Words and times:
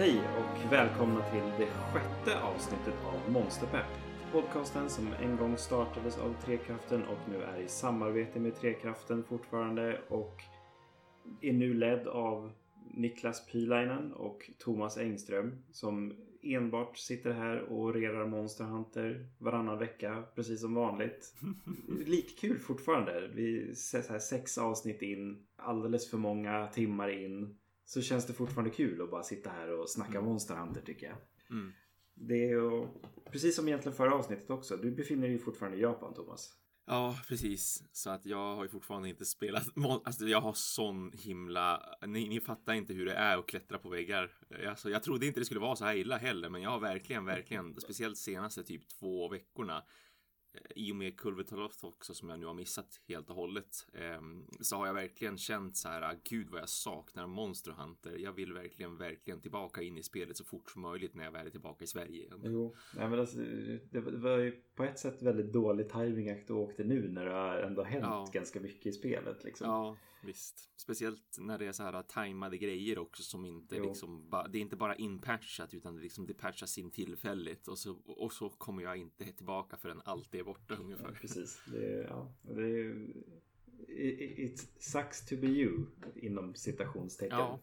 Hej 0.00 0.20
och 0.20 0.72
välkomna 0.72 1.22
till 1.30 1.42
det 1.58 1.66
sjätte 1.66 2.42
avsnittet 2.42 2.94
av 3.04 3.32
Monsterpepp. 3.32 3.86
Podcasten 4.32 4.90
som 4.90 5.08
en 5.22 5.36
gång 5.36 5.56
startades 5.56 6.18
av 6.18 6.34
Trekraften 6.44 7.02
och 7.02 7.18
nu 7.30 7.42
är 7.42 7.60
i 7.60 7.68
samarbete 7.68 8.40
med 8.40 8.54
Trekraften 8.54 9.24
fortfarande 9.24 10.00
och 10.08 10.42
är 11.40 11.52
nu 11.52 11.74
ledd 11.74 12.06
av 12.06 12.52
Niklas 12.94 13.46
Pylainen 13.46 14.12
och 14.12 14.50
Thomas 14.58 14.98
Engström 14.98 15.62
som 15.72 16.14
enbart 16.42 16.98
sitter 16.98 17.32
här 17.32 17.60
och 17.60 17.78
orerar 17.80 18.26
Monster 18.26 18.64
Hunter 18.64 19.26
varannan 19.38 19.78
vecka 19.78 20.24
precis 20.34 20.60
som 20.60 20.74
vanligt. 20.74 21.34
Likkul 22.06 22.58
fortfarande. 22.58 23.30
Vi 23.34 23.74
ser 23.74 24.02
så 24.02 24.12
här 24.12 24.20
sex 24.20 24.58
avsnitt 24.58 25.02
in, 25.02 25.46
alldeles 25.56 26.10
för 26.10 26.18
många 26.18 26.66
timmar 26.66 27.08
in. 27.08 27.56
Så 27.92 28.02
känns 28.02 28.26
det 28.26 28.32
fortfarande 28.32 28.70
kul 28.70 29.02
att 29.02 29.10
bara 29.10 29.22
sitta 29.22 29.50
här 29.50 29.80
och 29.80 29.90
snacka 29.90 30.18
Mm. 30.18 30.24
Monster 30.24 30.54
Hunter 30.54 30.80
tycker 30.80 31.06
jag. 31.06 31.16
Mm. 31.50 31.72
Det 32.14 32.34
är 32.34 32.48
ju 32.48 32.86
precis 33.30 33.56
som 33.56 33.68
egentligen 33.68 33.96
förra 33.96 34.14
avsnittet 34.14 34.50
också. 34.50 34.76
Du 34.76 34.90
befinner 34.90 35.28
dig 35.28 35.38
fortfarande 35.38 35.78
i 35.78 35.80
Japan 35.80 36.14
Thomas. 36.14 36.52
Ja, 36.86 37.18
precis. 37.28 37.82
Så 37.92 38.10
att 38.10 38.26
jag 38.26 38.56
har 38.56 38.62
ju 38.62 38.68
fortfarande 38.68 39.08
inte 39.08 39.24
spelat. 39.24 39.66
Alltså, 40.04 40.26
jag 40.26 40.40
har 40.40 40.52
sån 40.52 41.12
himla... 41.12 41.96
Ni, 42.06 42.28
ni 42.28 42.40
fattar 42.40 42.72
inte 42.72 42.92
hur 42.92 43.06
det 43.06 43.14
är 43.14 43.38
att 43.38 43.46
klättra 43.46 43.78
på 43.78 43.88
väggar. 43.88 44.30
Alltså, 44.68 44.90
jag 44.90 45.02
trodde 45.02 45.26
inte 45.26 45.40
det 45.40 45.46
skulle 45.46 45.60
vara 45.60 45.76
så 45.76 45.84
här 45.84 45.94
illa 45.94 46.16
heller, 46.16 46.48
men 46.48 46.62
jag 46.62 46.70
har 46.70 46.80
verkligen, 46.80 47.24
verkligen, 47.24 47.80
speciellt 47.80 48.18
senaste 48.18 48.62
typ 48.62 48.88
två 48.88 49.28
veckorna, 49.28 49.82
i 50.74 50.92
och 50.92 50.96
med 50.96 51.16
Kulvertaloft 51.16 51.84
också 51.84 52.14
som 52.14 52.28
jag 52.28 52.40
nu 52.40 52.46
har 52.46 52.54
missat 52.54 53.00
helt 53.08 53.30
och 53.30 53.36
hållet, 53.36 53.86
ehm, 53.92 54.46
så 54.60 54.76
har 54.76 54.86
jag 54.86 54.94
verkligen 54.94 55.38
känt 55.38 55.76
så 55.76 55.88
här, 55.88 56.02
ah, 56.02 56.14
gud 56.24 56.48
vad 56.50 56.60
jag 56.60 56.68
saknar 56.68 57.26
Monster 57.26 57.72
Hunter. 57.72 58.16
Jag 58.18 58.32
vill 58.32 58.52
verkligen, 58.52 58.96
verkligen 58.96 59.40
tillbaka 59.40 59.82
in 59.82 59.98
i 59.98 60.02
spelet 60.02 60.36
så 60.36 60.44
fort 60.44 60.70
som 60.70 60.82
möjligt 60.82 61.14
när 61.14 61.24
jag 61.24 61.32
väl 61.32 61.46
är 61.46 61.50
tillbaka 61.50 61.84
i 61.84 61.86
Sverige 61.86 62.22
igen. 62.22 62.40
Jo, 62.44 62.74
nej, 62.96 63.08
men 63.08 63.20
alltså, 63.20 63.38
det 63.90 64.00
var- 64.00 64.38
ju 64.38 64.50
på 64.74 64.84
ett 64.84 64.98
sätt 64.98 65.22
väldigt 65.22 65.52
dålig 65.52 65.88
timing 65.88 66.30
att 66.30 66.46
du 66.46 66.52
åkte 66.52 66.84
nu 66.84 67.08
när 67.08 67.24
det 67.24 67.32
har 67.32 67.58
ändå 67.58 67.82
hänt 67.82 68.04
Ja. 68.04 68.28
ganska 68.32 68.60
mycket 68.60 68.86
i 68.86 68.92
spelet. 68.92 69.44
Liksom. 69.44 69.66
Ja, 69.70 69.96
visst. 70.24 70.70
Speciellt 70.80 71.36
när 71.38 71.58
det 71.58 71.66
är 71.66 71.72
så 71.72 71.82
här 71.82 72.02
tajmade 72.02 72.58
grejer 72.58 72.98
också 72.98 73.22
som 73.22 73.44
inte 73.44 73.76
Jo. 73.76 73.84
liksom 73.84 74.30
Det 74.50 74.58
är 74.58 74.62
inte 74.62 74.76
bara 74.76 74.94
inpatchat 74.96 75.74
utan 75.74 75.94
det, 75.96 76.02
liksom, 76.02 76.26
det 76.26 76.34
patchas 76.34 76.78
in 76.78 76.90
tillfälligt 76.90 77.68
och 77.68 77.78
så, 77.78 77.92
och 78.04 78.32
så 78.32 78.48
kommer 78.50 78.82
jag 78.82 78.96
inte 78.96 79.24
tillbaka 79.32 79.76
förrän 79.76 80.00
allt 80.04 80.34
är 80.34 80.42
borta 80.42 80.74
Ja, 80.74 80.84
ungefär. 80.84 81.12
precis. 81.12 81.62
Det, 81.66 81.86
är- 81.94 82.04
ja, 82.08 82.32
det 82.42 82.62
är, 82.62 83.06
it, 83.88 84.38
it 84.38 84.72
sucks 84.82 85.26
to 85.26 85.36
be 85.36 85.46
you 85.46 85.86
inom 86.14 86.54
citationstecken. 86.54 87.38
Ja. 87.38 87.60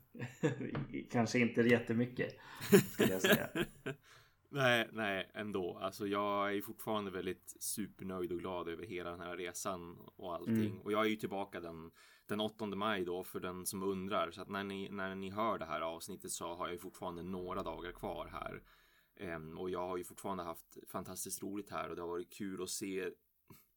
Kanske 1.11 1.39
inte 1.39 1.61
jättemycket 1.61 2.35
skulle 2.93 3.11
jag 3.13 3.21
säga. 3.21 3.49
nej, 4.49 4.89
nej, 4.93 5.31
ändå. 5.33 5.77
Alltså 5.77 6.07
jag 6.07 6.55
är 6.55 6.61
fortfarande 6.61 7.11
väldigt 7.11 7.55
supernöjd 7.59 8.31
och 8.31 8.39
glad 8.39 8.67
över 8.67 8.85
hela 8.85 9.11
den 9.11 9.19
här 9.19 9.37
resan 9.37 9.97
och 10.15 10.33
allting. 10.35 10.55
Mm. 10.65 10.81
Och 10.81 10.91
jag 10.91 11.05
är 11.05 11.09
ju 11.09 11.15
tillbaka 11.15 11.59
den, 11.59 11.91
den 12.27 12.39
8 12.39 12.65
maj 12.65 13.05
då 13.05 13.23
för 13.23 13.39
den 13.39 13.65
som 13.65 13.83
undrar. 13.83 14.31
Så 14.31 14.41
att 14.41 14.49
när 14.49 14.63
ni, 14.63 14.89
när 14.89 15.15
ni 15.15 15.29
hör 15.29 15.59
det 15.59 15.65
här 15.65 15.81
avsnittet 15.81 16.31
så 16.31 16.55
har 16.55 16.65
jag 16.65 16.73
ju 16.73 16.79
fortfarande 16.79 17.23
några 17.23 17.63
dagar 17.63 17.91
kvar 17.91 18.27
här. 18.27 18.63
Ehm, 19.15 19.57
och 19.57 19.69
jag 19.69 19.87
har 19.87 19.97
ju 19.97 20.03
fortfarande 20.03 20.43
haft 20.43 20.77
fantastiskt 20.87 21.43
roligt 21.43 21.69
här 21.69 21.89
och 21.89 21.95
det 21.95 22.01
har 22.01 22.09
varit 22.09 22.33
kul 22.33 22.63
att 22.63 22.69
se 22.69 23.11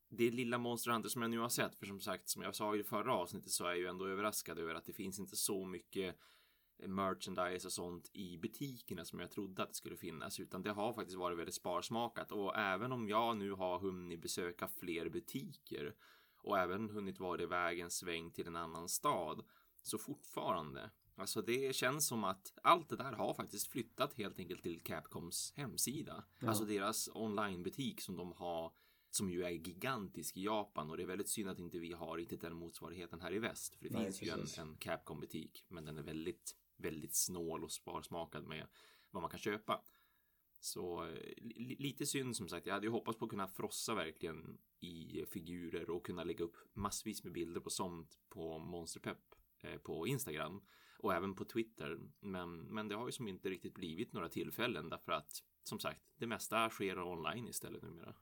det 0.09 0.31
lilla 0.31 0.59
Monster 0.59 0.91
Hunter 0.91 1.09
som 1.09 1.23
jag 1.23 1.31
nu 1.31 1.39
har 1.39 1.49
sett. 1.49 1.75
För 1.75 1.87
som 1.87 2.01
sagt, 2.01 2.29
som 2.29 2.43
jag 2.43 2.55
sa 2.55 2.77
i 2.77 2.85
förra 2.85 3.15
avsnittet 3.15 3.51
så 3.51 3.65
är 3.65 3.69
jag 3.69 3.79
ju 3.79 3.87
ändå 3.87 4.07
överraskad 4.07 4.59
över 4.59 4.75
att 4.75 4.85
det 4.85 4.93
finns 4.93 5.19
inte 5.19 5.37
så 5.37 5.65
mycket 5.65 6.17
merchandise 6.87 7.67
och 7.67 7.73
sånt 7.73 8.11
i 8.13 8.39
butikerna 8.39 9.05
som 9.05 9.21
jag 9.21 9.31
trodde 9.31 9.63
att 9.63 9.69
det 9.69 9.75
skulle 9.75 9.97
finnas 9.97 10.41
utan 10.41 10.63
det 10.63 10.73
har 10.73 10.93
faktiskt 10.93 11.19
varit 11.19 11.39
väldigt 11.39 11.55
sparsmakat 11.55 12.33
och 12.33 12.59
även 12.59 12.93
om 12.93 13.09
jag 13.09 13.37
nu 13.37 13.53
har 13.53 13.79
hunnit 13.79 14.23
besöka 14.23 14.69
fler 14.69 15.09
butiker 15.09 15.95
och 16.43 16.59
även 16.59 16.91
hunnit 16.91 17.21
vara 17.21 17.43
iväg 17.43 17.81
en 17.81 17.91
sväng 17.91 18.31
till 18.31 18.47
en 18.47 18.57
annan 18.57 18.89
stad 18.89 19.45
så 19.83 19.99
fortfarande 19.99 20.91
Alltså 21.21 21.43
det 21.43 21.77
känns 21.77 22.07
som 22.07 22.25
att 22.25 22.53
allt 22.63 22.89
det 22.89 22.97
där 22.97 23.13
har 23.13 23.35
faktiskt 23.35 23.73
flyttat 23.73 24.15
helt 24.15 24.39
enkelt 24.39 24.63
till 24.63 24.81
Capcoms 24.81 25.53
hemsida. 25.57 26.25
Ja. 26.39 26.49
Alltså 26.49 26.65
deras 26.65 27.09
onlinebutik 27.15 28.01
som 28.01 28.17
de 28.17 28.33
har 28.33 28.73
som 29.11 29.31
ju 29.31 29.45
är 29.45 29.51
gigantisk 29.51 30.37
i 30.37 30.45
Japan 30.45 30.91
och 30.91 30.97
det 30.97 31.03
är 31.03 31.07
väldigt 31.07 31.29
synd 31.29 31.49
att 31.49 31.59
inte 31.59 31.79
vi 31.79 31.93
har 31.93 32.17
riktigt 32.17 32.41
den 32.41 32.57
motsvarigheten 32.57 33.21
här 33.21 33.33
i 33.33 33.39
väst. 33.39 33.75
För 33.75 33.85
det 33.85 33.91
Nej, 33.91 34.05
finns 34.05 34.23
ju 34.23 34.31
en, 34.31 34.41
precis. 34.41 34.59
en 34.59 34.77
Capcom 34.77 35.21
butik 35.21 35.65
men 35.69 35.85
den 35.85 35.99
är 35.99 36.03
väldigt, 36.03 36.57
väldigt 36.77 37.15
snål 37.15 37.65
och 37.65 37.73
sparsmakad 37.73 38.47
med 38.47 38.67
vad 39.11 39.23
man 39.23 39.31
kan 39.31 39.41
köpa. 39.41 39.83
Så 40.61 41.05
eh, 41.05 41.13
li- 41.37 41.77
lite 41.79 42.07
synd 42.07 42.37
som 42.37 42.49
sagt. 42.49 42.67
Jag 42.67 42.75
hade 42.75 42.87
ju 42.87 42.91
hoppats 42.93 43.19
på 43.19 43.25
att 43.25 43.31
kunna 43.31 43.49
frossa 43.49 43.95
verkligen 43.95 44.59
i 44.81 45.25
figurer 45.31 45.91
och 45.91 46.07
kunna 46.07 46.25
lägga 46.25 46.45
upp 46.45 46.57
massvis 46.73 47.25
med 47.25 47.33
bilder 47.33 47.61
på 47.61 47.71
sånt 47.71 48.19
på 48.29 48.59
Monsterpepp 48.59 49.35
eh, 49.61 49.77
på 49.79 50.07
Instagram 50.07 50.61
och 50.99 51.15
även 51.15 51.35
på 51.35 51.45
Twitter. 51.45 51.99
Men, 52.21 52.61
men 52.61 52.89
det 52.89 52.95
har 52.95 53.07
ju 53.07 53.13
som 53.13 53.29
inte 53.29 53.51
riktigt 53.51 53.75
blivit 53.75 54.13
några 54.13 54.29
tillfällen 54.29 54.89
därför 54.89 55.13
att 55.13 55.43
som 55.63 55.79
sagt, 55.81 56.01
det 56.17 56.27
mesta 56.27 56.71
sker 56.71 56.99
online 57.03 57.49
istället 57.49 57.83
numera. 57.83 58.15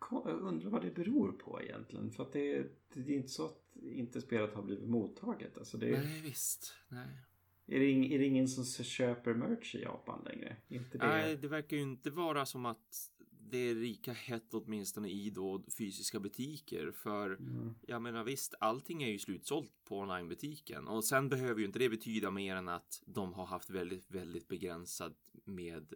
Jag 0.00 0.26
undrar 0.40 0.70
vad 0.70 0.82
det 0.82 0.90
beror 0.90 1.32
på 1.32 1.62
egentligen. 1.62 2.10
För 2.10 2.22
att 2.22 2.32
det, 2.32 2.66
det 2.94 3.00
är 3.00 3.16
inte 3.16 3.28
så 3.28 3.44
att 3.44 3.76
inte 3.82 4.20
spelet 4.20 4.54
har 4.54 4.62
blivit 4.62 4.88
mottaget. 4.88 5.58
Alltså 5.58 5.78
det, 5.78 5.90
Nej, 5.90 6.20
visst. 6.22 6.74
Nej. 6.88 7.24
Är, 7.68 7.78
det 7.78 7.90
ing, 7.90 8.12
är 8.12 8.18
det 8.18 8.24
ingen 8.24 8.48
som 8.48 8.84
köper 8.84 9.34
merch 9.34 9.74
i 9.74 9.82
Japan 9.82 10.22
längre? 10.24 10.56
Inte 10.68 10.98
det? 10.98 11.06
Nej, 11.06 11.36
det 11.36 11.48
verkar 11.48 11.76
ju 11.76 11.82
inte 11.82 12.10
vara 12.10 12.46
som 12.46 12.66
att 12.66 13.10
det 13.50 13.58
är 13.58 13.74
lika 13.74 14.12
hett 14.12 14.54
åtminstone 14.54 15.08
i 15.08 15.30
då 15.30 15.64
fysiska 15.78 16.20
butiker. 16.20 16.90
För 16.90 17.30
Mm. 17.30 17.74
jag 17.86 18.02
menar 18.02 18.24
visst, 18.24 18.54
allting 18.60 19.02
är 19.02 19.08
ju 19.08 19.18
slutsålt 19.18 19.72
på 19.84 19.98
onlinebutiken. 19.98 20.88
Och 20.88 21.04
sen 21.04 21.28
behöver 21.28 21.60
ju 21.60 21.66
inte 21.66 21.78
det 21.78 21.88
betyda 21.88 22.30
mer 22.30 22.56
än 22.56 22.68
att 22.68 23.02
de 23.06 23.34
har 23.34 23.46
haft 23.46 23.70
väldigt, 23.70 24.10
väldigt 24.10 24.48
begränsad 24.48 25.14
med 25.44 25.94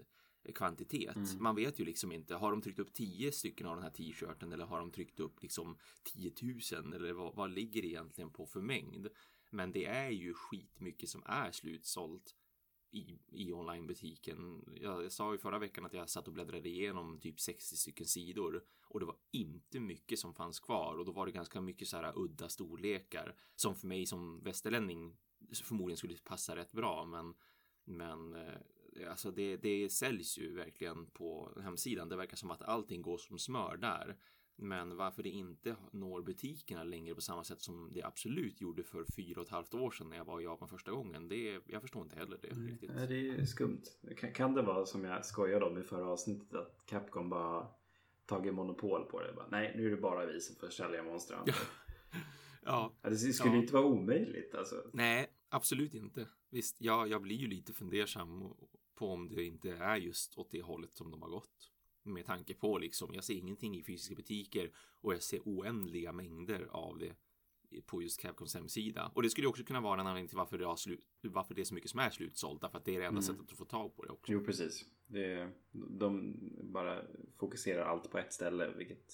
kvantitet. 0.54 1.16
Mm. 1.16 1.43
Man 1.43 1.56
vet 1.56 1.81
ju 1.81 1.84
liksom 1.84 2.12
inte, 2.12 2.34
har 2.34 2.50
de 2.50 2.62
tryckt 2.62 2.78
upp 2.78 2.93
10 2.93 3.33
stycken 3.33 3.66
av 3.66 3.77
den 3.77 3.83
här 3.83 3.91
t-shirten 3.91 4.53
eller 4.53 4.65
har 4.65 4.78
de 4.78 4.91
tryckt 4.91 5.21
upp 5.21 5.43
liksom 5.43 5.77
10 6.15 6.33
000 6.83 6.94
eller 6.94 7.12
vad, 7.12 7.34
vad 7.34 7.50
ligger 7.50 7.83
det 7.83 7.89
egentligen 7.89 8.31
på 8.31 8.47
för 8.47 8.60
mängd? 8.60 9.09
Men 9.53 9.73
det 9.73 9.85
är 9.85 10.11
ju 10.11 10.35
skitmycket 10.35 11.09
som 11.09 11.23
är 11.27 11.51
slutsålt 11.51 12.35
i, 12.91 13.19
i 13.28 13.53
onlinebutiken. 13.53 14.65
Jag, 14.81 15.04
jag 15.04 15.13
sa 15.13 15.33
ju 15.33 15.39
förra 15.39 15.59
veckan 15.59 15.87
att 15.87 15.93
jag 15.93 16.10
satt 16.10 16.27
och 16.28 16.34
bläddrade 16.34 16.69
igenom 16.69 17.21
typ 17.21 17.41
60 17.41 17.77
stycken 17.77 18.07
sidor 18.07 18.65
och 18.83 19.01
det 19.01 19.07
var 19.07 19.16
inte 19.31 19.81
mycket 19.81 20.19
som 20.19 20.34
fanns 20.34 20.60
kvar 20.60 20.99
och 20.99 21.04
då 21.04 21.13
var 21.13 21.27
det 21.27 21.33
ganska 21.33 21.60
mycket 21.60 21.89
så 21.89 21.97
här 21.97 22.13
udda 22.16 22.49
storlekar 22.49 23.37
som 23.57 23.75
för 23.75 23.87
mig 23.87 24.07
som 24.07 24.43
västerlänning 24.43 25.16
förmodligen 25.65 25.97
skulle 25.97 26.16
passa 26.16 26.57
rätt 26.57 26.72
bra 26.72 27.05
men 27.05 27.34
men 27.84 28.34
eh, 28.34 29.10
alltså 29.10 29.31
det, 29.31 29.57
det 29.57 29.93
säljs 29.93 30.39
ju 30.39 30.55
verkligen 30.55 31.07
på 31.07 31.53
hemsidan. 31.63 32.09
Det 32.09 32.16
verkar 32.16 32.37
som 32.37 32.51
att 32.51 32.63
allting 32.63 33.03
går 33.03 33.19
som 33.19 33.39
smör 33.39 33.77
där. 33.77 34.16
Men 34.57 34.97
varför 34.97 35.22
det 35.22 35.28
inte 35.28 35.77
når 35.93 36.22
butikerna 36.22 36.84
längre 36.84 37.15
på 37.15 37.21
samma 37.21 37.45
sätt 37.45 37.60
som 37.63 37.91
det 37.93 38.03
absolut 38.03 38.60
gjorde 38.60 38.83
för 38.84 39.04
fyra 39.16 39.41
och 39.41 39.47
ett 39.47 39.53
halvt 39.53 39.75
år 39.75 39.91
sedan 39.91 40.10
när 40.10 40.16
jag 40.16 40.25
var 40.25 40.41
i 40.41 40.45
Japan 40.45 40.69
första 40.69 40.91
gången. 40.93 41.28
Det, 41.28 41.60
jag 41.66 41.83
förstår 41.83 42.03
inte 42.03 42.16
heller 42.16 42.39
det 42.43 42.49
riktigt. 42.49 42.91
Nej, 42.95 43.07
det 43.07 43.28
är 43.28 43.45
skumt. 43.45 43.83
Kan, 44.16 44.33
kan 44.33 44.54
det 44.54 44.63
vara 44.63 44.87
som 44.87 45.04
jag 45.04 45.25
skojade 45.25 45.65
om 45.65 45.78
i 45.78 45.83
förra 45.83 46.07
avsnittet 46.07 46.54
att 46.54 46.83
Capcom 46.87 47.28
bara 47.31 47.66
tagit 48.27 48.54
monopol 48.54 49.04
på 49.04 49.21
det? 49.22 49.33
Bara, 49.33 49.47
Nej, 49.51 49.75
nu 49.77 49.87
är 49.87 49.91
det 49.91 49.97
bara 49.97 50.27
vi 50.27 50.41
som 50.41 50.57
får 50.57 50.69
sälja 50.69 51.03
Monster 51.03 51.34
Hunter. 51.37 51.55
Ja, 52.65 52.93
Ja, 53.03 53.10
det 53.10 53.16
skulle 53.16 53.55
Ja. 53.55 53.60
inte 53.60 53.72
vara 53.75 53.84
omöjligt 53.84 54.55
alltså. 54.55 54.77
nej, 54.93 55.27
absolut 55.48 55.95
inte. 55.95 56.28
Visst, 56.51 56.77
ja, 56.81 57.07
jag 57.07 57.22
blir 57.22 57.37
ju 57.37 57.47
lite 57.47 57.72
fundersam 57.72 58.55
på 58.95 59.09
om 59.09 59.28
det 59.28 59.45
inte 59.45 59.71
är 59.72 59.97
just 59.97 60.39
åt 60.39 60.51
det 60.51 60.63
hållet 60.63 60.93
som 60.93 61.10
de 61.10 61.22
har 61.22 61.28
gått. 61.28 61.72
Med 62.04 62.27
tanke 62.27 62.54
på 62.54 62.78
liksom, 62.78 63.15
jag 63.15 63.25
ser 63.25 63.34
ingenting 63.34 63.77
i 63.77 63.83
fysiska 63.83 64.15
butiker 64.15 64.71
och 65.01 65.15
jag 65.15 65.22
ser 65.22 65.41
oändliga 65.45 66.13
mängder 66.13 66.69
av 66.71 66.99
det 66.99 67.15
på 67.87 68.03
just 68.03 68.21
Capcoms 68.21 68.54
hemsida. 68.54 69.13
Och 69.15 69.22
det 69.22 69.31
skulle 69.31 69.47
också 69.47 69.65
kunna 69.65 69.81
vara 69.81 70.01
en 70.01 70.07
anledning 70.07 70.28
till 70.28 70.37
varför 70.37 70.59
det, 70.59 70.66
har 70.66 70.77
slut, 70.77 71.01
varför 71.21 71.54
det 71.54 71.60
är 71.60 71.65
så 71.65 71.75
mycket 71.75 71.91
som 71.91 72.01
är 72.01 72.10
slutsålt. 72.10 72.60
Därför 72.60 72.78
att 72.78 72.84
det 72.84 72.95
är 72.97 73.01
det 73.01 73.07
enda 73.07 73.21
Mm. 73.21 73.22
sättet 73.22 73.53
att 73.53 73.59
få 73.59 73.65
tag 73.65 73.97
på 73.97 74.03
det 74.04 74.10
också. 74.10 74.33
Jo, 74.33 74.45
precis. 74.45 74.84
Det, 75.07 75.49
de 75.72 76.34
bara 76.63 77.03
fokuserar 77.37 77.84
allt 77.84 78.10
på 78.10 78.19
ett 78.19 78.33
ställe, 78.33 78.75
vilket 78.77 79.13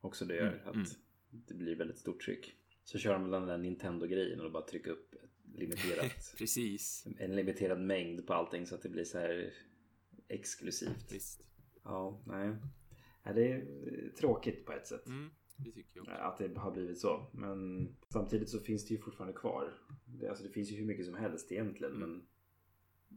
också 0.00 0.24
det 0.24 0.36
gör 0.36 0.46
Mm, 0.52 0.68
att 0.68 0.74
mm. 0.74 0.86
det 1.30 1.54
blir 1.54 1.76
väldigt 1.76 1.98
stort 1.98 2.20
tryck. 2.20 2.54
Så 2.84 2.98
kör 2.98 3.12
de 3.12 3.30
den 3.30 3.46
där 3.46 3.58
Nintendo-grejen 3.58 4.40
och 4.40 4.52
bara 4.52 4.66
trycker 4.66 4.90
upp 4.90 5.14
ett 5.14 5.30
limiterat, 5.54 6.34
Precis. 6.38 7.06
en 7.18 7.36
limiterad 7.36 7.80
mängd 7.80 8.26
på 8.26 8.34
allting 8.34 8.66
så 8.66 8.74
att 8.74 8.82
det 8.82 8.88
blir 8.88 9.04
så 9.04 9.18
här 9.18 9.52
exklusivt. 10.28 11.12
Visst. 11.12 11.46
Ja, 11.82 12.20
nej. 12.26 12.56
Ja, 13.22 13.32
det 13.32 13.52
är 13.52 13.58
eh, 13.58 14.10
tråkigt 14.10 14.66
på 14.66 14.72
ett 14.72 14.86
sätt. 14.86 15.06
Mm, 15.06 15.30
det 15.56 15.70
tycker 15.70 15.90
jag 15.94 16.02
också. 16.02 16.14
Att 16.14 16.38
det 16.38 16.60
har 16.60 16.70
blivit 16.70 16.98
så. 16.98 17.26
Men 17.32 17.88
samtidigt 18.08 18.48
så 18.48 18.60
finns 18.60 18.88
det 18.88 18.94
ju 18.94 19.00
fortfarande 19.00 19.38
kvar. 19.38 19.74
Det, 20.04 20.28
alltså 20.28 20.44
det 20.44 20.50
finns 20.50 20.70
ju 20.70 20.76
hur 20.76 20.86
mycket 20.86 21.06
som 21.06 21.14
helst 21.14 21.52
egentligen. 21.52 21.94
Mm. 21.94 22.10
Men 22.10 22.26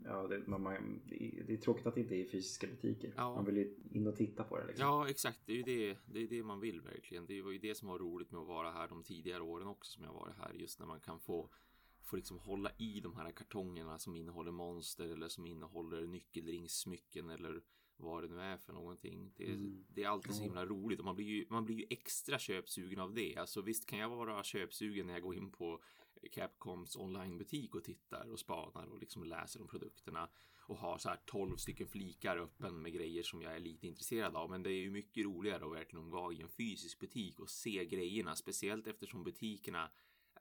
Ja, 0.05 0.27
det, 0.27 0.47
man, 0.47 0.61
man, 0.61 1.01
det 1.47 1.53
är 1.53 1.57
tråkigt 1.57 1.87
att 1.87 1.95
det 1.95 2.01
inte 2.01 2.15
är 2.15 2.25
fysiska 2.25 2.67
butiker. 2.67 3.13
Ja. 3.17 3.35
Man 3.35 3.45
vill 3.45 3.57
ju 3.57 3.75
in 3.91 4.07
och 4.07 4.15
titta 4.15 4.43
på 4.43 4.57
det. 4.57 4.67
Liksom. 4.67 4.87
Ja, 4.87 5.09
exakt. 5.09 5.39
Det 5.45 5.51
är 5.53 5.57
ju 5.57 5.63
det, 5.63 5.97
det, 6.05 6.19
är 6.19 6.27
det 6.27 6.43
man 6.43 6.59
vill 6.59 6.81
verkligen. 6.81 7.25
Det 7.25 7.41
var 7.41 7.51
ju 7.51 7.57
det 7.57 7.75
som 7.75 7.87
var 7.87 7.99
roligt 7.99 8.31
med 8.31 8.41
att 8.41 8.47
vara 8.47 8.71
här 8.71 8.87
de 8.87 9.03
tidigare 9.03 9.41
åren 9.41 9.67
också 9.67 9.91
som 9.91 10.03
jag 10.03 10.13
varit 10.13 10.37
här. 10.37 10.53
Just 10.53 10.79
när 10.79 10.85
man 10.85 10.99
kan 10.99 11.19
få, 11.19 11.49
få 12.01 12.15
liksom 12.15 12.39
hålla 12.39 12.71
i 12.77 12.99
de 12.99 13.15
här 13.15 13.31
kartongerna 13.31 13.99
som 13.99 14.15
innehåller 14.15 14.51
monster 14.51 15.09
eller 15.09 15.27
som 15.27 15.45
innehåller 15.45 16.07
nyckelringssmycken 16.07 17.29
eller 17.29 17.61
vad 17.97 18.23
det 18.23 18.27
nu 18.27 18.41
är 18.41 18.57
för 18.57 18.73
någonting. 18.73 19.31
Det, 19.35 19.43
Mm. 19.45 19.85
det 19.89 20.03
är 20.03 20.07
alltid 20.07 20.35
så 20.35 20.43
himla 20.43 20.65
roligt 20.65 20.99
och 20.99 21.05
man 21.05 21.15
blir, 21.15 21.25
ju, 21.25 21.45
man 21.49 21.65
blir 21.65 21.75
ju 21.75 21.85
extra 21.89 22.39
köpsugen 22.39 22.99
av 22.99 23.13
det. 23.13 23.37
Alltså 23.37 23.61
visst 23.61 23.85
kan 23.85 23.99
jag 23.99 24.09
vara 24.09 24.43
köpsugen 24.43 25.05
när 25.07 25.13
jag 25.13 25.21
går 25.21 25.35
in 25.35 25.51
på 25.51 25.81
Capcoms 26.31 26.95
onlinebutik 26.95 27.75
och 27.75 27.83
tittar 27.83 28.29
och 28.29 28.39
spanar 28.39 28.85
och 28.85 28.99
liksom 28.99 29.23
läser 29.23 29.61
om 29.61 29.67
produkterna 29.67 30.29
och 30.67 30.77
har 30.77 30.97
så 30.97 31.09
här 31.09 31.19
12 31.25 31.57
stycken 31.57 31.87
flikar 31.87 32.37
öppen 32.37 32.81
med 32.81 32.93
grejer 32.93 33.23
som 33.23 33.41
jag 33.41 33.55
är 33.55 33.59
lite 33.59 33.87
intresserad 33.87 34.35
av. 34.35 34.49
Men 34.49 34.63
det 34.63 34.69
är 34.69 34.81
ju 34.81 34.91
mycket 34.91 35.25
roligare 35.25 35.65
att 35.65 35.71
verkligen 35.71 36.09
vara 36.09 36.33
i 36.33 36.41
en 36.41 36.49
fysisk 36.49 36.99
butik 36.99 37.39
och 37.39 37.49
se 37.49 37.85
grejerna, 37.85 38.35
speciellt 38.35 38.87
eftersom 38.87 39.23
butikerna 39.23 39.91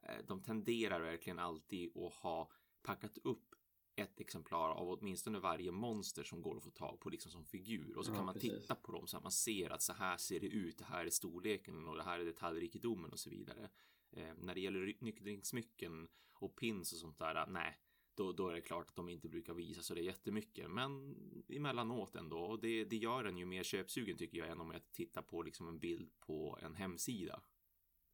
eh, 0.03 0.25
de 0.27 0.43
tenderar 0.43 1.01
verkligen 1.01 1.39
alltid 1.39 1.97
att 1.97 2.13
ha 2.13 2.51
packat 2.83 3.19
upp 3.19 3.55
ett 3.97 4.21
exemplar 4.21 4.71
av 4.71 4.89
åtminstone 4.91 5.39
varje 5.39 5.73
monster 5.73 6.23
som 6.25 6.43
går 6.43 6.57
att 6.57 6.63
få 6.63 6.71
tag 6.71 7.01
på 7.01 7.11
liksom 7.11 7.31
som 7.33 7.45
figur 7.45 7.97
och 7.97 8.05
så 8.05 8.13
Ja, 8.13 8.17
kan 8.17 8.25
man 8.25 8.35
precis. 8.35 8.61
titta 8.61 8.75
på 8.75 8.93
dem 8.93 9.07
så 9.07 9.17
att 9.17 9.23
man 9.23 9.33
ser 9.33 9.71
att 9.71 9.83
så 9.83 9.93
här 9.93 10.17
ser 10.17 10.41
det 10.41 10.47
ut. 10.47 10.79
Det 10.79 10.85
här 10.85 11.07
är 11.07 11.11
storleken 11.11 11.89
och 11.89 11.97
det 11.97 12.03
här 12.03 12.21
är 12.21 12.25
detaljrikedomen 12.25 13.11
och 13.13 13.19
så 13.19 13.31
vidare. 13.31 13.71
Eh, 14.11 14.35
när 14.39 14.55
det 14.55 14.61
gäller 14.61 14.95
nyckelringssmycken 14.99 16.09
och 16.35 16.57
pins 16.57 16.93
och 16.93 16.99
sånt 16.99 17.19
där, 17.19 17.47
nej, 17.47 17.79
då, 18.15 18.33
då 18.33 18.49
är 18.49 18.55
det 18.55 18.61
klart 18.61 18.89
att 18.89 18.97
de 18.97 19.09
inte 19.09 19.29
brukar 19.29 19.55
visa 19.55 19.83
så 19.83 19.95
det 19.95 20.01
är 20.01 20.05
jättemycket. 20.05 20.71
Men 20.71 21.17
emellanåt 21.49 22.17
ändå. 22.17 22.39
Och 22.39 22.61
det, 22.61 22.85
det 22.85 22.97
gör 22.97 23.25
en 23.25 23.39
ju 23.39 23.45
mer 23.45 23.63
köpsugen 23.63 24.17
tycker 24.17 24.39
jag 24.39 24.49
än 24.49 24.61
om 24.61 24.71
jag 24.71 24.93
tittar 24.93 25.23
på 25.23 25.43
liksom 25.43 25.69
en 25.69 25.79
bild 25.79 26.19
på 26.19 26.59
en 26.63 26.75
hemsida. 26.75 27.43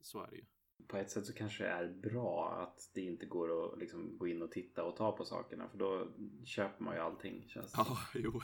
Så 0.00 0.22
är 0.22 0.30
det 0.30 0.36
ju. 0.36 0.44
På 0.86 0.96
ett 0.96 1.10
sätt 1.10 1.26
så 1.26 1.32
kanske 1.32 1.64
det 1.64 1.70
är 1.70 1.88
bra 1.88 2.50
att 2.62 2.90
det 2.94 3.00
inte 3.00 3.26
går 3.26 3.64
att 3.64 3.78
liksom 3.78 4.18
gå 4.18 4.28
in 4.28 4.42
och 4.42 4.52
titta 4.52 4.84
och 4.84 4.96
ta 4.96 5.12
på 5.12 5.24
sakerna. 5.24 5.68
För 5.68 5.78
då 5.78 6.08
köper 6.44 6.84
man 6.84 6.94
ju 6.94 7.00
allting 7.00 7.44
känns 7.48 7.72
det. 7.72 7.78
Ja, 7.78 7.98
jo. 8.14 8.40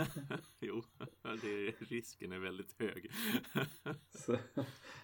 jo, 0.60 0.82
det, 1.42 1.70
risken 1.80 2.32
är 2.32 2.38
väldigt 2.38 2.74
hög. 2.78 3.10
Så, 4.10 4.36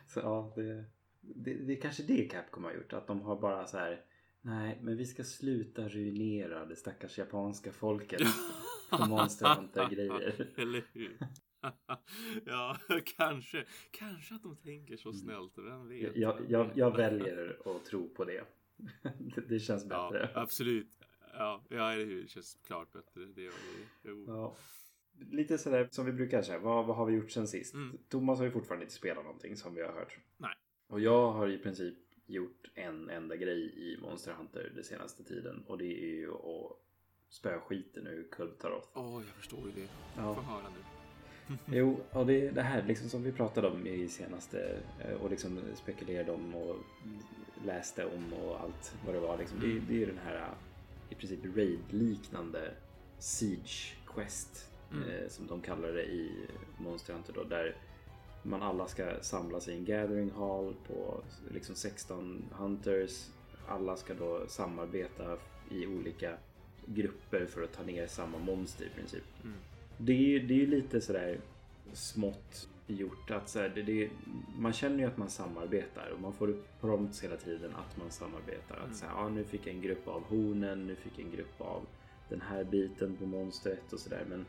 så 0.07 0.21
ja, 0.21 0.53
det, 0.57 0.85
det, 1.21 1.55
det 1.55 1.73
är 1.73 1.81
kanske 1.81 2.03
det 2.03 2.29
Capcom 2.29 2.65
har 2.65 2.73
gjort. 2.73 2.93
Att 2.93 3.07
de 3.07 3.21
har 3.21 3.41
bara 3.41 3.67
så 3.67 3.79
här. 3.79 4.05
Nej, 4.41 4.79
men 4.83 4.97
vi 4.97 5.07
ska 5.07 5.25
sluta 5.25 5.89
ruinera 5.89 6.65
det 6.65 6.77
stackars 6.77 7.19
japanska 7.19 7.73
folket. 7.73 8.21
För 8.91 9.07
Monster 9.09 9.55
Hunter-grejer. 9.55 10.53
Eller 10.57 10.85
hur? 10.93 11.19
ja, 12.46 12.76
kanske. 13.16 13.64
Kanske 13.90 14.34
att 14.34 14.43
de 14.43 14.56
tänker 14.56 14.96
så 14.96 15.12
snällt. 15.12 15.52
Vem 15.56 15.88
vet? 15.88 16.08
Mm. 16.08 16.20
Jag, 16.20 16.37
jag, 16.49 16.70
jag 16.75 16.96
väljer 16.96 17.56
att 17.64 17.84
tro 17.84 18.08
på 18.08 18.25
det. 18.25 18.44
Det, 19.49 19.58
känns 19.60 19.87
Ja, 19.90 20.10
bättre. 20.12 20.31
absolut. 20.34 20.99
Ja, 21.32 21.64
ja? 21.69 21.94
Det 21.96 22.31
känns 22.31 22.58
klart 22.66 22.93
bättre. 22.93 23.25
Det 23.25 23.43
gör 23.43 23.50
det. 23.52 24.08
Jo. 24.10 24.25
Ja. 24.26 24.56
Lite 25.31 25.58
sådär 25.58 25.88
som 25.90 26.06
vi 26.06 26.12
brukar 26.12 26.43
säga. 26.43 26.58
Vad, 26.58 26.87
vad 26.87 26.96
har 26.96 27.06
vi 27.06 27.14
gjort 27.14 27.31
sen 27.31 27.49
sist? 27.49 27.75
Mm. 27.75 27.99
Thomas 28.08 28.38
har 28.38 28.44
ju 28.44 28.50
fortfarande 28.50 28.84
inte 28.84 28.94
spelat 28.94 29.25
någonting 29.25 29.56
som 29.56 29.75
vi 29.75 29.82
har 29.82 29.93
hört. 29.93 30.19
Nej. 30.37 30.55
Och 30.87 31.00
jag 31.00 31.32
har 31.32 31.49
i 31.49 31.58
princip 31.58 31.94
gjort 32.26 32.70
en 32.75 33.10
enda 33.10 33.37
grej 33.37 33.60
i 33.76 33.99
Monster 34.00 34.32
Hunter 34.32 34.72
den 34.75 34.84
senaste 34.84 35.25
tiden. 35.25 35.64
Och 35.66 35.78
det 35.78 35.84
är 36.05 36.16
ju 36.16 36.32
att 36.32 36.76
spöa 37.28 37.60
skiten 37.60 38.06
ur 38.06 38.28
Kultaroth. 38.31 38.88
Åh, 38.94 39.22
jag 39.26 39.34
förstår 39.37 39.60
ju 39.66 39.72
det. 39.82 39.88
Ja. 40.16 40.34
Få 40.34 40.40
höra 40.40 40.69
nu. 40.69 40.98
Jo, 41.67 42.00
och 42.12 42.27
det 42.27 42.50
det 42.50 42.62
här 42.62 42.83
liksom 42.83 43.09
som 43.09 43.23
vi 43.23 43.33
pratade 43.33 43.69
om 43.69 43.87
i 43.87 44.09
senaste 44.09 44.79
eh, 45.00 45.12
och 45.12 45.31
liksom 45.31 45.61
spekulerade 45.75 46.33
om 46.33 46.55
och 46.55 46.77
läste 47.67 48.05
om 48.05 48.33
och 48.33 48.61
allt 48.61 48.95
vad 49.06 49.15
det 49.15 49.21
var. 49.21 49.39
Liksom. 49.39 49.61
Det, 49.61 49.67
det 49.67 49.95
är 49.95 49.99
ju 49.99 50.06
den 50.06 50.21
här 50.25 50.37
eh, 50.37 50.43
i 51.11 51.15
princip 51.15 51.56
raid-liknande 51.56 52.71
Siege 53.19 53.95
Quest 54.06 54.69
Mm. 54.93 55.09
eh, 55.09 55.29
som 55.29 55.47
de 55.47 55.61
kallar 55.61 55.93
det 55.93 56.05
i 56.05 56.47
Monster 56.79 57.12
Hunter 57.12 57.33
då, 57.33 57.45
där 57.45 57.77
man 58.43 58.62
alla 58.62 58.89
ska 58.89 59.21
samlas 59.21 59.69
i 59.69 59.73
en 59.73 59.85
gathering 59.85 60.31
hall 60.31 60.75
på 60.87 61.23
liksom 61.55 61.75
16 61.75 62.44
hunters. 62.53 63.27
Alla 63.69 63.97
ska 63.97 64.15
då 64.15 64.44
samarbeta 64.49 65.37
i 65.71 65.87
olika 65.87 66.37
grupper 66.87 67.47
för 67.47 67.62
att 67.62 67.73
ta 67.73 67.83
ner 67.83 68.06
samma 68.06 68.39
monster 68.39 68.85
i 68.85 68.89
princip. 68.89 69.25
Mm. 69.44 69.56
Det 69.99 70.12
är 70.12 70.17
ju 70.17 70.39
det 70.39 70.55
är 70.55 70.59
ju 70.59 70.67
lite 70.67 71.00
sådär 71.00 71.41
smått 71.93 72.69
gjort. 72.87 73.31
Att 73.31 73.49
så 73.49 73.59
här, 73.59 73.73
det, 73.75 73.83
det, 73.83 74.11
man 74.59 74.73
känner 74.73 74.99
ju 74.99 75.05
att 75.05 75.17
man 75.17 75.31
samarbetar 75.31 76.11
och 76.15 76.21
man 76.21 76.33
får 76.33 76.56
prompts 76.81 77.25
hela 77.25 77.37
tiden 77.37 77.75
att 77.75 77.97
man 77.97 78.11
samarbetar. 78.11 78.77
Att 78.77 78.97
så 78.97 79.06
här, 79.06 79.12
ja, 79.17 79.29
nu 79.29 79.45
fick 79.45 79.67
jag 79.67 79.75
en 79.75 79.83
grupp 79.83 80.09
av 80.09 80.23
hornen, 80.23 80.87
nu 80.87 80.97
fick 80.97 81.12
jag 81.17 81.27
en 81.27 81.33
grupp 81.33 81.61
av 81.61 81.87
den 82.29 82.41
här 82.41 82.65
biten 82.65 83.17
på 83.17 83.27
monstret 83.27 83.93
och 83.93 84.01
sådär. 84.01 84.25
Men 84.29 84.46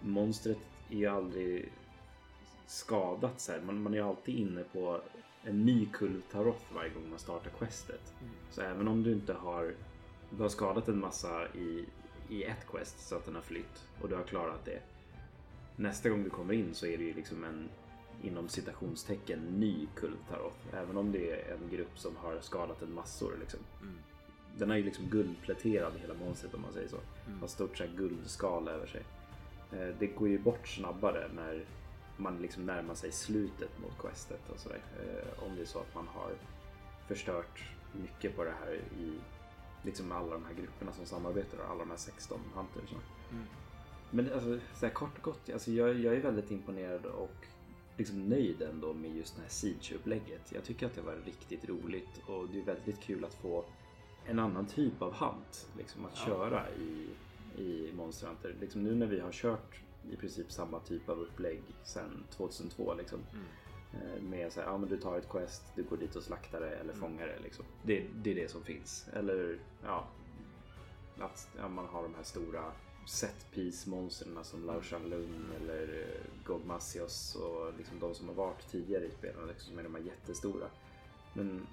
monstret 0.00 0.58
är 0.90 0.96
ju 0.96 1.06
aldrig 1.06 1.72
skadat 2.66 3.40
så 3.40 3.52
här. 3.52 3.60
Man, 3.60 3.82
man 3.82 3.94
är 3.94 4.02
alltid 4.02 4.34
inne 4.34 4.62
på 4.62 5.00
en 5.44 5.64
ny 5.64 5.86
Kultaroth 5.86 6.74
varje 6.74 6.90
gång 6.90 7.10
man 7.10 7.18
startar 7.18 7.50
questet. 7.50 8.14
Mm. 8.20 8.34
Så 8.50 8.62
även 8.62 8.88
om 8.88 9.02
du 9.02 9.12
inte 9.12 9.32
har, 9.32 9.74
du 10.30 10.42
har 10.42 10.48
skadat 10.48 10.88
en 10.88 11.00
massa 11.00 11.46
i, 11.54 11.84
i 12.28 12.44
ett 12.44 12.66
quest 12.70 13.08
så 13.08 13.16
att 13.16 13.24
den 13.24 13.34
har 13.34 13.42
flytt 13.42 13.84
och 14.00 14.08
du 14.08 14.14
har 14.14 14.22
klarat 14.24 14.64
det. 14.64 14.80
Nästa 15.76 16.08
gång 16.08 16.24
du 16.24 16.30
kommer 16.30 16.54
in 16.54 16.74
så 16.74 16.86
är 16.86 16.98
det 16.98 17.04
ju 17.04 17.14
liksom 17.14 17.44
en 17.44 17.68
inom 18.22 18.48
citationstecken 18.48 19.38
ny 19.40 19.86
Kultaroth. 19.94 20.56
Även 20.72 20.96
om 20.96 21.12
det 21.12 21.30
är 21.30 21.54
en 21.54 21.68
grupp 21.70 21.98
som 21.98 22.16
har 22.16 22.40
skadat 22.40 22.82
en 22.82 22.92
massor 22.94 23.36
liksom. 23.40 23.60
Mm. 23.82 23.98
Den 24.56 24.70
är 24.70 24.76
ju 24.76 24.82
liksom 24.82 25.04
guldpläterad 25.04 25.92
hela 26.00 26.14
monstret 26.14 26.54
om 26.54 26.62
man 26.62 26.72
säger 26.72 26.88
så. 26.88 26.98
Mm. 27.26 27.40
Har 27.40 27.46
stort 27.48 27.78
så 27.78 27.84
guldskal 27.96 28.68
över 28.68 28.86
sig. 28.86 29.02
Eh, 29.72 29.94
Det 29.98 30.06
går 30.06 30.28
ju 30.28 30.38
bort 30.38 30.68
snabbare 30.68 31.28
när 31.34 31.64
man 32.16 32.38
liksom 32.42 32.66
närmar 32.66 32.94
sig 32.94 33.12
slutet 33.12 33.78
mot 33.82 33.98
questet 34.00 34.40
och 34.48 34.58
sådär. 34.58 34.80
Eh, 35.00 35.44
Om 35.44 35.56
det 35.56 35.62
är 35.62 35.66
så 35.66 35.78
att 35.78 35.94
man 35.94 36.06
har 36.08 36.30
förstört 37.08 37.64
mycket 37.92 38.36
på 38.36 38.44
det 38.44 38.54
här 38.64 38.74
i 39.00 39.12
liksom 39.82 40.12
alla 40.12 40.32
de 40.32 40.44
här 40.44 40.54
grupperna 40.54 40.92
som 40.92 41.06
samarbetar 41.06 41.58
och 41.58 41.70
alla 41.70 41.78
de 41.78 41.90
här 41.90 41.96
16 41.96 42.40
huntersna. 42.54 42.98
Mm. 43.30 43.44
Men 44.10 44.32
alltså, 44.32 44.58
så 44.74 44.86
här 44.86 44.92
kort 44.92 45.18
och 45.18 45.22
gott, 45.22 45.50
alltså 45.52 45.70
jag, 45.72 46.00
jag 46.00 46.14
är 46.14 46.20
väldigt 46.20 46.50
imponerad 46.50 47.06
och 47.06 47.46
liksom 47.96 48.28
nöjd 48.28 48.62
ändå 48.62 48.94
med 48.94 49.16
just 49.16 49.36
det 49.36 49.42
här 49.42 49.48
Siege-upplägget. 49.48 50.52
Jag 50.52 50.64
tycker 50.64 50.86
att 50.86 50.94
det 50.94 51.00
var 51.00 51.16
riktigt 51.24 51.68
roligt 51.68 52.22
och 52.26 52.48
det 52.48 52.60
är 52.60 52.64
väldigt 52.64 53.00
kul 53.00 53.24
att 53.24 53.34
få 53.34 53.64
en 54.26 54.38
annan 54.38 54.66
typ 54.66 55.02
av 55.02 55.14
hunt 55.14 55.68
liksom 55.78 56.04
att 56.04 56.12
Ja. 56.14 56.26
köra 56.26 56.70
i, 56.70 57.08
i 57.62 57.92
Monster 57.96 58.26
Hunter. 58.26 58.56
Liksom 58.60 58.82
nu 58.82 58.94
när 58.94 59.06
vi 59.06 59.20
har 59.20 59.32
kört 59.32 59.80
i 60.12 60.16
princip 60.16 60.52
samma 60.52 60.80
typ 60.80 61.08
av 61.08 61.18
upplägg 61.18 61.62
sedan 61.84 62.24
2002 62.30 62.94
liksom. 62.94 63.18
Mm. 63.32 63.44
Eh, 63.92 64.22
Med 64.22 64.52
så 64.52 64.60
här, 64.60 64.66
ja 64.68 64.78
men 64.78 64.88
du 64.88 64.96
tar 64.96 65.18
ett 65.18 65.28
quest, 65.28 65.62
du 65.76 65.82
går 65.82 65.96
dit 65.96 66.16
och 66.16 66.22
slaktar 66.22 66.60
det 66.60 66.70
eller 66.70 66.92
Mm. 66.92 67.00
fångar 67.00 67.26
det 67.26 67.38
liksom. 67.42 67.64
Det, 67.82 68.06
det 68.14 68.30
är 68.30 68.34
det 68.34 68.50
som 68.50 68.62
finns. 68.64 69.08
Eller 69.12 69.58
ja, 69.84 70.08
att 71.18 71.48
ja, 71.58 71.68
man 71.68 71.86
har 71.86 72.02
de 72.02 72.14
här 72.14 72.22
stora 72.22 72.64
set 73.06 73.46
piece 73.54 73.90
monstren 73.90 74.38
som 74.44 74.64
Lao 74.66 74.82
Shanlun 74.82 75.46
eller 75.60 75.82
eh, 75.82 76.44
Gogmasios 76.46 77.34
och 77.34 77.72
liksom 77.78 77.98
de 77.98 78.14
som 78.14 78.28
har 78.28 78.34
varit 78.34 78.68
tidigare 78.70 79.04
i 79.04 79.10
spelen 79.10 79.46
liksom, 79.48 79.70
som 79.70 79.78
är 79.78 79.82
de 79.82 79.94
här 79.94 80.02
jättestora. 80.02 80.66
Men 81.34 81.66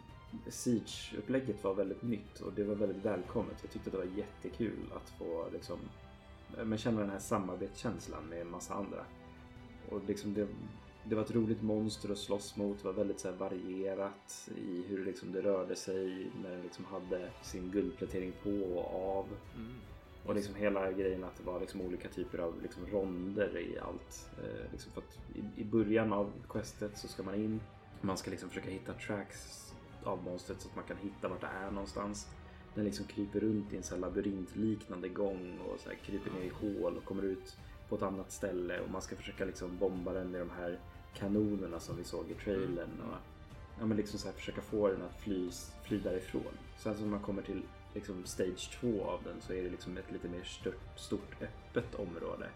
Siege-upplägget 0.50 1.64
var 1.64 1.74
väldigt 1.74 2.02
nytt 2.02 2.40
och 2.40 2.54
det 2.54 2.64
var 2.64 2.76
väldigt 2.76 3.06
välkommet. 3.06 3.56
Jag 3.62 3.72
tyckte 3.72 3.88
att 3.90 3.92
det 3.92 3.98
var 3.98 4.18
jättekul 4.18 4.92
att 4.96 5.10
få 5.10 5.46
liksom, 5.54 5.80
eh, 6.58 6.66
men 6.66 6.78
känna 6.78 7.00
den 7.02 7.10
här 7.10 7.20
samarbetskänslan 7.20 8.24
med 8.26 8.42
en 8.42 8.50
massa 8.50 8.74
andra. 8.74 9.06
Och 9.90 10.02
liksom 10.08 10.34
det, 10.34 10.48
det 11.10 11.16
var 11.16 11.24
ett 11.24 11.36
roligt 11.36 11.62
monster 11.62 12.12
att 12.12 12.18
slåss 12.18 12.56
mot. 12.56 12.78
Det 12.78 12.88
var 12.88 12.94
väldigt 12.94 13.20
så 13.20 13.28
här 13.28 13.36
varierat 13.36 14.50
i 14.58 14.84
hur 14.88 15.06
liksom 15.06 15.32
det 15.32 15.42
rörde 15.42 15.76
sig 15.76 16.32
när 16.44 16.52
den 16.52 16.62
liksom 16.62 16.86
hade 16.86 17.30
sin 17.42 17.72
guldplätering 17.72 18.34
på 18.44 18.50
och 18.50 19.18
av. 19.18 19.26
Mm. 19.56 19.74
Och 20.26 20.36
liksom 20.36 20.56
hela 20.56 20.92
grejen 20.92 21.24
att 21.24 21.38
det 21.38 21.44
var 21.44 21.60
liksom 21.60 21.82
olika 21.82 22.10
typer 22.10 22.38
av 22.38 22.62
liksom 22.62 22.86
ronder 22.86 23.58
i 23.58 23.80
allt. 23.80 24.30
Eh, 24.44 24.72
liksom 24.72 24.92
för 24.92 25.02
att 25.02 25.20
i, 25.36 25.62
I 25.62 25.64
början 25.64 26.14
av 26.14 26.32
questet 26.50 26.98
så 26.98 27.08
ska 27.08 27.24
man 27.24 27.36
in. 27.36 27.62
Man 28.02 28.18
ska 28.18 28.32
liksom 28.32 28.50
försöka 28.50 28.70
hitta 28.70 28.94
tracks 28.94 29.74
av 30.04 30.24
monstret 30.24 30.62
så 30.62 30.70
att 30.70 30.76
man 30.76 30.86
kan 30.86 30.98
hitta 30.98 31.28
vart 31.28 31.42
det 31.42 31.48
är 31.48 31.72
någonstans. 31.72 32.28
Den 32.76 32.86
liksom 32.86 33.06
kryper 33.06 33.40
runt 33.40 33.74
i 33.74 33.78
en 33.78 33.84
här 33.92 33.98
labyrintliknande 33.98 35.10
gång 35.10 35.60
och 35.60 35.80
så 35.80 35.90
kryper 36.06 36.32
ner 36.32 36.42
i 36.42 36.50
hål 36.50 36.98
och 36.98 37.06
kommer 37.06 37.24
ut 37.24 37.58
på 37.90 37.96
ett 37.96 38.02
annat 38.02 38.32
ställe 38.32 38.80
och 38.80 38.90
man 38.90 39.02
ska 39.02 39.16
försöka 39.16 39.46
liksom 39.46 39.78
bomba 39.78 40.14
den 40.14 40.32
med 40.32 40.42
de 40.42 40.50
här 40.50 40.80
kanonerna 41.18 41.80
som 41.80 41.98
vi 41.98 42.04
såg 42.04 42.32
i 42.32 42.34
trailern. 42.34 43.02
Och, 43.02 43.18
ja, 43.80 43.86
men 43.86 43.98
liksom 43.98 44.20
så 44.20 44.28
här 44.28 44.36
försöka 44.36 44.62
få 44.62 44.88
den 44.88 45.02
att 45.02 45.22
fly, 45.22 45.50
fly 45.84 46.00
därifrån. 46.00 46.58
Sen 46.78 46.96
så 46.96 47.02
när 47.02 47.10
man 47.10 47.20
kommer 47.20 47.42
till 47.42 47.62
liksom 47.94 48.26
stage 48.26 48.78
2 48.82 49.04
av 49.04 49.24
den 49.24 49.42
så 49.42 49.54
är 49.54 49.64
det 49.64 49.70
liksom 49.70 49.98
ett 49.98 50.12
lite 50.12 50.28
mer 50.28 50.44
stort, 50.44 50.80
stort 50.96 51.42
öppet 51.42 51.96
område. 51.96 52.50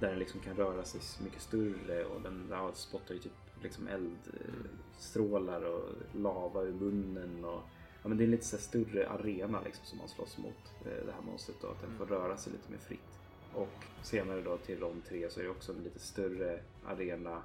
Där 0.00 0.08
den 0.08 0.18
liksom 0.18 0.40
kan 0.40 0.56
röra 0.56 0.84
sig 0.84 1.00
mycket 1.24 1.42
större 1.42 2.04
och 2.04 2.20
den 2.22 2.46
ja, 2.50 2.70
spottar 2.74 3.14
ju 3.14 3.20
typ 3.20 3.32
liksom 3.62 3.88
eldstrålar 3.88 5.64
och 5.64 5.90
lava 6.12 6.62
ur 6.62 6.72
munnen. 6.72 7.44
Och, 7.44 7.60
ja, 8.02 8.08
men 8.08 8.18
det 8.18 8.22
är 8.22 8.26
en 8.26 8.30
lite 8.30 8.46
så 8.46 8.58
större 8.58 9.08
arena 9.08 9.60
liksom 9.64 9.86
som 9.86 9.98
man 9.98 10.08
slåss 10.08 10.38
mot 10.38 10.72
eh, 10.84 11.06
det 11.06 11.12
här 11.12 11.22
monstret 11.26 11.56
då. 11.60 11.68
Att 11.68 11.80
den 11.80 11.98
får 11.98 12.06
röra 12.06 12.36
sig 12.36 12.52
lite 12.52 12.70
mer 12.70 12.78
fritt. 12.78 13.20
Och 13.54 13.84
senare 14.02 14.42
då 14.42 14.56
till 14.56 14.80
rond 14.80 15.04
3 15.04 15.30
så 15.30 15.40
är 15.40 15.44
det 15.44 15.50
också 15.50 15.72
en 15.72 15.82
lite 15.82 15.98
större 15.98 16.60
arena. 16.86 17.42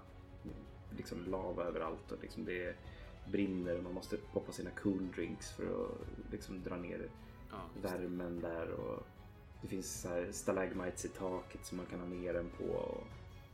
Liksom 0.98 1.26
lava 1.26 1.64
överallt 1.64 2.12
och 2.12 2.18
liksom 2.22 2.46
det 2.46 2.76
brinner 3.32 3.78
och 3.78 3.84
man 3.84 3.94
måste 3.94 4.18
poppa 4.34 4.52
sina 4.52 4.70
cool 4.70 5.08
drinks 5.16 5.52
för 5.52 5.64
att 5.64 6.32
liksom 6.32 6.64
dra 6.64 6.76
ner 6.76 7.10
Ja, 7.52 7.58
värmen 7.82 8.40
där. 8.40 8.72
Och 8.72 9.04
det 9.62 9.68
finns 9.68 10.02
så 10.02 10.10
här 10.10 10.28
stalagmites 10.32 11.06
i 11.06 11.10
taket 11.10 11.66
som 11.66 11.78
man 11.78 11.86
kan 11.86 12.00
ha 12.00 12.08
ner 12.08 12.34
den 12.34 12.50
på. 12.58 12.64
Och 12.64 13.04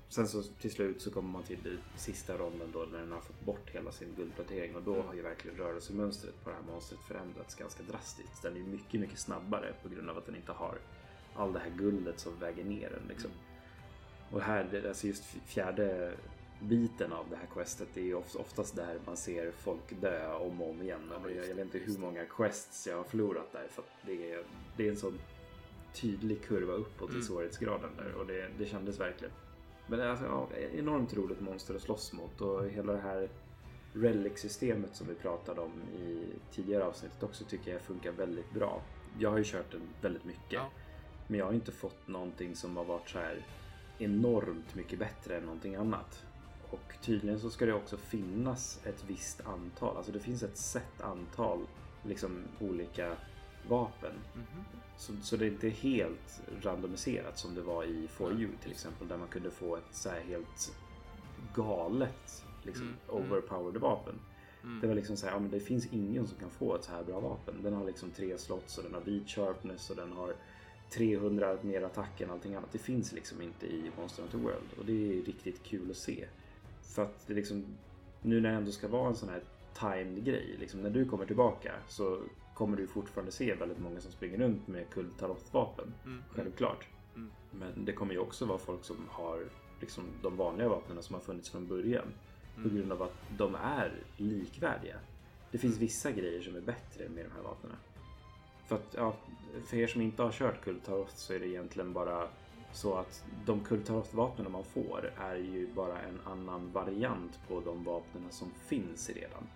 sen 0.10 0.28
så 0.28 0.44
till 0.44 0.72
slut 0.72 1.02
så 1.02 1.12
kommer 1.12 1.30
man 1.30 1.44
till 1.44 1.60
den 1.64 1.78
sista 1.96 2.38
ronden 2.38 2.70
då 2.74 2.80
när 2.92 3.00
den 3.00 3.12
har 3.12 3.22
fått 3.22 3.42
bort 3.46 3.70
hela 3.70 3.92
sin 3.92 4.14
guldplatering 4.18 4.76
och 4.76 4.82
då 4.84 4.94
Mm. 4.94 5.08
har 5.08 5.14
ju 5.14 5.22
verkligen 5.22 5.58
rörelsemönstret 5.58 6.44
på 6.44 6.50
det 6.50 6.56
här 6.56 6.64
monstret 6.64 7.00
förändrats 7.00 7.56
ganska 7.56 7.84
drastiskt. 7.84 8.42
Den 8.42 8.56
är 8.58 8.60
mycket, 8.60 9.00
mycket 9.00 9.20
snabbare 9.20 9.74
på 9.84 9.90
grund 9.90 10.10
av 10.10 10.18
att 10.18 10.26
den 10.26 10.36
inte 10.36 10.52
har 10.52 10.78
all 11.36 11.54
det 11.54 11.60
här 11.60 11.70
guldet 11.78 12.20
som 12.20 12.40
väger 12.40 12.64
ner 12.64 12.90
den 12.90 13.08
liksom. 13.08 13.32
Och 14.32 14.42
här, 14.42 14.86
alltså 14.88 15.08
just 15.08 15.24
fjärde 15.24 16.14
biten 16.60 17.14
av 17.14 17.26
det 17.30 17.36
här 17.36 17.46
questet 17.54 17.88
det 17.94 18.00
är 18.02 18.06
ju 18.06 18.16
of- 18.16 18.36
oftast 18.36 18.76
där 18.76 19.00
man 19.06 19.18
ser 19.18 19.52
folk 19.52 20.02
dö 20.02 20.34
om 20.36 20.62
och 20.62 20.70
om 20.70 20.82
igen. 20.82 21.12
Ja, 21.12 21.30
jag, 21.30 21.48
jag 21.50 21.56
vet 21.56 21.66
inte 21.66 21.78
hur 21.78 21.98
många 21.98 22.26
quests 22.26 22.88
jag 22.88 22.98
har 22.98 23.04
förlorat 23.04 23.52
där 23.52 23.68
för 23.72 23.84
det 24.06 24.32
är, 24.32 24.44
det 24.78 24.86
är 24.86 24.90
en 24.90 24.98
sån 24.98 25.20
tydlig 25.94 26.42
kurva 26.44 26.74
uppåt 26.74 27.10
i 27.10 27.14
Mm. 27.14 27.24
svårighetsgraden 27.26 27.90
där 27.98 28.14
och 28.16 28.26
det, 28.28 28.50
det 28.58 28.66
kändes 28.66 29.00
verkligen. 29.00 29.34
Men 29.88 30.00
det 30.00 30.06
är 30.06 30.10
alltså, 30.10 30.26
ja, 30.26 30.48
enormt 30.74 31.14
roligt 31.14 31.42
monster 31.42 31.76
att 31.76 31.82
slåss 31.82 32.14
mot 32.14 32.42
och 32.42 32.70
hela 32.70 32.94
det 32.94 33.00
här 33.02 33.30
Relic-systemet 33.94 34.96
som 34.96 35.08
vi 35.08 35.16
pratade 35.16 35.62
om 35.62 35.72
i 36.00 36.26
tidigare 36.52 36.84
avsnittet 36.86 37.24
också 37.24 37.44
tycker 37.46 37.72
jag 37.72 37.82
funkar 37.82 38.12
väldigt 38.12 38.52
bra. 38.52 38.82
Jag 39.20 39.30
har 39.32 39.38
ju 39.38 39.44
kört 39.44 39.72
den 39.72 39.82
väldigt 40.02 40.24
mycket. 40.26 40.54
Ja. 40.54 40.70
Men 41.28 41.40
jag 41.40 41.46
har 41.46 41.54
inte 41.54 41.72
fått 41.72 42.08
någonting 42.08 42.56
som 42.56 42.78
har 42.78 42.86
varit 42.86 43.10
så 43.10 43.20
här 43.20 43.46
enormt 43.98 44.76
mycket 44.76 45.00
bättre 45.00 45.38
än 45.38 45.44
någonting 45.44 45.76
annat. 45.76 46.26
Och 46.70 46.94
tydligen 47.02 47.40
så 47.40 47.50
ska 47.50 47.66
det 47.66 47.74
också 47.74 47.98
finnas 47.98 48.80
ett 48.84 49.04
visst 49.08 49.42
antal, 49.42 49.98
alltså 49.98 50.12
det 50.12 50.20
finns 50.20 50.44
ett 50.44 50.58
sett 50.58 51.02
antal 51.02 51.60
liksom 52.04 52.44
olika 52.60 53.16
vapen. 53.68 54.14
Mhm. 54.34 54.66
Så, 54.98 55.14
så 55.22 55.38
det 55.38 55.46
är 55.46 55.50
inte 55.50 55.70
helt 55.70 56.42
randomiserat 56.62 57.40
som 57.40 57.56
det 57.56 57.62
var 57.62 57.84
i 57.84 58.08
For 58.08 58.32
You 58.32 58.50
till 58.62 58.72
exempel 58.72 59.08
där 59.08 59.18
man 59.18 59.28
kunde 59.28 59.52
få 59.52 59.76
ett 59.76 59.84
så 59.92 60.10
här 60.10 60.22
helt 60.22 60.76
galet 61.56 62.44
liksom 62.64 62.84
Mm, 62.84 62.98
mm. 63.10 63.32
overpowered 63.32 63.82
vapen. 63.82 64.20
Mm. 64.64 64.82
Det 64.82 64.88
var 64.88 64.96
liksom 64.96 65.18
så 65.18 65.26
här, 65.26 65.34
ja, 65.34 65.40
men 65.40 65.52
det 65.52 65.60
finns 65.60 65.94
ingen 65.94 66.28
som 66.28 66.38
kan 66.38 66.50
få 66.50 66.76
ett 66.76 66.84
så 66.84 66.92
här 66.92 67.04
bra 67.04 67.20
vapen. 67.20 67.56
Den 67.64 67.74
har 67.74 67.86
liksom 67.86 68.12
tre 68.12 68.38
slots 68.38 68.78
och 68.78 68.84
den 68.84 68.94
har 68.94 69.02
beat 69.02 69.30
sharpness 69.30 69.90
och 69.90 69.96
den 69.96 70.12
har 70.12 70.34
300 70.90 71.58
mer 71.62 71.82
attack 71.82 72.22
än 72.22 72.32
allting 72.32 72.56
annat. 72.56 72.72
Det 72.72 72.78
finns 72.78 73.12
liksom 73.12 73.42
inte 73.42 73.66
i 73.66 73.92
Monster 73.98 74.22
Hunter 74.22 74.38
World 74.38 74.70
och 74.80 74.86
det 74.86 75.20
är 75.20 75.24
riktigt 75.24 75.64
kul 75.64 75.92
att 75.92 75.98
se. 75.98 76.26
För 76.86 77.04
att 77.04 77.28
det 77.28 77.34
liksom, 77.34 77.66
nu 78.22 78.42
när 78.42 78.50
det 78.50 78.56
ändå 78.56 78.72
ska 78.72 78.88
vara 78.88 79.08
en 79.10 79.16
sån 79.16 79.30
här 79.30 79.42
timed 79.80 80.24
grej, 80.26 80.56
liksom 80.60 80.82
när 80.82 80.90
du 80.90 81.06
kommer 81.06 81.26
tillbaka 81.26 81.74
så 81.88 82.22
kommer 82.54 82.78
du 82.78 82.88
fortfarande 82.88 83.32
se 83.32 83.54
väldigt 83.54 83.80
många 83.80 84.02
som 84.02 84.12
springer 84.12 84.38
runt 84.38 84.68
med 84.68 84.90
Kultaroth-vapen. 84.90 85.94
Mm. 86.06 86.24
Självklart. 86.30 86.88
Mm. 87.16 87.32
Men 87.52 87.86
det 87.86 87.94
kommer 87.94 88.14
ju 88.14 88.20
också 88.20 88.46
vara 88.46 88.58
folk 88.58 88.84
som 88.84 88.98
har 89.10 89.44
liksom 89.82 90.04
de 90.22 90.38
vanliga 90.38 90.70
vapnen 90.70 91.04
som 91.04 91.14
har 91.14 91.22
funnits 91.22 91.50
från 91.50 91.68
början. 91.68 92.08
På 92.56 92.62
Mm. 92.62 92.76
grund 92.78 92.92
av 92.92 93.02
att 93.02 93.16
de 93.38 93.56
är 93.56 93.94
likvärdiga. 94.18 94.96
Det 95.52 95.58
finns 95.58 95.78
vissa 95.78 96.12
grejer 96.12 96.42
som 96.42 96.56
är 96.56 96.62
bättre 96.62 97.10
med 97.10 97.26
de 97.26 97.32
här 97.32 97.42
vapnen. 97.44 97.76
För 98.68 98.76
att, 98.76 98.94
ja, 98.98 99.16
för 99.66 99.78
er 99.78 99.88
som 99.88 100.02
inte 100.02 100.24
har 100.24 100.32
kört 100.32 100.64
Kultaroth 100.64 101.16
så 101.16 101.34
är 101.34 101.40
det 101.40 101.48
egentligen 101.48 101.94
bara 101.94 102.28
så 102.76 102.96
att 102.96 103.26
de 103.46 103.60
Kultaroth-vapnen 103.60 104.52
man 104.52 104.64
får 104.64 105.12
är 105.18 105.36
ju 105.36 105.68
bara 105.74 106.02
en 106.02 106.20
annan 106.26 106.72
variant 106.72 107.40
på 107.48 107.62
de 107.66 107.84
vapnen 107.84 108.32
som 108.32 108.52
finns 108.52 109.10
redan. 109.10 109.48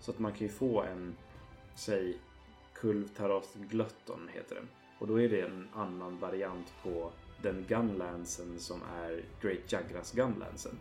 Så 0.00 0.10
att 0.10 0.18
man 0.18 0.32
kan 0.32 0.46
ju 0.46 0.48
få 0.48 0.82
en, 0.82 1.16
säg 1.74 2.18
Kultaroth 2.74 3.58
Glutton 3.58 4.28
heter 4.34 4.54
den. 4.54 4.68
Och 4.98 5.06
då 5.06 5.20
är 5.20 5.28
det 5.28 5.40
en 5.40 5.68
annan 5.74 6.18
variant 6.18 6.72
på 6.82 7.10
den 7.42 7.64
Gunlansen 7.68 8.58
som 8.58 8.80
är 8.82 9.24
Great 9.40 9.72
Jagras 9.72 10.12
Gunlansen. 10.12 10.78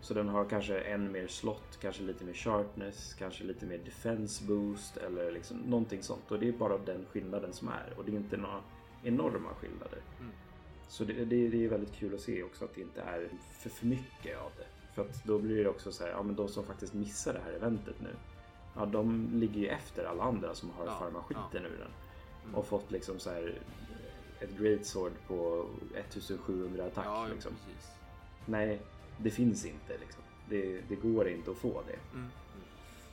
Så 0.00 0.14
den 0.14 0.28
har 0.28 0.44
kanske 0.44 0.80
en 0.80 1.12
mer 1.12 1.26
slott, 1.26 1.78
kanske 1.80 2.02
lite 2.02 2.24
mer 2.24 2.32
sharpness, 2.32 3.14
kanske 3.14 3.44
lite 3.44 3.66
mer 3.66 3.78
defense 3.78 4.44
boost 4.44 4.96
eller 4.96 5.32
liksom 5.32 5.56
någonting 5.56 6.02
sånt. 6.02 6.30
Och 6.30 6.38
det 6.38 6.48
är 6.48 6.52
bara 6.52 6.78
den 6.78 7.06
skillnaden 7.12 7.52
som 7.52 7.68
är. 7.68 7.94
Och 7.96 8.04
det 8.04 8.12
är 8.12 8.16
inte 8.16 8.36
några 8.36 8.60
enorma 9.02 9.54
skillnader. 9.54 9.98
Mm. 10.20 10.32
Så 10.90 11.04
det, 11.04 11.12
det, 11.12 11.48
det 11.48 11.64
är 11.64 11.68
väldigt 11.68 11.92
kul 11.92 12.14
att 12.14 12.20
se 12.20 12.42
också 12.42 12.64
att 12.64 12.74
det 12.74 12.80
inte 12.80 13.00
är 13.00 13.28
för, 13.52 13.70
för 13.70 13.86
mycket 13.86 14.38
av 14.38 14.52
det. 14.56 14.66
För 14.94 15.02
att 15.02 15.24
då 15.24 15.38
blir 15.38 15.64
det 15.64 15.70
också 15.70 15.92
så 15.92 16.04
här, 16.04 16.10
ja 16.10 16.22
men 16.22 16.34
de 16.34 16.48
som 16.48 16.64
faktiskt 16.64 16.94
missar 16.94 17.32
det 17.32 17.40
här 17.44 17.52
eventet 17.52 18.00
nu. 18.00 18.16
Ja, 18.76 18.86
de 18.86 19.30
ligger 19.34 19.60
ju 19.60 19.66
efter 19.66 20.04
alla 20.04 20.22
andra 20.22 20.54
som 20.54 20.70
har 20.70 20.86
Ja, 20.86 20.98
farmat 20.98 21.24
skiten 21.24 21.42
ja. 21.52 21.58
ur 21.60 21.78
den. 21.78 21.90
Mm. 22.44 22.54
Och 22.54 22.66
fått 22.66 22.90
liksom 22.90 23.18
så 23.18 23.30
här 23.30 23.58
ett 24.40 24.58
great 24.58 24.86
sword 24.86 25.12
på 25.26 25.66
1700 25.94 26.84
attack. 26.84 27.06
Ja, 27.06 27.26
liksom. 27.34 27.52
precis. 27.52 27.90
Nej, 28.46 28.80
det 29.18 29.30
finns 29.30 29.64
inte 29.64 29.98
liksom. 29.98 30.22
Det, 30.48 30.80
det 30.88 30.96
går 30.96 31.28
inte 31.28 31.50
att 31.50 31.56
få 31.56 31.82
det. 31.86 31.98
Mm. 32.12 32.18
Mm. 32.18 32.30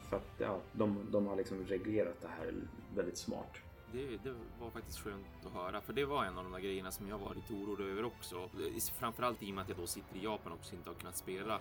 För 0.09 0.17
att 0.17 0.31
ja, 0.37 0.59
de, 0.71 1.07
de 1.11 1.27
har 1.27 1.35
liksom 1.35 1.65
reglerat 1.65 2.21
det 2.21 2.27
här 2.27 2.53
väldigt 2.95 3.17
smart. 3.17 3.57
Det, 3.91 4.17
det 4.23 4.35
var 4.59 4.69
faktiskt 4.69 4.99
skönt 4.99 5.45
att 5.45 5.53
höra, 5.53 5.81
för 5.81 5.93
det 5.93 6.05
var 6.05 6.25
en 6.25 6.37
av 6.37 6.43
de 6.43 6.53
där 6.53 6.59
grejerna 6.59 6.91
som 6.91 7.07
jag 7.07 7.17
var 7.17 7.35
lite 7.35 7.53
orolig 7.53 7.85
över 7.85 8.05
också. 8.05 8.49
Framförallt 8.99 9.43
i 9.43 9.51
och 9.51 9.55
med 9.55 9.61
att 9.61 9.69
jag 9.69 9.77
då 9.77 9.87
sitter 9.87 10.15
i 10.15 10.23
Japan 10.23 10.51
och 10.51 10.57
också 10.57 10.75
inte 10.75 10.89
har 10.89 10.95
kunnat 10.95 11.17
spela 11.17 11.59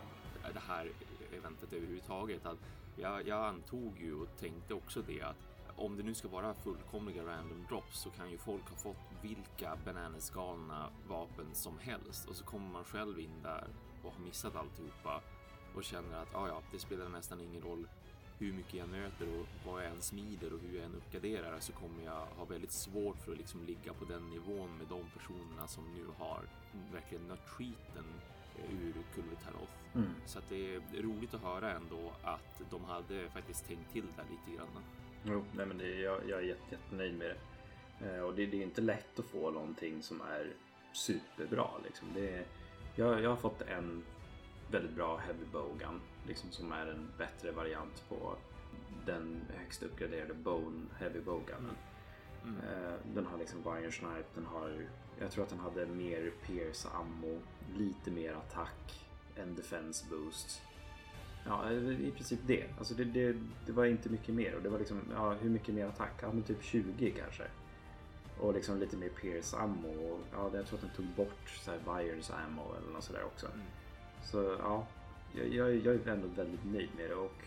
det 0.54 0.60
här 0.68 0.90
eventet 1.38 1.72
överhuvudtaget. 1.72 2.46
Att 2.46 2.58
jag, 2.96 3.28
jag 3.28 3.44
antog 3.44 4.00
ju 4.00 4.14
och 4.14 4.28
tänkte 4.38 4.74
också 4.74 5.02
det 5.02 5.22
att 5.22 5.36
om 5.76 5.96
det 5.96 6.02
nu 6.02 6.14
ska 6.14 6.28
vara 6.28 6.54
fullkomliga 6.54 7.22
random 7.26 7.66
drops 7.68 8.00
så 8.00 8.10
kan 8.10 8.30
ju 8.30 8.38
folk 8.38 8.68
ha 8.68 8.76
fått 8.76 9.22
vilka 9.22 9.76
bananasgalna 9.84 10.90
vapen 11.08 11.46
som 11.52 11.78
helst 11.78 12.28
och 12.28 12.36
så 12.36 12.44
kommer 12.44 12.70
man 12.70 12.84
själv 12.84 13.20
in 13.20 13.42
där 13.42 13.68
och 14.02 14.12
har 14.12 14.20
missat 14.20 14.56
alltihopa 14.56 15.22
och 15.74 15.84
känner 15.84 16.16
att 16.22 16.34
ah, 16.34 16.48
ja, 16.48 16.62
det 16.72 16.78
spelar 16.78 17.08
nästan 17.08 17.40
ingen 17.40 17.62
roll 17.62 17.88
hur 18.38 18.52
mycket 18.52 18.74
jag 18.74 18.88
möter 18.88 19.26
och 19.40 19.46
vad 19.66 19.84
jag 19.84 19.90
än 19.90 20.02
smider 20.02 20.52
och 20.52 20.60
hur 20.60 20.76
jag 20.76 20.84
än 20.84 20.94
uppgraderar 20.94 21.60
så 21.60 21.72
kommer 21.72 22.04
jag 22.04 22.26
ha 22.36 22.44
väldigt 22.44 22.72
svårt 22.72 23.18
för 23.18 23.32
att 23.32 23.38
liksom 23.38 23.64
ligga 23.64 23.92
på 23.92 24.04
den 24.04 24.30
nivån 24.30 24.78
med 24.78 24.86
de 24.88 25.00
personerna 25.18 25.66
som 25.66 25.84
nu 25.94 26.04
har 26.18 26.40
verkligen 26.92 27.28
nött 27.28 27.48
skiten 27.48 28.04
eh, 28.58 28.86
ur 28.86 28.94
Kulvetaroth. 29.14 29.72
Mm. 29.94 30.10
Så 30.26 30.38
att 30.38 30.48
det 30.48 30.74
är 30.74 31.02
roligt 31.02 31.34
att 31.34 31.42
höra 31.42 31.72
ändå 31.72 32.12
att 32.22 32.62
de 32.70 32.84
hade 32.84 33.30
faktiskt 33.30 33.66
tänkt 33.66 33.92
till 33.92 34.06
där 34.16 34.24
lite 34.30 34.56
grann. 34.56 34.82
Jo, 35.24 35.44
nej 35.52 35.66
men 35.66 35.78
det, 35.78 36.00
jag, 36.00 36.20
jag 36.28 36.38
är 36.38 36.44
jätte, 36.44 36.62
jättenöjd 36.70 37.18
med 37.18 37.28
det. 37.30 37.36
Eh, 38.06 38.20
och 38.20 38.34
det, 38.34 38.46
det 38.46 38.56
är 38.56 38.62
inte 38.62 38.80
lätt 38.80 39.18
att 39.18 39.26
få 39.26 39.50
någonting 39.50 40.02
som 40.02 40.20
är 40.20 40.52
superbra. 40.92 41.68
Liksom. 41.84 42.08
Det 42.14 42.46
jag, 42.94 43.22
jag 43.22 43.30
har 43.30 43.36
fått 43.36 43.62
en 43.62 44.02
väldigt 44.70 44.96
bra 44.96 45.16
Heavy 45.16 45.44
Bowgun 45.52 46.00
liksom, 46.26 46.50
som 46.50 46.72
är 46.72 46.86
en 46.86 47.08
bättre 47.18 47.50
variant 47.50 48.04
på 48.08 48.36
den 49.06 49.40
högst 49.58 49.82
uppgraderade 49.82 50.34
Bone 50.34 50.86
Heavy 50.98 51.20
Bowgunnen. 51.20 51.76
Mm. 52.44 52.56
Eh, 52.56 52.94
den 53.14 53.26
har 53.26 53.38
liksom 53.38 53.60
Iron 53.60 53.92
Snipe, 53.92 54.28
den 54.34 54.46
har, 54.46 54.86
jag 55.20 55.30
tror 55.30 55.44
att 55.44 55.50
den 55.50 55.58
hade 55.58 55.86
mer 55.86 56.32
Pierce 56.46 56.88
ammo, 56.88 57.38
lite 57.74 58.10
mer 58.10 58.32
attack, 58.32 59.06
en 59.36 59.54
defense 59.54 60.04
boost. 60.10 60.62
Ja, 61.46 61.72
i 61.72 62.12
princip 62.14 62.40
det. 62.46 62.64
Alltså 62.78 62.94
det, 62.94 63.04
det, 63.04 63.36
det 63.66 63.72
var 63.72 63.84
inte 63.84 64.08
mycket 64.08 64.34
mer. 64.34 64.54
Och 64.56 64.62
det 64.62 64.68
var 64.68 64.78
liksom, 64.78 65.00
ja, 65.14 65.32
hur 65.32 65.50
mycket 65.50 65.74
mer 65.74 65.86
attack? 65.86 66.12
Ja, 66.22 66.32
men 66.32 66.42
typ 66.42 66.62
20 66.62 67.10
kanske. 67.10 67.42
Och 68.40 68.54
liksom 68.54 68.78
lite 68.78 68.96
mer 68.96 69.08
Pierce 69.08 69.56
ammo. 69.56 69.88
Och, 69.88 70.20
ja, 70.32 70.50
jag 70.54 70.66
tror 70.66 70.78
att 70.78 70.84
den 70.84 70.90
tog 70.96 71.06
bort 71.06 71.48
så 71.48 71.70
här 71.70 71.80
ammo 72.46 72.74
eller 72.78 72.92
något 72.92 73.04
sådär 73.04 73.24
också. 73.24 73.46
Mm. 73.46 73.66
Så 74.30 74.56
ja, 74.58 74.86
jag, 75.34 75.48
jag, 75.48 75.76
jag 75.76 75.94
är 75.94 76.08
ändå 76.08 76.28
väldigt 76.28 76.64
nöjd 76.64 76.90
med 76.96 77.10
det. 77.10 77.14
Och 77.14 77.42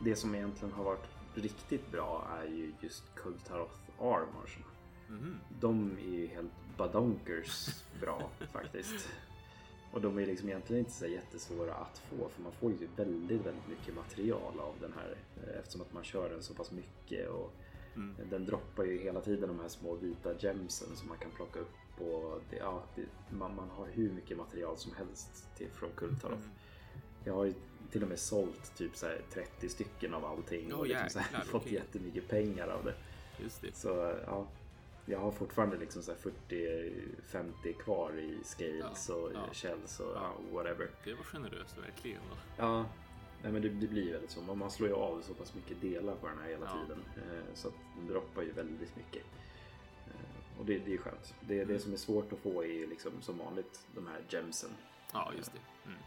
det 0.00 0.16
som 0.16 0.34
egentligen 0.34 0.74
har 0.74 0.84
varit 0.84 1.08
riktigt 1.34 1.90
bra 1.92 2.28
är 2.40 2.44
ju 2.44 2.72
just 2.80 3.14
Kultaroth 3.14 3.80
Armors. 3.98 4.58
Mhm. 5.08 5.36
De 5.60 5.98
är 5.98 6.16
ju 6.16 6.26
helt 6.26 6.52
badonkers 6.76 7.84
bra 8.00 8.30
faktiskt. 8.52 9.08
Och 9.92 10.00
de 10.00 10.18
är 10.18 10.26
liksom 10.26 10.48
egentligen 10.48 10.80
inte 10.80 10.92
så 10.92 11.06
jättesvåra 11.06 11.74
att 11.74 11.98
få 11.98 12.28
för 12.28 12.42
man 12.42 12.52
får 12.52 12.70
ju 12.70 12.88
väldigt, 12.96 13.46
väldigt 13.46 13.68
mycket 13.68 13.94
material 13.94 14.60
av 14.60 14.74
den 14.80 14.92
här 14.92 15.16
eh, 15.36 15.58
eftersom 15.58 15.80
att 15.80 15.92
man 15.92 16.04
kör 16.04 16.30
den 16.30 16.42
så 16.42 16.54
pass 16.54 16.72
mycket. 16.72 17.28
Och 17.28 17.54
Mm. 17.96 18.16
Den 18.30 18.46
droppar 18.46 18.84
ju 18.84 18.98
hela 18.98 19.20
tiden 19.20 19.48
de 19.48 19.60
här 19.60 19.68
små 19.68 19.94
vita 19.94 20.34
gemsen 20.38 20.96
som 20.96 21.08
man 21.08 21.18
kan 21.18 21.30
plocka 21.30 21.60
upp. 21.60 21.72
Och 22.02 22.40
det, 22.50 22.56
ja, 22.56 22.82
det, 22.94 23.02
man, 23.36 23.56
man 23.56 23.68
har 23.70 23.86
hur 23.86 24.10
mycket 24.12 24.36
material 24.36 24.76
som 24.76 24.92
helst 24.94 25.46
till, 25.56 25.70
från 25.70 25.90
Kultaroth. 25.96 26.34
Mm. 26.42 26.50
Jag 27.24 27.34
har 27.34 27.44
ju 27.44 27.54
till 27.90 28.02
och 28.02 28.08
med 28.08 28.18
sålt 28.18 28.76
typ 28.76 28.96
så 28.96 29.06
här 29.06 29.20
30 29.32 29.68
stycken 29.68 30.14
av 30.14 30.24
allting 30.24 30.72
Åh, 30.72 30.78
och 30.78 30.86
liksom 30.86 31.08
så 31.10 31.18
här, 31.18 31.26
jäklar, 31.26 31.44
fått 31.52 31.62
okej. 31.62 31.74
jättemycket 31.74 32.28
pengar 32.28 32.68
av 32.68 32.84
det. 32.84 32.94
Det. 33.60 33.76
Så 33.76 34.18
ja, 34.26 34.46
jag 35.06 35.18
har 35.18 35.30
fortfarande 35.30 35.76
liksom 35.76 36.02
så 36.02 36.12
här 36.12 36.18
40-50 36.50 37.72
kvar 37.72 38.18
i 38.18 38.38
scales 38.44 39.06
Ja, 39.08 39.14
och 39.14 39.30
ja. 39.34 39.48
shells 39.52 40.00
och 40.00 40.12
Ja. 40.16 40.32
whatever. 40.52 40.90
Det 41.04 41.14
var 41.14 41.22
generöst 41.24 41.78
verkligen. 41.78 42.20
Då. 42.30 42.36
Ja, 42.56 42.84
nej, 43.42 43.52
men 43.52 43.62
det, 43.62 43.68
det 43.68 43.86
blir 43.86 44.12
väldigt 44.12 44.30
så. 44.30 44.40
Man- 44.54 44.70
slår 44.70 44.88
ju 44.88 44.94
av 44.94 45.22
så 45.22 45.34
pass 45.34 45.54
mycket 45.54 45.80
delar 45.80 46.14
på 46.16 46.26
den 46.28 46.38
här 46.38 46.48
hela 46.48 46.66
tiden. 46.66 47.02
Eh, 47.16 47.54
så 47.54 47.68
att 47.68 47.74
den 47.96 48.06
droppar 48.06 48.42
ju 48.42 48.52
väldigt 48.52 48.96
mycket. 48.96 49.22
Och 50.62 50.68
det, 50.68 50.78
det 50.78 50.94
är 50.94 50.98
skönt. 50.98 51.34
Det, 51.40 51.64
det 51.64 51.78
som 51.78 51.92
är 51.92 51.96
svårt 51.96 52.32
att 52.32 52.38
få 52.38 52.64
är 52.64 52.86
liksom 52.86 53.12
som 53.22 53.38
vanligt 53.38 53.86
de 53.94 54.06
här 54.06 54.20
gemsen. 54.28 54.70
Ja, 55.12 55.32
just 55.36 55.52
det. 55.52 55.58
Mm. 55.88 55.98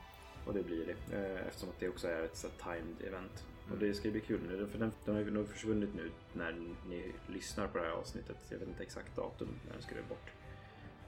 Och 0.45 0.53
det 0.53 0.63
blir 0.63 0.85
det. 0.85 1.17
Eh, 1.17 1.47
eftersom 1.47 1.69
att 1.69 1.79
det 1.79 1.89
också 1.89 2.07
är 2.07 2.23
ett 2.23 2.37
så 2.37 2.47
timed 2.49 3.07
event. 3.07 3.45
Och 3.63 3.67
Mm. 3.75 3.79
det 3.79 3.93
ska 3.93 4.07
ju 4.07 4.11
bli 4.11 4.21
kul 4.21 4.39
nu. 4.47 4.67
För 4.67 4.79
den, 4.79 4.91
den 5.05 5.15
har 5.15 5.21
ju 5.21 5.45
försvunnit 5.45 5.89
nu 5.95 6.11
när 6.33 6.51
ni 6.87 7.11
lyssnar 7.27 7.67
på 7.67 7.77
det 7.77 7.83
här 7.83 7.91
avsnittet. 7.91 8.37
Jag 8.49 8.57
vet 8.57 8.67
inte 8.67 8.83
exakt 8.83 9.15
datum 9.15 9.49
när 9.65 9.73
den 9.73 9.81
skulle 9.81 10.01
bort. 10.01 10.31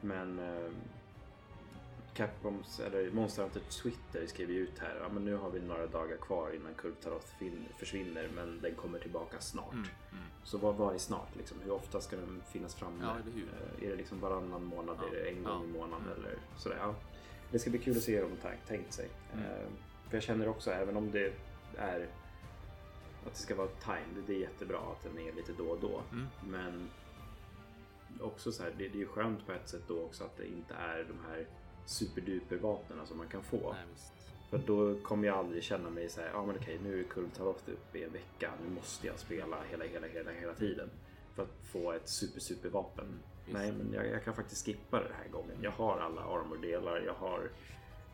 Men 0.02 0.40
eh, 0.40 0.72
Capcoms, 2.18 2.80
eller 2.80 3.12
Monster 3.12 3.42
Hunter 3.44 3.62
Twitter 3.70 4.28
skriver 4.28 4.54
ut 4.54 4.80
här. 4.80 4.98
Ja, 5.02 5.10
men 5.14 5.26
nu 5.26 5.36
har 5.36 5.50
vi 5.50 5.60
några 5.60 5.88
dagar 5.88 6.18
kvar 6.18 6.56
innan 6.56 6.74
Kultaroth 6.74 7.28
fin- 7.40 7.66
försvinner. 7.78 8.30
Men 8.36 8.62
den 8.62 8.76
kommer 8.76 9.00
tillbaka 9.00 9.40
snart. 9.40 9.74
Mm. 9.74 9.86
Mm. 10.12 10.24
Så 10.44 10.58
vad 10.58 10.76
var 10.76 10.94
är 10.94 10.98
snart? 10.98 11.36
Liksom? 11.36 11.58
Hur 11.64 11.72
ofta 11.72 12.02
ska 12.02 12.16
den 12.16 12.42
finnas 12.52 12.76
framme? 12.76 12.98
Ja, 13.04 13.12
eller 13.12 13.32
hur? 13.32 13.44
Eh, 13.82 13.86
Är 13.88 13.90
det 13.92 13.96
liksom 13.96 14.20
varannan 14.20 14.64
månad? 14.64 14.98
Ja, 15.02 15.08
Är 15.18 15.24
det 15.24 15.30
en 15.30 15.44
gång 15.44 15.64
i 15.64 15.68
månaden? 15.68 16.06
mm. 16.08 16.18
Eller 16.20 16.38
sådär. 16.58 16.78
Ja. 16.82 16.96
Det 17.52 17.60
ska 17.60 17.70
bli 17.70 17.80
kul 17.80 17.98
att 17.98 18.04
se 18.04 18.16
hur 18.20 18.22
de 18.42 18.56
tänkt 18.68 18.94
sig. 18.94 19.10
Mm. 19.34 19.46
Eh, 19.46 19.68
För 20.10 20.16
jag 20.18 20.24
känner 20.24 20.48
också, 20.48 20.72
även 20.72 20.98
om 20.98 21.12
det 21.12 21.34
är 21.78 22.08
att 23.26 23.34
det 23.34 23.40
ska 23.40 23.56
vara 23.56 23.68
time, 23.68 24.24
det 24.28 24.34
är 24.34 24.40
jättebra 24.40 24.78
att 24.78 25.04
den 25.04 25.28
är 25.28 25.34
lite 25.34 25.52
då 25.58 25.64
och 25.66 25.80
då. 25.82 26.02
Mm. 26.12 26.28
Men 26.48 26.90
också 28.22 28.52
så 28.52 28.64
här, 28.64 28.74
det, 28.78 28.88
det 28.88 28.98
är 28.98 29.00
ju 29.00 29.08
skönt 29.08 29.46
på 29.46 29.52
ett 29.52 29.70
sätt 29.70 29.82
då 29.88 30.02
också 30.04 30.24
att 30.24 30.38
det 30.38 30.48
inte 30.48 30.74
är 30.74 30.98
de 31.04 31.18
här 31.30 31.46
superduper 31.88 32.58
vapnen 32.58 33.08
som 33.08 33.18
man 33.18 33.28
kan 33.28 33.44
få. 33.44 33.74
Nej. 33.74 33.84
För 34.50 34.58
då 34.58 34.96
kommer 34.96 35.28
jag 35.28 35.38
aldrig 35.38 35.64
känna 35.64 35.90
mig 35.90 36.10
så 36.10 36.22
här, 36.22 36.30
ja 36.34 36.46
men 36.46 36.56
okej 36.56 36.80
nu 36.84 37.00
är 37.00 37.04
Kultaroth 37.04 37.70
uppe 37.70 37.98
i 37.98 38.04
en 38.04 38.12
vecka, 38.12 38.52
nu 38.64 38.76
måste 38.76 39.08
jag 39.08 39.20
spela 39.20 39.58
hela, 39.70 39.86
hela, 39.86 40.08
hela, 40.08 40.32
hela 40.32 40.54
tiden. 40.54 40.90
För 41.36 41.44
att 41.44 41.56
få 41.72 41.92
ett 41.92 42.10
super, 42.10 42.40
super 42.40 42.70
vapen. 42.70 43.06
Visst. 43.46 43.58
Nej, 43.58 43.72
men 43.72 43.94
jag, 43.94 44.08
jag 44.08 44.24
kan 44.24 44.36
faktiskt 44.36 44.66
skippa 44.66 45.00
det 45.00 45.14
här 45.14 45.30
gången. 45.32 45.58
Jag 45.62 45.72
har 45.72 46.00
alla 46.00 46.22
armordelar, 46.22 47.02
jag 47.06 47.14
har 47.14 47.50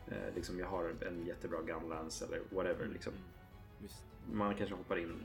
eh, 0.08 0.34
liksom, 0.34 0.58
jag 0.58 0.66
har 0.66 0.94
en 1.06 1.26
jättebra 1.26 1.62
gunlance 1.62 2.24
eller 2.24 2.40
whatever 2.50 2.86
liksom. 2.92 3.12
Mm. 3.80 4.38
Man 4.38 4.54
kanske 4.54 4.74
hoppar 4.74 4.96
in 4.96 5.22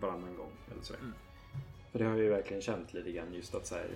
varannan 0.00 0.36
gång 0.36 0.52
eller 0.72 0.82
sådär. 0.82 1.00
Mm. 1.00 1.12
För 1.92 1.98
det 1.98 2.04
har 2.04 2.12
jag 2.12 2.24
ju 2.24 2.30
verkligen 2.30 2.62
känt 2.62 2.94
lite 2.94 3.12
grann 3.12 3.34
just 3.34 3.54
att 3.54 3.66
så 3.66 3.74
här, 3.74 3.90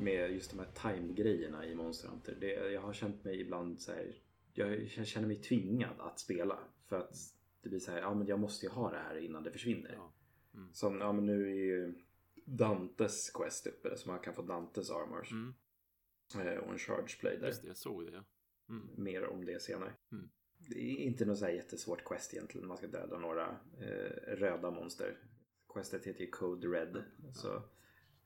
med 0.00 0.32
just 0.32 0.50
de 0.50 0.58
här 0.58 0.68
time-grejerna 0.74 1.66
i 1.66 1.74
Monster 1.74 2.08
Hunter. 2.08 2.36
Det, 2.40 2.72
jag 2.72 2.80
har 2.80 2.92
känt 2.92 3.24
mig 3.24 3.40
ibland 3.40 3.80
så 3.80 3.92
här, 3.92 4.14
jag 4.52 4.88
känner 4.88 5.26
mig 5.26 5.36
tvingad 5.36 6.00
att 6.00 6.20
spela. 6.20 6.58
För 6.88 6.98
att 6.98 7.14
det 7.62 7.68
blir 7.68 7.78
så 7.78 7.90
här, 7.90 7.98
ja 7.98 8.14
men 8.14 8.26
jag 8.26 8.40
måste 8.40 8.66
ju 8.66 8.72
ha 8.72 8.90
det 8.90 8.98
här 8.98 9.16
innan 9.16 9.42
det 9.42 9.52
försvinner. 9.52 9.92
Ja. 9.94 10.12
Mm. 10.54 10.72
Som, 10.72 11.00
ja 11.00 11.12
men 11.12 11.26
nu 11.26 11.50
är 11.50 11.54
ju 11.54 11.94
Dantes 12.44 13.30
quest 13.30 13.66
uppe 13.66 13.96
så 13.96 14.08
man 14.08 14.18
kan 14.18 14.34
få 14.34 14.42
Dantes 14.42 14.90
armors. 14.90 15.32
Mm. 15.32 15.54
Eh, 16.34 16.58
och 16.58 16.72
en 16.72 16.78
charge 16.78 17.16
play 17.20 17.36
där. 17.36 17.46
Just 17.46 17.62
det, 17.62 17.68
jag 17.68 17.76
såg 17.76 18.06
det. 18.06 18.12
Ja. 18.12 18.24
Mm. 18.68 18.88
Mer 18.96 19.26
om 19.26 19.44
det 19.44 19.62
senare. 19.62 19.92
Mm. 20.12 20.30
Det 20.68 20.78
är 20.78 20.96
inte 20.96 21.24
något 21.24 21.38
så 21.38 21.44
här 21.44 21.52
jättesvårt 21.52 22.04
quest 22.04 22.34
egentligen. 22.34 22.68
Man 22.68 22.76
ska 22.76 22.86
döda 22.86 23.18
några 23.18 23.58
eh, 23.80 24.36
röda 24.36 24.70
monster. 24.70 25.18
Questet 25.74 26.04
heter 26.04 26.20
ju 26.20 26.30
Code 26.30 26.68
Red. 26.68 27.04
Så 27.34 27.62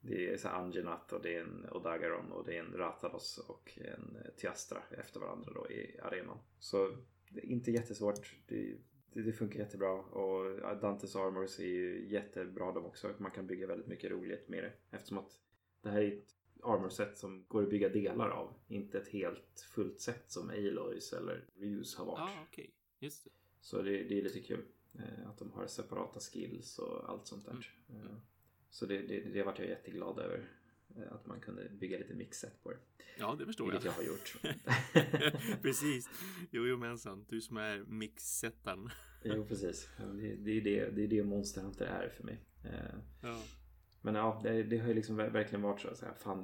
det 0.07 0.33
är 0.33 0.37
så 0.37 0.47
Angenat 0.47 1.13
och 1.13 1.21
det 1.21 1.35
är 1.35 1.41
en 1.41 1.65
Odagaron 1.71 2.31
och 2.31 2.45
det 2.45 2.57
är 2.57 2.59
en 2.59 2.77
Ratalos 2.77 3.37
och 3.37 3.79
en 3.81 4.17
Tiastra 4.37 4.83
efter 4.91 5.19
varandra 5.19 5.51
då 5.55 5.71
i 5.71 5.99
arenan. 6.03 6.37
Så 6.59 6.97
det 7.29 7.39
är 7.39 7.45
inte 7.45 7.71
jättesvårt. 7.71 8.35
Det, 8.47 8.77
det, 9.13 9.21
det 9.21 9.33
funkar 9.33 9.59
jättebra 9.59 9.91
och 9.91 10.79
Dantes 10.81 11.15
Armors 11.15 11.59
är 11.59 11.63
ju 11.63 12.07
jättebra 12.09 12.71
de 12.71 12.85
också. 12.85 13.13
Man 13.17 13.31
kan 13.31 13.47
bygga 13.47 13.67
väldigt 13.67 13.87
mycket 13.87 14.11
roligt 14.11 14.49
med 14.49 14.63
det 14.63 14.73
eftersom 14.91 15.17
att 15.17 15.39
det 15.81 15.89
här 15.89 16.01
är 16.01 16.17
ett 16.17 16.35
armorset 16.63 17.17
som 17.17 17.45
går 17.47 17.63
att 17.63 17.69
bygga 17.69 17.89
delar 17.89 18.29
av. 18.29 18.53
Inte 18.67 18.97
ett 18.97 19.07
helt 19.07 19.67
fullt 19.75 19.99
set 19.99 20.31
som 20.31 20.49
Aloys 20.49 21.13
eller 21.13 21.45
Ryus 21.55 21.95
har 21.95 22.05
varit. 22.05 22.19
Ja, 22.35 22.45
okej. 22.49 22.73
Just 22.99 23.23
det. 23.23 23.29
Så 23.61 23.81
det, 23.81 24.03
det 24.03 24.19
är 24.19 24.23
lite 24.23 24.41
kul 24.41 24.65
eh, 24.93 25.29
att 25.29 25.37
de 25.37 25.51
har 25.51 25.67
separata 25.67 26.19
skills 26.19 26.79
och 26.79 27.09
allt 27.09 27.27
sånt 27.27 27.45
där. 27.45 27.75
Mm. 27.89 28.01
Eh, 28.01 28.15
Så 28.75 28.85
det, 28.85 28.97
det, 29.01 29.19
det 29.33 29.43
vart 29.43 29.59
jag 29.59 29.67
jätteglad 29.67 30.19
över. 30.19 30.49
eh, 30.97 31.11
Att 31.13 31.25
man 31.25 31.39
kunde 31.41 31.69
bygga 31.69 31.97
lite 31.97 32.13
mixset 32.13 32.63
på 32.63 32.71
det. 32.71 32.77
Ja, 33.19 33.35
det 33.39 33.45
förstår 33.45 33.65
Vilket 33.71 33.85
jag 33.85 33.93
jag. 33.93 33.97
har 33.97 34.03
gjort. 34.03 35.61
Precis. 35.61 36.09
Jo, 36.51 36.65
jo, 36.67 36.77
mensan. 36.77 37.25
Du 37.29 37.41
som 37.41 37.57
är 37.57 37.83
mixsättaren. 37.87 38.89
jo, 39.23 39.45
precis. 39.45 39.89
Det, 40.13 40.35
det, 40.35 40.51
är 40.51 40.61
det, 40.61 40.89
det 40.89 41.03
är 41.03 41.07
det 41.07 41.23
Monster 41.23 41.61
Hunter 41.61 41.85
är 41.85 42.09
för 42.09 42.23
mig. 42.23 42.39
Eh, 42.63 42.95
Ja. 43.21 43.41
Men 44.01 44.15
ja, 44.15 44.39
det, 44.43 44.63
det 44.63 44.77
har 44.77 44.87
ju 44.87 44.93
liksom 44.93 45.19
ver- 45.19 45.29
verkligen 45.31 45.61
varit 45.61 45.81
så. 45.81 46.05
här, 46.05 46.13
fan, 46.13 46.41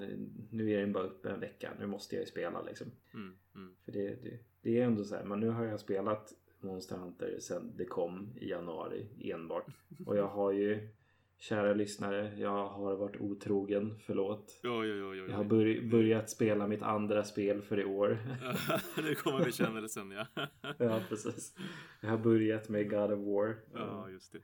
nu 0.52 0.72
är 0.72 0.80
den 0.82 0.94
bara 0.94 1.04
uppe 1.04 1.30
en 1.30 1.40
vecka. 1.40 1.72
Nu 1.80 1.86
måste 1.88 2.16
jag 2.16 2.22
ju 2.22 2.26
spela 2.32 2.62
liksom. 2.62 2.92
Mm, 3.14 3.36
mm. 3.56 3.76
För 3.86 3.92
det, 3.92 4.08
det, 4.24 4.40
det 4.62 4.78
är 4.80 4.86
ändå 4.86 5.04
så 5.04 5.16
här, 5.16 5.24
men 5.24 5.40
nu 5.40 5.50
har 5.50 5.66
jag 5.66 5.80
spelat 5.80 6.34
Monster 6.60 6.96
Hunter 6.98 7.40
sedan 7.40 7.74
det 7.78 7.86
kom 7.86 8.34
i 8.36 8.50
januari 8.50 9.08
enbart. 9.32 9.66
Och 10.06 10.18
jag 10.18 10.28
har 10.28 10.52
ju, 10.52 10.90
kära 11.42 11.74
lyssnare, 11.74 12.34
jag 12.40 12.68
har 12.68 12.96
varit 12.96 13.22
otrogen, 13.22 14.00
förlåt. 14.06 14.60
Jo, 14.64 14.84
jo, 14.86 14.96
jo, 14.96 15.14
jo. 15.16 15.26
Jag 15.30 15.38
har 15.38 15.44
bör, 15.44 15.90
börjat 15.92 16.30
spela 16.30 16.68
mitt 16.68 16.82
andra 16.82 17.24
spel 17.24 17.62
för 17.62 17.80
i 17.80 17.86
år. 17.86 18.18
nu 19.02 19.16
kommer 19.16 19.46
bekännelsen, 19.46 20.12
ja. 20.12 20.28
ja, 20.78 21.02
precis. 21.10 21.56
Jag 22.02 22.10
har 22.10 22.18
börjat 22.18 22.70
med 22.70 22.90
God 22.90 23.12
of 23.12 23.20
War. 23.20 23.56
ja, 23.74 24.10
just 24.10 24.32
det. 24.34 24.40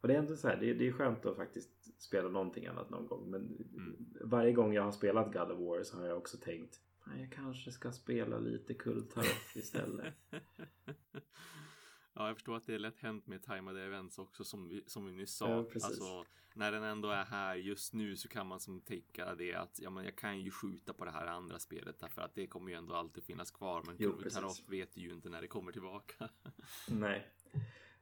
Och 0.00 0.08
det 0.08 0.14
är 0.14 0.18
ändå 0.18 0.36
så 0.36 0.48
här, 0.48 0.56
det, 0.56 0.74
det 0.74 0.88
är 0.88 0.92
skönt 0.92 1.26
att 1.26 1.36
faktiskt 1.36 2.02
spela 2.02 2.28
någonting 2.28 2.66
annat 2.66 2.90
någon 2.90 3.06
gång. 3.06 3.30
Men 3.30 3.40
Mm. 3.76 3.96
varje 4.24 4.52
gång 4.52 4.74
jag 4.74 4.82
har 4.82 4.92
spelat 4.92 5.32
God 5.32 5.50
of 5.50 5.58
War 5.58 5.82
så 5.82 5.98
har 5.98 6.06
jag 6.06 6.18
också 6.18 6.36
tänkt, 6.36 6.76
"Nej, 7.06 7.20
jag 7.20 7.32
kanske 7.32 7.70
ska 7.72 7.92
spela 7.92 8.38
lite 8.38 8.74
Kultaroth 8.74 9.56
istället. 9.58 10.14
Ja, 12.14 12.26
jag 12.26 12.36
förstår 12.36 12.56
att 12.56 12.66
det 12.66 12.74
är 12.74 12.78
lätt 12.78 12.98
hänt 12.98 13.26
med 13.26 13.42
tajmade 13.42 13.84
events 13.84 14.18
också 14.18 14.44
som 14.44 14.68
vi, 14.68 14.84
som 14.86 15.06
vi 15.06 15.12
nyss 15.12 15.34
sa. 15.34 15.48
Ja, 15.48 15.58
alltså, 15.58 16.24
när 16.54 16.72
den 16.72 16.82
ändå 16.82 17.08
är 17.08 17.24
här 17.24 17.54
just 17.54 17.94
nu 17.94 18.16
så 18.16 18.28
kan 18.28 18.46
man 18.46 18.60
som 18.60 18.80
tänka 18.80 19.34
det 19.34 19.54
att 19.54 19.78
ja, 19.78 19.90
men 19.90 20.04
jag 20.04 20.16
kan 20.16 20.40
ju 20.40 20.50
skjuta 20.50 20.92
på 20.92 21.04
det 21.04 21.10
här 21.10 21.26
andra 21.26 21.58
spelet 21.58 21.98
därför 21.98 22.22
att 22.22 22.34
det 22.34 22.46
kommer 22.46 22.70
ju 22.70 22.76
ändå 22.76 22.94
alltid 22.94 23.24
finnas 23.24 23.50
kvar. 23.50 23.82
Men 23.86 23.96
precis. 24.18 24.68
vet 24.68 24.96
ju 24.96 25.12
inte 25.12 25.28
när 25.28 25.40
det 25.40 25.48
kommer 25.48 25.72
tillbaka. 25.72 26.28
Nej. 26.88 27.28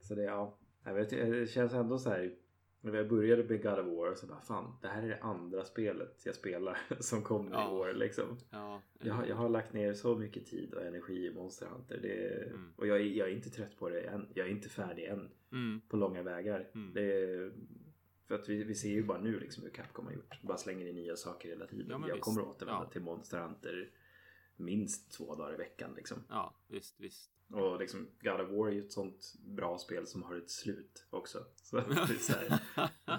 Så 0.00 0.14
det, 0.14 0.22
ja. 0.22 0.58
Jag 0.84 0.94
vet, 0.94 1.10
det 1.10 1.50
känns 1.50 1.72
ändå 1.72 1.98
så 1.98 2.10
här. 2.10 2.36
När 2.82 2.94
jag 2.94 3.08
började 3.08 3.44
med 3.44 3.62
God 3.62 3.78
of 3.78 3.86
War 3.86 4.14
så 4.14 4.26
bara 4.26 4.40
fan, 4.40 4.76
det 4.82 4.88
här 4.88 5.02
är 5.02 5.08
det 5.08 5.18
andra 5.22 5.64
spelet 5.64 6.22
jag 6.24 6.34
spelar 6.34 6.78
som 7.00 7.22
kommer 7.22 7.50
Ja. 7.50 7.68
i 7.70 7.74
år 7.74 7.92
liksom. 7.92 8.38
ja, 8.50 8.82
Jag, 8.98 9.14
har- 9.14 9.26
jag 9.26 9.36
har 9.36 9.48
lagt 9.48 9.72
ner 9.72 9.94
så 9.94 10.16
mycket 10.16 10.46
tid 10.46 10.74
och 10.74 10.82
energi 10.82 11.26
i 11.26 11.34
Monster 11.34 11.66
Hunter. 11.66 11.98
Det, 12.02 12.44
Mm. 12.50 12.72
Och 12.76 12.86
jag 12.86 13.00
jag 13.02 13.28
är 13.28 13.32
inte 13.32 13.50
trött 13.50 13.76
på 13.78 13.88
det 13.88 14.00
än. 14.00 14.28
Jag 14.34 14.46
är 14.46 14.50
inte 14.50 14.68
färdig 14.68 15.04
än 15.04 15.30
mm, 15.52 15.80
på 15.88 15.96
långa 15.96 16.22
vägar. 16.22 16.70
Mm. 16.74 16.92
Det 16.94 17.52
för 18.26 18.34
att 18.34 18.48
vi, 18.48 18.64
vi 18.64 18.74
ser 18.74 18.88
ju 18.90 19.02
bara 19.04 19.20
nu 19.20 19.40
liksom 19.40 19.62
hur 19.62 19.70
Capcom 19.70 20.06
har 20.06 20.12
gjort. 20.12 20.42
Bara 20.42 20.56
slänger 20.56 20.86
in 20.86 20.94
nya 20.94 21.16
saker 21.16 21.48
hela 21.48 21.66
tiden. 21.66 21.86
Ja, 21.90 22.08
jag 22.08 22.14
visst. 22.14 22.24
kommer 22.24 22.42
återvända 22.42 22.82
Ja. 22.84 22.90
till 22.90 23.02
Monster 23.02 23.38
Hunter 23.40 23.90
minst 24.56 25.12
två 25.12 25.34
dagar 25.34 25.54
i 25.54 25.56
veckan 25.56 25.90
liksom. 25.96 26.18
ja, 26.28 26.54
visst, 26.68 27.00
visst. 27.00 27.30
Och 27.52 27.78
liksom 27.78 28.08
God 28.20 28.40
of 28.40 28.50
War 28.50 28.68
är 28.68 28.72
ju 28.72 28.80
ett 28.80 28.92
sånt 28.92 29.34
bra 29.38 29.78
spel 29.78 30.06
som 30.06 30.22
har 30.22 30.36
ett 30.36 30.50
slut 30.50 31.06
också. 31.10 31.38
Så 31.62 31.76
det 31.88 31.94
här, 31.94 32.60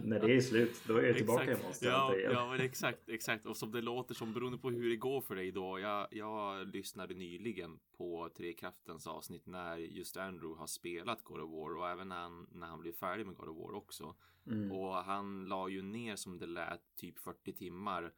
när 0.04 0.20
det 0.20 0.36
är 0.36 0.42
slut 0.42 0.84
då 0.88 0.98
är 0.98 1.04
jag 1.04 1.18
tillbaka 1.18 1.52
i. 1.52 1.64
Monster 1.64 1.88
ja, 1.88 2.16
igen. 2.16 2.32
ja, 2.32 2.50
men 2.50 2.62
exakt, 2.62 3.10
exakt. 3.10 3.46
Och 3.46 3.58
som 3.58 3.72
det 3.72 3.82
låter 3.82 4.16
som 4.16 4.34
beroende 4.34 4.58
på 4.58 4.70
hur 4.70 4.90
det 4.90 4.96
går 4.96 5.22
för 5.22 5.36
dig 5.36 5.52
då. 5.52 5.80
Jag, 5.80 6.08
jag 6.12 6.68
lyssnade 6.68 7.14
nyligen 7.14 7.80
på 7.98 8.30
Trekraftens 8.38 9.08
avsnitt 9.08 9.46
när 9.46 9.78
just 9.78 10.18
Andrew 10.18 10.60
har 10.60 10.68
spelat 10.68 11.24
God 11.24 11.42
of 11.42 11.52
War 11.52 11.78
och 11.78 11.90
även 11.90 12.10
när 12.10 12.22
han, 12.22 12.48
när 12.52 12.68
han 12.68 12.80
blev 12.80 12.94
färdig 12.94 13.26
med 13.26 13.36
God 13.36 13.50
of 13.50 13.58
War 13.58 13.74
också. 13.74 14.16
Mm. 14.48 14.72
Och 14.72 14.96
han 14.96 15.46
la 15.46 15.70
ju 15.70 15.82
ner 15.82 16.16
som 16.16 16.38
det 16.38 16.48
lät 16.48 16.96
typ 16.96 17.20
40 17.20 17.54
timmar 17.54 18.14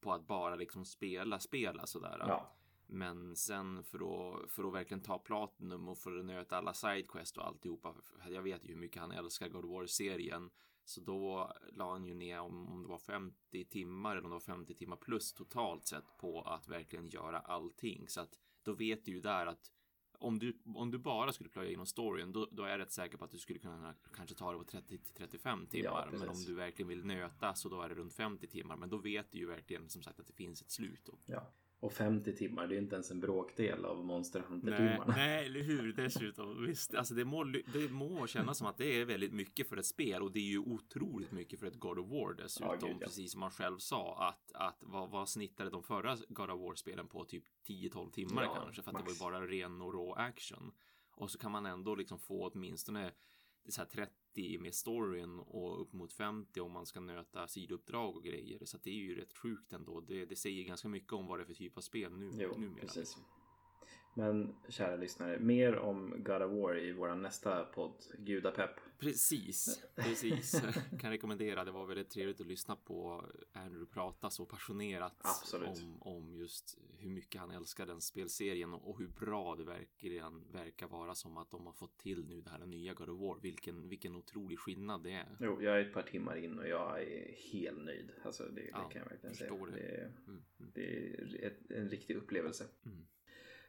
på 0.00 0.12
att 0.12 0.26
bara 0.26 0.54
liksom 0.54 0.84
spela, 0.84 1.38
spela 1.38 1.86
sådär. 1.86 2.16
Ja. 2.18 2.57
Men 2.90 3.36
sen 3.36 3.84
för 3.84 3.98
att, 3.98 4.50
för 4.50 4.64
att 4.64 4.74
verkligen 4.74 5.02
ta 5.02 5.18
Platinum 5.18 5.88
och 5.88 5.98
för 5.98 6.18
att 6.18 6.24
nöta 6.24 6.56
alla 6.56 6.74
sidequest 6.74 7.36
och 7.36 7.46
alltihopa. 7.46 7.94
Jag 8.28 8.42
vet 8.42 8.64
ju 8.64 8.68
hur 8.68 8.80
mycket 8.80 9.02
han 9.02 9.12
älskar 9.12 9.48
God 9.48 9.64
of 9.64 9.70
War-serien. 9.70 10.50
Så 10.84 11.00
då 11.00 11.52
la 11.72 11.92
han 11.92 12.04
ju 12.04 12.14
ner 12.14 12.40
om, 12.40 12.68
om 12.68 12.82
det 12.82 12.88
var 12.88 12.98
50 12.98 13.64
timmar 13.64 14.16
eller 14.16 14.24
om 14.24 14.30
det 14.30 14.34
var 14.34 14.40
50 14.40 14.74
timmar 14.74 14.96
plus 14.96 15.32
totalt 15.32 15.86
sett 15.86 16.16
på 16.18 16.42
att 16.42 16.68
verkligen 16.68 17.08
göra 17.08 17.38
allting. 17.38 18.08
Så 18.08 18.20
att 18.20 18.38
då 18.62 18.72
vet 18.72 19.04
du 19.04 19.12
ju 19.12 19.20
där 19.20 19.46
att 19.46 19.72
om 20.18 20.38
du, 20.38 20.58
om 20.74 20.90
du 20.90 20.98
bara 20.98 21.32
skulle 21.32 21.50
plöja 21.50 21.68
igenom 21.68 21.86
storyn, 21.86 22.32
då, 22.32 22.48
då 22.50 22.62
är 22.62 22.68
jag 22.68 22.78
rätt 22.78 22.92
säker 22.92 23.18
på 23.18 23.24
att 23.24 23.30
du 23.30 23.38
skulle 23.38 23.58
kunna 23.58 23.94
kanske 24.14 24.36
ta 24.36 24.52
det 24.52 24.58
på 24.58 24.64
30 24.64 24.98
till 24.98 25.14
35 25.14 25.66
timmar. 25.66 26.08
Ja, 26.12 26.18
men 26.18 26.28
om 26.28 26.44
du 26.46 26.54
verkligen 26.54 26.88
vill 26.88 27.04
nöta 27.04 27.54
så 27.54 27.68
då 27.68 27.82
är 27.82 27.88
det 27.88 27.94
runt 27.94 28.14
50 28.14 28.46
timmar. 28.46 28.76
Men 28.76 28.90
då 28.90 28.98
vet 28.98 29.32
du 29.32 29.38
ju 29.38 29.46
verkligen 29.46 29.88
som 29.88 30.02
sagt 30.02 30.20
att 30.20 30.26
det 30.26 30.32
finns 30.32 30.62
ett 30.62 30.70
slut. 30.70 31.00
Då. 31.04 31.18
Ja. 31.26 31.46
Och 31.80 31.92
50 31.92 32.36
timmar, 32.36 32.66
det 32.66 32.74
är 32.74 32.78
inte 32.78 32.94
ens 32.94 33.10
en 33.10 33.20
bråkdel 33.20 33.84
av 33.84 34.04
Monster 34.04 34.40
Hunter-timmarna. 34.40 35.14
nej, 35.16 35.46
eller 35.46 35.60
hur? 35.60 35.92
Dessutom, 35.92 36.66
visst, 36.66 36.94
alltså 36.94 37.14
det 37.14 37.24
må, 37.24 37.44
det 37.44 37.90
må 37.90 38.26
kännas 38.26 38.58
som 38.58 38.66
att 38.66 38.78
det 38.78 39.00
är 39.00 39.04
väldigt 39.04 39.32
mycket 39.32 39.68
för 39.68 39.76
ett 39.76 39.86
spel 39.86 40.22
och 40.22 40.32
det 40.32 40.38
är 40.38 40.50
ju 40.50 40.58
otroligt 40.58 41.32
mycket 41.32 41.60
för 41.60 41.66
ett 41.66 41.78
God 41.78 41.98
of 41.98 42.08
War 42.10 42.34
dessutom. 42.34 42.68
Ja, 42.80 42.86
gud, 42.86 42.96
ja. 43.00 43.06
Precis 43.06 43.32
som 43.32 43.40
man 43.40 43.50
själv 43.50 43.78
sa 43.78 44.28
att, 44.28 44.52
att 44.54 44.78
vad, 44.80 45.10
vad 45.10 45.28
snittade 45.28 45.70
de 45.70 45.82
förra 45.82 46.16
God 46.28 46.50
of 46.50 46.60
War-spelen 46.60 47.08
på? 47.08 47.24
Typ 47.24 47.44
10-12 47.68 48.10
timmar 48.10 48.42
Ja, 48.42 48.54
kanske, 48.54 48.82
för 48.82 48.90
att 48.90 48.92
max. 48.92 49.04
det 49.18 49.24
var 49.24 49.30
ju 49.32 49.38
bara 49.38 49.46
ren 49.46 49.82
och 49.82 49.92
rå 49.92 50.14
action. 50.14 50.72
Och 51.16 51.30
så 51.30 51.38
kan 51.38 51.52
man 51.52 51.66
ändå 51.66 51.94
liksom 51.94 52.18
få 52.18 52.48
åtminstone 52.48 53.12
så 53.68 53.80
här 53.80 53.88
30 53.88 54.12
med 54.60 54.74
storyn 54.74 55.38
och 55.38 55.80
upp 55.82 55.92
mot 55.92 56.12
50 56.12 56.60
om 56.60 56.72
man 56.72 56.86
ska 56.86 57.00
nöta 57.00 57.48
sidouppdrag 57.48 58.16
och 58.16 58.24
grejer. 58.24 58.64
Så 58.64 58.76
att 58.76 58.82
det 58.82 58.90
är 58.90 58.94
ju 58.94 59.14
rätt 59.14 59.32
sjukt 59.38 59.72
ändå. 59.72 60.00
Det, 60.00 60.24
det 60.24 60.36
säger 60.36 60.64
ganska 60.64 60.88
mycket 60.88 61.12
om 61.12 61.26
vad 61.26 61.38
det 61.38 61.42
är 61.42 61.46
för 61.46 61.54
typ 61.54 61.76
av 61.76 61.80
spel 61.80 62.12
nu, 62.16 62.30
Jo, 62.34 62.54
numera. 62.58 62.80
precis. 62.80 63.16
Men 64.14 64.54
kära 64.68 64.96
lyssnare, 64.96 65.38
mer 65.38 65.76
om 65.76 66.14
God 66.18 66.42
of 66.42 66.52
War 66.52 66.78
i 66.78 66.92
vår 66.92 67.14
nästa 67.14 67.64
podd, 67.64 67.94
Gudapepp. 68.18 68.70
Precis, 68.98 69.82
precis. 69.94 70.62
kan 71.00 71.10
rekommendera. 71.10 71.64
Det 71.64 71.70
var 71.70 71.86
väldigt 71.86 72.10
trevligt 72.10 72.40
att 72.40 72.46
lyssna 72.46 72.76
på 72.76 73.24
Andrew 73.52 73.86
prata 73.92 74.30
så 74.30 74.46
passionerat 74.46 75.14
Absolut. 75.20 75.68
om, 75.68 76.02
om 76.02 76.34
just 76.34 76.78
hur 76.98 77.10
mycket 77.10 77.40
han 77.40 77.50
älskar 77.50 77.86
den 77.86 78.00
spelserien 78.00 78.74
och, 78.74 78.90
och 78.90 78.98
hur 78.98 79.08
bra 79.08 79.56
det 79.56 79.64
verkligen 79.64 80.52
verkar 80.52 80.88
vara 80.88 81.14
som 81.14 81.36
att 81.36 81.50
de 81.50 81.66
har 81.66 81.72
fått 81.72 81.98
till 81.98 82.24
nu 82.26 82.40
det 82.40 82.50
här 82.50 82.66
nya 82.66 82.94
God 82.94 83.08
of 83.08 83.20
War. 83.20 83.40
Vilken, 83.40 83.88
vilken 83.88 84.16
otrolig 84.16 84.58
skillnad 84.58 85.02
det 85.02 85.12
är. 85.12 85.36
Jo, 85.40 85.62
jag 85.62 85.76
är 85.76 85.80
ett 85.80 85.94
par 85.94 86.02
timmar 86.02 86.36
in 86.36 86.58
och 86.58 86.68
jag 86.68 87.02
är 87.02 87.32
helt 87.52 87.84
nöjd. 87.84 88.10
Alltså 88.24 88.42
det, 88.44 88.60
det 88.60 88.68
Ja, 88.72 88.88
kan 88.88 89.02
jag 89.02 89.08
verkligen 89.08 89.34
säga. 89.36 89.54
det. 89.54 89.70
Det 89.72 89.80
är, 89.96 90.04
Mm, 90.04 90.42
mm, 90.58 90.70
det 90.74 91.08
är 91.14 91.46
ett, 91.46 91.70
en 91.70 91.88
riktig 91.88 92.16
upplevelse. 92.16 92.64
mm. 92.86 93.06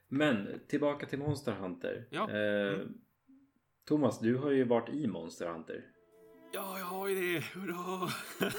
Men 0.10 0.60
tillbaka 0.68 1.06
till 1.06 1.20
Monster 1.20 1.52
Hunter. 1.54 2.08
Ja. 2.10 2.30
Eh, 2.32 2.74
Mm. 2.80 2.94
Thomas, 3.88 4.20
du 4.20 4.36
har 4.38 4.52
ju 4.52 4.64
varit 4.64 4.90
i 4.90 5.08
Monster 5.08 5.48
Hunter. 5.54 5.86
Ja, 6.54 6.80
jag 6.80 6.86
har 6.86 7.08
ju 7.08 7.16
det. 7.16 7.40
Hurra! 7.46 8.10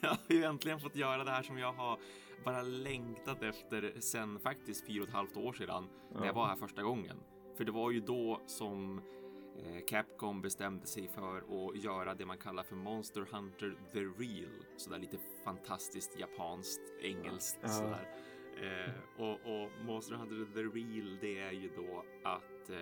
jag 0.00 0.08
har 0.08 0.18
ju 0.28 0.44
äntligen 0.44 0.80
fått 0.80 0.96
göra 0.96 1.24
det 1.24 1.30
här 1.30 1.42
som 1.42 1.58
jag 1.58 1.72
har 1.72 1.98
bara 2.44 2.62
längtat 2.62 3.42
efter 3.42 4.00
sen 4.00 4.38
faktiskt 4.38 4.86
fyra 4.86 5.02
och 5.02 5.08
ett 5.08 5.14
halvt 5.14 5.36
år 5.36 5.52
sedan 5.52 5.84
när 6.14 6.26
jag 6.26 6.34
var 6.34 6.46
här 6.46 6.56
första 6.56 6.82
gången. 6.82 7.16
För 7.56 7.64
det 7.64 7.72
var 7.72 7.90
ju 7.90 8.00
då 8.00 8.40
som 8.46 8.98
eh, 9.58 9.84
Capcom 9.88 10.42
bestämde 10.42 10.86
sig 10.86 11.08
för 11.08 11.38
att 11.38 11.82
göra 11.82 12.14
det 12.14 12.26
man 12.26 12.38
kallar 12.38 12.62
för 12.62 12.76
Monster 12.76 13.26
Hunter 13.32 13.74
The 13.92 14.00
Real. 14.00 14.64
Sådär 14.76 14.98
lite 14.98 15.18
fantastiskt 15.44 16.18
japanskt, 16.18 16.80
engelskt 17.02 17.70
sådär. 17.70 18.08
Eh, 18.60 18.92
och, 19.16 19.32
och 19.32 19.70
Monster 19.84 20.14
Hunter 20.14 20.46
The 20.54 20.60
Real, 20.62 21.18
det 21.20 21.38
är 21.38 21.52
ju 21.52 21.70
då 21.76 22.04
att 22.24 22.70
eh, 22.70 22.80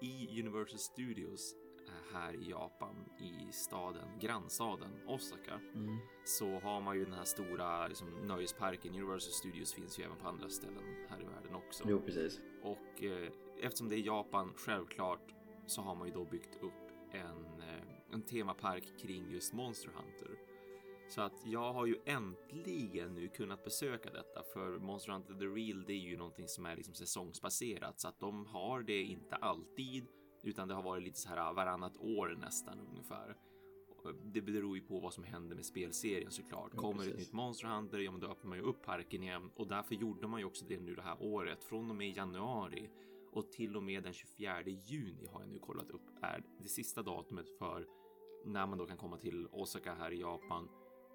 i 0.00 0.40
Universal 0.40 0.78
Studios 0.78 1.54
eh, 1.86 2.14
här 2.14 2.34
i 2.34 2.50
Japan 2.50 2.96
i 3.20 3.52
staden, 3.52 4.08
grannstaden 4.20 4.90
Osaka 5.06 5.60
Mm. 5.74 5.96
så 6.24 6.58
har 6.60 6.80
man 6.80 6.96
ju 6.96 7.04
den 7.04 7.14
här 7.14 7.24
stora 7.24 7.88
liksom, 7.88 8.08
nöjesparken. 8.26 8.94
Universal 8.94 9.32
Studios 9.32 9.74
finns 9.74 9.98
ju 9.98 10.04
även 10.04 10.16
på 10.16 10.28
andra 10.28 10.48
ställen 10.48 10.84
här 11.08 11.20
i 11.20 11.24
världen 11.24 11.54
också. 11.54 11.84
Jo, 11.88 12.00
precis. 12.00 12.40
Och 12.62 13.02
eh, 13.02 13.32
eftersom 13.60 13.88
det 13.88 13.96
är 13.96 14.06
Japan, 14.06 14.52
självklart, 14.56 15.34
så 15.66 15.82
har 15.82 15.94
man 15.94 16.08
ju 16.08 16.14
då 16.14 16.24
byggt 16.24 16.56
upp 16.62 16.72
en, 17.12 17.60
eh, 17.60 18.12
en 18.12 18.22
temapark 18.22 18.98
kring 18.98 19.30
just 19.30 19.52
Monster 19.52 19.90
Hunter. 19.90 20.38
Så 21.14 21.20
att 21.20 21.46
jag 21.46 21.72
har 21.72 21.86
ju 21.86 21.96
äntligen 22.06 23.14
nu 23.14 23.28
kunnat 23.28 23.64
besöka 23.64 24.10
detta 24.10 24.42
för 24.52 24.78
Monster 24.78 25.12
Hunter 25.12 25.34
The 25.34 25.44
Real 25.44 25.84
det 25.84 25.92
är 25.92 25.98
ju 25.98 26.16
någonting 26.16 26.48
som 26.48 26.66
är 26.66 26.76
liksom 26.76 26.94
säsongsbaserat 26.94 28.00
så 28.00 28.08
att 28.08 28.20
de 28.20 28.46
har 28.46 28.82
det 28.82 29.02
inte 29.02 29.36
alltid 29.36 30.06
utan 30.42 30.68
det 30.68 30.74
har 30.74 30.82
varit 30.82 31.02
lite 31.02 31.18
så 31.18 31.28
här 31.28 31.52
varannat 31.52 31.96
år 31.96 32.36
nästan 32.40 32.80
ungefär. 32.80 33.36
Det 34.24 34.40
beror 34.40 34.76
ju 34.76 34.82
på 34.82 35.00
vad 35.00 35.14
som 35.14 35.24
händer 35.24 35.56
med 35.56 35.66
spelserien 35.66 36.30
såklart. 36.30 36.70
Ja, 36.74 36.80
Kommer 36.80 37.02
ett 37.02 37.10
precis. 37.10 37.26
nytt 37.26 37.32
Monster 37.32 37.68
Hunter, 37.68 37.98
ja 37.98 38.10
men 38.10 38.20
då 38.20 38.26
öppnar 38.26 38.48
man 38.48 38.58
ju 38.58 38.64
upp 38.64 38.82
parken 38.82 39.22
igen 39.22 39.50
och 39.54 39.68
därför 39.68 39.94
gjorde 39.94 40.26
man 40.26 40.40
ju 40.40 40.46
också 40.46 40.64
det 40.68 40.80
nu 40.80 40.94
det 40.94 41.02
här 41.02 41.22
året 41.22 41.64
från 41.64 41.90
och 41.90 41.96
med 41.96 42.16
januari 42.16 42.90
och 43.32 43.52
till 43.52 43.76
och 43.76 43.82
med 43.82 44.02
den 44.02 44.12
24 44.12 44.62
juni 44.62 45.26
har 45.26 45.40
jag 45.40 45.48
nu 45.48 45.58
kollat 45.58 45.90
upp 45.90 46.08
är 46.22 46.42
det 46.58 46.68
sista 46.68 47.02
datumet 47.02 47.58
för 47.58 47.86
när 48.44 48.66
man 48.66 48.78
då 48.78 48.86
kan 48.86 48.96
komma 48.96 49.16
till 49.16 49.46
Osaka 49.46 49.94
här 49.94 50.10
i 50.10 50.20
Japan 50.20 50.68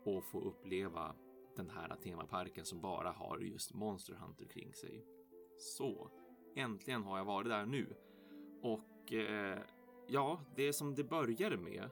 och 0.08 0.26
få 0.26 0.40
uppleva 0.40 1.16
den 1.56 1.70
här 1.70 1.96
temaparken 2.04 2.66
som 2.66 2.82
bara 2.82 3.12
har 3.12 3.40
just 3.40 3.74
Monster 3.74 4.14
Hunter 4.14 4.46
kring 4.46 4.74
sig. 4.74 5.06
Så 5.58 6.12
äntligen 6.56 7.04
har 7.04 7.18
jag 7.18 7.26
varit 7.26 7.50
där 7.50 7.66
nu 7.66 7.96
och 8.62 9.14
eh, 9.14 9.60
ja, 10.08 10.42
det 10.56 10.74
som 10.74 10.96
det 10.96 11.04
började 11.04 11.58
med. 11.58 11.90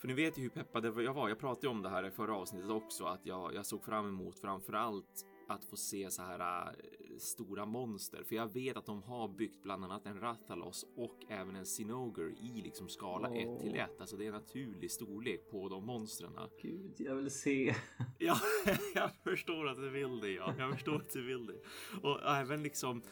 För 0.00 0.08
ni 0.08 0.14
vet 0.14 0.38
ju 0.38 0.42
hur 0.42 0.50
peppad 0.50 0.84
jag 0.84 1.14
var. 1.14 1.28
Jag 1.28 1.38
pratade 1.38 1.66
ju 1.66 1.70
om 1.70 1.82
det 1.82 1.88
här 1.88 2.06
i 2.06 2.10
förra 2.10 2.36
avsnittet 2.36 2.70
också, 2.70 3.04
att 3.04 3.26
jag, 3.26 3.54
jag 3.54 3.66
såg 3.66 3.84
fram 3.84 4.08
emot 4.08 4.38
framför 4.38 4.72
allt 4.72 5.26
att 5.48 5.64
få 5.64 5.76
se 5.76 6.10
så 6.10 6.22
här 6.22 6.68
eh, 6.68 6.74
stora 7.18 7.66
monster. 7.66 8.22
För 8.24 8.34
jag 8.36 8.52
vet 8.52 8.76
att 8.76 8.86
de 8.86 9.02
har 9.02 9.28
byggt 9.28 9.62
bland 9.62 9.84
annat 9.84 10.06
en 10.06 10.20
Rathalos 10.20 10.86
och 10.96 11.24
även 11.28 11.56
en 11.56 11.66
Sinoger 11.66 12.34
i 12.40 12.62
liksom 12.62 12.88
skala 12.88 13.28
1 13.34 13.46
Åh. 13.48 13.60
till 13.60 13.74
1. 13.74 14.00
Alltså 14.00 14.16
det 14.16 14.26
är 14.26 14.32
naturlig 14.32 14.90
storlek 14.90 15.50
på 15.50 15.68
de 15.68 15.86
monstren. 15.86 16.32
Gud, 16.62 16.94
jag 16.98 17.14
vill 17.14 17.30
se. 17.30 17.74
Ja, 18.18 18.36
jag 18.94 19.10
förstår 19.24 19.68
att 19.68 19.76
du 19.76 19.90
vill 19.90 20.20
det. 20.20 20.30
Ja. 20.32 20.54
Jag 20.58 20.72
förstår 20.72 20.96
att 20.96 21.12
du 21.12 21.26
vill 21.26 21.46
det. 21.46 21.60
Och 22.02 22.22
även 22.36 22.62
liksom 22.62 23.02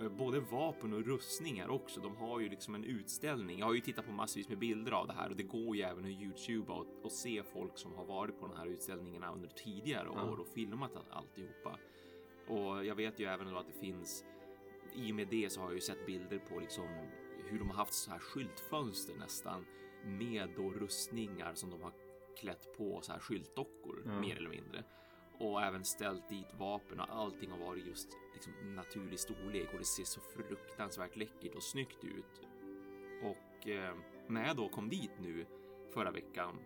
eh, 0.00 0.08
både 0.08 0.40
vapen 0.40 0.92
och 0.92 1.04
rustningar 1.06 1.68
också. 1.68 2.00
De 2.00 2.16
har 2.16 2.40
ju 2.40 2.48
liksom 2.48 2.74
en 2.74 2.84
utställning. 2.84 3.58
Jag 3.58 3.66
har 3.66 3.74
ju 3.74 3.80
tittat 3.80 4.06
på 4.06 4.12
massvis 4.12 4.48
med 4.48 4.58
bilder 4.58 4.92
av 4.92 5.06
det 5.06 5.12
här 5.12 5.30
och 5.30 5.36
det 5.36 5.42
går 5.42 5.76
ju 5.76 5.82
även 5.82 6.04
att 6.04 6.10
Youtube 6.10 6.72
och, 6.72 6.86
och 7.04 7.12
se 7.12 7.42
folk 7.42 7.78
som 7.78 7.94
har 7.94 8.04
varit 8.04 8.40
på 8.40 8.46
de 8.46 8.56
här 8.56 8.66
utställningarna 8.66 9.32
under 9.32 9.48
tidigare 9.48 10.08
år 10.08 10.40
och 10.40 10.48
filmat 10.48 10.96
all- 10.96 11.10
alltihopa. 11.10 11.78
Och 12.48 12.84
jag 12.84 12.94
vet 12.94 13.20
ju 13.20 13.26
även 13.26 13.50
då 13.50 13.56
att 13.58 13.66
det 13.66 13.80
finns 13.80 14.24
i 14.94 15.12
och 15.12 15.16
med 15.16 15.28
det 15.28 15.50
så 15.52 15.60
har 15.60 15.66
jag 15.66 15.74
ju 15.74 15.80
sett 15.80 16.06
bilder 16.06 16.38
på 16.38 16.58
liksom 16.60 16.88
hur 17.44 17.58
de 17.58 17.68
har 17.70 17.76
haft 17.76 17.92
så 17.92 18.10
här 18.10 18.18
skyltfönster 18.18 19.14
nästan 19.14 19.66
med 20.04 20.50
då 20.56 20.70
rustningar 20.70 21.54
som 21.54 21.70
de 21.70 21.82
har 21.82 21.92
klätt 22.36 22.76
på 22.76 23.00
så 23.02 23.12
här 23.12 23.18
skyltdockor 23.20 24.02
Ja. 24.06 24.20
mer 24.20 24.36
eller 24.36 24.50
mindre 24.50 24.84
och 25.38 25.62
även 25.62 25.84
ställt 25.84 26.28
dit 26.28 26.54
vapen 26.58 27.00
och 27.00 27.06
allting 27.10 27.50
har 27.50 27.58
varit 27.58 27.86
just 27.86 28.08
liksom 28.34 28.74
naturlig 28.74 29.20
storlek 29.20 29.72
och 29.72 29.78
det 29.78 29.84
ser 29.84 30.04
så 30.04 30.20
fruktansvärt 30.20 31.16
läckert 31.16 31.54
och 31.54 31.62
snyggt 31.62 32.04
ut. 32.04 32.40
Och 33.22 33.68
eh, 33.68 33.94
när 34.28 34.46
jag 34.46 34.56
då 34.56 34.68
kom 34.68 34.88
dit 34.88 35.10
nu 35.20 35.46
förra 35.94 36.10
veckan 36.10 36.58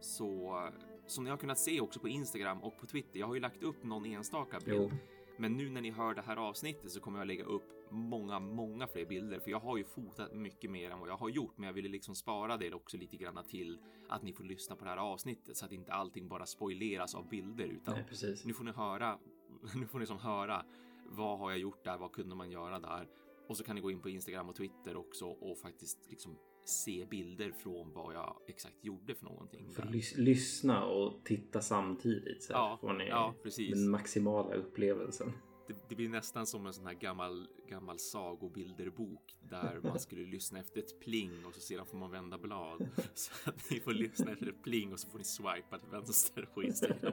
så 0.00 0.62
som 1.10 1.24
ni 1.24 1.30
har 1.30 1.36
kunnat 1.36 1.58
se 1.58 1.80
också 1.80 2.00
på 2.00 2.08
Instagram 2.08 2.62
och 2.62 2.78
på 2.78 2.86
Twitter. 2.86 3.20
Jag 3.20 3.26
har 3.26 3.34
ju 3.34 3.40
lagt 3.40 3.62
upp 3.62 3.84
någon 3.84 4.06
enstaka 4.06 4.58
bild, 4.60 4.78
Jo, 4.78 4.90
men 5.36 5.56
nu 5.56 5.70
när 5.70 5.80
ni 5.80 5.90
hör 5.90 6.14
det 6.14 6.22
här 6.22 6.36
avsnittet 6.36 6.90
så 6.90 7.00
kommer 7.00 7.18
jag 7.18 7.26
lägga 7.26 7.44
upp 7.44 7.62
många, 7.90 8.38
många 8.38 8.86
fler 8.86 9.06
bilder, 9.06 9.40
för 9.40 9.50
jag 9.50 9.60
har 9.60 9.76
ju 9.76 9.84
fotat 9.84 10.34
mycket 10.34 10.70
mer 10.70 10.90
än 10.90 11.00
vad 11.00 11.08
jag 11.08 11.16
har 11.16 11.28
gjort, 11.28 11.58
men 11.58 11.66
jag 11.66 11.72
ville 11.72 11.88
liksom 11.88 12.14
spara 12.14 12.56
det 12.56 12.72
också 12.72 12.96
lite 12.96 13.16
grann 13.16 13.44
till 13.48 13.78
att 14.08 14.22
ni 14.22 14.32
får 14.32 14.44
lyssna 14.44 14.76
på 14.76 14.84
det 14.84 14.90
här 14.90 14.96
avsnittet 14.96 15.56
så 15.56 15.64
att 15.64 15.72
inte 15.72 15.92
allting 15.92 16.28
bara 16.28 16.46
spoileras 16.46 17.14
av 17.14 17.28
bilder 17.28 17.64
utan 17.64 17.94
nej, 17.94 18.04
precis. 18.08 18.44
nu 18.44 18.54
får 18.54 18.64
ni 18.64 18.72
höra. 18.72 19.18
Nu 19.74 19.86
får 19.86 19.98
ni 19.98 20.06
som 20.06 20.18
höra. 20.18 20.64
Vad 21.06 21.38
har 21.38 21.50
jag 21.50 21.58
gjort 21.58 21.84
där? 21.84 21.98
Vad 21.98 22.12
kunde 22.12 22.34
man 22.34 22.50
göra 22.50 22.80
där? 22.80 23.08
Och 23.48 23.56
så 23.56 23.64
kan 23.64 23.76
ni 23.76 23.80
gå 23.82 23.90
in 23.90 24.00
på 24.00 24.08
Instagram 24.08 24.48
och 24.48 24.56
Twitter 24.56 24.96
också 24.96 25.26
och 25.26 25.58
faktiskt 25.58 26.10
liksom 26.10 26.38
se 26.64 27.06
bilder 27.10 27.52
från 27.52 27.92
vad 27.92 28.14
jag 28.14 28.36
exakt 28.48 28.84
gjorde 28.84 29.14
för 29.14 29.24
någonting. 29.24 29.70
För 29.72 29.82
lys- 29.82 30.18
lyssna 30.18 30.84
och 30.84 31.24
titta 31.24 31.60
samtidigt 31.60 32.42
så 32.42 32.52
Ja, 32.52 32.78
får 32.80 32.92
ni 32.92 33.08
ja, 33.08 33.34
den 33.72 33.90
maximala 33.90 34.54
upplevelsen. 34.54 35.32
Det, 35.68 35.76
det 35.88 35.94
blir 35.94 36.08
nästan 36.08 36.46
som 36.46 36.66
en 36.66 36.72
sån 36.72 36.86
här 36.86 36.94
gammal, 36.94 37.48
gammal 37.68 37.98
sagobilderbok 37.98 39.36
där 39.40 39.80
man 39.82 40.00
skulle 40.00 40.26
lyssna 40.26 40.58
efter 40.58 40.78
ett 40.80 41.00
pling 41.00 41.44
och 41.44 41.54
så 41.54 41.60
sedan 41.60 41.86
får 41.86 41.98
man 41.98 42.10
vända 42.10 42.38
blad. 42.38 42.88
Så 43.14 43.50
att 43.50 43.70
ni 43.70 43.80
får 43.80 43.92
lyssna 43.92 44.32
efter 44.32 44.48
ett 44.48 44.62
pling 44.62 44.92
och 44.92 45.00
så 45.00 45.08
får 45.10 45.18
ni 45.18 45.24
swipa 45.24 45.78
till 45.78 45.90
vänster 45.90 46.48
på 46.54 46.62
Instagram. 46.62 47.12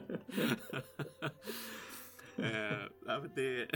eh, 2.36 3.24
det, 3.34 3.70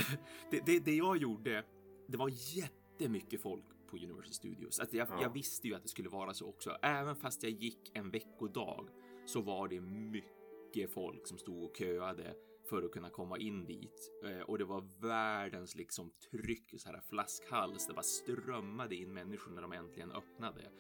det, 0.66 0.78
det 0.85 0.94
jag 0.96 1.16
gjorde, 1.16 1.64
det 2.08 2.16
var 2.16 2.30
jättemycket 2.56 3.42
folk 3.42 3.64
på 3.92 3.96
Universal 4.05 4.33
Studios. 4.33 4.81
Att 4.81 4.92
jag, 4.92 5.09
Ja. 5.11 5.22
jag 5.22 5.33
visste 5.33 5.68
ju 5.68 5.74
att 5.74 5.83
det 5.83 5.88
skulle 5.88 6.09
vara 6.09 6.35
så 6.35 6.48
också. 6.48 6.70
Även 6.83 7.16
fast 7.16 7.42
jag 7.42 7.52
gick 7.52 7.90
en 7.94 8.11
veckodag 8.11 8.88
så 9.26 9.40
var 9.40 9.68
det 9.68 9.81
mycket 9.81 10.90
folk 10.94 11.26
som 11.26 11.38
stod 11.38 11.64
och 11.64 11.76
köade 11.76 12.35
för 12.68 12.83
att 12.83 12.92
kunna 12.92 13.11
komma 13.11 13.38
in 13.38 13.64
dit. 13.64 14.11
Eh, 14.24 14.40
och 14.40 14.59
det 14.59 14.64
var 14.64 15.00
världens 15.09 15.74
liksom 15.76 16.11
tryck, 16.31 16.74
så 16.81 16.88
här 16.88 17.00
flaskhals. 17.00 17.87
Det 17.87 17.92
bara 17.94 18.02
strömmade 18.02 18.94
in 18.94 19.12
människor 19.14 19.52
när 19.52 19.62
de 19.62 19.72
äntligen 19.72 20.12
öppnade. 20.12 20.70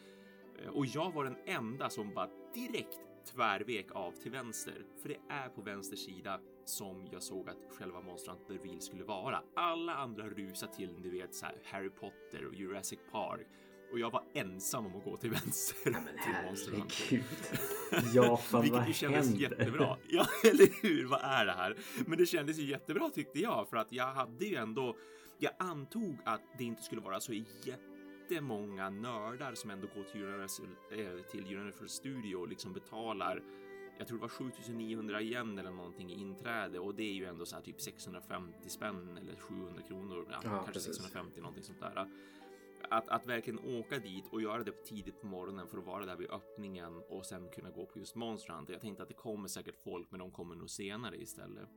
Eh, 0.58 0.68
Och 0.68 0.86
jag 0.86 1.12
var 1.12 1.24
den 1.24 1.36
enda 1.46 1.90
som 1.90 2.14
bara 2.14 2.30
direkt 2.54 2.98
tvärvek 3.34 3.90
av 3.92 4.12
till 4.12 4.30
vänster. 4.30 4.86
För 5.02 5.08
det 5.08 5.18
är 5.28 5.48
på 5.48 5.62
vänster 5.62 5.96
sida 5.96 6.40
som 6.68 7.08
jag 7.12 7.22
såg 7.22 7.48
att 7.48 7.76
själva 7.78 7.98
Hunter 7.98 8.54
Reveal 8.54 8.80
skulle 8.80 9.04
vara. 9.04 9.42
Alla 9.56 9.94
andra 9.94 10.28
rusar 10.28 10.66
till, 10.66 11.02
du 11.02 11.10
vet, 11.10 11.34
så 11.34 11.46
här 11.46 11.54
Harry 11.64 11.90
Potter 11.90 12.46
och 12.46 12.54
Jurassic 12.54 12.98
Park. 13.12 13.46
Och 13.92 13.98
jag 13.98 14.10
var 14.10 14.24
ensam 14.34 14.86
om 14.86 14.96
att 14.96 15.04
gå 15.04 15.16
till 15.16 15.30
vänster 15.30 15.90
men 15.90 16.04
till 16.04 16.32
herregud. 16.32 17.24
Ja, 18.14 18.36
fan 18.36 18.62
Vilket 18.62 18.88
ju 18.88 18.92
kändes 18.92 19.26
händer? 19.28 19.42
jättebra. 19.42 19.96
Ja, 20.08 20.26
eller 20.44 20.82
hur? 20.82 21.06
Vad 21.06 21.20
är 21.22 21.46
det 21.46 21.52
här? 21.52 21.76
Men 22.06 22.18
det 22.18 22.26
kändes 22.26 22.58
ju 22.58 22.64
jättebra 22.64 23.10
tyckte 23.10 23.40
jag 23.40 23.68
för 23.68 23.76
att 23.76 23.92
jag 23.92 24.06
hade 24.06 24.44
ju 24.44 24.56
ändå. 24.56 24.96
Jag 25.38 25.52
antog 25.58 26.18
att 26.24 26.40
det 26.58 26.64
inte 26.64 26.82
skulle 26.82 27.00
vara 27.00 27.20
så 27.20 27.32
jättemånga 27.64 28.90
nördar 28.90 29.54
som 29.54 29.70
ändå 29.70 29.88
går 29.94 30.04
till 30.04 30.24
Universal, 30.24 30.66
eh, 30.92 31.22
till 31.30 31.56
Universal 31.56 31.88
Studio 31.88 32.36
och 32.36 32.48
liksom 32.48 32.72
betalar. 32.72 33.42
Jag 34.02 34.08
tror 34.08 34.18
det 34.18 34.22
var 34.22 34.28
7900 34.28 35.20
igen 35.20 35.58
eller 35.58 35.70
någonting 35.70 36.10
i 36.10 36.14
inträde 36.14 36.78
och 36.78 36.94
det 36.94 37.02
är 37.02 37.12
ju 37.12 37.24
ändå 37.24 37.46
så 37.46 37.56
här 37.56 37.62
typ 37.62 37.80
650 37.80 38.68
spänn 38.68 39.18
eller 39.18 39.36
700 39.36 39.82
kronor. 39.82 40.26
Ja, 40.30 40.38
kanske 40.42 40.72
precis. 40.72 40.96
650 40.96 41.40
någonting 41.40 41.64
sånt 41.64 41.80
där. 41.80 42.08
Att, 42.90 43.08
att 43.08 43.26
verkligen 43.26 43.58
åka 43.58 43.98
dit 43.98 44.24
och 44.30 44.42
göra 44.42 44.64
det 44.64 44.84
tidigt 44.84 45.20
på 45.20 45.26
morgonen 45.26 45.68
för 45.68 45.78
att 45.78 45.86
vara 45.86 46.06
där 46.06 46.16
vid 46.16 46.30
öppningen 46.30 47.02
och 47.08 47.26
sen 47.26 47.48
kunna 47.50 47.70
gå 47.70 47.86
på 47.86 47.98
just 47.98 48.14
Monster 48.14 48.52
Hunter. 48.52 48.72
Jag 48.72 48.82
tänkte 48.82 49.02
att 49.02 49.08
det 49.08 49.14
kommer 49.14 49.48
säkert 49.48 49.76
folk, 49.84 50.10
men 50.10 50.20
de 50.20 50.30
kommer 50.30 50.54
nog 50.54 50.70
senare 50.70 51.16
istället. 51.16 51.68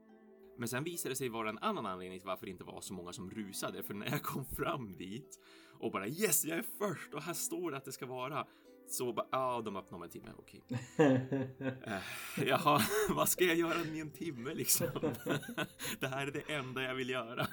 Men 0.58 0.68
sen 0.68 0.84
visade 0.84 1.12
det 1.12 1.18
sig 1.18 1.30
vara 1.30 1.50
en 1.50 1.58
annan 1.58 1.86
anledning 1.86 2.20
till 2.20 2.28
varför 2.28 2.46
det 2.46 2.52
inte 2.52 2.64
var 2.64 2.82
så 2.82 2.94
många 2.94 3.14
som 3.14 3.32
rusade. 3.32 3.84
För 3.84 3.94
när 3.94 4.10
jag 4.10 4.24
kom 4.24 4.46
fram 4.46 4.98
dit 4.98 5.40
och 5.80 5.92
bara 5.92 6.08
yes, 6.08 6.46
jag 6.46 6.58
är 6.58 6.66
först 6.78 7.14
och 7.14 7.22
här 7.22 7.34
står 7.34 7.72
det 7.72 7.78
att 7.78 7.86
det 7.86 7.92
ska 7.92 8.06
vara. 8.06 8.48
Så 8.88 9.14
bara, 9.14 9.28
ja, 9.32 9.62
de 9.66 9.76
öppnar 9.76 9.96
om 9.98 10.04
en 10.04 10.10
timme. 10.10 10.30
Okej. 10.38 10.62
Eh, 11.88 12.48
Jaha, 12.48 12.80
vad 13.10 13.30
ska 13.30 13.44
jag 13.44 13.56
göra 13.56 13.78
med 13.78 14.02
en 14.02 14.12
timme 14.12 14.54
liksom? 14.54 14.88
det 16.00 16.08
här 16.08 16.28
är 16.28 16.32
det 16.32 16.54
enda 16.54 16.84
jag 16.84 16.96
vill 16.96 17.10
göra. 17.10 17.48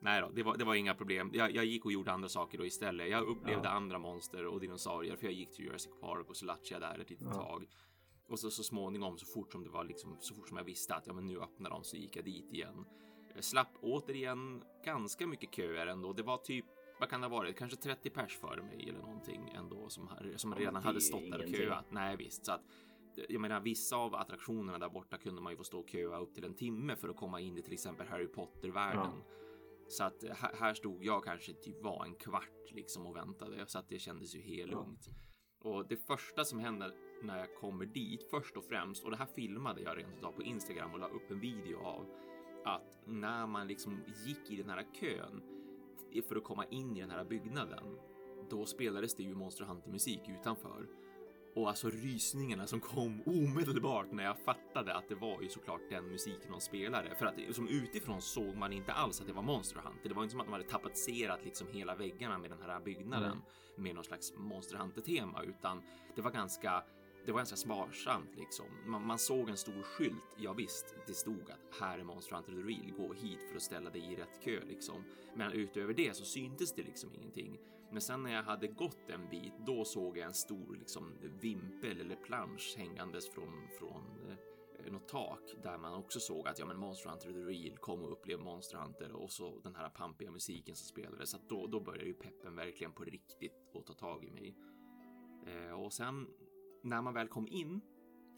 Nej 0.00 0.20
då, 0.20 0.30
det 0.34 0.42
var, 0.42 0.56
det 0.56 0.64
var 0.64 0.74
inga 0.74 0.94
problem. 0.94 1.30
Jag, 1.34 1.54
jag 1.54 1.64
gick 1.64 1.84
och 1.84 1.92
gjorde 1.92 2.12
andra 2.12 2.28
saker 2.28 2.58
då 2.58 2.66
istället. 2.66 3.10
Jag 3.10 3.28
upplevde 3.28 3.68
Ja. 3.68 3.70
andra 3.74 3.98
monster 3.98 4.46
och 4.46 4.60
dinosaurier 4.60 5.16
för 5.16 5.24
jag 5.24 5.32
gick 5.34 5.52
till 5.52 5.64
Jurassic 5.64 5.92
Park 6.00 6.28
och 6.28 6.36
så 6.36 6.44
latchade 6.46 6.86
jag 6.86 6.94
där 6.94 7.02
ett 7.02 7.10
litet 7.10 7.26
Ja. 7.30 7.34
tag. 7.34 7.66
Och 8.28 8.38
så, 8.38 8.50
så 8.50 8.62
småningom, 8.62 9.18
så 9.18 9.26
fort 9.26 9.52
som 9.52 9.64
det 9.64 9.70
var 9.70 9.84
liksom, 9.84 10.16
så 10.20 10.34
fort 10.34 10.48
som 10.48 10.56
jag 10.56 10.64
visste 10.64 10.94
att 10.94 11.06
ja, 11.06 11.12
men 11.12 11.26
nu 11.26 11.40
öppnar 11.40 11.70
de 11.70 11.84
så 11.84 11.96
gick 11.96 12.16
jag 12.16 12.24
dit 12.24 12.52
igen. 12.52 12.84
Jag 13.34 13.44
slapp 13.44 13.68
återigen 13.80 14.62
ganska 14.84 15.26
mycket 15.26 15.54
köer 15.54 15.86
ändå. 15.86 16.12
Det 16.12 16.22
var 16.22 16.36
typ, 16.36 16.64
vad 17.00 17.08
kan 17.10 17.20
det 17.20 17.26
ha 17.26 17.36
varit, 17.36 17.56
kanske 17.56 17.76
30 17.76 18.10
pers 18.10 18.36
före 18.38 18.62
mig 18.62 18.88
eller 18.88 18.98
någonting 18.98 19.48
ändå 19.54 19.88
som, 19.88 20.10
som 20.36 20.52
Ja, 20.52 20.58
redan 20.58 20.82
hade 20.82 21.00
stått 21.00 21.30
där 21.30 21.42
och 21.42 21.48
köat. 21.48 21.86
Nej 21.90 22.16
visst, 22.16 22.46
så 22.46 22.52
att 22.52 22.62
jag 23.28 23.40
menar 23.40 23.60
vissa 23.60 23.96
av 23.96 24.14
attraktionerna 24.14 24.78
där 24.78 24.88
borta 24.88 25.18
kunde 25.18 25.40
man 25.40 25.52
ju 25.52 25.56
få 25.56 25.64
stå 25.64 25.80
och 25.80 25.88
köa 25.88 26.18
upp 26.18 26.34
till 26.34 26.44
en 26.44 26.54
timme 26.54 26.96
för 26.96 27.08
att 27.08 27.16
komma 27.16 27.40
in 27.40 27.58
i 27.58 27.62
till 27.62 27.72
exempel 27.72 28.06
Harry 28.06 28.26
Potter-världen. 28.26 29.12
Så 29.88 30.04
att 30.04 30.24
här, 30.30 30.54
här 30.54 30.74
stod 30.74 31.04
jag 31.04 31.24
kanske 31.24 31.52
typ 31.52 31.82
var 31.82 32.04
en 32.04 32.14
kvart 32.14 32.70
liksom 32.72 33.06
och 33.06 33.16
väntade 33.16 33.66
så 33.66 33.78
att 33.78 33.88
det 33.88 33.98
kändes 33.98 34.34
ju 34.34 34.40
helt 34.40 34.72
Ja. 34.72 34.78
lugnt. 34.78 35.08
Och 35.62 35.88
det 35.88 35.96
första 35.96 36.44
som 36.44 36.58
händer 36.58 36.92
när 37.22 37.38
jag 37.38 37.54
kommer 37.54 37.86
dit 37.86 38.30
först 38.30 38.56
och 38.56 38.64
främst 38.64 39.04
och 39.04 39.10
det 39.10 39.16
här 39.16 39.26
filmade 39.26 39.80
jag 39.82 39.98
rent 39.98 40.16
utav 40.18 40.32
på 40.32 40.42
Instagram 40.42 40.92
och 40.92 40.98
la 40.98 41.08
upp 41.08 41.30
en 41.30 41.40
video 41.40 41.78
av 41.78 42.06
att 42.64 42.98
när 43.06 43.46
man 43.46 43.66
liksom 43.66 44.00
gick 44.26 44.50
i 44.50 44.56
den 44.56 44.70
här 44.70 44.86
kön 45.00 45.42
för 46.28 46.36
att 46.36 46.44
komma 46.44 46.64
in 46.64 46.96
i 46.96 47.00
den 47.00 47.10
här 47.10 47.24
byggnaden 47.24 47.98
då 48.50 48.66
spelades 48.66 49.14
det 49.14 49.22
ju 49.22 49.34
Monster 49.34 49.64
Hunter 49.64 49.90
musik 49.90 50.20
utanför. 50.28 50.86
Och 51.54 51.68
alltså 51.68 51.88
rysningarna 51.90 52.66
som 52.66 52.80
kom 52.80 53.22
omedelbart 53.26 54.12
när 54.12 54.24
jag 54.24 54.38
fattade 54.38 54.94
att 54.94 55.08
det 55.08 55.14
var 55.14 55.42
ju 55.42 55.48
såklart 55.48 55.80
den 55.90 56.04
musiken 56.08 56.50
de 56.50 56.60
spelade. 56.60 57.14
För 57.14 57.26
att 57.26 57.54
som 57.54 57.68
utifrån 57.68 58.22
såg 58.22 58.56
man 58.56 58.72
inte 58.72 58.92
alls 58.92 59.20
att 59.20 59.26
det 59.26 59.32
var 59.32 59.42
Monster 59.42 59.80
Hunter. 59.80 60.08
Det 60.08 60.14
var 60.14 60.22
inte 60.22 60.30
som 60.32 60.40
att 60.40 60.46
de 60.46 60.52
hade 60.52 60.64
tapetserat 60.64 61.44
liksom 61.44 61.66
hela 61.72 61.94
väggarna 61.94 62.38
med 62.38 62.50
den 62.50 62.62
här 62.62 62.80
byggnaden 62.80 63.30
Mm. 63.32 63.42
med 63.76 63.94
någon 63.94 64.04
slags 64.04 64.32
Monster 64.36 64.76
Hunter 64.76 65.00
tema, 65.02 65.42
utan 65.42 65.82
det 66.14 66.22
var 66.22 66.30
ganska 66.30 66.84
det 67.30 67.34
var 67.34 67.40
ganska 67.40 67.56
sparsamt 67.56 68.36
liksom. 68.36 68.66
Man, 68.86 69.06
man 69.06 69.18
såg 69.18 69.48
en 69.48 69.56
stor 69.56 69.82
skylt. 69.82 70.36
Ja 70.36 70.52
visst, 70.52 70.94
det 71.06 71.14
stod 71.14 71.50
att 71.50 71.80
här 71.80 71.98
är 71.98 72.04
Monster 72.04 72.36
Hunter 72.36 72.52
the 72.52 72.58
Real. 72.58 72.92
Gå 72.96 73.12
hit 73.12 73.38
för 73.48 73.56
att 73.56 73.62
ställa 73.62 73.90
dig 73.90 74.12
i 74.12 74.16
rätt 74.16 74.40
kö 74.44 74.64
liksom. 74.64 75.04
Men 75.34 75.52
utöver 75.52 75.94
det 75.94 76.16
så 76.16 76.24
syntes 76.24 76.74
det 76.74 76.82
liksom 76.82 77.14
ingenting. 77.14 77.58
Men 77.90 78.00
sen 78.00 78.22
när 78.22 78.32
jag 78.32 78.42
hade 78.42 78.66
gått 78.66 79.10
en 79.10 79.28
bit, 79.30 79.52
då 79.66 79.84
såg 79.84 80.18
jag 80.18 80.26
en 80.26 80.34
stor 80.34 80.76
liksom 80.78 81.12
vimpel 81.40 82.00
eller 82.00 82.16
plansch 82.16 82.74
hängandes 82.76 83.30
från, 83.30 83.68
från 83.78 84.02
eh, 84.84 84.92
något 84.92 85.08
tak 85.08 85.54
där 85.62 85.78
man 85.78 85.94
också 85.94 86.20
såg 86.20 86.48
att 86.48 86.58
ja, 86.58 86.66
men 86.66 86.78
Monster 86.78 87.10
Hunter 87.10 87.32
the 87.32 87.38
Real 87.38 87.76
kom 87.76 88.04
och 88.04 88.12
upplev 88.12 88.40
Monster 88.40 88.78
Hunter 88.78 89.12
och 89.12 89.30
så 89.30 89.60
den 89.60 89.74
här 89.74 89.88
pampiga 89.88 90.30
musiken 90.30 90.76
som 90.76 90.86
spelades. 90.86 91.30
Så 91.30 91.36
att 91.36 91.48
då, 91.48 91.66
då 91.66 91.80
började 91.80 92.06
ju 92.06 92.14
peppen 92.14 92.56
verkligen 92.56 92.92
på 92.92 93.04
riktigt 93.04 93.74
att 93.74 93.86
ta 93.86 93.94
tag 93.94 94.24
i 94.24 94.30
mig. 94.30 94.56
Eh, 95.46 95.72
och 95.72 95.92
sen 95.92 96.26
när 96.82 97.02
man 97.02 97.14
väl 97.14 97.28
kom 97.28 97.48
in 97.48 97.80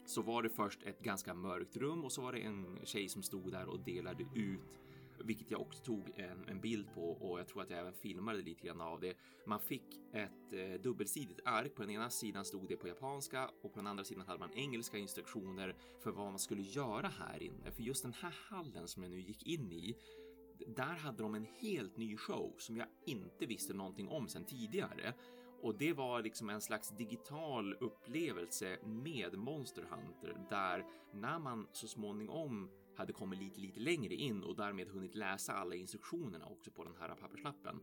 så 0.05 0.21
var 0.21 0.43
det 0.43 0.49
först 0.49 0.83
ett 0.83 0.99
ganska 0.99 1.33
mörkt 1.33 1.77
rum 1.77 2.03
och 2.03 2.11
så 2.11 2.21
var 2.21 2.31
det 2.31 2.39
en 2.39 2.79
tjej 2.83 3.09
som 3.09 3.23
stod 3.23 3.51
där 3.51 3.65
och 3.65 3.79
delade 3.79 4.23
ut 4.35 4.79
vilket 5.19 5.51
jag 5.51 5.61
också 5.61 5.83
tog 5.83 6.11
en, 6.15 6.45
en 6.47 6.59
bild 6.59 6.93
på 6.93 7.11
och 7.11 7.39
jag 7.39 7.47
tror 7.47 7.61
att 7.61 7.69
jag 7.69 7.79
även 7.79 7.93
filmade 7.93 8.41
lite 8.41 8.67
grann 8.67 8.81
av 8.81 8.99
det. 8.99 9.13
Man 9.45 9.59
fick 9.59 10.01
ett 10.13 10.53
eh, 10.53 10.81
dubbelsidigt 10.81 11.39
ark. 11.45 11.75
På 11.75 11.81
den 11.81 11.91
ena 11.91 12.09
sidan 12.09 12.45
stod 12.45 12.67
det 12.67 12.75
på 12.75 12.87
japanska 12.87 13.49
och 13.61 13.73
på 13.73 13.79
den 13.79 13.87
andra 13.87 14.03
sidan 14.03 14.25
hade 14.27 14.39
man 14.39 14.53
engelska 14.53 14.97
instruktioner 14.97 15.75
för 16.03 16.11
vad 16.11 16.25
man 16.25 16.39
skulle 16.39 16.61
göra 16.61 17.07
här 17.07 17.43
inne. 17.43 17.71
För 17.71 17.83
just 17.83 18.03
den 18.03 18.13
här 18.13 18.35
hallen 18.49 18.87
som 18.87 19.03
jag 19.03 19.11
nu 19.11 19.19
gick 19.19 19.47
in 19.47 19.71
i, 19.71 19.95
där 20.67 20.95
hade 20.95 21.23
de 21.23 21.35
en 21.35 21.47
helt 21.59 21.97
ny 21.97 22.17
show 22.17 22.55
som 22.57 22.77
jag 22.77 22.87
inte 23.05 23.45
visste 23.45 23.73
någonting 23.73 24.07
om 24.07 24.27
sedan 24.27 24.45
tidigare. 24.45 25.13
Och 25.63 25.75
det 25.77 25.93
var 25.93 26.21
liksom 26.21 26.49
en 26.49 26.61
slags 26.61 26.89
digital 26.89 27.73
upplevelse 27.73 28.77
med 28.83 29.37
Monster 29.37 29.83
Hunter 29.89 30.37
där 30.49 30.85
när 31.13 31.39
man 31.39 31.67
så 31.71 31.87
småningom 31.87 32.69
hade 32.95 33.13
kommit 33.13 33.39
lite, 33.39 33.59
lite 33.59 33.79
längre 33.79 34.13
in 34.13 34.43
och 34.43 34.55
därmed 34.55 34.87
hunnit 34.87 35.15
läsa 35.15 35.53
alla 35.53 35.75
instruktionerna 35.75 36.45
också 36.45 36.71
på 36.71 36.83
den 36.83 36.93
här 36.99 37.15
papperslappen. 37.15 37.79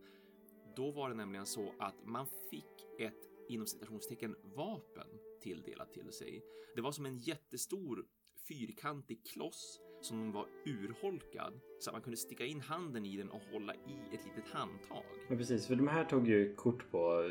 Då 0.77 0.91
var 0.91 1.09
det 1.09 1.15
nämligen 1.15 1.47
så 1.47 1.75
att 1.79 2.07
man 2.07 2.27
fick 2.51 3.01
ett 3.01 3.29
inom 3.49 3.67
citationstecken 3.67 4.37
vapen 4.43 5.09
tilldelat 5.43 5.93
till 5.93 6.13
sig. 6.13 6.43
Det 6.75 6.81
var 6.81 6.93
som 6.93 7.07
en 7.07 7.19
jättestor 7.19 8.07
fyrkantig 8.49 9.27
kloss 9.27 9.81
som 10.01 10.33
var 10.33 10.47
urholkad 10.67 11.61
så 11.81 11.91
att 11.91 11.95
man 11.95 12.03
kunde 12.03 12.17
sticka 12.17 12.45
in 12.45 12.61
handen 12.61 13.07
i 13.07 13.17
den 13.17 13.31
och 13.31 13.43
hålla 13.53 13.75
i 13.75 14.15
ett 14.15 14.25
litet 14.25 14.51
handtag. 14.53 15.05
Ja, 15.29 15.37
precis, 15.37 15.67
för 15.67 15.75
de 15.75 15.89
här 15.89 16.05
tog 16.05 16.29
ju 16.29 16.55
kort 16.55 16.91
på 16.91 17.31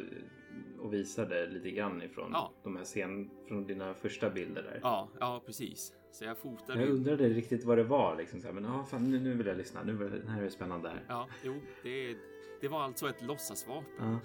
och 0.79 0.93
visade 0.93 1.47
lite 1.47 1.71
grann 1.71 2.01
ifrån 2.01 2.29
Ja. 2.33 2.51
de 2.63 2.75
här 2.77 2.83
scen 2.83 3.29
från 3.47 3.65
dina 3.67 3.93
första 3.93 4.29
bilder 4.29 4.63
där. 4.63 4.79
Ja, 4.83 5.09
ja 5.19 5.41
precis. 5.45 5.93
Så 6.11 6.23
jag 6.25 6.37
fotade 6.37 6.79
Jag 6.81 6.89
undrade 6.89 7.29
riktigt 7.29 7.63
vad 7.63 7.77
det 7.77 7.83
var 7.83 8.15
liksom. 8.15 8.41
Så 8.41 8.47
här, 8.47 8.53
men 8.53 8.63
ja, 8.63 8.83
fan, 8.83 9.11
nu, 9.11 9.19
nu 9.19 9.33
vill 9.33 9.47
jag 9.47 9.57
lyssna. 9.57 9.83
Nu 9.83 9.93
vill, 9.93 10.11
det 10.25 10.31
här 10.31 10.41
är 10.43 10.49
spännande. 10.49 10.89
Här. 10.89 11.05
Ja, 11.07 11.27
jo, 11.43 11.61
det, 11.83 12.17
det 12.61 12.67
var 12.67 12.81
alltså 12.83 13.09
ett 13.09 13.21
låtsasvapen. 13.21 13.89
Ja. 13.99 14.19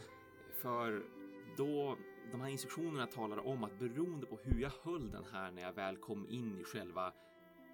För 0.62 1.02
då 1.56 1.96
de 2.32 2.40
här 2.40 2.48
instruktionerna 2.48 3.06
talar 3.06 3.46
om 3.46 3.64
att 3.64 3.78
beroende 3.78 4.26
på 4.26 4.38
hur 4.42 4.60
jag 4.62 4.70
höll 4.82 5.10
den 5.10 5.24
här 5.32 5.50
när 5.50 5.62
jag 5.62 5.72
väl 5.72 5.96
kom 5.96 6.26
in 6.28 6.58
i 6.60 6.64
själva 6.64 7.12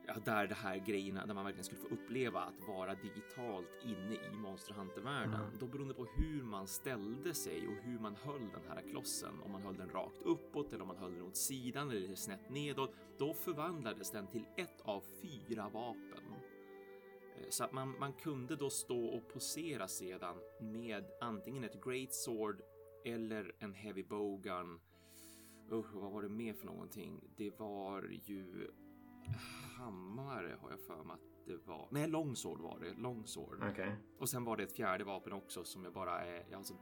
Ja, 0.06 0.14
där 0.24 0.46
det 0.46 0.54
här 0.54 0.76
grejerna, 0.76 1.26
där 1.26 1.34
man 1.34 1.44
verkligen 1.44 1.64
skulle 1.64 1.80
få 1.80 1.88
uppleva 1.94 2.40
att 2.40 2.68
vara 2.68 2.94
digitalt 2.94 3.68
inne 3.84 4.14
i 4.14 4.30
Monster 4.32 4.74
Hunter-världen. 4.74 5.34
Mm. 5.34 5.58
Då 5.60 5.66
beroende 5.66 5.94
på 5.94 6.04
hur 6.04 6.42
man 6.42 6.66
ställde 6.66 7.34
sig 7.34 7.68
och 7.68 7.74
hur 7.84 7.98
man 7.98 8.14
höll 8.14 8.40
den 8.40 8.62
här 8.68 8.82
klossen, 8.90 9.40
om 9.44 9.52
man 9.52 9.62
höll 9.62 9.76
den 9.76 9.88
rakt 9.88 10.22
uppåt 10.22 10.72
eller 10.72 10.82
om 10.82 10.88
man 10.88 10.96
höll 10.96 11.12
den 11.14 11.22
åt 11.22 11.36
sidan 11.36 11.90
eller 11.90 12.14
snett 12.14 12.50
nedåt, 12.50 12.94
då 13.18 13.34
förvandlades 13.34 14.10
den 14.10 14.26
till 14.26 14.46
ett 14.56 14.80
av 14.80 15.04
fyra 15.22 15.68
vapen. 15.68 16.24
Eh, 17.36 17.46
Så 17.50 17.64
att 17.64 17.72
man, 17.72 17.98
man 17.98 18.12
kunde 18.12 18.56
då 18.56 18.70
stå 18.70 19.06
och 19.06 19.28
posera 19.32 19.88
sedan 19.88 20.36
med 20.60 21.04
antingen 21.20 21.64
ett 21.64 21.84
Great 21.84 22.14
Sword 22.14 22.62
eller 23.04 23.54
en 23.58 23.74
Heavy 23.74 24.02
Bowgun. 24.02 24.80
Usch, 25.72 25.94
vad 25.94 26.12
var 26.12 26.22
det 26.22 26.28
mer 26.28 26.52
för 26.52 26.66
någonting? 26.66 27.20
Det 27.36 27.58
var 27.58 28.02
ju 28.24 28.70
hammare 29.78 30.56
har 30.60 30.70
jag 30.70 30.80
för 30.80 31.04
mig 31.04 31.14
att 31.14 31.46
det 31.46 31.66
var. 31.66 31.88
Nej, 31.90 32.08
Longsword 32.08 32.60
var 32.60 32.78
det. 32.80 32.94
Longsword. 32.94 33.64
Okej. 33.70 33.96
Och 34.18 34.28
sen 34.28 34.44
var 34.44 34.56
det 34.56 34.62
ett 34.62 34.72
fjärde 34.72 35.04
vapen 35.04 35.32
också 35.32 35.64
som 35.64 35.84
jag 35.84 35.92
bara 35.92 36.20
är, 36.20 36.46
jag 36.50 36.58
alltså 36.58 36.74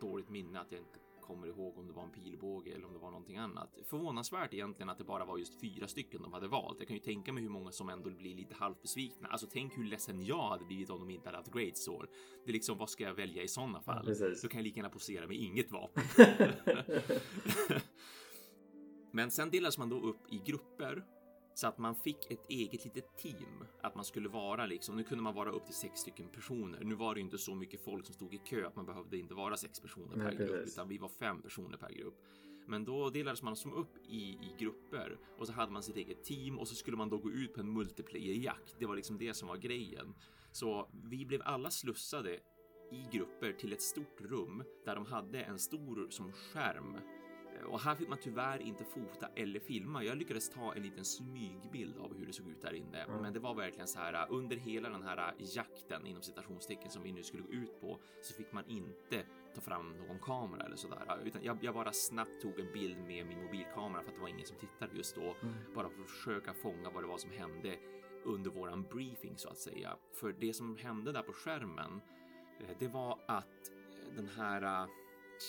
dåligt 0.00 0.28
minne 0.28 0.60
att 0.60 0.72
jag 0.72 0.80
inte 0.80 0.98
kommer 1.20 1.46
ihåg 1.46 1.78
om 1.78 1.86
det 1.86 1.92
var 1.92 2.02
en 2.02 2.10
pilbåge 2.10 2.74
eller 2.74 2.86
om 2.86 2.92
det 2.92 2.98
var 2.98 3.10
någonting 3.10 3.36
annat. 3.36 3.78
Förvånansvärt 3.84 4.54
egentligen 4.54 4.88
att 4.88 4.98
det 4.98 5.04
bara 5.04 5.24
var 5.24 5.38
just 5.38 5.60
fyra 5.60 5.88
stycken 5.88 6.22
de 6.22 6.32
hade 6.32 6.48
valt. 6.48 6.78
Jag 6.78 6.88
kan 6.88 6.96
ju 6.96 7.02
tänka 7.02 7.32
mig 7.32 7.42
hur 7.42 7.50
många 7.50 7.72
som 7.72 7.88
ändå 7.88 8.10
blir 8.10 8.34
lite 8.34 8.54
halvt 8.54 8.82
besvikna. 8.82 9.28
Alltså 9.28 9.46
tänk 9.52 9.78
hur 9.78 9.84
ledsen 9.84 10.24
jag 10.24 10.48
hade 10.48 10.64
blivit 10.64 10.90
om 10.90 11.00
de 11.00 11.10
inte 11.10 11.28
hade 11.28 11.38
haft 11.38 11.52
great 11.52 11.76
sword. 11.76 12.08
Det 12.44 12.50
är 12.50 12.52
liksom 12.52 12.78
vad 12.78 12.90
ska 12.90 13.04
jag 13.04 13.14
välja 13.14 13.42
i 13.42 13.48
sådana 13.48 13.80
fall? 13.80 14.14
Ja, 14.20 14.28
Då 14.42 14.48
kan 14.48 14.58
jag 14.58 14.64
lika 14.64 14.76
gärna 14.76 14.90
posera 14.90 15.26
med 15.26 15.36
inget 15.36 15.70
vapen. 15.72 16.04
Men 19.12 19.30
sen 19.30 19.50
delades 19.50 19.78
man 19.78 19.88
då 19.88 20.00
upp 20.00 20.32
i 20.32 20.38
grupper 20.38 21.04
så 21.54 21.66
att 21.66 21.78
man 21.78 21.94
fick 21.94 22.30
ett 22.30 22.50
eget 22.50 22.84
litet 22.84 23.16
team. 23.16 23.64
Att 23.80 23.94
man 23.94 24.04
skulle 24.04 24.28
vara 24.28 24.66
liksom, 24.66 24.96
nu 24.96 25.04
kunde 25.04 25.24
man 25.24 25.34
vara 25.34 25.50
upp 25.50 25.66
till 25.66 25.74
sex 25.74 26.00
stycken 26.00 26.28
personer. 26.28 26.84
Nu 26.84 26.94
var 26.94 27.14
det 27.14 27.20
inte 27.20 27.38
så 27.38 27.54
mycket 27.54 27.84
folk 27.84 28.06
som 28.06 28.14
stod 28.14 28.34
i 28.34 28.38
kö 28.38 28.66
att 28.66 28.76
man 28.76 28.86
behövde 28.86 29.18
inte 29.18 29.34
vara 29.34 29.56
sex 29.56 29.80
personer 29.80 30.16
per 30.16 30.24
Nej, 30.24 30.36
grupp, 30.36 30.50
precis. 30.50 30.74
utan 30.74 30.88
vi 30.88 30.98
var 30.98 31.08
fem 31.08 31.42
personer 31.42 31.76
per 31.76 31.90
grupp. 31.90 32.14
Men 32.66 32.84
då 32.84 33.10
delades 33.10 33.42
man 33.42 33.56
som 33.56 33.72
upp 33.72 33.96
i, 34.08 34.22
i 34.22 34.54
grupper 34.58 35.18
och 35.38 35.46
så 35.46 35.52
hade 35.52 35.72
man 35.72 35.82
sitt 35.82 35.96
eget 35.96 36.24
team 36.24 36.58
och 36.58 36.68
så 36.68 36.74
skulle 36.74 36.96
man 36.96 37.08
då 37.08 37.18
gå 37.18 37.30
ut 37.30 37.54
på 37.54 37.60
en 37.60 37.72
multiplayer-jakt. 37.72 38.76
Det 38.78 38.86
var 38.86 38.96
liksom 38.96 39.18
det 39.18 39.34
som 39.34 39.48
var 39.48 39.56
grejen. 39.56 40.14
Så 40.52 40.88
vi 41.10 41.26
blev 41.26 41.42
alla 41.44 41.70
slussade 41.70 42.40
i 42.92 43.06
grupper 43.12 43.52
till 43.52 43.72
ett 43.72 43.82
stort 43.82 44.20
rum 44.20 44.64
där 44.84 44.94
de 44.94 45.06
hade 45.06 45.42
en 45.42 45.58
stor 45.58 46.06
som 46.10 46.32
skärm 46.32 46.96
och 47.66 47.80
här 47.80 47.94
fick 47.94 48.08
man 48.08 48.18
tyvärr 48.22 48.58
inte 48.62 48.84
fota 48.84 49.28
eller 49.36 49.60
filma. 49.60 50.04
Jag 50.04 50.16
lyckades 50.18 50.50
ta 50.50 50.74
en 50.74 50.82
liten 50.82 51.04
smygbild 51.04 51.98
av 51.98 52.18
hur 52.18 52.26
det 52.26 52.32
såg 52.32 52.48
ut 52.50 52.62
där 52.62 52.72
inne, 52.74 53.02
Mm. 53.04 53.22
men 53.22 53.32
det 53.32 53.40
var 53.40 53.54
verkligen 53.54 53.88
så 53.88 53.98
här 53.98 54.26
under 54.30 54.56
hela 54.56 54.88
den 54.88 55.02
här 55.02 55.34
jakten 55.38 56.06
inom 56.06 56.22
citationstecken 56.22 56.90
som 56.90 57.02
vi 57.02 57.12
nu 57.12 57.22
skulle 57.22 57.42
gå 57.42 57.52
ut 57.52 57.80
på 57.80 57.98
så 58.22 58.34
fick 58.34 58.52
man 58.52 58.64
inte 58.66 59.24
ta 59.54 59.60
fram 59.60 59.96
någon 59.96 60.18
kamera 60.18 60.64
eller 60.66 60.76
sådär, 60.76 61.20
utan 61.24 61.42
jag, 61.44 61.58
jag 61.64 61.74
bara 61.74 61.92
snabbt 61.92 62.40
tog 62.42 62.60
en 62.60 62.72
bild 62.72 62.98
med 62.98 63.26
min 63.26 63.42
mobilkamera 63.44 64.02
för 64.02 64.08
att 64.08 64.14
det 64.14 64.20
var 64.22 64.28
ingen 64.28 64.46
som 64.46 64.56
tittade 64.56 64.96
just 64.96 65.14
då, 65.14 65.36
bara 65.74 65.88
för 65.88 66.02
att 66.02 66.10
försöka 66.10 66.54
fånga 66.54 66.90
vad 66.90 67.02
det 67.02 67.06
var 67.06 67.18
som 67.18 67.30
hände 67.30 67.76
under 68.24 68.50
våran 68.50 68.82
briefing 68.82 69.36
så 69.36 69.48
att 69.48 69.58
säga. 69.58 69.96
För 70.12 70.32
det 70.32 70.54
som 70.54 70.76
hände 70.76 71.12
där 71.12 71.22
på 71.22 71.32
skärmen, 71.32 72.00
eh, 72.60 72.76
det 72.78 72.88
var 72.88 73.18
att 73.26 73.70
eh, 73.70 74.14
den 74.16 74.28
här 74.36 74.62
eh, 74.82 74.88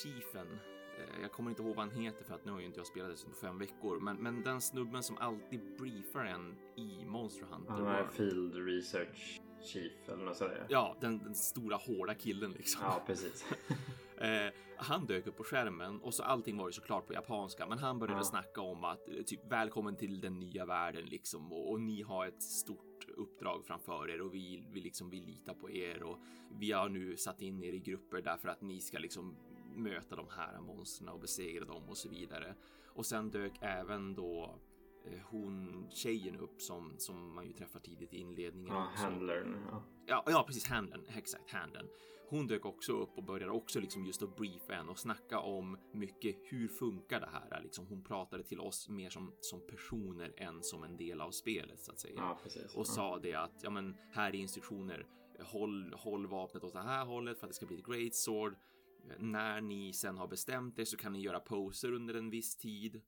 chiefen 0.03 0.47
Eh, 0.47 0.74
Jag 1.21 1.31
kommer 1.31 1.49
inte 1.49 1.61
ihåg 1.63 1.75
vad 1.75 1.87
han 1.87 2.01
heter 2.01 2.23
för 2.23 2.35
att 2.35 2.45
nu 2.45 2.51
har 2.51 2.59
ju 2.59 2.65
inte 2.65 2.79
jag 2.79 2.87
spelat 2.87 3.17
det 3.17 3.25
på 3.29 3.35
fem 3.35 3.57
veckor. 3.59 3.99
Men, 3.99 4.17
men 4.17 4.43
den 4.43 4.61
snubben 4.61 5.03
som 5.03 5.17
alltid 5.17 5.61
briefar 5.77 6.25
en 6.25 6.55
i 6.75 7.05
Monster 7.05 7.45
Hunter. 7.45 7.73
Han 7.73 7.87
är 7.87 8.07
Field 8.07 8.55
Research 8.55 9.41
Chief 9.63 10.09
eller 10.09 10.25
något 10.25 10.37
sådär. 10.37 10.65
Ja, 10.69 10.97
den, 11.01 11.17
den 11.17 11.35
stora 11.35 11.75
hårda 11.75 12.13
killen 12.15 12.51
liksom. 12.51 12.81
Ja, 12.83 13.03
precis. 13.07 13.45
Eh, 14.17 14.53
han 14.77 15.05
dök 15.05 15.27
upp 15.27 15.37
på 15.37 15.43
skärmen 15.43 16.01
och 16.01 16.13
så 16.13 16.23
allting 16.23 16.57
var 16.57 16.67
ju 16.67 16.71
såklart 16.71 17.07
på 17.07 17.13
japanska, 17.13 17.67
men 17.67 17.77
han 17.77 17.99
började 17.99 18.19
Ja. 18.19 18.23
snacka 18.23 18.61
om 18.61 18.83
att 18.83 19.09
eh, 19.09 19.15
typ 19.25 19.51
välkommen 19.51 19.95
till 19.95 20.21
den 20.21 20.39
nya 20.39 20.65
världen 20.65 21.05
liksom 21.05 21.53
och, 21.53 21.71
och 21.71 21.81
ni 21.81 22.01
har 22.01 22.27
ett 22.27 22.43
stort 22.43 23.05
uppdrag 23.17 23.65
framför 23.65 24.09
er 24.09 24.21
och 24.21 24.33
vi, 24.33 24.67
vi 24.71 24.81
liksom 24.81 25.09
vi 25.09 25.21
litar 25.21 25.53
på 25.53 25.71
er 25.71 26.03
och 26.03 26.17
vi 26.59 26.71
har 26.71 26.89
nu 26.89 27.17
satt 27.17 27.41
in 27.41 27.63
er 27.63 27.73
i 27.73 27.79
grupper 27.79 28.21
därför 28.21 28.49
att 28.49 28.61
ni 28.61 28.81
ska 28.81 28.97
liksom 28.99 29.35
möta 29.75 30.15
de 30.15 30.25
här 30.29 30.59
monstren 30.61 31.09
och 31.09 31.19
besegra 31.19 31.65
dem 31.65 31.89
och 31.89 31.97
så 31.97 32.09
vidare. 32.09 32.55
Och 32.85 33.05
sen 33.05 33.31
dök 33.31 33.53
även 33.61 34.15
då 34.15 34.59
eh, 35.05 35.19
hon 35.23 35.87
tjejen 35.89 36.37
upp 36.37 36.61
som 36.61 36.93
som 36.97 37.35
man 37.35 37.45
ju 37.45 37.53
träffar 37.53 37.79
tidigt 37.79 38.13
i 38.13 38.17
inledningen. 38.17 38.73
Ja, 38.73 38.91
handlern. 38.95 39.57
Ja. 39.71 39.83
Ja, 40.07 40.23
ja, 40.27 40.43
precis. 40.47 40.67
Handen. 40.67 41.01
Exakt, 41.07 41.51
handen. 41.51 41.87
Hon 42.29 42.47
dök 42.47 42.65
också 42.65 42.93
upp 42.93 43.17
och 43.17 43.23
började 43.23 43.51
också 43.51 43.79
liksom 43.79 44.05
just 44.05 44.23
att 44.23 44.35
briefa 44.35 44.73
en 44.75 44.89
och 44.89 44.99
snacka 44.99 45.39
om 45.39 45.77
mycket. 45.91 46.35
Hur 46.43 46.67
funkar 46.67 47.19
det 47.19 47.29
här? 47.31 47.61
Liksom 47.63 47.85
hon 47.87 48.03
pratade 48.03 48.43
till 48.43 48.59
oss 48.59 48.89
mer 48.89 49.09
som 49.09 49.31
som 49.41 49.61
personer 49.67 50.33
än 50.37 50.63
som 50.63 50.83
en 50.83 50.97
del 50.97 51.21
av 51.21 51.31
spelet 51.31 51.79
så 51.79 51.91
att 51.91 51.99
säga. 51.99 52.13
ja, 52.17 52.39
precis. 52.43 52.75
Och 52.75 52.79
ja. 52.79 52.85
sa 52.85 53.19
det 53.19 53.33
att 53.33 53.63
ja, 53.63 53.69
men 53.69 53.97
här 54.11 54.29
är 54.29 54.35
instruktioner. 54.35 55.07
Håll, 55.39 55.93
håll 55.93 56.27
vapnet 56.27 56.63
åt 56.63 56.73
det 56.73 56.79
här 56.79 57.05
hållet 57.05 57.39
för 57.39 57.45
att 57.47 57.51
det 57.51 57.55
ska 57.55 57.65
bli 57.65 57.77
ett 57.77 57.85
great 57.85 58.15
sword. 58.15 58.55
När 59.19 59.61
ni 59.61 59.93
sen 59.93 60.17
har 60.17 60.27
bestämt 60.27 60.79
er 60.79 60.85
så 60.85 60.97
kan 60.97 61.13
ni 61.13 61.19
göra 61.19 61.39
poser 61.39 61.91
under 61.91 62.13
en 62.13 62.29
viss 62.29 62.57
tid 62.57 63.01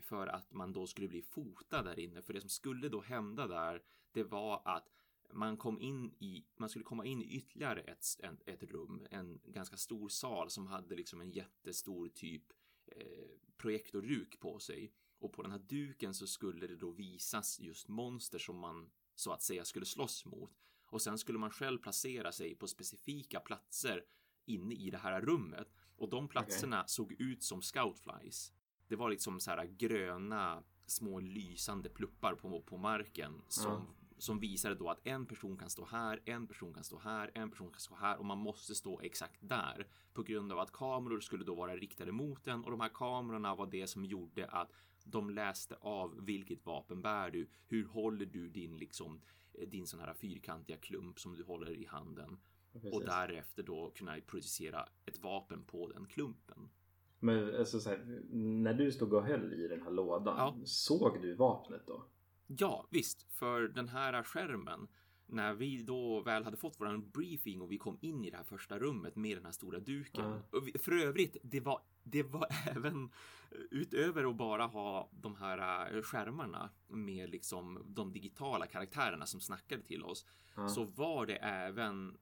för 0.00 0.26
att 0.26 0.52
man 0.52 0.72
då 0.72 0.86
skulle 0.86 1.08
bli 1.08 1.22
fotad 1.22 1.84
där 1.84 1.98
inne. 1.98 2.22
För 2.22 2.32
det 2.32 2.40
som 2.40 2.50
skulle 2.50 2.88
då 2.88 3.00
hända 3.00 3.46
där, 3.46 3.82
det 4.12 4.24
var 4.24 4.62
att 4.64 4.88
man 5.32 5.56
kom 5.56 5.80
in 5.80 6.14
i, 6.18 6.44
man 6.56 6.68
skulle 6.68 6.84
komma 6.84 7.04
in 7.04 7.22
i 7.22 7.36
ytterligare 7.36 7.80
ett, 7.80 8.04
ett, 8.22 8.48
ett 8.48 8.62
rum, 8.62 9.06
en 9.10 9.40
ganska 9.44 9.76
stor 9.76 10.08
sal 10.08 10.50
som 10.50 10.66
hade 10.66 10.94
liksom 10.94 11.20
en 11.20 11.30
jättestor 11.30 12.08
typ 12.08 12.42
eh, 12.86 13.38
projektorduk 13.56 14.40
på 14.40 14.58
sig. 14.58 14.92
Och 15.18 15.32
på 15.32 15.42
den 15.42 15.52
här 15.52 15.58
duken 15.58 16.14
så 16.14 16.26
skulle 16.26 16.66
det 16.66 16.76
då 16.76 16.90
visas 16.90 17.60
just 17.60 17.88
monster 17.88 18.38
som 18.38 18.58
man 18.58 18.90
så 19.14 19.32
att 19.32 19.42
säga 19.42 19.64
skulle 19.64 19.86
slåss 19.86 20.24
mot. 20.24 20.50
Och 20.86 21.02
sen 21.02 21.18
skulle 21.18 21.38
man 21.38 21.50
själv 21.50 21.78
placera 21.78 22.32
sig 22.32 22.54
på 22.54 22.66
specifika 22.66 23.40
platser 23.40 24.04
inne 24.46 24.74
i 24.74 24.90
det 24.90 24.98
här 24.98 25.20
rummet. 25.20 25.68
Och 25.96 26.08
de 26.10 26.28
platserna 26.28 26.86
såg 26.86 27.12
ut 27.12 27.42
som 27.42 27.62
scoutflies. 27.62 28.52
Det 28.88 28.96
var 28.96 29.10
liksom 29.10 29.40
så 29.40 29.50
här 29.50 29.64
gröna 29.66 30.62
små 30.86 31.20
lysande 31.20 31.88
pluppar 31.88 32.34
på, 32.34 32.62
på 32.62 32.76
marken 32.76 33.42
som, 33.48 33.72
Ja. 33.72 33.86
som 34.18 34.40
visade 34.40 34.74
då 34.74 34.88
att 34.90 35.06
en 35.06 35.26
person 35.26 35.56
kan 35.56 35.70
stå 35.70 35.84
här, 35.84 36.20
en 36.24 36.46
person 36.46 36.74
kan 36.74 36.84
stå 36.84 36.98
här, 36.98 37.30
en 37.34 37.50
person 37.50 37.70
kan 37.70 37.80
stå 37.80 37.94
här 37.94 38.18
och 38.18 38.24
man 38.24 38.38
måste 38.38 38.74
stå 38.74 39.00
exakt 39.00 39.38
där 39.40 39.86
på 40.12 40.22
grund 40.22 40.52
av 40.52 40.58
att 40.58 40.72
kameror 40.72 41.20
skulle 41.20 41.44
då 41.44 41.54
vara 41.54 41.76
riktade 41.76 42.12
mot 42.12 42.44
den 42.44 42.64
och 42.64 42.70
de 42.70 42.80
här 42.80 42.90
kamerorna 42.94 43.54
var 43.54 43.66
det 43.66 43.86
som 43.86 44.04
gjorde 44.04 44.46
att 44.46 44.72
de 45.04 45.30
läste 45.30 45.76
av 45.80 46.24
vilket 46.24 46.66
vapen 46.66 47.02
bär 47.02 47.30
du? 47.30 47.48
Hur 47.66 47.86
håller 47.86 48.26
du 48.26 48.48
din 48.48 48.76
liksom 48.76 49.20
eh, 49.54 49.68
din 49.68 49.86
sån 49.86 50.00
här 50.00 50.14
fyrkantiga 50.14 50.76
klump 50.76 51.20
som 51.20 51.36
du 51.36 51.42
håller 51.44 51.70
i 51.70 51.84
handen 51.86 52.40
Precis. 52.80 52.92
och 52.94 53.04
därefter 53.04 53.62
då 53.62 53.90
kunna 53.94 54.16
projicera 54.26 54.88
ett 55.06 55.18
vapen 55.22 55.64
på 55.64 55.88
den 55.88 56.06
klumpen. 56.06 56.68
Men 57.20 57.56
alltså, 57.58 57.80
så 57.80 57.88
här, 57.90 58.22
när 58.32 58.74
du 58.74 58.92
stod 58.92 59.12
och 59.12 59.24
höll 59.24 59.52
i 59.52 59.68
den 59.68 59.82
här 59.82 59.90
lådan, 59.90 60.34
Ja. 60.38 60.56
såg 60.64 61.22
du 61.22 61.34
vapnet 61.34 61.82
då? 61.86 62.04
Ja, 62.46 62.86
visst, 62.90 63.22
för 63.22 63.60
den 63.68 63.88
här 63.88 64.22
skärmen 64.22 64.88
när 65.26 65.54
vi 65.54 65.82
då 65.82 66.20
väl 66.20 66.44
hade 66.44 66.56
fått 66.56 66.80
våran 66.80 67.10
briefing 67.10 67.60
och 67.62 67.72
vi 67.72 67.78
kom 67.78 67.98
in 68.00 68.24
i 68.24 68.30
det 68.30 68.36
här 68.36 68.44
första 68.44 68.78
rummet 68.78 69.16
med 69.16 69.36
den 69.36 69.44
här 69.44 69.52
stora 69.52 69.78
duken. 69.78 70.24
Ja. 70.24 70.58
Och 70.58 70.80
för 70.80 70.92
övrigt, 70.92 71.36
det 71.42 71.60
var, 71.60 71.80
det 72.02 72.22
var 72.22 72.46
även 72.76 73.10
utöver 73.70 74.30
att 74.30 74.36
bara 74.36 74.66
ha 74.66 75.08
de 75.12 75.36
här 75.36 75.94
eh, 75.96 76.02
skärmarna 76.02 76.70
med 76.88 77.30
liksom 77.30 77.82
de 77.86 78.12
digitala 78.12 78.66
karaktärerna 78.66 79.26
som 79.26 79.40
snackade 79.40 79.82
till 79.82 80.02
oss 80.04 80.26
Ja. 80.56 80.68
så 80.68 80.84
var 80.84 81.26
det 81.26 81.36
även 81.36 82.10
eh, 82.10 82.14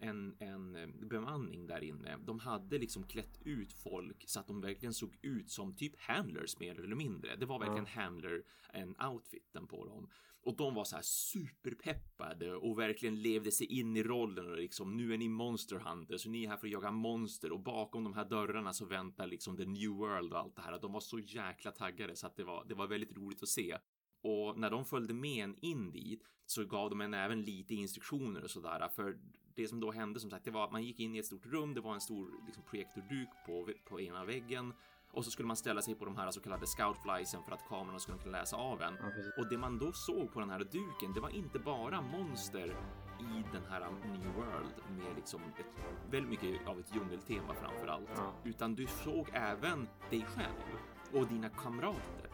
en, 0.00 0.36
en 0.38 0.92
bemanning 1.08 1.66
där 1.66 1.84
inne. 1.84 2.16
De 2.16 2.38
hade 2.38 2.78
liksom 2.78 3.02
klätt 3.02 3.38
ut 3.44 3.72
folk 3.72 4.24
så 4.28 4.40
att 4.40 4.46
de 4.46 4.60
verkligen 4.60 4.94
såg 4.94 5.16
ut 5.22 5.50
som 5.50 5.76
typ 5.76 5.96
handlers 5.96 6.58
mer 6.58 6.80
eller 6.80 6.96
mindre. 6.96 7.36
Det 7.36 7.46
var 7.46 7.58
verkligen 7.58 7.86
handler 7.86 8.42
en 8.72 8.96
outfiten 9.00 9.66
på 9.66 9.84
dem. 9.84 10.08
Och 10.40 10.56
de 10.56 10.74
var 10.74 10.84
så 10.84 10.96
här 10.96 11.02
superpeppade 11.02 12.54
och 12.54 12.78
verkligen 12.78 13.22
levde 13.22 13.52
sig 13.52 13.66
in 13.66 13.96
i 13.96 14.02
rollen 14.02 14.50
och 14.50 14.56
liksom 14.56 14.96
nu 14.96 15.14
är 15.14 15.18
ni 15.18 15.28
monster 15.28 15.76
hunters 15.76 16.26
och 16.26 16.32
ni 16.32 16.44
är 16.44 16.48
här 16.48 16.56
för 16.56 16.66
att 16.66 16.72
jaga 16.72 16.90
monster 16.90 17.52
och 17.52 17.60
bakom 17.60 18.04
de 18.04 18.14
här 18.14 18.24
dörrarna 18.24 18.72
så 18.72 18.84
väntar 18.84 19.26
liksom 19.26 19.56
the 19.56 19.64
new 19.64 19.90
world 19.90 20.32
och 20.32 20.38
allt 20.38 20.56
det 20.56 20.62
här. 20.62 20.78
De 20.80 20.92
var 20.92 21.00
så 21.00 21.18
jäkla 21.18 21.70
taggade 21.70 22.16
så 22.16 22.26
att 22.26 22.36
det 22.36 22.44
var, 22.44 22.64
det 22.68 22.74
var 22.74 22.86
väldigt 22.86 23.16
roligt 23.16 23.42
att 23.42 23.48
se. 23.48 23.78
Och 24.22 24.58
när 24.58 24.70
de 24.70 24.84
följde 24.84 25.14
med 25.14 25.44
en 25.44 25.56
in 25.60 25.90
dit 25.90 26.22
så 26.46 26.64
gav 26.64 26.90
de 26.90 27.00
en 27.00 27.14
även 27.14 27.42
lite 27.42 27.74
instruktioner 27.74 28.44
och 28.44 28.50
sådär. 28.50 28.88
För 28.88 29.18
det 29.54 29.68
som 29.68 29.80
då 29.80 29.90
hände 29.92 30.20
som 30.20 30.30
sagt, 30.30 30.44
det 30.44 30.50
var 30.50 30.64
att 30.64 30.72
man 30.72 30.82
gick 30.82 31.00
in 31.00 31.14
i 31.14 31.18
ett 31.18 31.26
stort 31.26 31.46
rum. 31.46 31.74
Det 31.74 31.80
var 31.80 31.94
en 31.94 32.00
stor 32.00 32.30
liksom, 32.46 32.64
projektorduk 32.64 33.28
på, 33.46 33.68
på 33.88 34.00
ena 34.00 34.24
väggen 34.24 34.72
och 35.12 35.24
så 35.24 35.30
skulle 35.30 35.46
man 35.48 35.56
ställa 35.56 35.82
sig 35.82 35.94
på 35.94 36.04
de 36.04 36.16
här 36.16 36.30
så 36.30 36.40
kallade 36.40 36.66
scoutfliesen 36.66 37.42
för 37.42 37.52
att 37.52 37.68
kamerorna 37.68 37.98
skulle 37.98 38.18
kunna 38.18 38.38
läsa 38.38 38.56
av 38.56 38.82
en. 38.82 38.94
Ja. 39.00 39.42
Och 39.42 39.48
det 39.48 39.58
man 39.58 39.78
då 39.78 39.92
såg 39.92 40.32
på 40.32 40.40
den 40.40 40.50
här 40.50 40.58
duken, 40.58 41.12
det 41.14 41.20
var 41.20 41.30
inte 41.30 41.58
bara 41.58 42.00
monster 42.00 42.76
i 43.20 43.42
den 43.52 43.62
här 43.70 43.90
New 43.90 44.34
World 44.36 44.74
med 44.98 45.16
liksom 45.16 45.40
ett, 45.58 45.66
väldigt 46.10 46.30
mycket 46.30 46.68
av 46.68 46.80
ett 46.80 46.94
djungeltema 46.94 47.54
framför 47.54 47.86
allt, 47.86 48.10
Ja. 48.16 48.34
utan 48.44 48.74
du 48.74 48.86
såg 48.86 49.28
även 49.32 49.88
dig 50.10 50.24
själv 50.24 50.78
och 51.12 51.26
dina 51.26 51.48
kamrater. 51.48 52.27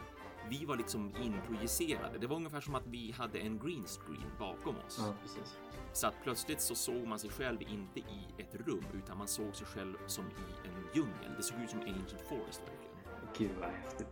Vi 0.49 0.65
var 0.65 0.75
liksom 0.75 1.11
inprojicerade. 1.21 2.17
Det 2.17 2.27
var 2.27 2.35
ungefär 2.35 2.61
som 2.61 2.75
att 2.75 2.87
vi 2.87 3.11
hade 3.11 3.39
en 3.39 3.59
green 3.59 3.85
screen 3.85 4.31
bakom 4.39 4.75
oss. 4.87 4.99
Ja. 4.99 5.13
Så 5.93 6.07
att 6.07 6.13
plötsligt 6.23 6.61
så 6.61 6.75
såg 6.75 7.07
man 7.07 7.19
sig 7.19 7.29
själv 7.29 7.61
inte 7.61 7.99
i 7.99 8.25
ett 8.37 8.55
rum 8.55 8.85
utan 8.93 9.17
man 9.17 9.27
såg 9.27 9.55
sig 9.55 9.67
själv 9.67 9.95
som 10.07 10.25
i 10.25 10.67
en 10.67 10.87
djungel. 10.93 11.31
Det 11.37 11.43
såg 11.43 11.59
ut 11.59 11.69
som 11.69 11.79
Ancient 11.79 12.21
Forest 12.29 12.61
verkligen. 12.61 12.95
Gud 13.37 13.59
vad 13.59 13.69
häftigt. 13.69 14.07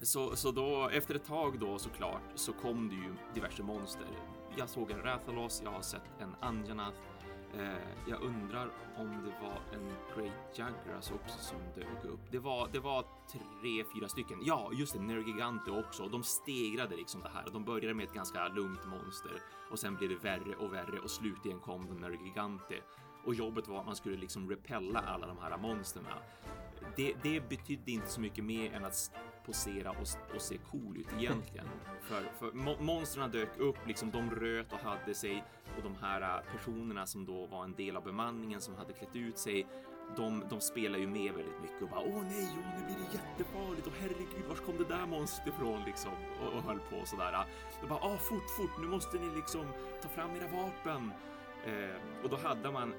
Så, 0.00 0.36
så 0.36 0.50
då 0.50 0.88
efter 0.88 1.14
ett 1.14 1.24
tag 1.24 1.58
då 1.60 1.78
såklart 1.78 2.22
så 2.34 2.52
kom 2.52 2.88
det 2.88 2.94
ju 2.94 3.14
diverse 3.34 3.62
monster. 3.62 4.06
Jag 4.56 4.68
såg 4.68 4.90
en 4.90 5.02
Rathalos, 5.02 5.60
jag 5.64 5.70
har 5.70 5.82
sett 5.82 6.10
en 6.20 6.34
Anjanath, 6.40 6.96
Eh, 7.58 8.08
jag 8.08 8.22
undrar 8.22 8.70
om 8.96 9.08
det 9.24 9.46
var 9.46 9.58
en 9.72 9.92
Great 10.14 10.58
Jagras 10.58 10.76
alltså 10.96 11.14
också 11.14 11.38
som 11.38 11.58
dök 11.74 12.04
upp. 12.04 12.20
Det 12.30 12.38
var, 12.38 12.68
det 12.72 12.78
var 12.78 13.04
tre, 13.32 13.84
fyra 13.94 14.08
stycken. 14.08 14.38
Ja, 14.42 14.70
just 14.72 14.92
det, 14.92 15.00
Nergigante 15.00 15.70
också. 15.70 16.08
De 16.08 16.22
stegrade 16.22 16.96
liksom 16.96 17.20
det 17.20 17.28
här. 17.28 17.44
De 17.52 17.64
började 17.64 17.94
med 17.94 18.04
ett 18.04 18.14
ganska 18.14 18.48
lugnt 18.48 18.86
monster 18.86 19.42
och 19.70 19.78
sen 19.78 19.96
blev 19.96 20.10
det 20.10 20.16
värre 20.16 20.54
och 20.56 20.72
värre 20.72 20.98
och 20.98 21.10
slutligen 21.10 21.60
kom 21.60 21.86
de 21.86 22.00
Nergigante. 22.00 22.74
Och 23.24 23.34
jobbet 23.34 23.68
var 23.68 23.80
att 23.80 23.86
man 23.86 23.96
skulle 23.96 24.16
liksom 24.16 24.50
repella 24.50 24.98
alla 24.98 25.26
de 25.26 25.38
här 25.38 25.58
monsterna. 25.58 26.18
Det, 26.96 27.14
det 27.22 27.48
betydde 27.48 27.90
inte 27.90 28.08
så 28.08 28.20
mycket 28.20 28.44
mer 28.44 28.72
än 28.72 28.84
att 28.84 29.10
posera 29.46 29.90
och, 29.90 30.34
och 30.34 30.42
se 30.42 30.58
cool 30.70 30.96
ut 30.96 31.08
egentligen. 31.18 31.66
för 32.02 32.24
för 32.38 32.52
mo 32.52 32.76
monstren 32.80 33.30
dök 33.30 33.58
upp, 33.58 33.76
liksom 33.86 34.10
de 34.10 34.30
röt 34.30 34.72
och 34.72 34.78
hade 34.78 35.14
sig 35.14 35.44
och 35.76 35.82
de 35.82 35.94
här 36.00 36.20
äh, 36.22 36.52
personerna 36.52 37.06
som 37.06 37.26
då 37.26 37.46
var 37.46 37.64
en 37.64 37.74
del 37.74 37.96
av 37.96 38.04
bemanningen 38.04 38.60
som 38.60 38.74
hade 38.74 38.92
klätt 38.92 39.16
ut 39.16 39.38
sig 39.38 39.66
de, 40.16 40.44
de 40.50 40.60
spelar 40.60 40.98
ju 40.98 41.06
med 41.06 41.32
väldigt 41.34 41.60
mycket 41.62 41.82
och 41.82 41.88
bara 41.88 42.00
åh 42.00 42.22
nej, 42.22 42.48
åh, 42.58 42.78
nu 42.78 42.86
blir 42.86 42.96
det 42.96 43.18
jättefarligt 43.18 43.86
och 43.86 43.92
herregud, 44.00 44.44
var 44.48 44.56
kom 44.56 44.76
det 44.78 44.84
där 44.84 45.06
monstret 45.06 45.48
ifrån 45.48 45.82
liksom 45.86 46.12
och, 46.40 46.52
och 46.52 46.62
höll 46.62 46.78
på 46.78 47.06
sådär. 47.06 47.46
De 47.80 47.86
bara 47.86 48.00
åh, 48.02 48.16
fort, 48.16 48.50
fort, 48.56 48.80
nu 48.80 48.86
måste 48.86 49.18
ni 49.18 49.36
liksom 49.36 49.66
ta 50.02 50.08
fram 50.08 50.36
era 50.36 50.48
vapen. 50.48 51.12
Eh, 51.66 52.22
och 52.22 52.30
då 52.30 52.36
hade 52.36 52.70
man 52.70 52.94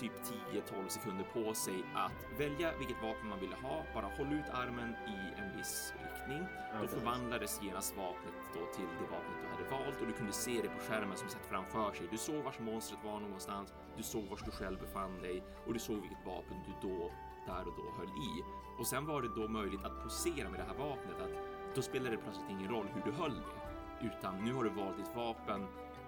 typ 0.00 0.12
10-12 0.52 0.88
sekunder 0.88 1.24
på 1.24 1.54
sig 1.54 1.84
att 1.94 2.40
välja 2.40 2.78
vilket 2.78 3.02
vapen 3.02 3.28
man 3.28 3.40
ville 3.40 3.56
ha. 3.56 3.84
Bara 3.94 4.06
håll 4.06 4.32
ut 4.32 4.48
armen 4.52 4.90
i 5.14 5.40
en 5.40 5.56
viss 5.56 5.94
riktning. 6.02 6.42
Då 6.80 6.86
förvandlades 6.88 7.62
genast 7.62 7.96
vapnet 7.96 8.34
då 8.54 8.60
till 8.76 8.90
det 9.00 9.08
vapnet 9.14 9.36
du 9.42 9.46
hade 9.48 9.70
valt 9.70 10.00
och 10.00 10.06
du 10.06 10.12
kunde 10.12 10.32
se 10.32 10.62
det 10.62 10.68
på 10.68 10.80
skärmen 10.88 11.16
som 11.16 11.28
satt 11.28 11.46
framför 11.46 11.92
sig. 11.92 12.08
Du 12.10 12.18
såg 12.18 12.44
vars 12.44 12.58
monstret 12.58 13.00
var 13.04 13.20
någonstans. 13.20 13.74
Du 13.96 14.02
såg 14.02 14.24
var 14.24 14.38
du 14.44 14.50
själv 14.50 14.78
befann 14.80 15.22
dig 15.22 15.42
och 15.66 15.72
du 15.72 15.78
såg 15.78 15.96
vilket 16.00 16.26
vapen 16.26 16.56
du 16.66 16.88
då 16.88 17.10
där 17.46 17.62
och 17.68 17.74
då 17.76 17.86
höll 17.98 18.08
i. 18.08 18.32
Och 18.78 18.86
sen 18.86 19.06
var 19.06 19.22
det 19.22 19.28
då 19.36 19.48
möjligt 19.48 19.84
att 19.84 20.02
posera 20.02 20.50
med 20.50 20.60
det 20.60 20.66
här 20.70 20.78
vapnet. 20.88 21.20
Att 21.20 21.34
då 21.74 21.82
spelade 21.82 22.10
det 22.10 22.22
plötsligt 22.22 22.50
ingen 22.50 22.70
roll 22.70 22.86
hur 22.94 23.02
du 23.12 23.12
höll 23.12 23.34
det, 23.34 24.06
utan 24.06 24.44
nu 24.44 24.52
har 24.52 24.64
du 24.64 24.70
valt 24.70 24.96
ditt 24.96 25.16
vapen. 25.16 25.66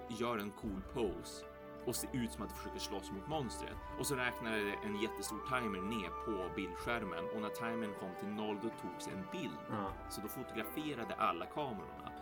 Gör 0.08 0.38
en 0.38 0.50
cool 0.50 0.82
pose 0.94 1.44
och 1.86 1.96
se 1.96 2.08
ut 2.12 2.32
som 2.32 2.42
att 2.42 2.48
du 2.48 2.54
försöker 2.54 2.78
slåss 2.78 3.12
mot 3.12 3.28
monstret. 3.28 3.76
Och 3.98 4.06
så 4.06 4.14
räknade 4.14 4.64
det 4.64 4.74
en 4.84 5.00
jättestor 5.00 5.40
timer 5.48 5.80
ner 5.80 6.08
på 6.08 6.54
bildskärmen 6.56 7.24
och 7.34 7.40
när 7.40 7.48
timern 7.48 7.94
kom 8.00 8.10
till 8.20 8.28
noll 8.28 8.56
då 8.62 8.68
togs 8.68 9.06
en 9.06 9.24
bild. 9.32 9.58
Ja. 9.70 9.92
Så 10.10 10.20
då 10.20 10.28
fotograferade 10.28 11.14
alla 11.14 11.46
kamerorna. 11.46 12.12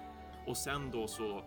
Och 0.46 0.56
sen 0.56 0.90
då 0.90 1.06
så 1.06 1.38
eh, 1.38 1.44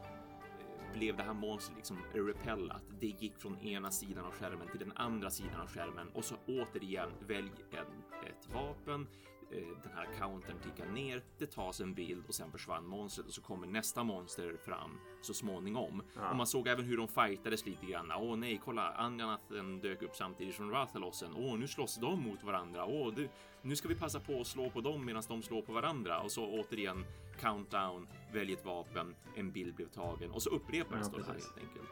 blev 0.93 1.17
det 1.17 1.23
här 1.23 1.33
monstret 1.33 1.77
liksom 1.77 1.97
repellat. 2.13 2.83
Det 2.99 3.07
gick 3.07 3.37
från 3.37 3.59
ena 3.59 3.91
sidan 3.91 4.25
av 4.25 4.31
skärmen 4.31 4.67
till 4.67 4.79
den 4.79 4.91
andra 4.95 5.29
sidan 5.29 5.61
av 5.61 5.67
skärmen 5.67 6.09
och 6.13 6.25
så 6.25 6.35
återigen 6.47 7.09
välj 7.27 7.51
en, 7.71 8.03
ett 8.29 8.53
vapen. 8.53 9.07
Eh, 9.55 9.83
den 9.83 9.91
här 9.95 10.07
countern 10.19 10.57
tickar 10.63 10.91
ner, 10.91 11.23
det 11.37 11.45
tas 11.45 11.81
en 11.81 11.93
bild 11.93 12.23
och 12.27 12.35
sen 12.35 12.51
försvann 12.51 12.87
monstret 12.87 13.27
och 13.27 13.33
så 13.33 13.41
kommer 13.41 13.67
nästa 13.67 14.03
monster 14.03 14.57
fram 14.65 14.99
så 15.21 15.33
småningom. 15.33 16.03
Ja. 16.15 16.29
Och 16.29 16.35
man 16.35 16.47
såg 16.47 16.67
även 16.67 16.85
hur 16.85 16.97
de 16.97 17.07
fightades 17.07 17.65
lite 17.65 17.85
grann. 17.85 18.11
Åh 18.11 18.35
nej, 18.35 18.61
kolla, 18.65 18.91
Anjanathen 18.91 19.79
dök 19.79 20.01
upp 20.01 20.15
samtidigt 20.15 20.55
som 20.55 20.71
Rathalossen. 20.71 21.33
Åh, 21.35 21.57
nu 21.57 21.67
slåss 21.67 21.95
de 21.95 22.23
mot 22.23 22.43
varandra. 22.43 22.85
Åh, 22.85 23.13
du, 23.13 23.29
nu 23.61 23.75
ska 23.75 23.87
vi 23.87 23.95
passa 23.95 24.19
på 24.19 24.41
att 24.41 24.47
slå 24.47 24.69
på 24.69 24.81
dem 24.81 25.05
medan 25.05 25.23
de 25.27 25.41
slår 25.41 25.61
på 25.61 25.73
varandra. 25.73 26.19
Och 26.19 26.31
så 26.31 26.45
återigen 26.45 27.05
countdown, 27.39 28.07
välj 28.33 28.53
ett 28.53 28.65
vapen, 28.65 29.15
en 29.35 29.51
bild 29.51 29.75
blev 29.75 29.87
tagen 29.87 30.31
och 30.31 30.41
så 30.43 30.49
upprepades 30.49 31.09
ja, 31.11 31.17
det 31.17 31.23
här 31.23 31.33
helt 31.33 31.57
enkelt. 31.57 31.89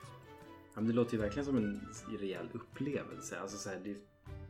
Ja, 0.76 0.82
det 0.82 0.94
låter 0.94 1.14
ju 1.14 1.20
verkligen 1.20 1.46
som 1.46 1.58
en 1.58 1.88
rejäl 2.20 2.50
upplevelse. 2.54 3.40
Alltså, 3.40 3.58
så 3.58 3.70
här, 3.70 3.80
det, 3.84 3.98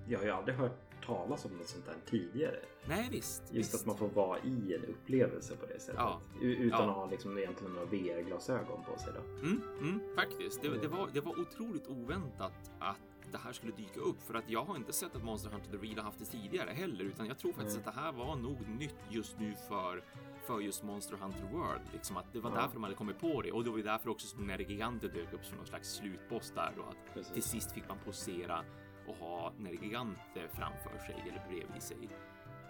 jag 0.08 0.20
har 0.20 0.26
ju 0.26 0.32
aldrig 0.32 0.56
hört 0.56 0.91
talas 1.06 1.46
om 1.46 1.52
något 1.52 1.68
sånt 1.68 1.88
här 1.88 1.96
tidigare. 2.06 2.60
Nej 2.86 3.08
visst. 3.12 3.42
Just 3.52 3.74
visst. 3.74 3.76
att 3.76 3.86
man 3.86 3.98
får 3.98 4.10
vara 4.10 4.40
i 4.40 4.76
en 4.76 4.86
upplevelse 4.86 5.56
på 5.56 5.66
det 5.66 5.80
sättet. 5.80 5.96
Ja. 5.98 6.22
Utan 6.42 6.80
ja. 6.80 6.90
att 6.90 6.96
ha 6.96 7.10
liksom 7.10 7.38
egentligen 7.38 7.74
några 7.74 7.86
VR-glasögon 7.86 8.84
på 8.84 9.00
sig. 9.00 9.14
Då. 9.14 9.48
Mm, 9.48 9.62
mm, 9.80 10.02
faktiskt. 10.16 10.62
Det, 10.62 10.78
det, 10.78 10.88
var, 10.88 11.10
det 11.14 11.22
var 11.22 11.40
otroligt 11.40 11.88
oväntat 11.88 12.72
att 12.80 12.98
det 13.32 13.38
här 13.38 13.54
skulle 13.54 13.72
dyka 13.72 14.00
upp 14.00 14.22
för 14.22 14.34
att 14.34 14.50
jag 14.50 14.64
har 14.64 14.76
inte 14.76 14.94
sett 14.94 15.16
att 15.16 15.24
Monster 15.24 15.50
Hunter 15.50 15.72
The 15.72 15.78
Real 15.78 15.98
har 15.98 16.04
haft 16.04 16.20
det 16.20 16.26
tidigare 16.26 16.70
heller 16.70 17.04
utan 17.04 17.28
jag 17.28 17.38
tror 17.38 17.54
faktiskt 17.54 17.78
mm. 17.78 17.90
att 17.90 17.96
det 17.96 18.02
här 18.02 18.12
var 18.12 18.36
nog 18.36 18.68
nytt 18.68 18.96
just 19.10 19.40
nu 19.40 19.56
för 19.68 20.04
för 20.46 20.60
just 20.60 20.84
Monster 20.84 21.18
Hunter 21.18 21.44
World. 21.52 21.82
Liksom 21.94 22.18
att 22.18 22.34
det 22.34 22.40
var 22.40 22.50
ja. 22.52 22.56
därför 22.56 22.74
de 22.74 22.84
hade 22.84 22.96
kommit 22.96 23.20
på 23.20 23.42
det 23.42 23.52
och 23.52 23.64
det 23.64 23.70
var 23.70 23.78
ju 23.78 23.84
därför 23.84 24.10
också 24.10 24.28
som 24.28 24.48
Nergigante 24.48 25.08
dök 25.08 25.34
upp 25.34 25.46
som 25.46 25.58
någon 25.58 25.68
slags 25.68 25.94
slutboss 25.94 26.52
där 26.56 26.74
då 26.78 26.84
att 26.84 27.14
Precis. 27.14 27.34
till 27.34 27.44
sist 27.44 27.72
fick 27.72 27.88
man 27.88 27.98
posera 28.06 28.64
och 29.08 29.16
ha 29.16 29.54
Nergigante 29.58 30.48
framför 30.52 31.06
sig 31.06 31.16
eller 31.30 31.42
bredvid 31.50 31.82
sig. 31.82 32.10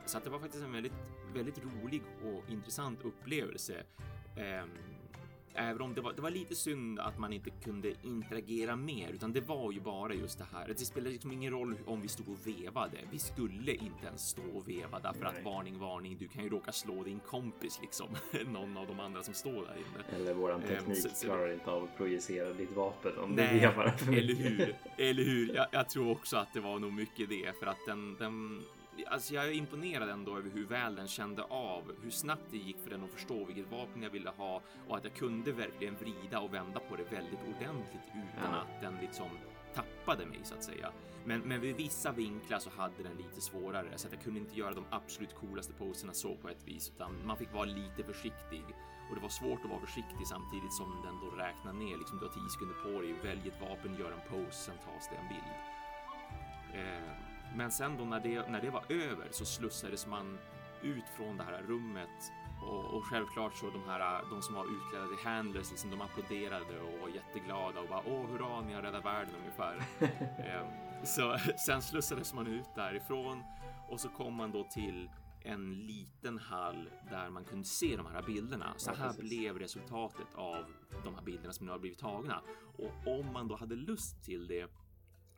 Så 0.06 0.18
att 0.18 0.24
det 0.24 0.30
var 0.30 0.40
faktiskt 0.40 0.64
en 0.64 0.72
väldigt, 0.72 0.94
väldigt 1.34 1.60
rolig 1.64 2.02
och 2.24 2.50
intressant 2.50 3.02
upplevelse. 3.02 3.84
Eh, 4.38 4.66
Även 5.54 5.82
om 5.82 5.94
det 5.94 6.02
var, 6.02 6.14
det 6.14 6.22
var 6.22 6.30
lite 6.30 6.56
synd 6.56 7.00
att 7.00 7.18
man 7.20 7.34
inte 7.34 7.50
kunde 7.50 7.94
interagera 8.04 8.76
mer, 8.76 9.10
utan 9.14 9.34
det 9.34 9.42
var 9.42 9.72
ju 9.72 9.80
bara 9.80 10.14
just 10.14 10.38
det 10.38 10.46
här. 10.54 10.68
Det 10.68 10.86
spelade 10.86 11.12
liksom 11.12 11.32
ingen 11.32 11.54
roll 11.54 11.76
om 11.86 12.02
vi 12.02 12.08
stod 12.08 12.30
och 12.30 12.48
vevade. 12.48 12.98
Vi 13.12 13.20
skulle 13.20 13.72
inte 13.72 14.06
ens 14.08 14.30
stå 14.30 14.42
och 14.54 14.70
veva 14.70 15.00
därför 15.00 15.26
att 15.26 15.44
varning, 15.46 15.80
varning, 15.80 16.18
du 16.20 16.28
kan 16.28 16.44
ju 16.44 16.50
råka 16.50 16.72
slå 16.72 17.04
din 17.04 17.20
kompis 17.20 17.80
liksom. 17.82 18.08
Någon 18.54 18.78
av 18.78 18.88
de 18.88 19.00
andra 19.00 19.24
som 19.24 19.34
står 19.34 19.52
där 19.52 19.76
inne. 19.76 20.22
Eller 20.22 20.34
våran 20.34 20.62
ehm, 20.62 20.68
teknik 20.68 20.98
så, 20.98 21.26
klarar 21.26 21.54
inte 21.54 21.72
av 21.72 21.84
att 21.84 21.98
projicera 21.98 22.54
ditt 22.54 22.72
vapen 22.72 23.18
om 23.18 23.32
nej, 23.32 23.54
du 23.54 23.60
vevar. 23.60 23.94
Eller 24.08 24.36
hur? 24.36 24.76
Eller 24.98 25.24
hur? 25.24 25.56
Jag, 25.56 25.68
jag, 25.72 25.90
tror 25.90 26.12
också 26.12 26.38
att 26.38 26.54
det 26.54 26.60
var 26.60 26.80
nog 26.80 26.94
mycket 26.94 27.30
det 27.30 27.60
för 27.60 27.66
att 27.68 27.86
den, 27.88 28.16
den 28.20 28.64
alltså 29.08 29.34
jag 29.34 29.48
är 29.48 29.52
imponerad 29.52 30.10
ändå 30.10 30.38
över 30.38 30.50
hur 30.50 30.66
väl 30.66 30.96
den 30.96 31.08
kände 31.08 31.44
av 31.44 31.92
hur 32.04 32.12
snabbt 32.12 32.46
det 32.52 32.58
gick 32.58 32.78
för 32.84 32.90
den 32.90 33.04
att 33.04 33.10
förstå 33.10 33.46
vilket 33.46 33.72
vapen 33.72 34.04
jag 34.04 34.10
ville 34.10 34.30
ha 34.30 34.62
och 34.88 34.98
att 34.98 35.04
jag 35.04 35.14
kunde 35.14 35.52
verkligen 35.52 35.96
vrida 35.96 36.40
och 36.40 36.54
vända 36.54 36.80
på 36.80 36.96
det 36.96 37.04
väldigt 37.04 37.40
ordentligt 37.40 38.08
utan 38.10 38.54
ja. 38.54 38.58
att 38.58 38.82
den 38.82 38.98
liksom 39.02 39.30
tappade 39.74 40.26
mig 40.26 40.40
så 40.44 40.56
att 40.56 40.64
säga. 40.64 40.92
Men, 41.26 41.42
men 41.42 41.62
vid 41.62 41.76
vissa 41.76 42.12
vinklar 42.12 42.60
så 42.60 42.70
hade 42.70 43.04
den 43.04 43.18
lite 43.18 43.42
svårare 43.42 43.88
så 43.96 44.08
att 44.08 44.14
jag 44.14 44.24
kunde 44.24 44.40
inte 44.40 44.56
göra 44.56 44.74
de 44.74 44.86
absolut 44.90 45.36
coolaste 45.36 45.74
poserna 45.74 46.14
så 46.14 46.36
på 46.36 46.50
ett 46.50 46.68
vis 46.68 46.92
utan 46.96 47.26
man 47.26 47.38
fick 47.38 47.54
vara 47.54 47.66
lite 47.66 48.04
försiktig 48.04 48.64
och 49.10 49.16
det 49.16 49.22
var 49.22 49.30
svårt 49.30 49.60
att 49.64 49.70
vara 49.70 49.80
försiktig 49.80 50.28
samtidigt 50.28 50.74
som 50.74 51.02
den 51.06 51.16
då 51.20 51.30
räknar 51.36 51.74
ner 51.74 51.98
liksom 51.98 52.20
du 52.20 52.26
har 52.26 52.34
10 52.34 52.50
sekunder 52.50 52.76
på 52.76 53.02
dig, 53.02 53.14
välj 53.24 53.48
ett 53.48 53.62
vapen, 53.62 53.98
gör 54.00 54.12
en 54.12 54.30
pose, 54.30 54.58
sen 54.66 54.78
tas 54.86 55.10
det 55.10 55.16
en 55.16 55.28
bild. 55.28 55.52
Eh, 56.74 57.31
men 57.56 57.72
sen 57.72 57.98
då 57.98 58.04
när 58.04 58.20
det, 58.20 58.50
när 58.50 58.62
det 58.62 58.70
var 58.70 58.84
över 58.90 59.28
så 59.32 59.46
slussades 59.46 60.08
man 60.08 60.38
ut 60.84 61.10
från 61.18 61.38
det 61.38 61.44
här 61.44 61.64
rummet 61.68 62.32
och, 62.62 62.98
och 62.98 63.06
självklart 63.06 63.56
så 63.56 63.70
de 63.70 63.84
här, 63.88 64.24
de 64.30 64.42
som 64.42 64.56
var 64.56 64.66
utklädda 64.66 65.08
till 65.08 65.26
handlers, 65.26 65.72
liksom, 65.72 65.90
de 65.90 66.02
applåderade 66.02 66.80
och 66.80 67.00
var 67.02 67.10
jätteglada 67.10 67.80
och 67.80 67.88
bara 67.88 68.04
åh 68.06 68.26
hurra, 68.26 68.62
ni 68.62 68.74
har 68.74 68.82
räddat 68.82 69.06
världen 69.06 69.34
ungefär. 69.40 69.76
um, 70.62 70.68
så 71.06 71.38
sen 71.66 71.82
slussades 71.82 72.34
man 72.34 72.48
ut 72.48 72.76
därifrån 72.76 73.44
och 73.90 74.00
så 74.00 74.10
kom 74.10 74.34
man 74.34 74.52
då 74.52 74.64
till 74.64 75.10
en 75.44 75.74
liten 75.74 76.38
hall 76.38 76.90
där 77.10 77.30
man 77.30 77.46
kunde 77.46 77.66
se 77.66 77.98
de 77.98 78.06
här 78.06 78.22
bilderna. 78.22 78.74
Så 78.78 78.94
här 78.94 79.06
ja, 79.06 79.24
blev 79.24 79.60
resultatet 79.60 80.28
av 80.36 80.66
de 81.04 81.16
här 81.16 81.22
bilderna 81.22 81.54
som 81.54 81.66
nu 81.66 81.72
har 81.72 81.80
blivit 81.80 82.00
tagna. 82.00 82.42
Och 82.78 83.20
om 83.20 83.34
man 83.34 83.48
då 83.48 83.56
hade 83.56 83.76
lust 83.76 84.24
till 84.24 84.48
det 84.48 84.68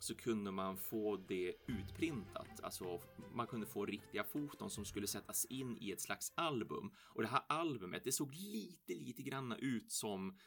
så 0.04 0.16
kunde 0.16 0.52
man 0.52 0.78
få 0.78 1.18
det 1.18 1.54
utprintat. 1.68 2.60
Alltså 2.64 3.02
man 3.34 3.48
kunde 3.48 3.66
få 3.66 3.86
riktiga 3.86 4.24
foton 4.24 4.70
som 4.70 4.86
skulle 4.86 5.08
sättas 5.08 5.46
in 5.46 5.78
i 5.82 5.92
ett 5.92 6.02
slags 6.02 6.34
album. 6.36 6.92
Och 6.98 7.22
det 7.22 7.28
här 7.28 7.44
albumet, 7.50 8.04
det 8.04 8.12
såg 8.12 8.36
lite, 8.36 8.94
lite 8.94 9.22
granna 9.22 9.58
ut 9.58 9.92
som 9.92 10.38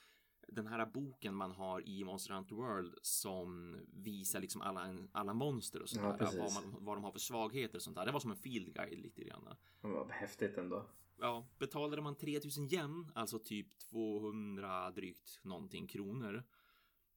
den 0.48 0.66
här 0.66 0.86
boken 0.86 1.34
man 1.34 1.50
har 1.50 1.88
i 1.88 2.04
Monster 2.04 2.34
Hunter 2.34 2.54
World 2.54 2.94
som 3.02 3.76
visar 3.92 4.40
liksom 4.40 4.61
alla, 4.61 4.96
alla 5.12 5.34
monster 5.34 5.82
och 5.82 5.88
sånt 5.88 6.16
ja, 6.20 6.26
där. 6.26 6.38
Vad, 6.38 6.54
man, 6.54 6.84
vad 6.84 6.96
de 6.96 7.04
har 7.04 7.12
för 7.12 7.18
svagheter 7.18 7.76
och 7.76 7.82
sånt 7.82 7.96
där. 7.96 8.07
Det 8.07 8.12
var 8.12 8.20
som 8.20 8.30
en 8.30 8.36
field 8.36 8.74
guide 8.74 8.98
lite 8.98 9.24
grann. 9.24 9.48
Var 9.80 10.09
häftigt 10.09 10.59
ändå. 10.59 10.86
Ja, 11.18 11.48
betalade 11.59 12.02
man 12.02 12.14
3000 12.14 12.72
yen, 12.72 13.12
alltså 13.14 13.38
typ 13.38 13.78
200 13.78 14.90
drygt 14.90 15.40
någonting 15.42 15.86
kronor. 15.86 16.44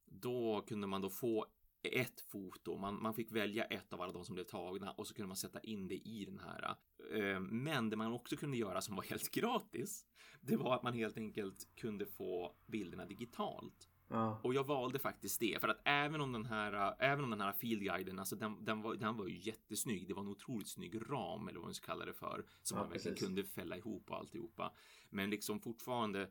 Då 0.04 0.64
kunde 0.66 0.86
man 0.86 1.00
då 1.00 1.10
få 1.10 1.46
ett 1.82 2.20
foto. 2.20 2.76
Man, 2.76 3.02
man 3.02 3.14
fick 3.14 3.32
välja 3.32 3.64
ett 3.64 3.92
av 3.92 4.00
alla 4.00 4.12
de 4.12 4.24
som 4.24 4.34
blev 4.34 4.44
tagna 4.44 4.90
och 4.90 5.06
så 5.06 5.14
kunde 5.14 5.28
man 5.28 5.36
sätta 5.36 5.60
in 5.60 5.88
det 5.88 6.08
i 6.08 6.24
den 6.24 6.38
här. 6.38 6.76
Eh, 7.14 7.40
men 7.40 7.90
det 7.90 7.96
man 7.96 8.12
också 8.12 8.36
kunde 8.36 8.56
göra 8.56 8.80
som 8.80 8.96
var 8.96 9.02
helt 9.02 9.30
gratis, 9.34 10.06
det 10.40 10.56
var 10.56 10.74
att 10.74 10.82
man 10.82 10.94
helt 10.94 11.16
enkelt 11.16 11.68
kunde 11.74 12.06
få 12.06 12.56
bilderna 12.66 13.06
digitalt. 13.06 13.88
Ja. 14.08 14.40
Och 14.42 14.54
jag 14.54 14.64
valde 14.64 14.98
faktiskt 14.98 15.40
det 15.40 15.60
för 15.60 15.68
att 15.68 15.80
även 15.84 16.20
om 16.20 16.32
den 16.32 16.46
här, 16.46 16.94
även 16.98 17.24
om 17.24 17.30
den 17.30 17.40
här 17.40 17.52
fieldguiden, 17.52 18.18
alltså 18.18 18.36
den, 18.36 18.64
den, 18.64 18.82
var, 18.82 18.94
den 18.94 19.16
var 19.16 19.26
ju 19.26 19.38
jättesnygg. 19.38 20.08
Det 20.08 20.14
var 20.14 20.22
en 20.22 20.28
otroligt 20.28 20.68
snygg 20.68 21.00
ram 21.10 21.48
eller 21.48 21.58
vad 21.58 21.66
man 21.66 21.74
ska 21.74 21.86
kalla 21.86 22.04
det 22.04 22.14
för 22.14 22.44
som 22.62 22.78
ja, 22.78 22.84
man 22.84 22.92
verkligen 22.92 23.16
kunde 23.16 23.44
fälla 23.44 23.76
ihop 23.76 24.10
och 24.10 24.16
alltihopa. 24.16 24.72
Men 25.10 25.30
liksom 25.30 25.60
fortfarande 25.60 26.30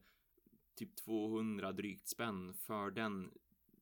typ 0.76 0.96
200 0.96 1.72
drygt 1.72 2.08
spänn 2.08 2.54
för 2.54 2.92
den 2.92 3.32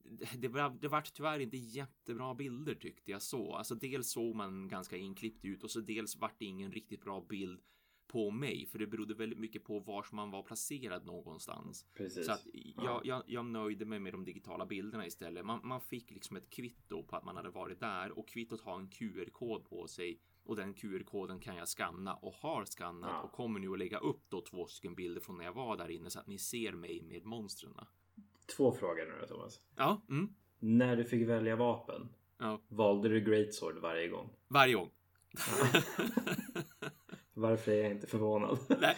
det, 0.37 0.47
var, 0.47 0.77
det 0.81 0.87
vart 0.87 1.13
tyvärr 1.13 1.39
inte 1.39 1.57
jättebra 1.57 2.33
bilder 2.33 2.75
tyckte 2.75 3.11
jag 3.11 3.21
så. 3.21 3.53
Alltså 3.53 3.75
dels 3.75 4.11
såg 4.11 4.35
man 4.35 4.67
ganska 4.67 4.97
inklippt 4.97 5.45
ut 5.45 5.63
och 5.63 5.71
så 5.71 5.79
dels 5.79 6.15
vart 6.15 6.39
det 6.39 6.45
ingen 6.45 6.71
riktigt 6.71 7.01
bra 7.01 7.25
bild 7.29 7.61
på 8.07 8.31
mig, 8.31 8.65
för 8.65 8.79
det 8.79 8.87
berodde 8.87 9.13
väldigt 9.13 9.39
mycket 9.39 9.63
på 9.63 9.79
var 9.79 10.05
man 10.11 10.31
var 10.31 10.43
placerad 10.43 11.05
någonstans. 11.05 11.85
Precis. 11.93 12.25
Så 12.25 12.31
att 12.31 12.47
jag, 12.53 13.05
jag, 13.05 13.23
jag 13.27 13.45
nöjde 13.45 13.85
mig 13.85 13.99
med 13.99 14.13
de 14.13 14.25
digitala 14.25 14.65
bilderna 14.65 15.05
istället. 15.05 15.45
Man, 15.45 15.59
man 15.63 15.81
fick 15.81 16.11
liksom 16.11 16.37
ett 16.37 16.49
kvitto 16.49 17.03
på 17.03 17.15
att 17.15 17.25
man 17.25 17.35
hade 17.35 17.49
varit 17.49 17.79
där 17.79 18.19
och 18.19 18.27
kvittot 18.27 18.61
har 18.61 18.79
en 18.79 18.89
QR-kod 18.89 19.65
på 19.65 19.87
sig 19.87 20.19
och 20.43 20.55
den 20.55 20.73
QR-koden 20.73 21.39
kan 21.39 21.55
jag 21.55 21.67
skanna 21.67 22.15
och 22.15 22.33
har 22.33 22.65
skannat 22.65 23.11
ja. 23.13 23.21
och 23.21 23.31
kommer 23.31 23.59
nu 23.59 23.71
att 23.71 23.79
lägga 23.79 23.97
upp 23.97 24.29
då 24.29 24.41
två 24.41 24.67
stycken 24.67 24.95
bilder 24.95 25.21
från 25.21 25.37
när 25.37 25.45
jag 25.45 25.53
var 25.53 25.77
där 25.77 25.89
inne 25.89 26.09
så 26.09 26.19
att 26.19 26.27
ni 26.27 26.37
ser 26.37 26.73
mig 26.73 27.01
med 27.01 27.25
monstren. 27.25 27.73
Två 28.55 28.71
frågor 28.71 29.19
nu 29.21 29.27
Thomas. 29.27 29.59
Ja. 29.75 30.01
Mm. 30.09 30.29
När 30.59 30.95
du 30.95 31.03
fick 31.03 31.27
välja 31.27 31.55
vapen. 31.55 32.09
Ja. 32.39 32.61
Valde 32.67 33.09
du 33.09 33.21
Greatsword 33.21 33.77
varje 33.77 34.07
gång? 34.07 34.29
Varje 34.47 34.73
gång. 34.73 34.89
Ja. 35.33 35.81
Varför 37.33 37.71
är 37.71 37.83
jag 37.83 37.91
inte 37.91 38.07
förvånad? 38.07 38.57
Nej, 38.81 38.95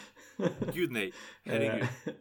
gud 0.74 0.92
nej. 0.92 1.14
Herregud. 1.44 1.82
Eh, 1.82 2.14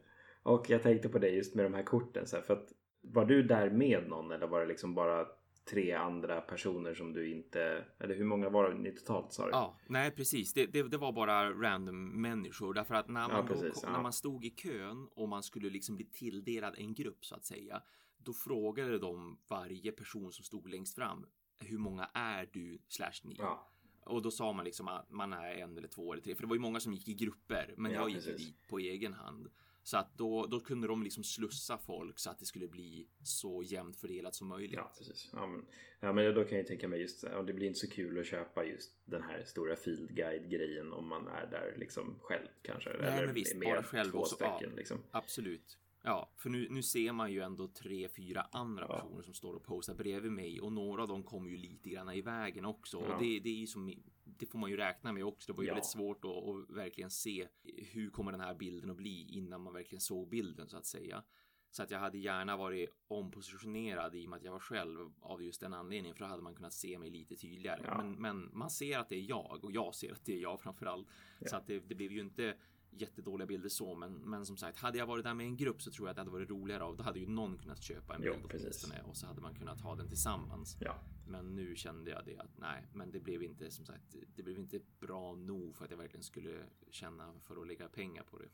och 0.43 0.71
jag 0.71 0.83
tänkte 0.83 1.09
på 1.09 1.19
det 1.19 1.29
just 1.29 1.55
med 1.55 1.65
de 1.65 1.75
här 1.75 1.83
korten. 1.83 2.27
Så 2.27 2.37
här, 2.37 2.43
för 2.43 2.55
att, 2.55 2.73
var 3.01 3.25
du 3.25 3.43
där 3.43 3.71
med 3.71 4.09
någon 4.09 4.33
eller 4.33 4.47
var 4.47 4.61
det 4.61 4.67
liksom 4.67 4.95
bara 4.95 5.27
tre 5.71 5.93
andra 5.93 6.41
personer 6.41 6.95
som 6.95 7.13
du 7.13 7.31
inte... 7.31 7.85
Eller 7.99 8.15
hur 8.15 8.25
många 8.25 8.49
var 8.49 8.75
ni 8.75 8.93
totalt 8.93 9.33
sa 9.33 9.45
du? 9.45 9.51
Ja, 9.51 9.79
nej 9.87 10.11
precis. 10.11 10.53
Det, 10.53 10.67
det, 10.67 10.83
det, 10.83 10.97
var 10.97 11.13
bara 11.13 11.53
random 11.53 12.23
människor. 12.23 12.75
Därför 12.75 12.95
att 12.95 13.09
när 13.09 13.29
man, 13.29 13.37
ja, 13.37 13.47
precis, 13.47 13.81
då, 13.83 13.89
ja. 13.89 13.93
när 13.93 14.03
man 14.03 14.13
stod 14.13 14.45
i 14.45 14.51
kön 14.51 15.09
och 15.15 15.29
man 15.29 15.43
skulle 15.43 15.71
liksom 15.71 15.97
bli 15.97 16.05
tilldelad 16.05 16.75
en 16.79 16.95
grupp 16.95 17.25
så 17.25 17.35
att 17.35 17.45
säga. 17.45 17.83
Då 18.19 18.33
frågade 18.33 18.99
de 18.99 19.39
varje 19.49 19.93
person 19.93 20.33
som 20.33 20.45
stod 20.45 20.69
längst 20.69 20.95
fram. 20.95 21.27
Hur 21.61 21.79
många 21.79 22.11
är 22.15 22.49
du 22.53 22.79
slash 22.89 23.21
ni? 23.23 23.37
Ja. 23.39 23.73
Och 24.05 24.23
då 24.23 24.31
sa 24.31 24.53
man 24.53 24.65
liksom 24.65 24.89
att 24.89 25.11
man 25.11 25.33
är 25.33 25.55
en 25.55 25.79
eller 25.79 25.89
två 25.89 26.13
eller 26.13 26.23
tre. 26.23 26.35
För 26.35 26.43
det 26.43 26.49
var 26.49 26.57
ju 26.57 26.61
många 26.61 26.81
som 26.81 26.95
gick 26.95 27.09
i 27.09 27.15
grupper. 27.15 27.75
Men 27.77 27.93
ja, 27.93 28.01
jag 28.01 28.11
gick 28.11 28.25
precis. 28.25 28.47
dit 28.47 28.69
på 28.69 28.79
egen 28.79 29.13
hand. 29.13 29.49
Så 29.89 29.97
att 29.97 30.19
då, 30.19 30.47
då 30.47 30.61
kunde 30.61 30.89
de 30.89 31.03
liksom 31.03 31.25
slussa 31.25 31.79
folk 31.79 32.19
så 32.19 32.31
att 32.31 32.39
det 32.39 32.45
skulle 32.45 32.69
bli 32.69 33.09
så 33.23 33.63
jämnt 33.63 33.97
fördelat 33.97 34.35
som 34.35 34.49
möjligt. 34.49 34.77
Ja, 34.77 34.93
precis. 34.99 35.31
Ja, 35.33 35.47
men, 35.47 35.67
ja, 36.01 36.13
men 36.13 36.35
då 36.35 36.45
kan 36.45 36.59
jag 36.59 36.67
tänka 36.67 36.89
mig 36.89 37.01
just 37.01 37.23
ja, 37.23 37.43
det 37.43 37.53
blir 37.53 37.67
inte 37.67 37.79
så 37.79 37.91
kul 37.91 38.21
att 38.21 38.27
köpa 38.27 38.65
just 38.65 38.93
den 39.05 39.23
här 39.23 39.45
stora 39.45 39.77
field 39.77 40.15
guide 40.15 40.51
grejen 40.51 40.93
om 40.93 41.09
man 41.09 41.29
är 41.29 41.47
där 41.47 41.75
liksom 41.77 42.19
själv 42.21 42.47
kanske. 42.63 42.91
Nej, 42.91 43.09
eller 43.09 43.27
men 43.27 43.35
visst, 43.35 43.57
med 43.57 43.69
bara 43.69 43.83
själv 43.83 44.11
två 44.11 44.19
också. 44.19 44.35
stycken 44.35 44.71
ja, 44.71 44.77
liksom. 44.77 44.99
Absolut. 45.11 45.79
Ja, 46.03 46.31
för 46.37 46.51
nu, 46.51 46.69
nu 46.71 46.83
ser 46.83 47.13
man 47.13 47.33
ju 47.33 47.41
ändå 47.41 47.69
tre, 47.69 48.09
fyra 48.09 48.47
andra 48.53 48.87
ja. 48.89 48.95
personer 48.95 49.23
som 49.23 49.35
står 49.35 49.55
och 49.55 49.65
posar 49.65 49.95
bredvid 49.95 50.33
mig 50.33 50.61
och 50.61 50.73
några 50.73 51.03
av 51.03 51.09
dem 51.09 51.23
kommer 51.23 51.51
ju 51.51 51.57
lite 51.57 51.91
grann 51.91 52.13
i 52.13 52.21
vägen 52.21 52.65
också. 52.65 52.97
Ja. 52.97 53.15
Och 53.15 53.23
det, 53.23 53.41
det 53.41 53.49
är 53.49 53.61
ju 53.61 53.67
som 53.67 53.95
det 54.39 54.47
får 54.47 54.59
man 54.59 54.71
ju 54.71 54.77
räkna 54.77 55.13
med 55.13 55.25
också. 55.25 55.53
Det 55.53 55.57
var 55.57 55.63
ju 55.63 55.69
ja. 55.69 55.75
väldigt 55.75 55.91
svårt 55.91 56.25
att, 56.25 56.77
verkligen 56.77 57.11
se 57.11 57.49
hur 57.65 58.11
kommer 58.11 58.33
den 58.33 58.41
här 58.41 58.55
bilden 58.55 58.91
att 58.91 58.97
bli 58.97 59.29
innan 59.29 59.63
man 59.63 59.73
verkligen 59.73 60.01
såg 60.01 60.29
bilden 60.29 60.69
så 60.69 60.77
att 60.77 60.87
säga. 60.87 61.25
Så 61.71 61.83
att 61.83 61.91
jag 61.91 61.99
hade 61.99 62.19
gärna 62.19 62.57
varit 62.57 62.91
ompositionerad 63.09 64.15
i 64.15 64.27
och 64.27 64.31
med 64.31 64.37
att 64.37 64.45
jag 64.45 64.53
var 64.53 64.59
själv 64.59 65.11
av 65.21 65.43
just 65.43 65.61
den 65.61 65.75
anledningen 65.75 66.15
för 66.15 66.25
då 66.25 66.31
hade 66.31 66.43
man 66.43 66.55
kunnat 66.55 66.73
se 66.73 66.99
mig 66.99 67.11
lite 67.11 67.37
tydligare. 67.37 67.81
Ja. 67.85 67.97
Men, 67.97 68.13
men, 68.13 68.51
man 68.53 68.71
ser 68.71 68.99
att 68.99 69.09
det 69.09 69.17
är 69.17 69.29
jag 69.29 69.65
och 69.65 69.73
jag 69.73 69.95
ser 69.95 70.13
att 70.13 70.25
det 70.25 70.35
är 70.35 70.41
jag 70.41 70.61
framförallt. 70.61 71.09
Ja. 71.39 71.49
Så 71.49 71.57
att 71.57 71.67
det, 71.67 71.79
det 71.79 71.95
blev 71.95 72.13
ju 72.13 72.21
inte 72.21 72.57
jättedåliga 72.91 73.47
bilder 73.47 73.69
så, 73.69 73.95
men, 73.95 74.13
men 74.13 74.47
som 74.47 74.57
sagt, 74.57 74.79
hade 74.79 74.99
jag 74.99 75.07
varit 75.07 75.25
där 75.25 75.35
med 75.35 75.47
en 75.47 75.57
grupp 75.57 75.83
så 75.83 75.91
tror 75.91 76.09
jag 76.09 76.11
att 76.11 76.17
det 76.17 76.21
hade 76.21 76.31
varit 76.31 76.51
roligare 76.51 76.83
av. 76.83 76.97
Då 76.97 77.03
hade 77.03 77.19
ju 77.19 77.27
någon 77.27 77.59
kunnat 77.59 77.83
köpa 77.83 78.15
en 78.15 78.21
bild 78.21 78.45
åtminstone 78.45 79.03
och 79.03 79.17
så 79.17 79.27
hade 79.27 79.41
man 79.41 79.55
kunnat 79.55 79.81
ha 79.81 79.95
den 79.95 80.09
tillsammans. 80.09 80.77
Ja. 80.81 80.95
Men 81.29 81.57
nu 81.57 81.77
kände 81.77 82.11
jag 82.11 82.25
det 82.25 82.39
att 82.39 82.59
nej, 82.59 82.87
men 82.93 83.11
det 83.11 83.21
blev 83.21 83.43
inte 83.43 83.71
som 83.71 83.85
sagt, 83.85 84.17
det 84.37 84.43
blev 84.43 84.59
inte 84.59 84.81
bra 85.01 85.35
nog 85.35 85.77
för 85.77 85.85
att 85.85 85.91
jag 85.91 85.99
verkligen 85.99 86.23
skulle 86.23 86.51
känna 86.91 87.33
för 87.41 87.61
att 87.61 87.67
lägga 87.67 87.89
pengar 87.89 88.23
på 88.23 88.39
det. 88.39 88.49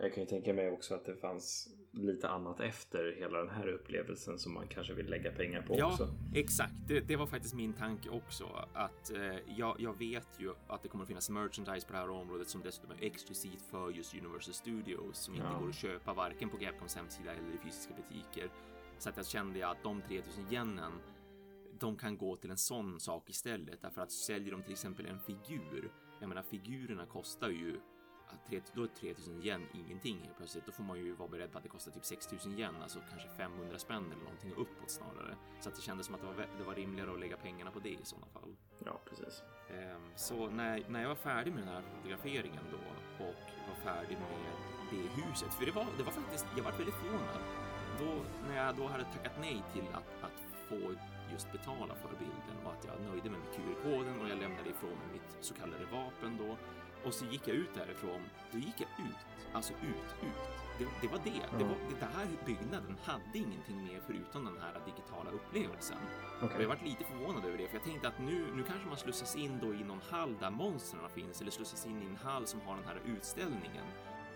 Jag 0.00 0.14
kan 0.14 0.22
ju 0.22 0.28
tänka 0.28 0.54
mig 0.54 0.70
också 0.70 0.94
att 0.94 1.04
det 1.04 1.14
fanns 1.14 1.68
lite 1.90 2.28
annat 2.28 2.60
efter 2.60 3.14
hela 3.18 3.38
den 3.38 3.48
här 3.48 3.68
upplevelsen 3.68 4.38
som 4.38 4.54
man 4.54 4.68
kanske 4.68 4.94
vill 4.94 5.06
lägga 5.06 5.32
pengar 5.32 5.62
på 5.62 5.78
ja, 5.78 5.86
också. 5.86 6.08
exakt. 6.34 6.72
Det, 6.88 7.00
det, 7.00 7.16
var 7.16 7.26
faktiskt 7.26 7.54
min 7.54 7.72
tanke 7.72 8.08
också. 8.08 8.68
Att 8.72 9.10
eh, 9.14 9.36
jag, 9.56 9.76
jag, 9.78 9.98
vet 9.98 10.28
ju 10.38 10.54
att 10.66 10.82
det 10.82 10.88
kommer 10.88 11.04
att 11.04 11.08
finnas 11.08 11.30
merchandise 11.30 11.86
på 11.86 11.92
det 11.92 11.98
här 11.98 12.10
området 12.10 12.48
som 12.48 12.62
dessutom 12.62 12.90
är 12.90 13.04
exklusivt 13.04 13.62
för 13.62 13.90
just 13.90 14.14
Universal 14.14 14.54
Studios 14.54 15.18
som 15.18 15.34
inte 15.34 15.46
ja. 15.52 15.58
går 15.58 15.68
att 15.68 15.74
köpa 15.74 16.14
varken 16.14 16.48
på 16.48 16.56
Capcoms 16.56 16.96
hemsida 16.96 17.32
eller 17.32 17.54
i 17.54 17.58
fysiska 17.58 17.94
butiker. 17.94 18.50
Så 18.98 19.08
att 19.08 19.16
jag 19.16 19.26
kände 19.26 19.68
att 19.68 19.82
de 19.82 20.02
3000 20.02 20.44
yenen 20.50 20.92
de 21.80 21.96
kan 21.96 22.18
gå 22.18 22.36
till 22.36 22.50
en 22.50 22.58
sån 22.58 23.00
sak 23.00 23.30
istället 23.30 23.82
därför 23.82 24.00
att 24.00 24.12
säljer 24.12 24.52
de 24.52 24.62
till 24.62 24.72
exempel 24.72 25.06
en 25.06 25.20
figur. 25.20 25.92
Jag 26.20 26.28
menar 26.28 26.42
figurerna 26.42 27.06
kostar 27.06 27.48
ju 27.48 27.80
då 28.74 28.82
är 28.82 28.88
3000 28.88 29.42
yen 29.42 29.66
ingenting 29.74 30.20
helt 30.24 30.36
plötsligt. 30.36 30.66
Då 30.66 30.72
får 30.72 30.84
man 30.84 30.98
ju 30.98 31.12
vara 31.14 31.28
beredd 31.28 31.52
på 31.52 31.58
att 31.58 31.64
det 31.64 31.70
kostar 31.70 31.92
typ 31.92 32.04
6000 32.04 32.58
yen, 32.58 32.74
alltså 32.82 32.98
kanske 33.10 33.28
500 33.28 33.78
spänn 33.78 34.12
eller 34.12 34.22
någonting 34.22 34.52
uppåt 34.52 34.90
snarare. 34.90 35.36
Så 35.60 35.68
att 35.68 35.76
det 35.76 35.82
kändes 35.82 36.06
som 36.06 36.14
att 36.14 36.20
det 36.20 36.26
var, 36.26 36.46
det 36.58 36.64
var 36.64 36.74
rimligare 36.74 37.12
att 37.12 37.20
lägga 37.20 37.36
pengarna 37.36 37.70
på 37.70 37.78
det 37.78 37.88
i 37.88 37.98
sådana 38.02 38.26
fall. 38.26 38.56
Ja, 38.84 39.00
precis. 39.08 39.42
Ehm, 39.70 40.02
så 40.16 40.50
när, 40.50 40.84
när 40.88 41.00
jag 41.02 41.08
var 41.08 41.16
färdig 41.16 41.52
med 41.54 41.62
den 41.62 41.68
här 41.68 41.82
fotograferingen 41.82 42.64
då 42.70 42.78
och 43.24 43.34
var 43.68 43.92
färdig 43.92 44.18
med 44.18 44.28
det 44.90 45.22
huset, 45.22 45.54
för 45.54 45.66
det 45.66 45.72
var, 45.72 45.86
det 45.96 46.02
var 46.02 46.12
faktiskt, 46.12 46.46
jag 46.56 46.64
var 46.64 46.72
väldigt 46.72 46.94
förvånad. 46.94 47.42
Då, 47.98 48.24
när 48.48 48.66
jag 48.66 48.76
då 48.76 48.86
hade 48.86 49.04
tackat 49.04 49.32
nej 49.40 49.62
till 49.72 49.88
att, 49.92 50.24
att 50.24 50.38
få 50.68 50.94
just 51.32 51.52
betala 51.52 51.94
för 51.94 52.08
bilden 52.08 52.56
och 52.64 52.72
att 52.72 52.84
jag 52.84 52.94
nöjde 53.10 53.30
mig 53.30 53.40
med 53.40 53.50
QR-koden 53.54 54.20
och 54.20 54.28
jag 54.28 54.38
lämnade 54.38 54.70
ifrån 54.70 54.98
mitt 55.12 55.30
så 55.40 55.54
kallade 55.54 55.84
vapen 55.84 56.36
då 56.38 56.56
och 57.04 57.14
så 57.14 57.24
gick 57.24 57.48
jag 57.48 57.56
ut 57.56 57.74
därifrån. 57.74 58.22
Då 58.52 58.58
gick 58.58 58.80
jag 58.80 59.06
ut, 59.08 59.20
alltså 59.52 59.72
ut, 59.72 60.10
ut. 60.22 60.44
Det, 60.78 60.86
det 61.02 61.08
var 61.08 61.20
det. 61.24 61.30
Mm. 61.30 61.58
Det, 61.58 61.64
var, 61.64 61.76
det 62.00 62.08
här 62.16 62.26
byggnaden 62.46 62.96
hade 63.04 63.38
ingenting 63.38 63.84
mer 63.84 64.00
förutom 64.06 64.44
den 64.44 64.58
här 64.60 64.80
digitala 64.84 65.30
upplevelsen. 65.30 65.98
Okay. 66.42 66.56
Och 66.56 66.62
jag 66.62 66.68
varit 66.68 66.84
lite 66.84 67.04
förvånad 67.04 67.44
över 67.44 67.58
det, 67.58 67.68
för 67.68 67.74
jag 67.74 67.84
tänkte 67.84 68.08
att 68.08 68.18
nu, 68.18 68.46
nu 68.56 68.62
kanske 68.62 68.88
man 68.88 68.96
slussas 68.96 69.36
in 69.36 69.58
då 69.62 69.74
i 69.74 69.84
någon 69.84 70.00
hall 70.10 70.36
där 70.40 70.50
monstren 70.50 71.10
finns 71.14 71.40
eller 71.40 71.50
slussas 71.50 71.86
in 71.86 72.02
i 72.02 72.06
en 72.06 72.16
hall 72.16 72.46
som 72.46 72.60
har 72.60 72.74
den 72.76 72.84
här 72.84 73.00
utställningen. 73.06 73.84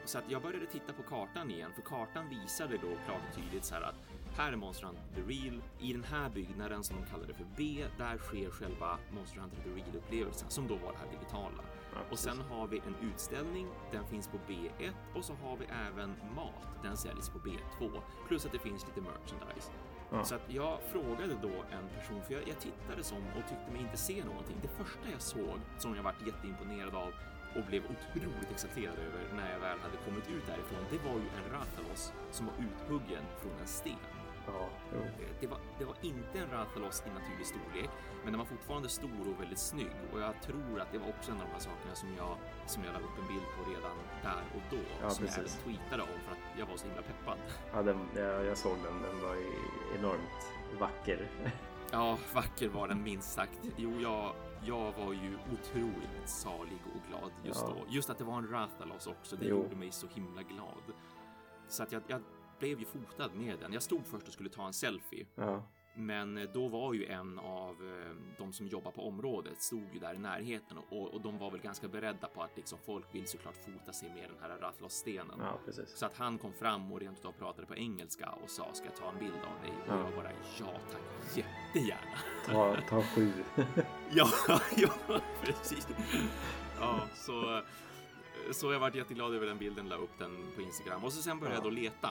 Så 0.04 0.18
att 0.18 0.24
jag 0.28 0.42
började 0.42 0.66
titta 0.66 0.92
på 0.92 1.02
kartan 1.02 1.50
igen, 1.50 1.72
för 1.74 1.82
kartan 1.82 2.28
visade 2.28 2.76
då 2.76 2.88
klart 3.06 3.22
och 3.28 3.36
tydligt 3.36 3.64
så 3.64 3.74
här 3.74 3.82
att 3.82 3.94
här 4.36 4.52
är 4.52 4.56
Monster 4.56 4.86
Hunter 4.86 5.02
The 5.14 5.20
Real. 5.20 5.62
I 5.80 5.92
den 5.92 6.04
här 6.04 6.30
byggnaden 6.30 6.84
som 6.84 6.96
de 6.96 7.06
kallade 7.10 7.34
för 7.34 7.46
B, 7.56 7.84
där 7.98 8.18
sker 8.18 8.50
själva 8.50 8.98
Monster 9.10 9.40
Hunter 9.40 9.56
The 9.62 9.70
Real-upplevelsen 9.70 10.48
som 10.48 10.68
då 10.68 10.76
var 10.76 10.92
det 10.92 10.98
här 10.98 11.10
digitala. 11.18 11.62
Ja, 11.94 11.98
och 12.10 12.18
sen 12.18 12.40
har 12.40 12.66
vi 12.66 12.78
en 12.78 13.10
utställning, 13.10 13.68
den 13.92 14.06
finns 14.06 14.28
på 14.28 14.38
B1 14.48 14.92
och 15.14 15.24
så 15.24 15.32
har 15.34 15.56
vi 15.56 15.64
även 15.86 16.14
mat, 16.36 16.82
den 16.82 16.96
säljs 16.96 17.28
på 17.28 17.38
B2. 17.38 18.00
Plus 18.28 18.46
att 18.46 18.52
det 18.52 18.58
finns 18.58 18.86
lite 18.86 19.00
merchandise. 19.00 19.70
Ja. 20.10 20.24
Så 20.24 20.34
att 20.34 20.46
jag 20.48 20.78
frågade 20.92 21.34
då 21.42 21.54
en 21.70 21.88
person, 21.96 22.22
för 22.26 22.34
jag, 22.34 22.48
jag 22.48 22.60
tittade 22.60 23.02
som 23.02 23.18
och 23.18 23.48
tyckte 23.48 23.70
mig 23.72 23.80
inte 23.80 23.96
se 23.96 24.24
någonting. 24.24 24.56
Det 24.62 24.84
första 24.84 25.10
jag 25.12 25.22
såg, 25.22 25.58
som 25.78 25.96
jag 25.96 26.02
varit 26.02 26.26
jätteimponerad 26.26 26.94
av 26.94 27.12
och 27.56 27.64
blev 27.66 27.82
otroligt 27.84 28.50
exalterad 28.50 28.98
över 28.98 29.36
när 29.36 29.52
jag 29.52 29.60
väl 29.60 29.78
hade 29.78 29.96
kommit 30.04 30.30
ut 30.30 30.46
därifrån, 30.46 30.84
det 30.90 30.98
var 30.98 31.14
ju 31.14 31.28
en 31.38 31.52
Rathalos 31.52 32.12
som 32.30 32.46
var 32.46 32.54
uthuggen 32.54 33.24
från 33.40 33.52
en 33.60 33.66
sten. 33.66 34.21
Ja, 34.46 34.68
det, 35.40 35.46
var, 35.46 35.58
det 35.78 35.84
var 35.84 35.96
inte 36.02 36.38
en 36.38 36.50
Rathalos 36.50 37.02
i 37.06 37.10
naturlig 37.10 37.46
storlek, 37.46 37.90
men 38.22 38.32
den 38.32 38.38
var 38.38 38.46
fortfarande 38.46 38.88
stor 38.88 39.20
och 39.30 39.40
väldigt 39.40 39.58
snygg. 39.58 39.96
Och 40.12 40.20
jag 40.20 40.42
tror 40.42 40.80
att 40.80 40.92
det 40.92 40.98
var 40.98 41.08
också 41.08 41.30
en 41.32 41.40
av 41.40 41.46
de 41.46 41.52
här 41.52 41.60
sakerna 41.60 41.94
som 41.94 42.08
jag, 42.16 42.36
som 42.66 42.84
jag 42.84 42.92
la 42.92 42.98
upp 42.98 43.18
en 43.22 43.26
bild 43.26 43.46
på 43.56 43.70
redan 43.70 43.96
där 44.22 44.44
och 44.56 44.62
då. 44.70 44.82
Ja, 45.00 45.10
som 45.10 45.26
precis. 45.26 45.38
jag 45.38 45.64
tweetade 45.64 46.02
om 46.02 46.20
för 46.24 46.32
att 46.32 46.58
jag 46.58 46.66
var 46.66 46.76
så 46.76 46.86
himla 46.86 47.02
peppad. 47.02 47.38
Ja, 47.72 47.82
den, 47.82 47.98
jag, 48.14 48.44
jag 48.46 48.58
såg 48.58 48.76
den. 48.84 49.02
Den 49.02 49.22
var 49.22 49.36
enormt 49.98 50.40
vacker. 50.80 51.28
ja, 51.92 52.18
vacker 52.34 52.68
var 52.68 52.88
den 52.88 53.02
minst 53.02 53.32
sagt. 53.32 53.60
Jo, 53.76 54.00
jag, 54.00 54.34
jag 54.64 54.92
var 54.92 55.12
ju 55.12 55.38
otroligt 55.52 56.28
salig 56.28 56.82
och 56.94 57.00
glad 57.08 57.32
just 57.44 57.64
ja. 57.68 57.74
då. 57.74 57.84
Just 57.88 58.10
att 58.10 58.18
det 58.18 58.24
var 58.24 58.38
en 58.38 58.48
Rathalos 58.48 59.06
också, 59.06 59.36
det 59.36 59.46
jo. 59.46 59.56
gjorde 59.56 59.76
mig 59.76 59.90
så 59.90 60.06
himla 60.06 60.42
glad. 60.42 60.82
Så 61.68 61.82
att 61.82 61.92
jag, 61.92 62.02
jag 62.06 62.22
blev 62.62 62.78
ju 62.78 62.84
fotad 62.84 63.30
med 63.34 63.58
den. 63.58 63.72
Jag 63.72 63.82
stod 63.82 64.06
först 64.06 64.26
och 64.26 64.32
skulle 64.32 64.48
ta 64.48 64.66
en 64.66 64.72
selfie. 64.72 65.26
Ja. 65.34 65.62
Men 65.94 66.38
eh, 66.38 66.48
då 66.54 66.68
var 66.68 66.94
ju 66.94 67.06
en 67.06 67.38
av 67.38 67.70
eh, 67.70 68.16
de 68.38 68.52
som 68.52 68.66
jobbar 68.66 68.90
på 68.90 69.08
området 69.08 69.62
stod 69.62 69.88
ju 69.92 69.98
där 69.98 70.14
i 70.14 70.18
närheten 70.18 70.78
och, 70.78 71.14
och 71.14 71.20
de 71.20 71.38
var 71.38 71.50
väl 71.50 71.60
ganska 71.60 71.88
beredda 71.88 72.28
på 72.28 72.42
att 72.42 72.56
liksom 72.56 72.78
folk 72.86 73.14
vill 73.14 73.26
såklart 73.26 73.56
fota 73.56 73.92
sig 73.92 74.08
med 74.08 74.30
den 74.30 74.38
här 74.40 74.58
Rathalos-stenen. 74.58 75.40
Ja, 75.40 75.58
så 75.86 76.06
att 76.06 76.16
han 76.16 76.38
kom 76.38 76.52
fram 76.52 76.92
och 76.92 77.00
rent 77.00 77.18
utav 77.18 77.32
pratade 77.32 77.66
på 77.66 77.76
engelska 77.76 78.30
och 78.30 78.50
sa 78.50 78.72
ska 78.72 78.86
jag 78.86 78.96
ta 78.96 79.08
en 79.10 79.18
bild 79.18 79.34
av 79.34 79.62
dig? 79.62 79.72
Och 79.86 80.06
jag 80.06 80.14
bara 80.16 80.32
ja 80.58 80.72
tack, 80.90 81.36
jättegärna. 81.36 82.18
Ta, 82.46 82.76
ta 82.88 83.02
sju. 83.02 83.32
ja, 84.10 84.28
ja, 84.76 85.20
precis. 85.42 85.88
Ja, 86.80 87.00
så 87.14 87.62
så 88.50 88.72
jag 88.72 88.80
varit 88.80 88.94
jätteglad 88.94 89.34
över 89.34 89.46
den 89.46 89.58
bilden, 89.58 89.88
la 89.88 89.96
upp 89.96 90.18
den 90.18 90.46
på 90.56 90.62
Instagram 90.62 91.04
och 91.04 91.12
så 91.12 91.22
sen 91.22 91.40
började 91.40 91.56
ja. 91.56 91.64
jag 91.64 91.72
då 91.72 91.80
leta 91.80 92.10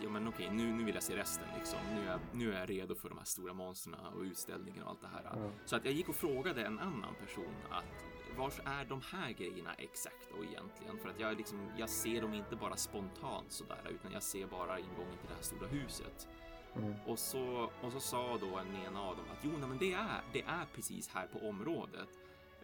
ja 0.00 0.08
men 0.08 0.28
okej, 0.28 0.50
nu, 0.52 0.72
nu 0.72 0.84
vill 0.84 0.94
jag 0.94 1.02
se 1.02 1.16
resten 1.16 1.44
liksom. 1.58 1.78
Nu 1.94 2.00
är, 2.00 2.06
jag, 2.06 2.20
nu 2.32 2.54
är 2.54 2.60
jag 2.60 2.70
redo 2.70 2.94
för 2.94 3.08
de 3.08 3.18
här 3.18 3.24
stora 3.24 3.52
monstren 3.52 3.94
och 3.94 4.22
utställningen 4.22 4.82
och 4.82 4.90
allt 4.90 5.00
det 5.00 5.08
här. 5.08 5.22
Ja. 5.24 5.50
Så 5.64 5.76
att 5.76 5.84
jag 5.84 5.94
gick 5.94 6.08
och 6.08 6.14
frågade 6.14 6.64
en 6.64 6.78
annan 6.78 7.14
person 7.14 7.54
att 7.70 8.04
vars 8.36 8.60
är 8.64 8.84
de 8.84 9.00
här 9.10 9.32
grejerna 9.32 9.74
exakt 9.74 10.28
då 10.36 10.44
egentligen? 10.44 10.98
För 10.98 11.08
att 11.08 11.20
jag 11.20 11.36
liksom, 11.36 11.70
jag 11.76 11.88
ser 11.88 12.20
dem 12.20 12.34
inte 12.34 12.56
bara 12.56 12.76
spontant 12.76 13.52
sådär, 13.52 13.90
utan 13.90 14.12
jag 14.12 14.22
ser 14.22 14.46
bara 14.46 14.78
ingången 14.78 15.18
till 15.18 15.28
det 15.28 15.34
här 15.34 15.42
stora 15.42 15.66
huset. 15.68 16.28
Mm. 16.76 16.94
Och 17.06 17.18
så, 17.18 17.70
och 17.82 17.92
så 17.92 18.00
sa 18.00 18.38
då 18.40 18.58
en 18.58 18.76
ena 18.76 19.02
av 19.02 19.16
dem 19.16 19.24
att 19.32 19.44
jo, 19.44 19.50
nej, 19.58 19.68
men 19.68 19.78
det 19.78 19.92
är, 19.92 20.22
det 20.32 20.42
är 20.42 20.66
precis 20.74 21.08
här 21.08 21.26
på 21.26 21.48
området. 21.48 22.08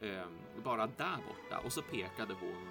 Ehm, 0.00 0.38
bara 0.64 0.86
där 0.86 1.16
borta. 1.16 1.58
Och 1.64 1.72
så 1.72 1.82
pekade 1.82 2.34
hon 2.34 2.68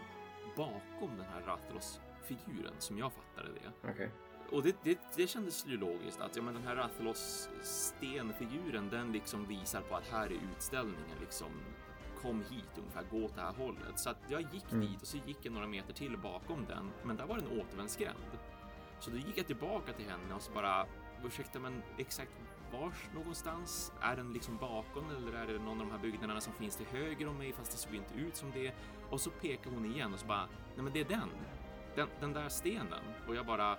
bakom 0.55 1.17
den 1.17 1.25
här 1.25 1.41
Rathalos-figuren 1.41 2.73
som 2.79 2.97
jag 2.97 3.13
fattade 3.13 3.49
det. 3.53 3.89
Okej. 3.89 4.11
Och 4.51 4.63
det, 4.63 4.75
det, 4.83 4.99
det 5.15 5.27
kändes 5.27 5.65
ju 5.65 5.77
logiskt 5.77 6.21
att 6.21 6.35
ja, 6.35 6.41
men 6.41 6.53
den 6.53 6.63
här 6.63 6.75
Rathalos 6.75 7.49
stenfiguren, 7.63 8.89
den 8.89 9.11
liksom 9.11 9.45
visar 9.45 9.81
på 9.81 9.95
att 9.95 10.07
här 10.07 10.25
är 10.27 10.39
utställningen 10.55 11.17
liksom. 11.21 11.51
Kom 12.21 12.43
hit 12.49 12.69
ungefär, 12.77 13.03
gå 13.11 13.25
åt 13.25 13.35
det 13.35 13.41
här 13.41 13.53
hållet. 13.53 13.99
Så 13.99 14.09
att 14.09 14.17
jag 14.27 14.41
gick 14.41 14.71
Mm. 14.71 14.87
dit 14.87 15.01
och 15.01 15.07
så 15.07 15.17
gick 15.25 15.37
jag 15.41 15.53
några 15.53 15.67
meter 15.67 15.93
till 15.93 16.17
bakom 16.17 16.65
den, 16.65 16.91
men 17.03 17.17
där 17.17 17.25
var 17.25 17.37
det 17.37 17.41
en 17.45 17.59
återvändsgränd. 17.61 18.17
Så 18.99 19.09
då 19.11 19.17
gick 19.17 19.37
jag 19.37 19.47
tillbaka 19.47 19.93
till 19.93 20.05
henne 20.05 20.35
och 20.35 20.41
så 20.41 20.51
bara 20.51 20.85
ursäkta, 21.25 21.59
men 21.59 21.83
exakt 21.97 22.31
vars 22.71 23.07
någonstans? 23.15 23.91
Är 24.01 24.15
den 24.15 24.33
liksom 24.33 24.57
bakom 24.57 25.09
eller 25.09 25.33
är 25.33 25.47
det 25.47 25.59
någon 25.59 25.81
av 25.81 25.87
de 25.87 25.91
här 25.91 25.99
byggnaderna 25.99 26.41
som 26.41 26.53
finns 26.53 26.75
till 26.75 26.85
höger 26.85 27.27
om 27.27 27.37
mig 27.37 27.53
fast 27.53 27.71
det 27.71 27.77
såg 27.77 27.95
inte 27.95 28.13
ut 28.15 28.35
som 28.35 28.51
det? 28.51 28.73
Och 29.09 29.21
så 29.21 29.29
pekar 29.29 29.71
hon 29.71 29.85
igen 29.85 30.13
och 30.13 30.19
så 30.19 30.25
bara, 30.25 30.45
nej 30.75 30.83
men 30.83 30.93
det 30.93 30.99
är 30.99 31.05
den. 31.05 31.29
Den, 31.95 32.07
den 32.19 32.33
där 32.33 32.49
stenen. 32.49 33.03
Och 33.27 33.35
jag 33.35 33.45
bara, 33.45 33.77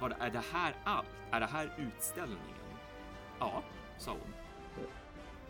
vad 0.00 0.12
är 0.20 0.30
det 0.30 0.42
här 0.52 0.74
allt? 0.84 1.06
Är 1.30 1.40
det 1.40 1.46
här 1.46 1.74
utställningen? 1.78 2.56
Ja, 3.38 3.62
sa 3.98 4.10
hon. 4.10 4.34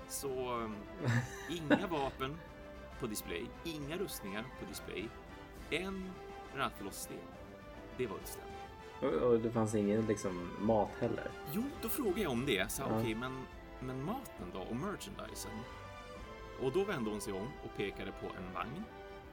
Så 0.08 0.52
um, 0.54 0.76
inga 1.50 1.86
vapen 1.90 2.38
på 3.00 3.06
display, 3.06 3.46
inga 3.64 3.96
rustningar 3.96 4.42
på 4.60 4.66
display. 4.68 5.08
En 5.70 6.10
Rathalos-sten. 6.56 7.16
Det 7.96 8.06
var 8.06 8.16
utställningen. 8.16 8.60
Och, 9.00 9.08
och 9.32 9.40
det 9.40 9.50
fanns 9.50 9.74
ingen 9.74 10.06
liksom 10.06 10.50
mat 10.58 10.90
heller? 11.00 11.30
Jo, 11.52 11.62
då 11.82 11.88
frågade 11.88 12.20
jag 12.20 12.32
om 12.32 12.46
det. 12.46 12.72
Så 12.72 12.82
Ja. 12.82 12.98
okej, 13.00 13.14
men, 13.14 13.46
men 13.80 14.04
maten 14.04 14.50
då 14.52 14.60
och 14.60 14.76
merchandisen? 14.76 15.50
Och 16.62 16.72
då 16.72 16.84
vände 16.84 17.10
hon 17.10 17.20
sig 17.20 17.32
om 17.32 17.46
och 17.64 17.76
pekade 17.76 18.12
på 18.12 18.26
en 18.26 18.54
vagn. 18.54 18.84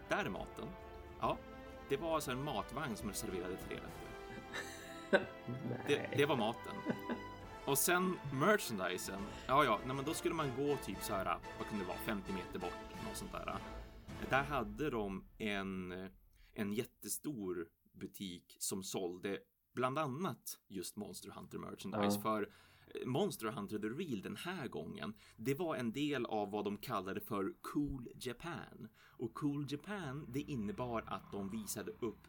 Där 0.10 0.26
är 0.26 0.30
maten. 0.30 0.66
Ja, 1.20 1.38
det 1.90 1.98
var 1.98 2.16
alltså 2.16 2.32
en 2.32 2.44
matvagn 2.44 2.96
som 2.96 3.14
serverade 3.14 3.58
tre 3.58 3.76
rätter. 3.76 4.07
Det, 5.88 6.10
det 6.18 6.26
var 6.26 6.36
maten. 6.38 6.74
Och 7.66 7.78
sen 7.78 8.18
merchandisen. 8.34 9.22
Ja, 9.48 9.64
ja, 9.66 9.80
nej, 9.86 9.96
men 9.96 10.06
då 10.06 10.14
skulle 10.14 10.36
man 10.36 10.56
gå 10.58 10.78
typ 10.78 11.04
så 11.04 11.14
här, 11.14 11.38
vad 11.58 11.68
kunde 11.68 11.84
det 11.84 11.88
vara, 11.88 11.98
50 11.98 12.34
meter 12.34 12.60
bort, 12.60 13.04
något 13.08 13.18
sånt 13.18 13.32
där. 13.32 13.58
Där 14.30 14.44
hade 14.44 14.90
de 14.90 15.24
en, 15.38 15.92
en 16.54 16.74
jättestor 16.74 17.68
butik 17.94 18.56
som 18.60 18.84
sålde 18.84 19.40
bland 19.74 20.00
annat 20.00 20.60
just 20.68 20.96
Monster 20.96 21.30
Hunter 21.32 21.58
merchandise 21.58 22.16
Ja. 22.18 22.22
för 22.22 22.50
Monster 23.06 23.48
Hunter 23.48 23.80
The 23.80 23.88
Real 23.88 24.22
den 24.22 24.36
här 24.36 24.68
gången, 24.68 25.14
det 25.38 25.54
var 25.54 25.76
en 25.76 25.92
del 25.92 26.26
av 26.26 26.52
vad 26.52 26.66
de 26.66 26.78
kallade 26.78 27.20
för 27.20 27.54
Cool 27.62 28.08
Japan. 28.16 28.88
Och 29.18 29.34
Cool 29.34 29.66
Japan, 29.70 30.26
det 30.30 30.40
innebar 30.42 31.04
att 31.08 31.32
de 31.32 31.50
visade 31.50 31.92
upp 31.92 32.28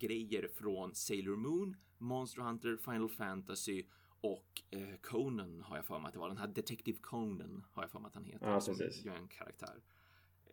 temagrejer 0.00 0.48
från 0.54 0.94
Sailor 0.94 1.36
Moon, 1.36 1.76
Monster 1.98 2.42
Hunter, 2.42 2.76
Final 2.76 3.08
Fantasy 3.08 3.84
och 4.20 4.62
eh, 4.70 4.96
Conan 5.02 5.60
har 5.60 5.76
jag 5.76 5.84
för 5.86 5.98
mig 5.98 6.06
att 6.08 6.12
det 6.12 6.18
var. 6.18 6.28
Den 6.28 6.38
här 6.38 6.46
Detective 6.48 6.98
Conan 7.00 7.64
har 7.72 7.82
jag 7.82 7.90
för 7.90 7.98
mig 7.98 8.08
att 8.08 8.14
han 8.14 8.24
heter. 8.24 8.46
Ja, 8.50 8.60
som 8.60 8.76
precis. 8.78 9.04
gör 9.04 9.16
en 9.16 9.28
karaktär. 9.28 9.82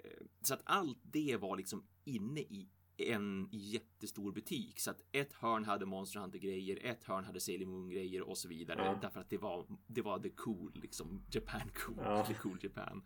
Eh, 0.04 0.26
Så 0.42 0.54
att 0.54 0.62
allt 0.64 1.00
det 1.04 1.38
var 1.38 1.58
liksom 1.58 1.84
inne 2.04 2.40
i 2.40 2.70
en 2.98 3.50
jättestor 3.52 4.32
butik 4.32 4.80
så 4.80 4.92
att 4.92 5.02
ett 5.12 5.34
hörn 5.34 5.66
hade 5.66 5.86
Monster 5.86 6.20
Hunter 6.20 6.40
grejer, 6.40 6.80
ett 6.86 7.04
hörn 7.04 7.24
hade 7.26 7.40
Sailor 7.40 7.66
Moon 7.66 7.90
grejer 7.90 8.22
och 8.22 8.38
så 8.38 8.48
vidare 8.48 8.86
Ja. 8.86 9.00
därför 9.02 9.20
att 9.20 9.30
det 9.30 9.38
var 9.38 9.68
det 9.88 10.02
var 10.02 10.20
the 10.20 10.30
cool 10.30 10.72
liksom 10.76 11.24
Japan 11.32 11.70
cool, 11.76 11.96
Ja. 12.00 12.26
the 12.28 12.34
cool 12.34 12.58
Japan. 12.62 13.04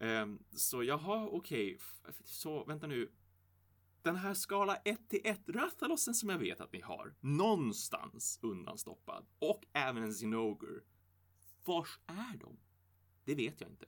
Ehm, 0.00 0.38
så 0.52 0.82
jaha, 0.82 1.28
okej, 1.28 1.78
F- 2.08 2.14
så 2.24 2.64
vänta 2.64 2.86
nu. 2.86 3.10
Den 4.02 4.16
här 4.16 4.34
skala 4.34 4.76
1 4.76 5.08
till 5.08 5.20
1 5.24 5.40
Rathalossen 5.46 6.14
som 6.14 6.28
jag 6.28 6.38
vet 6.38 6.60
att 6.60 6.72
ni 6.72 6.80
har 6.80 7.14
någonstans 7.20 8.38
undanstoppad 8.42 9.26
och 9.38 9.64
även 9.72 10.02
en 10.02 10.14
Zinogre. 10.14 10.80
Vars 11.64 11.98
är 12.06 12.38
de? 12.40 12.56
Det 13.24 13.34
vet 13.34 13.60
jag 13.60 13.70
inte. 13.70 13.86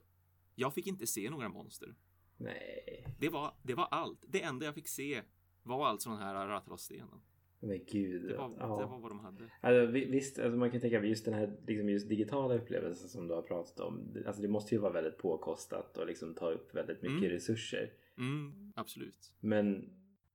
Jag 0.55 0.73
fick 0.73 0.87
inte 0.87 1.07
se 1.07 1.29
några 1.29 1.49
monster. 1.49 1.95
Nej. 2.37 3.05
Det 3.19 3.29
var, 3.29 3.53
det 3.63 3.73
var 3.73 3.87
allt. 3.91 4.23
Det 4.27 4.41
enda 4.43 4.65
jag 4.65 4.75
fick 4.75 4.87
se 4.87 5.21
var 5.63 5.87
alltså 5.87 6.09
den 6.09 6.19
här 6.19 6.47
Rathalos-stenen. 6.47 7.21
Men 7.59 7.85
gud. 7.91 8.27
Det 8.29 8.37
var, 8.37 8.55
ja. 8.59 8.77
det 8.79 8.85
var 8.85 8.99
vad 8.99 9.11
de 9.11 9.19
hade. 9.19 9.51
Alltså, 9.61 9.85
vi- 9.91 10.05
visst, 10.05 10.39
alltså 10.39 10.57
man 10.57 10.71
kan 10.71 10.81
tänka 10.81 10.99
på 10.99 11.05
just 11.05 11.25
den 11.25 11.33
här 11.33 11.57
liksom 11.67 11.89
just 11.89 12.09
digitala 12.09 12.55
upplevelsen 12.55 13.09
som 13.09 13.27
du 13.27 13.33
har 13.33 13.41
pratat 13.41 13.79
om. 13.79 14.13
Det- 14.13 14.27
Alltså 14.27 14.41
det 14.41 14.47
måste 14.47 14.75
ju 14.75 14.81
vara 14.81 14.93
väldigt 14.93 15.17
påkostat 15.17 15.97
och 15.97 16.07
liksom 16.07 16.33
ta 16.35 16.51
upp 16.51 16.75
väldigt 16.75 17.01
mycket 17.01 17.17
Mm. 17.17 17.29
resurser. 17.29 17.93
Mm, 18.17 18.73
absolut. 18.75 19.33
Men 19.39 19.89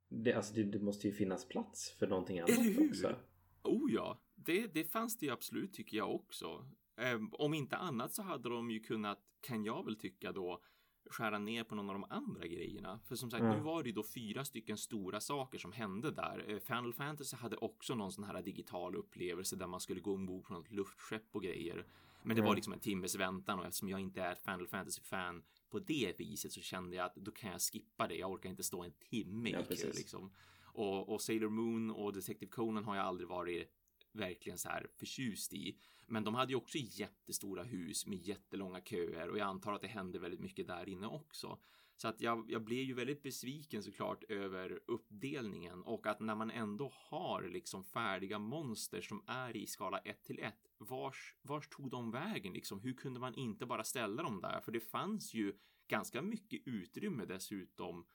det, 0.09 0.33
alltså 0.33 0.55
det, 0.55 0.63
det 0.63 0.79
måste 0.79 1.07
ju 1.09 1.13
finnas 1.15 1.49
plats 1.49 1.91
för 1.99 2.07
någonting 2.07 2.39
annat 2.39 2.51
Eller 2.51 2.63
hur? 2.63 2.91
också. 2.91 3.17
Oh 3.63 3.93
ja, 3.93 4.21
det, 4.35 4.67
det 4.75 4.85
fanns 4.85 5.19
det 5.19 5.27
ju 5.27 5.33
absolut 5.33 5.73
tycker 5.73 5.97
jag 5.97 6.15
också. 6.15 6.67
Ehm, 6.97 7.29
om 7.33 7.55
inte 7.55 7.77
annat 7.77 8.13
så 8.13 8.23
hade 8.23 8.49
de 8.49 8.71
ju 8.71 8.81
kunnat, 8.81 9.19
kan 9.41 9.65
jag 9.65 9.85
väl 9.85 9.97
tycka 9.97 10.33
då, 10.33 10.63
skära 11.11 11.39
ner 11.39 11.65
på 11.65 11.75
någon 11.75 11.89
av 11.91 11.95
de 12.01 12.05
andra 12.11 12.47
grejerna. 12.47 13.01
För 13.05 13.17
som 13.17 13.31
sagt, 13.31 13.43
Ja. 13.45 13.55
nu 13.57 13.61
var 13.61 13.83
det 13.83 13.89
ju 13.89 13.95
då 13.95 14.03
fyra 14.05 14.45
stycken 14.45 14.77
stora 14.77 15.21
saker 15.21 15.59
som 15.59 15.73
hände 15.73 16.11
där. 16.11 16.45
Eh, 16.49 16.59
Final 16.59 16.93
Fantasy 16.93 17.37
hade 17.37 17.57
också 17.57 17.95
någon 17.95 18.13
sån 18.13 18.25
här 18.25 18.43
digital 18.43 18.95
upplevelse 18.97 19.57
där 19.57 19.67
man 19.67 19.81
skulle 19.81 20.01
gå 20.01 20.15
ombord 20.15 20.45
på 20.45 20.53
något 20.53 20.71
luftskepp 20.71 21.27
och 21.33 21.43
grejer. 21.43 21.87
Men 22.23 22.37
det 22.37 22.43
Ja. 22.43 22.49
var 22.49 22.55
liksom 22.55 22.73
en 22.73 22.79
timmes 22.81 23.15
väntan 23.17 23.59
och 23.59 23.65
eftersom 23.65 23.89
jag 23.89 24.01
inte 24.01 24.23
är 24.23 24.33
ett 24.33 24.43
Final 24.43 24.67
Fantasy-fan 24.67 25.43
på 25.71 25.79
det 25.79 26.21
viset 26.21 26.53
så 26.53 26.61
kände 26.61 26.97
jag 26.97 27.07
att 27.07 27.17
då 27.17 27.31
kan 27.31 27.51
jag 27.51 27.61
skippa 27.61 28.09
det. 28.09 28.15
Jag 28.15 28.31
orkar 28.31 28.51
inte 28.51 28.63
stå 28.63 28.83
en 28.83 28.93
timme 28.93 29.51
Ja, 29.51 29.61
i 29.71 29.77
kö 29.77 29.93
liksom. 29.95 30.33
Och, 30.63 31.09
och 31.09 31.23
Sailor 31.23 31.49
Moon 31.49 31.91
och 31.91 32.13
Detective 32.13 32.51
Conan 32.51 32.85
har 32.85 32.97
jag 32.97 33.05
aldrig 33.05 33.29
varit 33.29 33.73
verkligen 34.13 34.59
så 34.59 34.69
här 34.69 34.87
förtjust 34.97 35.53
i. 35.53 35.79
Men 36.07 36.25
de 36.25 36.35
hade 36.35 36.53
ju 36.53 36.57
också 36.57 36.79
jättestora 36.79 37.63
hus 37.63 38.07
med 38.07 38.19
jättelånga 38.19 38.81
köer 38.81 39.29
och 39.29 39.39
jag 39.39 39.49
antar 39.49 39.73
att 39.73 39.81
det 39.81 39.87
hände 39.87 40.19
väldigt 40.19 40.41
mycket 40.41 40.67
där 40.67 40.89
inne 40.89 41.07
också. 41.07 41.59
Så 41.97 42.09
att 42.09 42.21
jag, 42.21 42.51
jag 42.51 42.65
blev 42.65 42.85
ju 42.85 42.95
väldigt 42.95 43.23
besviken 43.23 43.83
såklart 43.83 44.25
över 44.25 44.81
uppdelningen 44.87 45.83
och 45.83 46.07
att 46.07 46.21
när 46.21 46.35
man 46.35 46.51
ändå 46.51 46.93
har 46.95 47.43
liksom 47.43 47.85
färdiga 47.85 48.39
monster 48.39 49.01
som 49.01 49.25
är 49.27 49.57
i 49.57 49.67
skala 49.67 49.99
1 49.99 50.25
till 50.25 50.39
1. 50.39 50.55
Vars, 50.79 51.35
vars 51.43 51.69
tog 51.69 51.91
de 51.91 52.11
vägen 52.11 52.53
liksom? 52.53 52.81
Hur 52.81 52.95
kunde 52.95 53.21
man 53.21 53.35
inte 53.35 53.67
bara 53.67 53.85
ställa 53.85 54.23
dem 54.23 54.41
där? 54.41 54.61
För 54.61 54.73
det 54.73 54.81
fanns 54.81 55.35
ju 55.35 55.59
ganska 55.89 56.23
mycket 56.23 56.63
utrymme 56.67 57.25
dessutom 57.25 58.07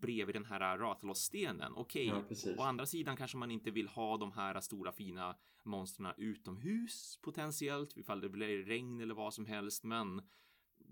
bredvid 0.00 0.34
den 0.34 0.44
här 0.44 0.78
Rathalos-stenen. 0.78 1.72
Okej, 1.74 2.06
Ja, 2.06 2.24
precis. 2.28 2.58
å 2.58 2.62
andra 2.62 2.86
sidan 2.86 3.16
kanske 3.16 3.36
man 3.36 3.50
inte 3.50 3.70
vill 3.70 3.88
ha 3.88 4.16
de 4.16 4.32
här 4.32 4.60
stora 4.60 4.92
fina 4.92 5.36
monstren 5.64 6.12
utomhus 6.16 7.18
potentiellt 7.22 7.96
ifall 7.96 8.20
det 8.20 8.28
blir 8.28 8.64
regn 8.64 9.00
eller 9.00 9.14
vad 9.14 9.34
som 9.34 9.46
helst. 9.46 9.84
Men 9.84 10.22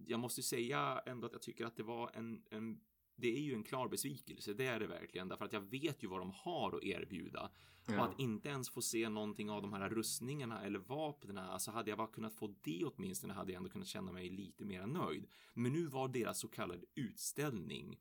jag 0.06 0.20
måste 0.20 0.42
säga 0.42 1.02
ändå 1.06 1.26
att 1.26 1.32
jag 1.32 1.42
tycker 1.42 1.66
att 1.66 1.76
det 1.76 1.82
var 1.82 2.10
en, 2.14 2.42
en 2.50 2.80
det 3.16 3.28
är 3.28 3.40
ju 3.40 3.54
en 3.54 3.64
klar 3.64 3.88
besvikelse, 3.88 4.54
det 4.54 4.66
är 4.66 4.80
det 4.80 4.86
verkligen, 4.86 5.28
därför 5.28 5.44
att 5.44 5.52
jag 5.52 5.60
vet 5.60 6.02
ju 6.02 6.08
vad 6.08 6.20
de 6.20 6.32
har 6.34 6.76
att 6.76 6.82
erbjuda. 6.82 7.50
Ja. 7.86 7.98
Och 7.98 8.04
att 8.04 8.20
inte 8.20 8.48
ens 8.48 8.70
få 8.70 8.82
se 8.82 9.08
någonting 9.08 9.50
av 9.50 9.62
de 9.62 9.72
här 9.72 9.88
rustningarna 9.88 10.64
eller 10.64 10.78
vapnen, 10.78 11.38
alltså 11.38 11.70
hade 11.70 11.90
jag 11.90 11.98
bara 11.98 12.08
kunnat 12.08 12.34
få 12.34 12.54
det 12.62 12.84
åtminstone 12.84 13.34
hade 13.34 13.52
jag 13.52 13.56
ändå 13.56 13.70
kunnat 13.70 13.88
känna 13.88 14.12
mig 14.12 14.30
lite 14.30 14.64
mer 14.64 14.86
nöjd. 14.86 15.26
Men 15.54 15.72
nu 15.72 15.86
var 15.86 16.08
deras 16.08 16.40
så 16.40 16.48
kallade 16.48 16.84
utställning 16.94 18.00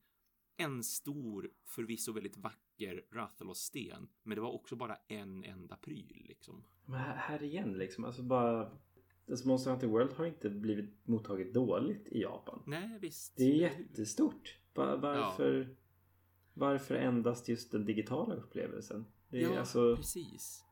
en 0.57 0.83
stor, 0.83 1.51
förvisso 1.65 2.11
väldigt 2.11 2.37
vacker 2.37 3.05
Rathalos-sten, 3.11 4.07
men 4.23 4.35
det 4.35 4.41
var 4.41 4.51
också 4.51 4.75
bara 4.75 4.95
en 5.07 5.43
enda 5.43 5.75
pryl 5.75 6.25
liksom. 6.27 6.63
Men 6.85 6.99
här, 6.99 7.15
här 7.15 7.43
igen 7.43 7.73
liksom, 7.73 8.05
alltså 8.05 8.23
bara... 8.23 8.71
Alltså 9.29 9.47
Monster 9.47 9.71
Hunter 9.71 9.87
World 9.87 10.13
har 10.13 10.25
inte 10.25 10.49
blivit 10.49 11.07
mottaget 11.07 11.53
dåligt 11.53 12.07
i 12.07 12.21
Japan. 12.21 12.63
Nej, 12.67 12.97
visst. 13.01 13.37
Det 13.37 13.43
är 13.43 13.55
jättestort. 13.55 14.57
Va- 14.73 14.95
varför, 14.97 15.75
varför 16.53 16.95
endast 16.95 17.47
just 17.47 17.71
den 17.71 17.85
digitala 17.85 18.35
upplevelsen? 18.35 19.05
Ja, 19.29 19.59
alltså, 19.59 19.95
precis. 19.95 20.63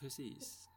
Precis. 0.00 0.68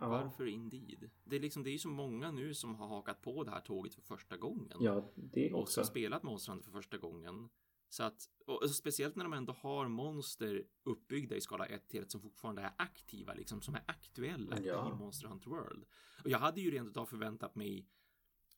ja, 0.00 0.08
Varför 0.08 0.46
indeed? 0.46 1.10
Det 1.24 1.36
är 1.36 1.40
liksom, 1.40 1.62
det 1.62 1.70
är 1.70 1.72
ju 1.72 1.78
så 1.78 1.88
många 1.88 2.30
nu 2.30 2.54
som 2.54 2.74
har 2.74 2.88
hakat 2.88 3.22
på 3.22 3.44
det 3.44 3.50
här 3.50 3.60
tåget 3.60 3.94
för 3.94 4.02
första 4.02 4.36
gången. 4.36 4.78
ja, 4.80 5.10
det 5.14 5.52
och 5.52 5.60
också. 5.60 5.72
som 5.72 5.84
spelat 5.84 6.22
Monster 6.22 6.52
Hunter 6.52 6.64
för 6.70 6.78
första 6.78 6.98
gången. 6.98 7.48
Så 7.90 8.02
att, 8.02 8.28
och 8.46 8.70
speciellt 8.70 9.16
när 9.16 9.24
de 9.24 9.32
ändå 9.32 9.52
har 9.52 9.88
monster 9.88 10.64
uppbyggda 10.84 11.36
i 11.36 11.40
skala 11.40 11.66
1 11.66 11.88
till 11.88 12.02
1 12.02 12.10
som 12.10 12.20
fortfarande 12.20 12.62
är 12.62 12.72
aktiva, 12.76 13.34
liksom 13.34 13.62
som 13.62 13.74
är 13.74 13.82
aktuella 13.86 14.60
ja. 14.60 14.92
i 14.92 14.98
Monster 14.98 15.28
Hunter 15.28 15.50
World. 15.50 15.84
Och 16.24 16.30
jag 16.30 16.38
hade 16.38 16.60
ju 16.60 16.70
rent 16.70 16.88
utav 16.88 17.06
förväntat 17.06 17.54
mig 17.54 17.86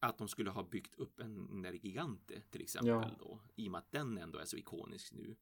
att 0.01 0.19
de 0.19 0.29
skulle 0.29 0.51
ha 0.51 0.63
byggt 0.63 0.95
upp 0.95 1.21
en 1.21 1.35
Nergigante 1.35 2.43
till 2.51 2.63
exempel 2.63 2.89
ja. 2.91 3.11
då, 3.19 3.41
i 3.57 3.69
och 3.69 3.73
med 3.73 3.79
att 3.79 3.93
den 3.93 4.19
ändå 4.19 4.39
är 4.39 4.45
så 4.45 4.57
ikonisk 4.57 5.13
nu. 5.13 5.37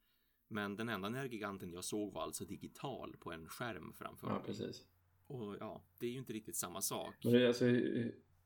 Men 0.49 0.77
den 0.77 0.89
enda 0.89 1.09
Nergiganten 1.09 1.73
jag 1.73 1.85
såg 1.85 2.13
var 2.13 2.23
alltså 2.23 2.45
digital 2.45 3.17
på 3.17 3.33
en 3.33 3.49
skärm 3.49 3.93
framför 3.93 4.27
ja, 4.27 4.35
mig. 4.35 4.43
Precis. 4.45 4.87
Och 5.27 5.57
ja, 5.61 5.83
det 5.99 6.07
är 6.07 6.11
ju 6.11 6.19
inte 6.19 6.33
riktigt 6.33 6.57
samma 6.57 6.83
sak. 6.83 7.15
Men 7.25 7.33
det, 7.33 7.49
alltså, 7.49 7.65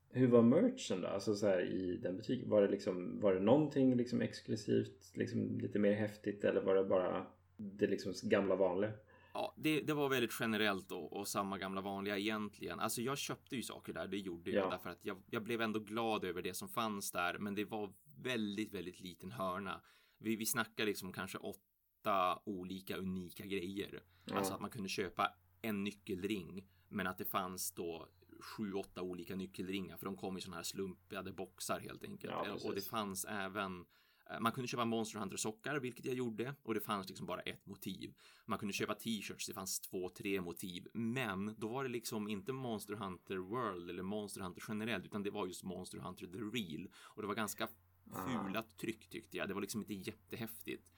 hur 0.09 0.27
var 0.27 0.41
merchen 0.41 1.01
då? 1.01 1.07
Alltså 1.07 1.35
så 1.35 1.47
här, 1.47 1.61
i 1.61 1.97
den 1.97 2.17
butiken. 2.17 2.49
Var 2.49 2.61
det, 2.61 2.67
liksom, 2.67 3.19
var 3.19 3.33
det 3.33 3.39
någonting 3.39 3.95
liksom 3.95 4.21
exklusivt, 4.21 5.11
liksom 5.13 5.59
lite 5.59 5.79
mer 5.79 5.93
häftigt 5.93 6.43
eller 6.43 6.61
var 6.61 6.75
det 6.75 6.83
bara 6.83 7.25
det 7.57 7.87
liksom 7.87 8.13
gamla 8.23 8.55
vanliga? 8.55 8.91
Ja, 9.33 9.53
det, 9.57 9.81
det 9.81 9.93
var 9.93 10.09
väldigt 10.09 10.35
generellt 10.39 10.91
och, 10.91 11.13
och, 11.13 11.27
samma 11.27 11.57
gamla 11.57 11.81
vanliga 11.81 12.17
egentligen. 12.17 12.79
Alltså 12.79 13.01
jag 13.01 13.17
köpte 13.17 13.55
ju 13.55 13.63
saker 13.63 13.93
där, 13.93 14.07
det 14.07 14.17
gjorde 14.17 14.51
jag 14.51 14.71
därför 14.71 14.89
att 14.89 15.05
jag, 15.05 15.17
jag 15.29 15.43
blev 15.43 15.61
ändå 15.61 15.79
glad 15.79 16.23
över 16.23 16.41
det 16.41 16.53
som 16.53 16.69
fanns 16.69 17.11
där, 17.11 17.37
men 17.37 17.55
det 17.55 17.65
var 17.65 17.93
väldigt, 18.23 18.73
väldigt 18.73 19.01
liten 19.01 19.31
hörna. 19.31 19.81
Vi, 20.17 20.35
vi 20.35 20.45
snackar 20.45 20.85
liksom 20.85 21.13
kanske 21.13 21.37
åtta 21.37 22.39
olika 22.45 22.97
unika 22.97 23.45
grejer. 23.45 24.03
Ja. 24.25 24.35
Alltså 24.35 24.53
att 24.53 24.61
man 24.61 24.69
kunde 24.69 24.89
köpa 24.89 25.33
en 25.61 25.83
nyckelring, 25.83 26.67
men 26.89 27.07
att 27.07 27.17
det 27.17 27.25
fanns 27.25 27.71
då 27.71 28.07
sju, 28.39 28.73
åtta 28.73 29.01
olika 29.01 29.35
nyckelringar 29.35 29.97
för 29.97 30.05
de 30.05 30.17
kom 30.17 30.37
i 30.37 30.41
sådana 30.41 30.55
här 30.55 30.63
slumpade 30.63 31.31
boxar 31.31 31.79
helt 31.79 32.03
enkelt. 32.03 32.33
Ja, 32.33 32.57
och 32.63 32.75
det 32.75 32.81
fanns 32.81 33.25
även 33.25 33.85
eh, 34.29 34.39
man 34.39 34.51
kunde 34.51 34.67
köpa 34.67 34.85
Monster 34.85 35.19
Hunter 35.19 35.37
sockar, 35.37 35.79
vilket 35.79 36.05
jag 36.05 36.15
gjorde, 36.15 36.55
och 36.63 36.73
det 36.73 36.79
fanns 36.79 37.09
liksom 37.09 37.25
bara 37.25 37.41
ett 37.41 37.65
motiv. 37.65 38.13
Man 38.45 38.59
kunde 38.59 38.73
köpa 38.73 38.93
t-shirts, 38.93 39.47
det 39.47 39.53
fanns 39.53 39.79
två, 39.79 40.09
tre 40.09 40.41
motiv, 40.41 40.87
men 40.93 41.55
då 41.57 41.67
var 41.67 41.83
det 41.83 41.89
liksom 41.89 42.29
inte 42.29 42.53
Monster 42.53 42.93
Hunter 42.93 43.37
World 43.37 43.89
eller 43.89 44.03
Monster 44.03 44.41
Hunter 44.41 44.63
generellt, 44.67 45.05
utan 45.05 45.23
det 45.23 45.29
var 45.29 45.47
just 45.47 45.63
Monster 45.63 45.97
Hunter 45.97 46.27
The 46.27 46.37
Real 46.37 46.87
och 46.95 47.21
det 47.21 47.27
var 47.27 47.35
ganska 47.35 47.67
ah. 48.11 48.27
fulat 48.27 48.77
tryck 48.77 49.09
tyckte 49.09 49.37
jag. 49.37 49.47
Det 49.47 49.53
var 49.53 49.61
liksom 49.61 49.81
inte 49.81 49.93
jättehäftigt. 49.93 50.94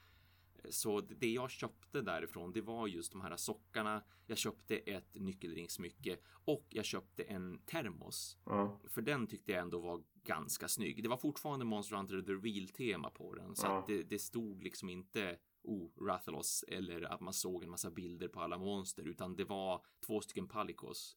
Så 0.70 1.00
det 1.00 1.30
jag 1.30 1.50
köpte 1.50 2.02
därifrån, 2.02 2.52
det 2.52 2.60
var 2.60 2.86
just 2.86 3.12
de 3.12 3.20
här 3.20 3.36
sockarna. 3.36 4.02
Jag 4.26 4.38
köpte 4.38 4.76
ett 4.76 5.14
nyckelringsmycke 5.14 6.16
och 6.26 6.66
jag 6.68 6.84
köpte 6.84 7.22
en 7.22 7.58
termos. 7.58 8.36
Ja. 8.44 8.80
För 8.84 9.02
den 9.02 9.26
tyckte 9.26 9.52
jag 9.52 9.60
ändå 9.60 9.78
var 9.78 10.02
ganska 10.24 10.68
snygg. 10.68 11.02
Det 11.02 11.08
var 11.08 11.16
fortfarande 11.16 11.64
Monster 11.64 11.96
Hunter 11.96 12.22
The 12.22 12.32
Real 12.32 12.68
tema 12.68 13.10
på 13.10 13.34
den, 13.34 13.56
så 13.56 13.66
ja. 13.66 13.78
att 13.78 13.86
det, 13.86 14.02
det, 14.02 14.18
stod 14.18 14.62
liksom 14.62 14.88
inte 14.88 15.38
oh, 15.62 16.06
Rathalos 16.06 16.64
eller 16.68 17.02
att 17.02 17.20
man 17.20 17.32
såg 17.32 17.64
en 17.64 17.70
massa 17.70 17.90
bilder 17.90 18.28
på 18.28 18.40
alla 18.40 18.58
monster, 18.58 19.08
utan 19.08 19.36
det 19.36 19.44
var 19.44 19.84
två 20.06 20.20
stycken 20.20 20.48
Palikos 20.48 21.16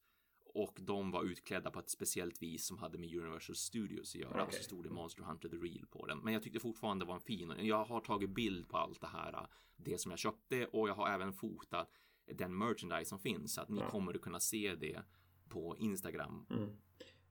och 0.54 0.80
de 0.82 1.12
var 1.12 1.24
utklädda 1.24 1.72
på 1.72 1.80
ett 1.80 1.90
speciellt 1.90 2.42
vis 2.42 2.66
som 2.66 2.78
hade 2.78 2.98
med 2.98 3.16
Universal 3.16 3.56
Studios 3.56 4.16
att 4.16 4.22
göra. 4.22 4.44
Okay. 4.44 4.58
Så 4.60 4.64
stod 4.64 4.84
det 4.84 4.90
Monster 4.90 5.24
Hunter 5.24 5.50
The 5.50 5.56
Real 5.56 5.86
på 5.86 6.06
den. 6.06 6.20
Men 6.20 6.34
jag 6.34 6.44
tyckte 6.44 6.60
fortfarande 6.60 7.06
det 7.06 7.08
var 7.08 7.16
en 7.16 7.22
fin. 7.22 7.54
Jag 7.60 7.86
har 7.86 8.02
tagit 8.02 8.30
bild 8.30 8.70
på 8.70 8.78
allt 8.78 9.02
det 9.02 9.08
här, 9.08 9.48
det 9.78 9.98
som 9.98 10.12
jag 10.12 10.20
köpte 10.20 10.66
och 10.66 10.90
jag 10.90 10.94
har 10.94 11.10
även 11.10 11.34
fotat 11.34 11.92
den 12.26 12.58
merchandise 12.58 13.10
som 13.10 13.20
finns 13.20 13.54
så 13.54 13.62
att 13.62 13.70
ni 13.70 13.82
ja. 13.82 13.90
kommer 13.90 14.14
att 14.14 14.22
kunna 14.22 14.40
se 14.40 14.76
det 14.76 15.02
på 15.50 15.78
Instagram. 15.78 16.46
Mm. 16.50 16.70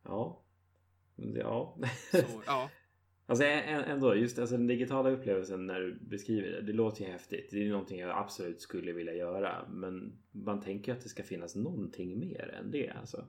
Ja. 0.03 0.43
Ja. 1.17 1.79
Så, 2.11 2.43
ja. 2.47 2.71
Alltså 3.31 3.45
ändå, 3.45 4.15
just 4.15 4.39
alltså, 4.39 4.57
den 4.57 4.67
digitala 4.67 5.11
upplevelsen 5.11 5.67
när 5.67 5.81
du 5.81 5.95
beskriver 5.95 6.49
det, 6.49 6.63
det 6.63 6.73
låter 6.73 7.05
ju 7.05 7.11
häftigt. 7.11 7.49
Det 7.51 7.67
är 7.67 7.71
någonting 7.71 7.99
jag 7.99 8.19
absolut 8.19 8.61
skulle 8.61 8.93
vilja 8.93 9.15
göra. 9.15 9.69
Men 9.69 10.13
man 10.33 10.61
tänker 10.61 10.93
att 10.93 11.01
det 11.01 11.09
ska 11.09 11.23
finnas 11.23 11.57
någonting 11.57 12.19
mer 12.19 12.55
än 12.61 12.71
det 12.71 12.91
alltså. 12.91 13.25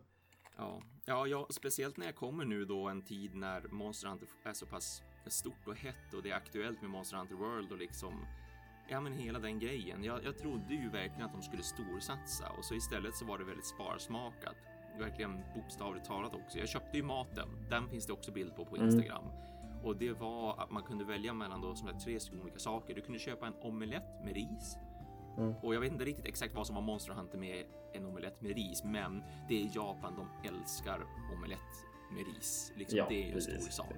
Ja, 0.58 0.82
ja, 1.06 1.28
ja 1.28 1.48
speciellt 1.50 1.98
när 1.98 2.06
jag 2.06 2.16
kommer 2.16 2.46
nu 2.46 2.66
då 2.66 2.88
en 2.88 3.02
tid 3.02 3.36
när 3.36 3.62
Monster 3.62 4.08
Hunter 4.08 4.28
är 4.44 4.54
så 4.54 4.66
pass 4.66 5.02
stort 5.28 5.68
och 5.68 5.76
hett 5.76 6.14
och 6.16 6.24
det 6.24 6.30
är 6.30 6.36
aktuellt 6.36 6.82
med 6.82 6.90
Monster 6.90 7.18
Hunter 7.18 7.36
World 7.36 7.72
och 7.72 7.78
liksom 7.78 8.26
Ja 8.90 9.02
men 9.02 9.14
hela 9.14 9.40
den 9.40 9.60
grejen. 9.60 10.04
Jag, 10.04 10.20
jag 10.26 10.38
trodde 10.38 10.74
ju 10.74 10.90
verkligen 10.90 11.22
att 11.22 11.34
de 11.34 11.42
skulle 11.42 11.64
storsatsa 11.64 12.50
och 12.58 12.66
så 12.66 12.76
istället 12.76 13.16
så 13.16 13.26
var 13.26 13.38
det 13.38 13.46
väldigt 13.46 13.66
sparsmakat. 13.66 14.56
Verkligen 15.00 15.42
bokstavligt 15.56 16.06
talat 16.06 16.34
också. 16.36 16.60
Jag 16.60 16.70
köpte 16.70 16.98
ju 16.98 17.04
maten. 17.04 17.50
Den 17.70 17.90
finns 17.90 18.06
det 18.06 18.14
också 18.14 18.32
bild 18.32 18.56
på 18.56 18.66
på 18.66 18.76
mm. 18.76 18.88
Instagram. 18.88 19.24
Mm. 19.24 19.52
Och 19.84 19.98
det 19.98 20.12
var 20.14 20.56
att 20.58 20.72
man 20.72 20.84
kunde 20.84 21.06
välja 21.06 21.34
mellan 21.34 21.62
då 21.62 21.76
som 21.76 21.88
sagt, 21.88 22.04
tre 22.04 22.20
stycken 22.20 22.42
olika 22.42 22.60
saker. 22.60 22.96
Du 22.96 23.02
kunde 23.02 23.20
köpa 23.20 23.48
en 23.48 23.54
omelett 23.62 24.24
med 24.24 24.34
ris. 24.34 24.78
Mm. 25.38 25.54
Och 25.62 25.76
jag 25.76 25.82
vet 25.82 25.92
inte 25.92 26.06
riktigt 26.06 26.26
exakt 26.26 26.56
vad 26.56 26.68
som 26.68 26.76
var 26.76 26.82
Monster 26.82 27.14
Hunter 27.14 27.38
med 27.38 27.66
en 27.94 28.06
omelett 28.06 28.42
med 28.42 28.56
ris, 28.56 28.84
men 28.84 29.24
det 29.48 29.64
är 29.64 29.70
Japan. 29.76 30.14
De 30.16 30.48
älskar 30.48 31.06
omelett 31.38 31.60
med 32.12 32.36
ris. 32.36 32.74
Liksom, 32.76 32.98
ja, 32.98 33.06
det 33.10 33.30
är 33.30 33.36
en 33.36 33.42
stor 33.42 33.72
sak. 33.72 33.94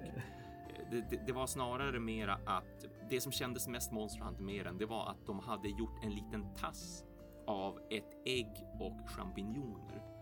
Det, 0.90 1.04
det, 1.10 1.26
det, 1.26 1.32
var 1.32 1.46
snarare 1.46 2.00
mera 2.00 2.38
att 2.46 2.86
det 3.10 3.20
som 3.20 3.32
kändes 3.32 3.68
mest 3.68 3.92
Monster 3.92 4.24
Hunter 4.24 4.42
med 4.42 4.66
den, 4.66 4.78
det 4.78 4.86
var 4.86 5.10
att 5.10 5.26
de 5.26 5.38
hade 5.38 5.68
gjort 5.68 6.04
en 6.04 6.10
liten 6.10 6.54
tass 6.54 7.04
av 7.46 7.78
ett 7.90 8.10
ägg 8.26 8.52
och 8.80 9.10
champinjoner 9.10 10.13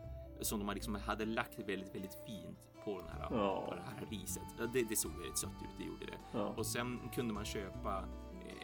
som 0.45 0.67
de 0.67 0.75
liksom 0.75 0.95
hade 0.95 1.27
lagt 1.27 1.59
väldigt, 1.59 1.95
väldigt 1.95 2.15
fint 2.27 2.59
på, 2.85 2.99
den 2.99 3.09
här, 3.09 3.29
ja. 3.31 3.67
på 3.69 3.75
det 3.75 3.83
här 3.83 4.07
riset. 4.11 4.73
Det, 4.73 4.83
det 4.83 4.97
såg 4.97 5.13
väldigt 5.13 5.39
sött 5.39 5.63
ut, 5.63 5.79
det 5.79 5.85
gjorde 5.85 6.07
det. 6.07 6.19
Ja. 6.33 6.55
Och 6.57 6.67
sen 6.67 7.01
kunde 7.15 7.35
man 7.35 7.45
köpa 7.45 8.05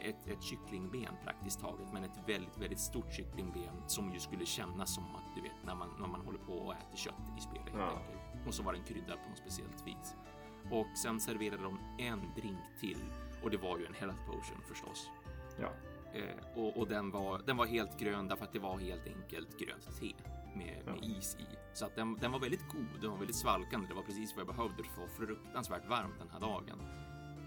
ett, 0.02 0.28
ett 0.28 0.42
kycklingben 0.42 1.14
praktiskt 1.24 1.60
taget, 1.60 1.92
men 1.92 2.04
ett 2.04 2.18
väldigt, 2.26 2.58
väldigt 2.58 2.80
stort 2.80 3.12
kycklingben 3.12 3.82
som 3.86 4.12
ju 4.12 4.20
skulle 4.20 4.46
kännas 4.46 4.94
som 4.94 5.04
att 5.04 5.34
du 5.34 5.42
vet 5.42 5.64
när 5.64 5.74
man, 5.74 5.88
när 6.00 6.06
man 6.06 6.20
håller 6.20 6.38
på 6.38 6.52
och 6.52 6.74
äter 6.74 6.96
kött 6.96 7.38
i 7.38 7.40
spelet. 7.40 7.72
Ja. 7.74 8.02
Och 8.46 8.54
så 8.54 8.62
var 8.62 8.72
den 8.72 8.84
kryddad 8.84 9.18
på 9.22 9.28
något 9.28 9.38
speciellt 9.38 9.86
vis. 9.86 10.14
Och 10.70 10.98
sen 10.98 11.20
serverade 11.20 11.62
de 11.62 11.78
en 11.98 12.20
drink 12.36 12.58
till 12.80 13.04
och 13.42 13.50
det 13.50 13.56
var 13.56 13.78
ju 13.78 13.86
en 13.86 13.94
health 13.94 14.26
potion 14.26 14.62
förstås. 14.68 15.10
Ja. 15.60 15.72
Eh, 16.12 16.58
och, 16.58 16.76
och 16.76 16.88
den 16.88 17.10
var, 17.10 17.38
den 17.46 17.56
var 17.56 17.66
helt 17.66 17.98
grön 17.98 18.28
därför 18.28 18.44
att 18.44 18.52
det 18.52 18.58
var 18.58 18.78
helt 18.78 19.06
enkelt 19.06 19.58
grönt 19.58 20.00
te 20.00 20.14
med, 20.54 20.82
med 20.86 21.04
is 21.04 21.36
i. 21.40 21.46
Så 21.72 21.86
att 21.86 21.96
den, 21.96 22.18
den 22.20 22.32
var 22.32 22.38
väldigt 22.38 22.68
god, 22.68 23.00
den 23.00 23.10
var 23.10 23.18
väldigt 23.18 23.36
svalkande. 23.36 23.88
Det 23.88 23.94
var 23.94 24.02
precis 24.02 24.36
vad 24.36 24.40
jag 24.40 24.56
behövde 24.56 24.82
för 24.84 25.04
att 25.04 25.10
få 25.10 25.16
fruktansvärt 25.16 25.88
varmt 25.88 26.18
den 26.18 26.28
här 26.32 26.40
dagen. 26.40 26.82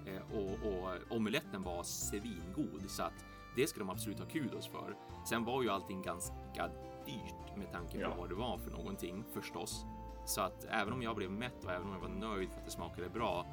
Eh, 0.05 0.37
och, 0.37 0.51
och 0.51 1.17
omeletten 1.17 1.63
var 1.63 1.83
svingod 1.83 2.85
så 2.87 3.03
att 3.03 3.25
det 3.55 3.67
ska 3.67 3.79
de 3.79 3.89
absolut 3.89 4.19
ha 4.19 4.25
kudos 4.25 4.67
för. 4.67 4.95
Sen 5.29 5.45
var 5.45 5.61
ju 5.63 5.69
allting 5.69 6.01
ganska 6.01 6.67
dyrt 7.05 7.57
med 7.57 7.71
tanke 7.71 7.97
på 7.97 8.01
ja. 8.01 8.15
vad 8.17 8.29
det 8.29 8.35
var 8.35 8.57
för 8.57 8.71
någonting 8.71 9.23
förstås. 9.33 9.85
Så 10.25 10.41
att 10.41 10.65
även 10.69 10.93
om 10.93 11.01
jag 11.01 11.15
blev 11.15 11.31
mätt 11.31 11.65
och 11.65 11.71
även 11.71 11.87
om 11.87 11.93
jag 11.93 11.99
var 11.99 12.09
nöjd 12.09 12.49
för 12.49 12.59
att 12.59 12.65
det 12.65 12.71
smakade 12.71 13.09
bra 13.09 13.45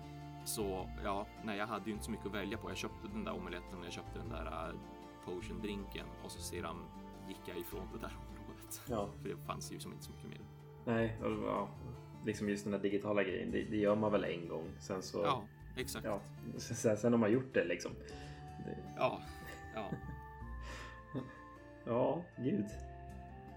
så 0.45 0.89
ja, 1.05 1.27
nej, 1.45 1.59
jag 1.59 1.67
hade 1.67 1.85
ju 1.87 1.93
inte 1.93 2.05
så 2.05 2.11
mycket 2.11 2.27
att 2.27 2.35
välja 2.35 2.59
på. 2.59 2.71
Jag 2.71 2.77
köpte 2.77 3.09
den 3.09 3.25
där 3.25 3.33
omeletten 3.33 3.79
och 3.79 3.85
jag 3.85 3.93
köpte 3.93 4.19
den 4.19 4.29
där 4.29 4.69
uh, 4.69 4.81
potion 5.25 5.61
drinken 5.63 6.07
och 6.25 6.31
så 6.31 6.41
sedan 6.41 6.77
gick 7.29 7.41
jag 7.47 7.59
ifrån 7.59 7.89
det 7.93 7.99
där 7.99 8.17
området. 8.77 8.83
Ja. 8.89 9.11
För 9.23 9.29
det 9.29 9.37
fanns 9.47 9.73
ju 9.73 9.81
som 9.81 9.93
inte 9.93 10.05
så 10.05 10.12
mycket 10.12 10.29
mer. 10.29 10.41
Nej, 10.85 11.19
och, 11.23 11.31
ja, 11.31 11.69
liksom 12.27 12.49
just 12.49 12.64
den 12.64 12.73
där 12.73 12.79
digitala 12.79 13.23
grejen, 13.23 13.51
det, 13.51 13.62
det, 13.62 13.77
gör 13.77 13.97
man 13.97 14.12
väl 14.12 14.25
en 14.25 14.49
gång. 14.49 14.64
Sen 14.81 15.03
så... 15.03 15.19
Ja, 15.19 15.45
exakt. 15.77 16.05
Ja, 16.05 16.21
sen, 16.57 16.97
sen 16.97 17.12
har 17.12 17.19
man 17.19 17.33
gjort 17.33 17.55
det 17.55 17.64
liksom. 17.64 17.93
Det... 18.64 18.79
Ja, 18.97 19.21
ja. 19.75 19.91
ja, 21.85 22.25
gud. 22.37 22.66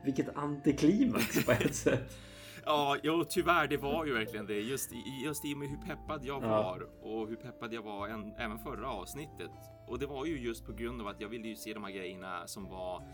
Vilket 0.03 0.38
antiklimax 0.38 1.45
på 1.45 1.51
ett 1.51 1.76
sätt. 1.76 2.18
Ja, 2.66 2.97
jo, 3.03 3.24
tyvärr, 3.30 3.68
det 3.68 3.78
var 3.78 4.05
ju 4.05 4.14
verkligen 4.14 4.45
det. 4.45 4.59
Just, 4.62 4.91
just 5.26 5.45
i 5.45 5.53
och 5.53 5.57
med 5.57 5.70
hur 5.70 5.78
peppad 5.78 6.26
jag 6.26 6.41
var 6.41 6.88
och 7.01 7.28
hur 7.28 7.36
peppad 7.36 7.74
jag 7.74 7.82
var 7.82 8.07
en, 8.07 8.34
även 8.38 8.59
förra 8.59 8.89
avsnittet. 8.89 9.51
Och 9.88 9.99
det 9.99 10.05
var 10.05 10.26
ju 10.26 10.39
just 10.39 10.66
på 10.66 10.74
grund 10.74 11.01
av 11.01 11.07
att 11.07 11.22
jag 11.22 11.30
ville 11.30 11.47
ju 11.47 11.55
se 11.55 11.74
de 11.74 11.84
här 11.84 11.91
grejerna 11.91 12.47
som 12.47 12.70
var 12.70 13.07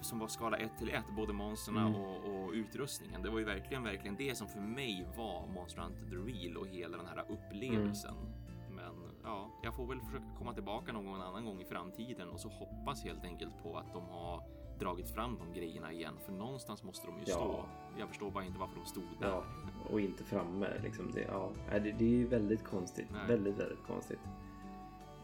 som 0.00 0.18
var 0.18 0.28
skala 0.28 0.56
1 0.56 0.70
till 0.78 0.90
1, 0.90 1.04
både 1.16 1.32
monstren 1.32 1.76
mm. 1.76 1.94
och, 1.94 2.16
och, 2.16 2.52
utrustningen. 2.52 3.22
Det 3.22 3.30
var 3.30 3.38
ju 3.38 3.44
verkligen, 3.44 3.82
verkligen 3.82 4.16
det 4.16 4.36
som 4.36 4.48
för 4.48 4.60
mig 4.60 5.06
var 5.16 5.46
Monster 5.46 5.82
Hunter 5.82 6.04
The 6.10 6.16
Real 6.16 6.56
och 6.56 6.66
hela 6.66 6.96
den 6.96 7.06
här 7.06 7.24
upplevelsen. 7.28 8.14
Mm. 8.14 8.74
Men 8.76 8.94
ja, 9.24 9.50
jag 9.62 9.74
får 9.74 9.86
väl 9.86 10.00
försöka 10.00 10.24
komma 10.38 10.54
tillbaka 10.54 10.92
någon 10.92 11.20
annan 11.20 11.44
gång 11.44 11.60
i 11.60 11.64
framtiden 11.64 12.28
och 12.28 12.40
så 12.40 12.48
hoppas 12.48 13.04
helt 13.04 13.24
enkelt 13.24 13.62
på 13.62 13.76
att 13.76 13.92
de 13.92 14.02
har 14.02 14.42
dragit 14.78 15.10
fram 15.10 15.38
de 15.38 15.60
grejerna 15.60 15.92
igen, 15.92 16.14
för 16.26 16.32
någonstans 16.32 16.82
måste 16.82 17.06
de 17.06 17.18
ju 17.18 17.24
ja. 17.26 17.34
stå. 17.34 17.64
Jag 17.98 18.08
förstår 18.08 18.30
bara 18.30 18.44
inte 18.44 18.58
varför 18.58 18.76
de 18.76 18.86
stod 18.86 19.04
där. 19.20 19.28
Ja, 19.28 19.44
och 19.90 20.00
inte 20.00 20.24
framme 20.24 20.68
liksom. 20.82 21.10
Det, 21.14 21.20
ja, 21.20 21.50
det, 21.70 21.78
det 21.78 22.04
är 22.04 22.08
ju 22.08 22.26
väldigt 22.26 22.64
konstigt. 22.64 23.06
Nej. 23.12 23.28
Väldigt, 23.28 23.58
väldigt 23.58 23.86
konstigt. 23.86 24.20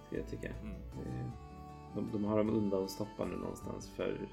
Ska 0.07 0.17
jag 0.17 0.29
tycka. 0.29 0.49
Mm. 0.49 1.31
De, 1.95 2.11
de 2.13 2.25
har 2.25 2.39
dem 2.39 2.51
undanstoppade 2.51 3.37
någonstans 3.37 3.91
för 3.91 4.29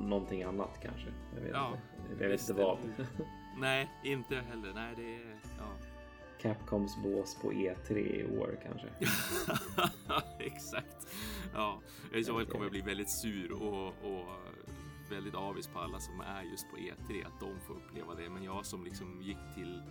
någonting 0.00 0.42
annat 0.42 0.80
kanske. 0.82 1.08
Jag 1.34 1.40
vet, 1.40 1.50
ja, 1.52 1.76
inte. 2.10 2.24
Jag 2.24 2.30
vet 2.30 2.40
inte 2.40 2.62
vad. 2.62 2.78
Nej, 3.58 3.90
inte 4.02 4.34
heller. 4.34 4.72
Nej, 4.74 4.94
det 4.96 5.14
är... 5.14 5.36
Ja. 5.58 5.66
Capcoms 6.40 6.96
bås 7.02 7.36
på 7.42 7.52
E3 7.52 7.96
i 7.96 8.38
år 8.38 8.58
kanske. 8.62 8.88
Exakt. 10.44 11.06
Ja, 11.54 11.80
jag 12.12 12.48
kommer 12.48 12.64
att 12.64 12.70
bli 12.70 12.80
väldigt 12.80 13.10
sur 13.10 13.52
och, 13.52 13.86
och 13.86 14.26
väldigt 15.10 15.34
avis 15.34 15.66
på 15.66 15.78
alla 15.78 16.00
som 16.00 16.20
är 16.20 16.42
just 16.42 16.70
på 16.70 16.76
E3 16.76 17.26
att 17.26 17.40
de 17.40 17.60
får 17.60 17.74
uppleva 17.74 18.14
det. 18.14 18.30
Men 18.30 18.44
jag 18.44 18.66
som 18.66 18.84
liksom 18.84 19.22
gick 19.22 19.54
till 19.54 19.82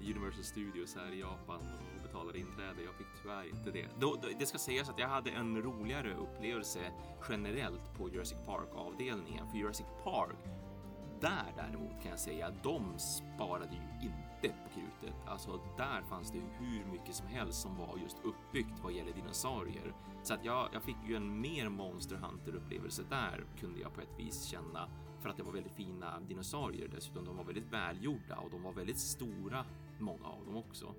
Universal 0.00 0.44
Studios 0.44 0.96
här 0.96 1.12
i 1.14 1.20
Japan 1.20 1.60
och 1.60 2.05
betalade 2.16 2.38
inträde. 2.38 2.82
Jag 2.84 2.94
fick 2.94 3.06
tyvärr 3.22 3.48
inte 3.48 3.70
det. 3.70 3.86
Då, 3.98 4.16
det 4.38 4.46
ska 4.46 4.58
sägas 4.58 4.88
att 4.88 4.98
jag 4.98 5.08
hade 5.08 5.30
en 5.30 5.62
roligare 5.62 6.14
upplevelse 6.14 6.80
generellt 7.28 7.94
på 7.98 8.08
Jurassic 8.08 8.38
Park 8.46 8.68
avdelningen. 8.74 9.48
För 9.48 9.58
Jurassic 9.58 9.86
Park, 10.04 10.36
där 11.20 11.52
däremot 11.56 12.02
kan 12.02 12.10
jag 12.10 12.20
säga, 12.20 12.50
de 12.62 12.98
sparade 12.98 13.72
ju 13.72 14.08
inte 14.08 14.56
på 14.64 14.68
krutet. 14.74 15.16
Alltså 15.26 15.60
där 15.76 16.02
fanns 16.02 16.30
det 16.30 16.38
hur 16.58 16.84
mycket 16.92 17.14
som 17.14 17.26
helst 17.26 17.62
som 17.62 17.76
var 17.76 17.98
just 18.02 18.16
uppbyggt 18.24 18.80
vad 18.82 18.92
gäller 18.92 19.12
dinosaurier. 19.12 19.94
Så 20.22 20.34
att 20.34 20.44
jag, 20.44 20.68
jag 20.72 20.82
fick 20.82 20.96
ju 21.08 21.16
en 21.16 21.40
mer 21.40 21.68
Monster 21.68 22.16
Hunter 22.16 22.54
upplevelse 22.54 23.02
där 23.10 23.44
kunde 23.60 23.80
jag 23.80 23.94
på 23.94 24.00
ett 24.00 24.18
vis 24.18 24.44
känna 24.44 24.88
för 25.20 25.28
att 25.28 25.36
det 25.36 25.42
var 25.42 25.52
väldigt 25.52 25.72
fina 25.72 26.20
dinosaurier 26.20 26.88
dessutom. 26.88 27.24
De 27.24 27.36
var 27.36 27.44
väldigt 27.44 27.72
välgjorda 27.72 28.36
och 28.36 28.50
de 28.50 28.62
var 28.62 28.72
väldigt 28.72 28.98
stora, 28.98 29.64
många 30.00 30.26
av 30.26 30.44
dem 30.44 30.56
också. 30.56 30.94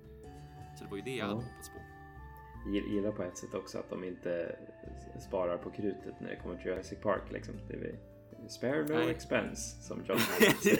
Så 0.78 0.84
det 0.84 0.90
var 0.90 0.96
ju 0.96 1.02
det 1.02 1.16
jag 1.16 1.24
hade 1.24 1.36
hoppats 1.36 1.68
på. 1.68 1.78
Gillar 2.70 3.12
på 3.12 3.22
ett 3.22 3.36
sätt 3.36 3.54
också 3.54 3.78
att 3.78 3.90
de 3.90 4.04
inte 4.04 4.56
sparar 5.20 5.58
på 5.58 5.70
krutet 5.70 6.20
när 6.20 6.30
det 6.30 6.36
kommer 6.36 6.56
till 6.56 6.66
Jurassic 6.66 6.98
Park. 7.02 7.22
Liksom. 7.32 7.54
Det 7.68 7.74
är 7.74 7.98
Spare 8.48 8.82
no 8.82 8.94
Nej. 8.94 9.10
expense 9.10 9.82
som 9.82 10.04
John 10.04 10.18
säger. 10.62 10.78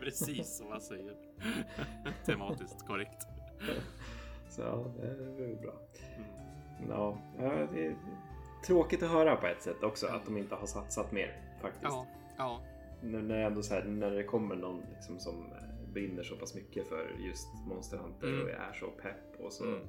Precis 0.00 0.56
som 0.56 0.70
han 0.70 0.80
säger. 0.80 1.14
Tematiskt 2.26 2.86
korrekt. 2.86 3.26
Så 4.48 4.62
ja, 4.62 4.84
det 5.00 5.44
är 5.44 5.62
bra. 5.62 5.74
Mm. 6.16 6.90
Ja, 6.90 7.18
det 7.72 7.86
är 7.86 7.96
tråkigt 8.66 9.02
att 9.02 9.10
höra 9.10 9.36
på 9.36 9.46
ett 9.46 9.62
sätt 9.62 9.82
också 9.82 10.06
att 10.06 10.24
de 10.24 10.36
inte 10.36 10.54
har 10.54 10.66
satsat 10.66 11.12
mer 11.12 11.40
faktiskt. 11.60 11.84
Ja, 11.84 12.06
ja. 12.36 12.60
När, 13.00 13.38
ändå 13.38 13.62
så 13.62 13.74
här, 13.74 13.84
när 13.84 14.10
det 14.10 14.24
kommer 14.24 14.56
någon 14.56 14.82
liksom 14.94 15.18
som 15.18 15.52
brinner 15.96 16.22
så 16.22 16.36
pass 16.36 16.54
mycket 16.54 16.88
för 16.88 17.16
just 17.18 17.48
Monster 17.66 17.98
Hunter 17.98 18.28
mm. 18.28 18.42
och 18.42 18.50
är 18.50 18.72
så 18.72 18.86
pepp 18.86 19.40
och 19.40 19.52
så 19.52 19.64
mm. 19.64 19.80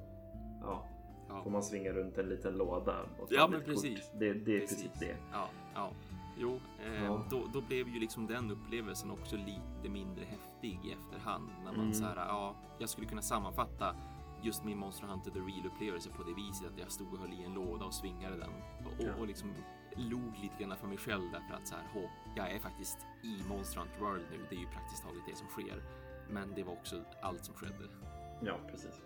ja, 0.62 0.88
ja. 1.30 1.44
får 1.44 1.52
man 1.52 1.64
svinga 1.64 1.92
runt 1.92 2.18
en 2.18 2.30
liten 2.30 2.58
låda. 2.58 2.96
Och 3.20 3.28
ja, 3.30 3.48
men 3.48 3.64
precis. 3.64 4.12
Det, 4.20 4.34
det 4.34 4.56
är 4.56 4.60
precis, 4.60 4.84
precis 4.84 5.00
det. 5.00 5.16
Ja, 5.32 5.50
ja. 5.76 5.92
Jo, 6.40 6.60
eh, 6.86 7.04
ja. 7.04 7.26
Då, 7.30 7.44
då 7.54 7.62
blev 7.62 7.88
ju 7.88 8.00
liksom 8.00 8.28
den 8.28 8.52
upplevelsen 8.52 9.12
också 9.12 9.36
lite 9.36 9.90
mindre 9.90 10.26
häftig 10.26 10.80
i 10.86 10.92
efterhand. 10.92 11.50
När 11.64 11.72
man 11.72 11.82
mm. 11.82 11.94
så 11.94 12.04
här, 12.04 12.16
ja, 12.16 12.56
jag 12.80 12.90
skulle 12.90 13.08
kunna 13.08 13.22
sammanfatta 13.22 13.96
just 14.44 14.64
min 14.64 14.78
Monster 14.78 15.08
Hunter 15.08 15.32
The 15.32 15.40
Real 15.40 15.66
upplevelse 15.66 16.10
på 16.10 16.24
det 16.24 16.34
viset 16.34 16.68
att 16.68 16.80
jag 16.80 16.92
stod 16.92 17.14
och 17.14 17.20
höll 17.20 17.34
i 17.34 17.44
en 17.44 17.54
låda 17.54 17.86
och 17.86 17.94
svingade 17.94 18.38
den 18.38 18.50
och, 18.86 19.06
ja. 19.06 19.14
och 19.20 19.28
liksom 19.28 19.54
log 19.98 20.38
lite 20.42 20.64
grann 20.64 20.78
för 20.78 20.88
mig 20.88 20.98
själv 20.98 21.32
därför 21.32 21.54
att 21.54 21.68
så 21.68 21.76
här, 21.76 22.10
jag 22.36 22.52
är 22.52 22.60
faktiskt 22.60 22.98
i 23.24 23.50
Monster 23.50 23.80
Hunter 23.80 24.00
World 24.00 24.26
nu. 24.32 24.38
Det 24.50 24.56
är 24.56 24.60
ju 24.60 24.68
praktiskt 24.68 25.04
taget 25.04 25.22
det 25.28 25.36
som 25.36 25.48
sker. 25.48 25.82
Men 26.30 26.54
det 26.56 26.64
var 26.64 26.74
också 26.74 27.04
allt 27.22 27.46
som 27.46 27.56
skedde. 27.56 27.86
Ja, 28.42 28.56
precis. 28.72 29.02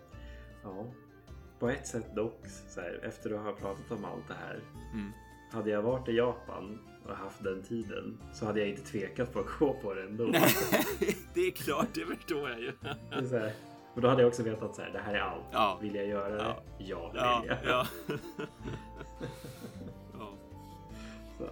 Ja, 0.62 0.86
på 1.58 1.68
ett 1.68 1.86
sätt 1.86 2.14
dock, 2.14 2.46
så 2.68 2.80
här, 2.80 3.00
efter 3.02 3.30
att 3.30 3.44
ha 3.44 3.52
pratat 3.52 3.90
om 3.90 4.04
allt 4.04 4.28
det 4.28 4.34
här. 4.34 4.60
Mm. 4.92 5.12
Hade 5.50 5.70
jag 5.70 5.82
varit 5.82 6.08
i 6.08 6.12
Japan 6.12 6.78
och 7.08 7.16
haft 7.16 7.44
den 7.44 7.62
tiden 7.62 8.18
så 8.34 8.46
hade 8.46 8.60
jag 8.60 8.68
inte 8.68 8.82
tvekat 8.82 9.32
på 9.32 9.40
att 9.40 9.58
gå 9.58 9.72
på 9.72 9.94
det 9.94 10.02
ändå. 10.02 10.24
Nej, 10.24 10.54
det 11.34 11.40
är 11.40 11.50
klart, 11.50 11.88
det 11.94 12.06
förstår 12.06 12.50
jag 12.50 12.60
ju. 12.60 12.72
så 13.28 13.38
här, 13.38 13.52
och 13.94 14.00
då 14.00 14.08
hade 14.08 14.22
jag 14.22 14.28
också 14.28 14.42
vetat 14.42 14.78
att 14.78 14.92
det 14.92 14.98
här 14.98 15.14
är 15.14 15.20
allt. 15.20 15.44
Ja. 15.52 15.78
Vill 15.82 15.94
jag 15.94 16.06
göra 16.06 16.28
det? 16.28 16.42
Ja, 16.42 16.62
ja 16.78 17.08
vill 17.08 17.20
ja, 17.20 17.44
jag. 17.46 17.58
Ja. 17.64 17.86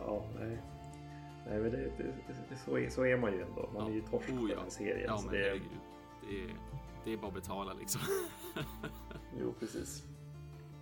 Ja, 0.06 0.24
nej. 0.38 0.58
Nej 1.46 1.60
men 1.60 1.70
det, 1.70 1.92
det, 2.48 2.56
så, 2.56 2.78
är, 2.78 2.90
så 2.90 3.04
är 3.06 3.16
man 3.16 3.32
ju 3.32 3.42
ändå. 3.42 3.70
Man 3.74 3.82
ja. 3.82 3.90
är 3.90 3.94
ju 3.94 4.00
torsk 4.00 4.28
oh, 4.28 4.50
ja. 4.50 4.56
på 4.56 4.62
den 4.62 4.70
serien. 4.70 5.04
Ja, 5.06 5.20
men 5.24 5.32
det, 5.32 5.48
är, 5.48 5.60
det, 6.28 6.44
är, 6.44 6.54
det 7.04 7.12
är 7.12 7.16
bara 7.16 7.28
att 7.28 7.34
betala 7.34 7.72
liksom. 7.72 8.00
jo, 9.40 9.54
precis. 9.60 10.04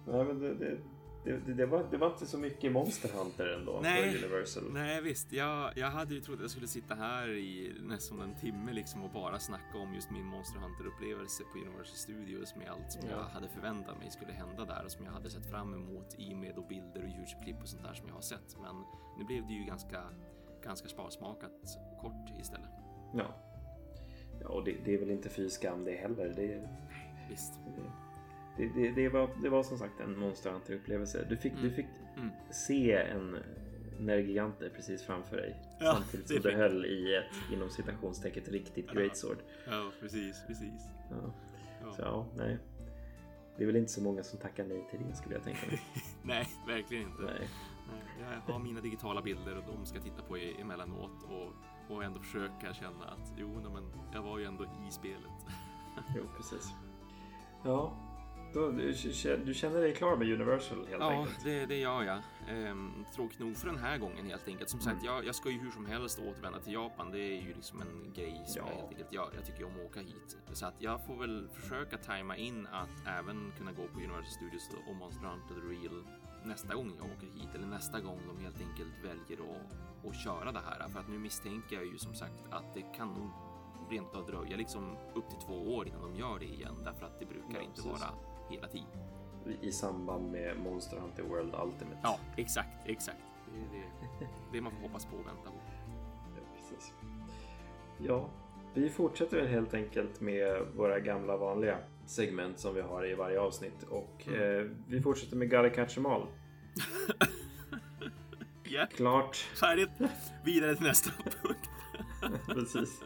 Nej, 0.06 0.24
men 0.24 0.38
det, 0.38 0.54
det, 0.54 0.78
det, 1.24 1.54
det, 1.54 1.66
var, 1.66 1.86
det 1.90 1.96
var 1.96 2.10
inte 2.10 2.26
så 2.26 2.38
mycket 2.38 2.72
Monster 2.72 3.08
Hunter 3.08 3.46
ändå 3.46 3.80
nej, 3.82 4.12
för 4.12 4.24
Universal. 4.24 4.64
Nej, 4.72 5.02
visst. 5.02 5.32
Jag, 5.32 5.72
jag 5.76 5.90
hade 5.90 6.14
ju 6.14 6.20
trott 6.20 6.34
att 6.34 6.40
jag 6.40 6.50
skulle 6.50 6.66
sitta 6.66 6.94
här 6.94 7.28
i 7.28 7.72
nästan 7.80 8.20
en 8.20 8.34
timme 8.34 8.72
liksom 8.72 9.02
och 9.02 9.10
bara 9.10 9.38
snacka 9.38 9.78
om 9.78 9.94
just 9.94 10.10
min 10.10 10.24
Monster 10.24 10.60
Hunter-upplevelse 10.60 11.42
på 11.52 11.58
Universal 11.58 11.96
Studios 11.96 12.56
med 12.56 12.70
allt 12.70 12.92
som 12.92 13.02
ja. 13.10 13.16
jag 13.16 13.24
hade 13.24 13.48
förväntat 13.48 13.98
mig 13.98 14.10
skulle 14.10 14.32
hända 14.32 14.64
där 14.64 14.84
och 14.84 14.92
som 14.92 15.04
jag 15.04 15.12
hade 15.12 15.30
sett 15.30 15.50
fram 15.50 15.74
emot 15.74 16.14
i 16.18 16.34
med 16.34 16.58
och 16.58 16.66
bilder 16.68 17.02
och 17.02 17.08
YouTube-klipp 17.08 17.62
och 17.62 17.68
sånt 17.68 17.82
där 17.82 17.94
som 17.94 18.08
jag 18.08 18.14
har 18.14 18.22
sett. 18.22 18.56
Men 18.62 18.84
nu 19.18 19.24
blev 19.24 19.46
det 19.46 19.52
ju 19.52 19.64
ganska, 19.64 20.02
ganska 20.64 20.88
sparsmakat 20.88 21.78
kort 22.00 22.40
istället. 22.40 22.70
Ja, 23.14 23.34
ja 24.40 24.48
och 24.48 24.64
det, 24.64 24.76
det 24.84 24.94
är 24.94 24.98
väl 24.98 25.10
inte 25.10 25.28
fy 25.28 25.50
skam 25.50 25.84
det 25.84 25.96
heller. 25.96 26.32
Det, 26.36 26.46
Nej, 26.88 27.26
visst. 27.30 27.52
Det, 28.58 28.68
det, 28.74 28.90
det, 28.90 29.08
var, 29.08 29.30
det 29.42 29.48
var 29.48 29.62
som 29.62 29.78
sagt 29.78 30.00
en 30.00 30.18
Monster 30.18 30.50
Hunter-upplevelse. 30.50 31.26
Du 31.28 31.36
fick, 31.36 31.52
mm. 31.52 31.64
du 31.64 31.70
fick 31.70 31.86
mm. 32.16 32.30
se 32.50 32.92
en 32.92 33.36
Nergigante 33.98 34.70
precis 34.70 35.02
framför 35.02 35.36
dig. 35.36 35.56
Ja, 35.80 35.92
samtidigt 35.92 36.28
som 36.28 36.40
du 36.42 36.56
höll 36.56 36.84
i 36.84 37.14
ett 37.14 37.52
inom 37.52 37.70
citationstecken 37.70 38.42
riktigt 38.44 38.86
ja. 38.88 38.94
great 38.94 39.16
sword. 39.16 39.38
Ja, 39.66 39.90
precis, 40.00 40.42
precis. 40.46 40.82
Ja. 41.10 41.34
ja. 41.82 41.92
Så 41.92 42.02
ja, 42.02 42.26
nej. 42.36 42.58
Det 43.56 43.62
är 43.62 43.66
väl 43.66 43.76
inte 43.76 43.92
så 43.92 44.02
många 44.02 44.22
som 44.22 44.38
tackar 44.38 44.64
nej 44.64 44.86
till 44.90 45.00
det 45.08 45.16
skulle 45.16 45.34
jag 45.34 45.44
tänka 45.44 45.66
mig. 45.66 45.80
nej, 46.22 46.48
verkligen 46.66 47.02
inte. 47.02 47.22
Nej. 47.22 47.48
nej. 48.20 48.38
Jag 48.46 48.52
har 48.52 48.60
mina 48.60 48.80
digitala 48.80 49.22
bilder 49.22 49.56
och 49.56 49.64
de 49.66 49.86
ska 49.86 50.00
titta 50.00 50.22
på 50.22 50.36
emellanåt 50.36 51.22
och, 51.22 51.52
och 51.96 52.04
ändå 52.04 52.20
försöka 52.20 52.74
känna 52.74 53.04
att 53.04 53.32
jo, 53.36 53.60
men 53.72 54.12
jag 54.12 54.22
var 54.22 54.38
ju 54.38 54.44
ändå 54.44 54.64
i 54.64 54.90
spelet. 54.90 55.38
jo, 56.16 56.22
precis. 56.36 56.72
Ja, 57.64 58.07
då, 58.52 58.70
du 59.44 59.54
känner 59.54 59.80
dig 59.80 59.94
klar 59.94 60.16
med 60.16 60.32
Universal 60.32 60.78
helt 60.78 61.02
ja, 61.02 61.10
enkelt? 61.10 61.38
Ja, 61.44 61.50
det, 61.50 61.66
det 61.66 61.76
gör 61.76 62.02
jag. 62.02 62.18
Ehm, 62.48 63.04
tråkigt 63.14 63.38
nog 63.38 63.56
för 63.56 63.66
den 63.66 63.78
här 63.78 63.98
gången 63.98 64.26
helt 64.26 64.48
enkelt. 64.48 64.70
Som 64.70 64.80
sagt, 64.80 65.02
mm. 65.02 65.06
jag, 65.06 65.26
jag, 65.26 65.34
ska 65.34 65.50
ju 65.50 65.58
hur 65.58 65.70
som 65.70 65.86
helst 65.86 66.18
återvända 66.18 66.60
till 66.60 66.72
Japan. 66.72 67.10
Det 67.12 67.18
är 67.18 67.42
ju 67.42 67.54
liksom 67.54 67.80
en 67.80 68.12
grej 68.12 68.42
som 68.46 68.62
ja. 68.62 68.70
jag 68.70 68.76
helt 68.76 68.90
enkelt 68.90 69.12
gör. 69.12 69.30
Jag 69.34 69.46
tycker 69.46 69.64
om 69.64 69.72
att 69.80 69.86
åka 69.86 70.00
hit. 70.00 70.36
Så 70.52 70.66
att 70.66 70.74
jag 70.78 71.06
får 71.06 71.16
väl 71.16 71.48
försöka 71.54 71.96
tajma 71.96 72.36
in 72.36 72.66
att 72.66 73.06
även 73.18 73.52
kunna 73.58 73.72
gå 73.72 73.82
på 73.92 73.98
Universal 73.98 74.26
Studios 74.26 74.70
och 74.88 74.96
Monster 74.96 75.26
Hunter 75.26 75.54
The 75.54 75.60
Real 75.60 76.04
nästa 76.44 76.74
gång 76.74 76.92
jag 76.98 77.06
åker 77.06 77.26
hit 77.26 77.54
eller 77.54 77.66
nästa 77.66 78.00
gång 78.00 78.20
de 78.26 78.44
helt 78.44 78.60
enkelt 78.60 79.04
väljer 79.04 79.38
att, 79.50 80.08
att 80.08 80.16
köra 80.16 80.52
det 80.52 80.60
här. 80.60 80.88
För 80.88 81.00
att 81.00 81.08
nu 81.08 81.18
misstänker 81.18 81.76
jag 81.76 81.86
ju 81.86 81.98
som 81.98 82.14
sagt 82.14 82.46
att 82.50 82.74
det 82.74 82.82
kan 82.96 83.08
nog 83.08 83.30
rent 83.90 84.14
av 84.14 84.26
dröja 84.26 84.56
liksom 84.56 84.96
upp 85.14 85.28
till 85.28 85.38
två 85.38 85.74
år 85.76 85.88
innan 85.88 86.02
de 86.02 86.16
gör 86.16 86.38
det 86.38 86.44
igen 86.44 86.74
därför 86.84 87.06
att 87.06 87.18
det 87.20 87.26
brukar 87.26 87.54
ja, 87.54 87.60
inte 87.60 87.82
precis. 87.82 88.02
vara 88.02 88.10
hela 88.48 88.68
tiden. 88.68 88.86
I 89.62 89.72
samband 89.72 90.32
med 90.32 90.56
Monster 90.56 90.96
Hunter 90.96 91.22
World 91.22 91.54
Ultimate. 91.64 91.98
Ja, 92.02 92.18
exakt, 92.36 92.68
exakt. 92.86 93.18
Det 93.54 93.78
är 93.78 93.82
det, 94.20 94.26
det 94.52 94.60
man 94.60 94.72
får 94.72 94.80
hoppas 94.80 95.06
på 95.06 95.16
och 95.16 95.26
vänta 95.26 95.50
på. 95.50 95.56
Ja, 96.36 96.42
precis. 96.56 96.92
Ja, 97.98 98.28
vi 98.74 98.90
fortsätter 98.90 99.46
helt 99.46 99.74
enkelt 99.74 100.20
med 100.20 100.62
våra 100.76 101.00
gamla 101.00 101.36
vanliga 101.36 101.78
segment 102.06 102.58
som 102.58 102.74
vi 102.74 102.80
har 102.80 103.06
i 103.06 103.14
varje 103.14 103.40
avsnitt 103.40 103.82
och 103.82 104.28
mm. 104.28 104.58
eh, 104.58 104.70
vi 104.88 105.00
fortsätter 105.00 105.36
med 105.36 105.50
Gotta 105.50 105.70
Catch 105.70 105.98
Em 105.98 106.06
All. 106.06 106.26
yeah. 108.64 108.88
Klart. 108.88 109.36
Färdigt. 109.36 109.90
Vidare 110.44 110.74
till 110.74 110.86
nästa 110.86 111.10
punkt. 111.42 111.70
Precis. 112.46 113.02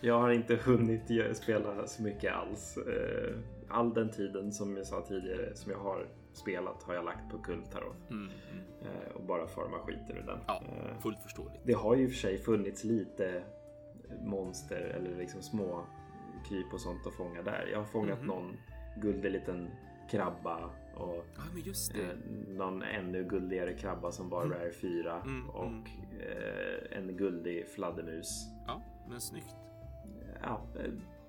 Jag 0.00 0.20
har 0.20 0.30
inte 0.30 0.56
hunnit 0.56 1.36
spela 1.36 1.86
så 1.86 2.02
mycket 2.02 2.34
alls. 2.34 2.76
Eh, 2.76 3.36
all 3.68 3.94
den 3.94 4.10
tiden 4.10 4.52
som 4.52 4.76
jag 4.76 4.86
sa 4.86 5.02
tidigare 5.02 5.54
som 5.54 5.72
jag 5.72 5.78
har 5.78 6.06
spelat 6.32 6.82
har 6.82 6.94
jag 6.94 7.04
lagt 7.04 7.30
på 7.30 7.38
Kultarov. 7.38 7.94
Mm, 8.10 8.22
mm. 8.22 8.64
Eh, 8.82 9.16
och 9.16 9.22
bara 9.22 9.46
forma 9.46 9.78
skiten 9.78 10.16
ur 10.16 10.22
den. 10.26 10.38
Ja, 10.46 10.62
eh, 10.66 10.98
fullt 10.98 11.18
förståeligt. 11.22 11.60
Det 11.64 11.72
har 11.72 11.94
ju 11.94 12.02
i 12.02 12.06
och 12.06 12.10
för 12.10 12.18
sig 12.18 12.38
funnits 12.38 12.84
lite 12.84 13.42
monster 14.24 14.80
eller 14.80 15.16
liksom 15.18 15.42
små 15.42 15.84
kryp 16.48 16.72
och 16.72 16.80
sånt 16.80 17.06
att 17.06 17.14
fånga 17.14 17.42
där. 17.42 17.68
Jag 17.72 17.78
har 17.78 17.84
fångat 17.84 18.18
mm. 18.18 18.26
någon 18.26 18.56
guldig 18.96 19.30
liten 19.30 19.70
krabba 20.10 20.70
och 20.94 21.24
ja, 21.36 22.00
eh, 22.00 22.08
någon 22.48 22.82
ännu 22.82 23.24
guldigare 23.24 23.74
krabba 23.74 24.12
som 24.12 24.30
bara 24.30 24.44
mm. 24.44 24.58
Rare 24.58 24.72
4 24.72 25.22
mm, 25.24 25.50
och 25.50 25.66
mm. 25.66 25.84
eh, 26.20 26.98
en 26.98 27.16
guldig 27.16 27.68
fladdermus. 27.68 28.46
Ja, 28.66 28.82
men 29.08 29.20
snyggt. 29.20 29.56
Ja, 30.42 30.60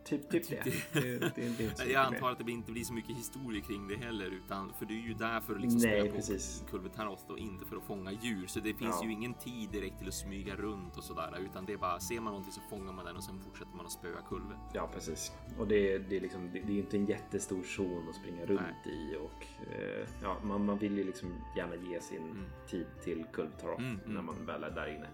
typ, 0.09 0.29
typ 0.29 0.49
det. 0.49 0.63
det, 0.93 1.19
det, 1.35 1.57
det 1.57 1.77
så 1.77 1.89
Jag 1.89 2.05
antar 2.05 2.31
att 2.31 2.45
det 2.45 2.51
inte 2.51 2.71
blir 2.71 2.83
så 2.83 2.93
mycket 2.93 3.17
historia 3.17 3.61
kring 3.61 3.87
det 3.87 3.95
heller, 3.95 4.25
utan 4.31 4.73
för 4.73 4.85
du 4.85 4.93
är 5.03 5.07
ju 5.07 5.13
där 5.13 5.39
för 5.41 5.55
att 5.55 5.61
liksom 5.61 5.79
Nej, 5.81 5.99
spela 6.01 6.15
precis. 6.15 6.61
på 6.61 6.71
Kulvetarot 6.71 7.29
och 7.29 7.37
inte 7.37 7.65
för 7.65 7.75
att 7.77 7.83
fånga 7.83 8.11
djur. 8.11 8.47
Så 8.47 8.59
det 8.59 8.73
finns 8.73 8.95
Ja. 9.01 9.05
ju 9.07 9.11
ingen 9.13 9.33
tid 9.33 9.69
direkt 9.69 9.97
till 9.99 10.07
att 10.07 10.13
smyga 10.13 10.55
runt 10.55 10.97
och 10.97 11.03
sådär, 11.03 11.37
utan 11.39 11.65
det 11.65 11.73
är 11.73 11.77
bara 11.77 11.99
ser 11.99 12.15
man 12.19 12.25
någonting 12.25 12.51
så 12.53 12.61
fångar 12.69 12.93
man 12.93 13.05
den 13.05 13.15
och 13.15 13.23
sen 13.23 13.39
fortsätter 13.39 13.75
man 13.75 13.85
att 13.85 13.91
spöa 13.91 14.21
kulve. 14.29 14.55
Ja, 14.73 14.89
precis. 14.93 15.31
Och 15.59 15.67
det, 15.67 15.93
är- 15.93 15.99
det, 15.99 16.17
är 16.17 16.21
liksom, 16.21 16.49
det, 16.53 16.59
det 16.59 16.73
är 16.73 16.77
inte 16.77 16.97
en 16.97 17.05
jättestor 17.05 17.63
zon 17.63 18.09
att 18.09 18.15
springa 18.15 18.45
runt 18.45 18.85
i 18.87 19.15
och 19.15 19.45
eh, 19.73 20.07
ja, 20.23 20.37
man, 20.43 20.65
man 20.65 20.77
vill 20.77 20.97
ju 20.97 21.03
liksom 21.03 21.29
gärna 21.57 21.75
ge 21.75 22.01
sin 22.01 22.17
Mm. 22.17 22.43
tid 22.69 22.85
till 23.03 23.25
Kultarot 23.33 23.79
Mm, 23.79 23.99
mm. 23.99 24.13
när 24.13 24.21
man 24.21 24.45
väl 24.45 24.63
är 24.63 24.71
där 24.71 24.87
inne. 24.95 25.07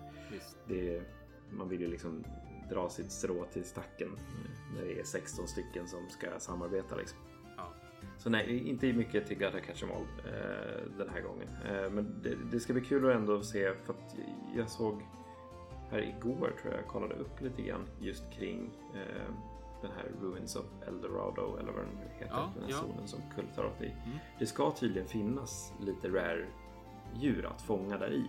Det, 0.67 1.03
man 1.51 1.69
vill 1.69 1.81
ju 1.81 1.87
liksom 1.87 2.23
dra 2.73 2.89
sitt 2.89 3.11
strå 3.11 3.45
till 3.45 3.65
stacken 3.65 4.09
när 4.75 4.83
det 4.85 4.99
är 4.99 5.03
16 5.03 5.47
stycken 5.47 5.87
som 5.87 6.09
ska 6.09 6.27
samarbeta 6.39 6.95
liksom. 6.95 7.17
Ja. 7.57 7.73
Så 8.17 8.29
nej, 8.29 8.69
inte 8.69 8.93
mycket 8.93 9.27
till 9.27 9.39
Gotta 9.39 9.59
Catch 9.59 9.83
'em 9.83 9.91
All 9.91 10.01
eh, 10.01 10.97
den 10.97 11.09
här 11.09 11.21
gången. 11.21 11.47
Eh, 11.65 11.89
men 11.89 12.21
det, 12.23 12.35
det 12.51 12.59
ska 12.59 12.73
bli 12.73 12.81
kul 12.81 13.09
att 13.09 13.15
ändå 13.15 13.43
se 13.43 13.73
för 13.73 13.93
att 13.93 14.15
jag 14.55 14.69
såg 14.69 15.01
här 15.91 16.01
igår 16.01 16.53
tror 16.61 16.73
jag, 16.73 16.87
kollade 16.87 17.13
upp 17.15 17.41
lite 17.41 17.61
grann 17.61 17.85
just 17.99 18.31
kring 18.31 18.71
eh, 18.93 19.33
den 19.81 19.91
här 19.91 20.11
Ruins 20.21 20.55
of 20.55 20.65
Eldorado 20.87 21.57
eller 21.59 21.71
vad 21.71 21.81
den 21.81 21.95
nu 21.95 22.07
heter. 22.13 22.35
Ja, 22.35 22.51
den 22.55 22.63
här 22.63 22.71
ja. 22.71 22.77
zonen 22.77 23.07
som 23.07 23.19
Kultarot 23.35 23.81
är 23.81 23.85
i. 23.85 23.91
Mm. 24.05 24.17
Det 24.39 24.45
ska 24.45 24.71
tydligen 24.71 25.07
finnas 25.07 25.73
lite 25.81 26.09
rare 26.09 26.45
djur 27.15 27.45
att 27.45 27.61
fånga 27.61 27.97
där 27.97 28.13
i. 28.13 28.25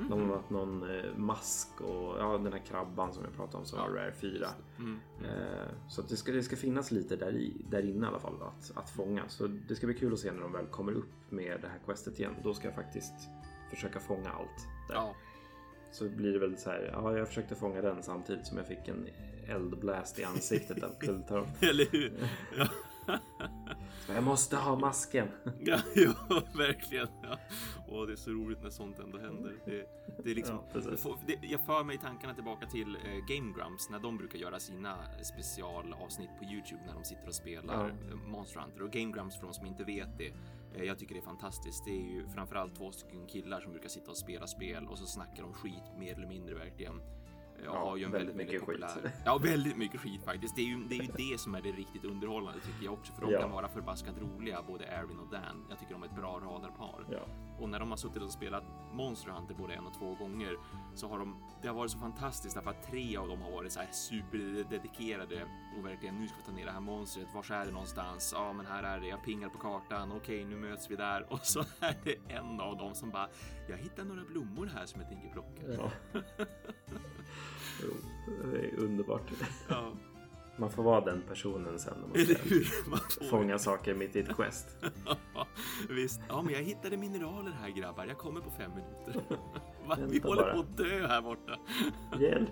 Mhm. 0.00 0.08
Bland 0.08 0.22
annat 0.32 0.50
någon 0.50 0.82
eh, 0.96 1.16
mask 1.16 1.80
och 1.80 2.18
ja, 2.18 2.38
den 2.38 2.52
här 2.52 2.60
krabban 2.60 3.12
som 3.12 3.24
jag 3.24 3.32
pratade 3.36 3.58
om 3.58 3.64
som 3.64 3.78
Ja, 3.78 3.84
var 3.86 3.94
rare 3.94 4.12
4. 4.12 4.48
Mm. 4.78 4.98
Eh, 5.24 5.68
Så 5.88 6.02
det, 6.02 6.16
ska, 6.16 6.32
det 6.32 6.42
ska 6.42 6.56
finnas 6.56 6.90
lite 6.90 7.16
där, 7.16 7.32
i, 7.32 7.52
där 7.70 7.82
inne 7.84 8.06
i 8.06 8.08
alla 8.08 8.18
fall 8.20 8.42
att, 8.42 8.72
att 8.76 8.90
fånga. 8.90 9.28
Så 9.28 9.46
det 9.46 9.74
ska 9.76 9.86
bli 9.86 9.94
kul 9.96 10.12
att 10.12 10.18
se 10.18 10.32
när 10.32 10.40
de 10.42 10.52
väl 10.52 10.66
kommer 10.66 10.92
upp 10.92 11.12
med 11.30 11.58
det 11.62 11.68
här 11.68 11.78
questet 11.86 12.18
igen. 12.18 12.34
Då 12.42 12.54
ska 12.54 12.66
jag 12.66 12.74
faktiskt 12.74 13.14
försöka 13.70 14.00
fånga 14.00 14.30
allt. 14.30 14.66
Där. 14.88 14.94
Ja, 14.94 15.14
Så 15.92 16.08
blir 16.08 16.32
det 16.32 16.38
väl 16.38 16.56
så 16.58 16.70
här, 16.70 16.90
ja 16.92 17.16
jag 17.18 17.28
försökte 17.28 17.54
fånga 17.54 17.82
den 17.82 18.02
samtidigt 18.02 18.46
som 18.46 18.56
jag 18.58 18.66
fick 18.66 18.88
en 18.88 19.06
eldblast 19.48 20.18
i 20.18 20.24
ansiktet 20.24 20.82
av 21.30 21.46
eller 21.60 21.86
hur? 21.92 22.12
Jag 24.14 24.24
måste 24.24 24.56
ha 24.56 24.76
masken. 24.78 25.28
Ja, 25.60 25.78
ja, 25.94 26.42
verkligen. 26.54 27.08
Ja. 27.22 27.38
Och 27.88 28.06
det 28.06 28.12
är 28.12 28.16
så 28.16 28.30
roligt 28.30 28.62
när 28.62 28.70
sånt 28.70 28.98
ändå 28.98 29.18
händer. 29.18 29.52
Det, 29.64 29.86
det 30.24 30.30
är 30.30 30.34
liksom, 30.34 30.58
Ja, 30.74 30.80
det, 31.26 31.38
jag 31.42 31.60
för 31.60 31.84
mig 31.84 31.98
tankarna 31.98 32.34
tillbaka 32.34 32.66
till 32.66 32.96
eh, 32.96 33.36
Game 33.36 33.52
Grumps 33.58 33.90
när 33.90 33.98
de 33.98 34.16
brukar 34.18 34.38
göra 34.38 34.60
sina 34.60 34.96
specialavsnitt 35.22 36.30
på 36.38 36.44
Youtube 36.44 36.80
när 36.86 36.94
de 36.94 37.04
sitter 37.04 37.28
och 37.28 37.34
spelar 37.34 37.88
Ja. 38.10 38.16
Monster 38.16 38.60
Hunter. 38.60 38.82
Och 38.82 38.90
Game 38.90 39.12
Grumps 39.12 39.36
för 39.36 39.46
de 39.46 39.54
som 39.54 39.66
inte 39.66 39.84
vet 39.84 40.18
det, 40.18 40.32
eh, 40.74 40.84
jag 40.84 40.98
tycker 40.98 41.14
det 41.14 41.20
är 41.20 41.24
fantastiskt. 41.24 41.84
Det 41.84 41.90
är 41.90 42.14
ju 42.14 42.28
framförallt 42.28 42.76
två 42.76 42.92
stycken 42.92 43.26
killar 43.26 43.60
som 43.60 43.72
brukar 43.72 43.88
sitta 43.88 44.10
och 44.10 44.16
spela 44.16 44.46
spel 44.46 44.86
och 44.86 44.98
så 44.98 45.06
snackar 45.06 45.42
de 45.42 45.52
skit 45.52 45.84
mer 45.98 46.14
eller 46.14 46.28
mindre 46.28 46.54
verkligen. 46.54 47.00
Ja, 47.64 47.78
har 47.78 47.96
ju 47.96 48.04
en 48.04 48.10
väldigt 48.10 48.36
väldigt, 48.36 48.50
väldigt 48.50 48.52
mycket 48.52 48.66
populär... 48.66 48.88
skit. 48.88 49.22
Ja, 49.24 49.38
väldigt 49.38 49.76
mycket 49.76 50.00
skit 50.00 50.24
faktiskt. 50.24 50.56
Det 50.56 50.62
är, 50.62 50.66
ju, 50.66 50.84
det 50.88 50.94
är 50.98 51.02
ju 51.02 51.32
det 51.32 51.40
som 51.40 51.54
är 51.54 51.62
det 51.62 51.72
riktigt 51.72 52.04
underhållande 52.04 52.60
tycker 52.60 52.84
jag 52.84 52.92
också. 52.92 53.12
För 53.12 53.22
de 53.22 53.30
Ja. 53.32 53.40
kan 53.40 53.50
vara 53.50 53.68
förbaskat 53.68 54.14
roliga, 54.18 54.62
både 54.62 54.84
Erwin 54.84 55.18
och 55.18 55.28
Dan. 55.30 55.66
Jag 55.68 55.78
tycker 55.78 55.92
de 55.92 56.02
är 56.02 56.06
ett 56.06 56.16
bra 56.16 56.40
radarpar. 56.44 57.04
Ja. 57.10 57.18
Och 57.58 57.68
när 57.68 57.78
de 57.80 57.90
har 57.90 57.96
suttit 57.96 58.22
och 58.22 58.30
spelat 58.30 58.64
Monster 58.92 59.30
Hunter 59.30 59.54
både 59.54 59.74
en 59.74 59.86
och 59.86 59.94
två 59.94 60.14
gånger 60.14 60.56
så 60.94 61.08
har 61.08 61.18
de, 61.18 61.42
det 61.62 61.68
har 61.68 61.74
varit 61.74 61.90
så 61.90 61.98
fantastiskt 61.98 62.54
därför 62.54 62.70
att 62.70 62.90
tre 62.90 63.16
av 63.16 63.28
dem 63.28 63.42
har 63.42 63.50
varit 63.50 63.72
så 63.72 63.80
här 63.80 63.88
superdedikerade 63.92 65.46
och 65.78 65.86
verkligen 65.86 66.14
nu 66.20 66.28
ska 66.28 66.36
vi 66.36 66.42
ta 66.42 66.52
ner 66.52 66.64
det 66.66 66.72
här 66.72 66.80
monstret. 66.80 67.26
Var 67.34 67.52
är 67.52 67.66
det 67.66 67.72
någonstans? 67.72 68.32
Ja, 68.36 68.52
men 68.52 68.66
här 68.66 68.82
är 68.82 69.00
det. 69.00 69.06
Jag 69.08 69.24
pingar 69.24 69.48
på 69.48 69.58
kartan. 69.58 70.12
Okej, 70.12 70.44
nu 70.44 70.56
möts 70.56 70.90
vi 70.90 70.96
där 70.96 71.26
och 71.32 71.40
så 71.46 71.60
är 71.80 71.96
det 72.04 72.32
en 72.34 72.60
av 72.60 72.76
dem 72.76 72.94
som 72.94 73.10
bara. 73.10 73.28
Jag 73.70 73.76
hittar 73.76 74.04
några 74.04 74.22
blommor 74.24 74.66
här 74.74 74.86
som 74.86 75.00
jag 75.00 75.10
tänker 75.10 75.28
plocka. 75.28 75.62
ja. 75.78 75.90
Jo, 77.82 77.88
det 78.52 78.58
är 78.58 78.78
underbart. 78.78 79.22
Ja, 79.68 79.92
Man 80.56 80.70
får 80.70 80.82
vara 80.82 81.00
den 81.04 81.22
personen 81.28 81.78
sen 81.78 81.94
när 82.00 82.08
man 82.08 82.26
ska? 82.26 82.90
Man 82.90 83.28
fånga 83.30 83.58
saker 83.58 83.94
mitt 83.94 84.16
i 84.16 84.20
ett 84.20 84.28
quest. 84.36 84.76
Ja, 85.34 85.46
visst. 85.88 86.20
Ja, 86.28 86.42
men 86.42 86.54
jag 86.54 86.62
hittade 86.62 86.96
mineraler 86.96 87.50
här 87.60 87.68
grabbar. 87.70 88.06
Jag 88.06 88.18
kommer 88.18 88.40
på 88.40 88.50
fem 88.50 88.70
minuter. 88.70 89.36
Vi 90.10 90.18
håller 90.20 90.42
bara. 90.42 90.52
på 90.54 90.60
att 90.60 90.76
dö 90.76 91.06
här 91.06 91.22
borta. 91.22 91.58
Hjälp! 92.20 92.50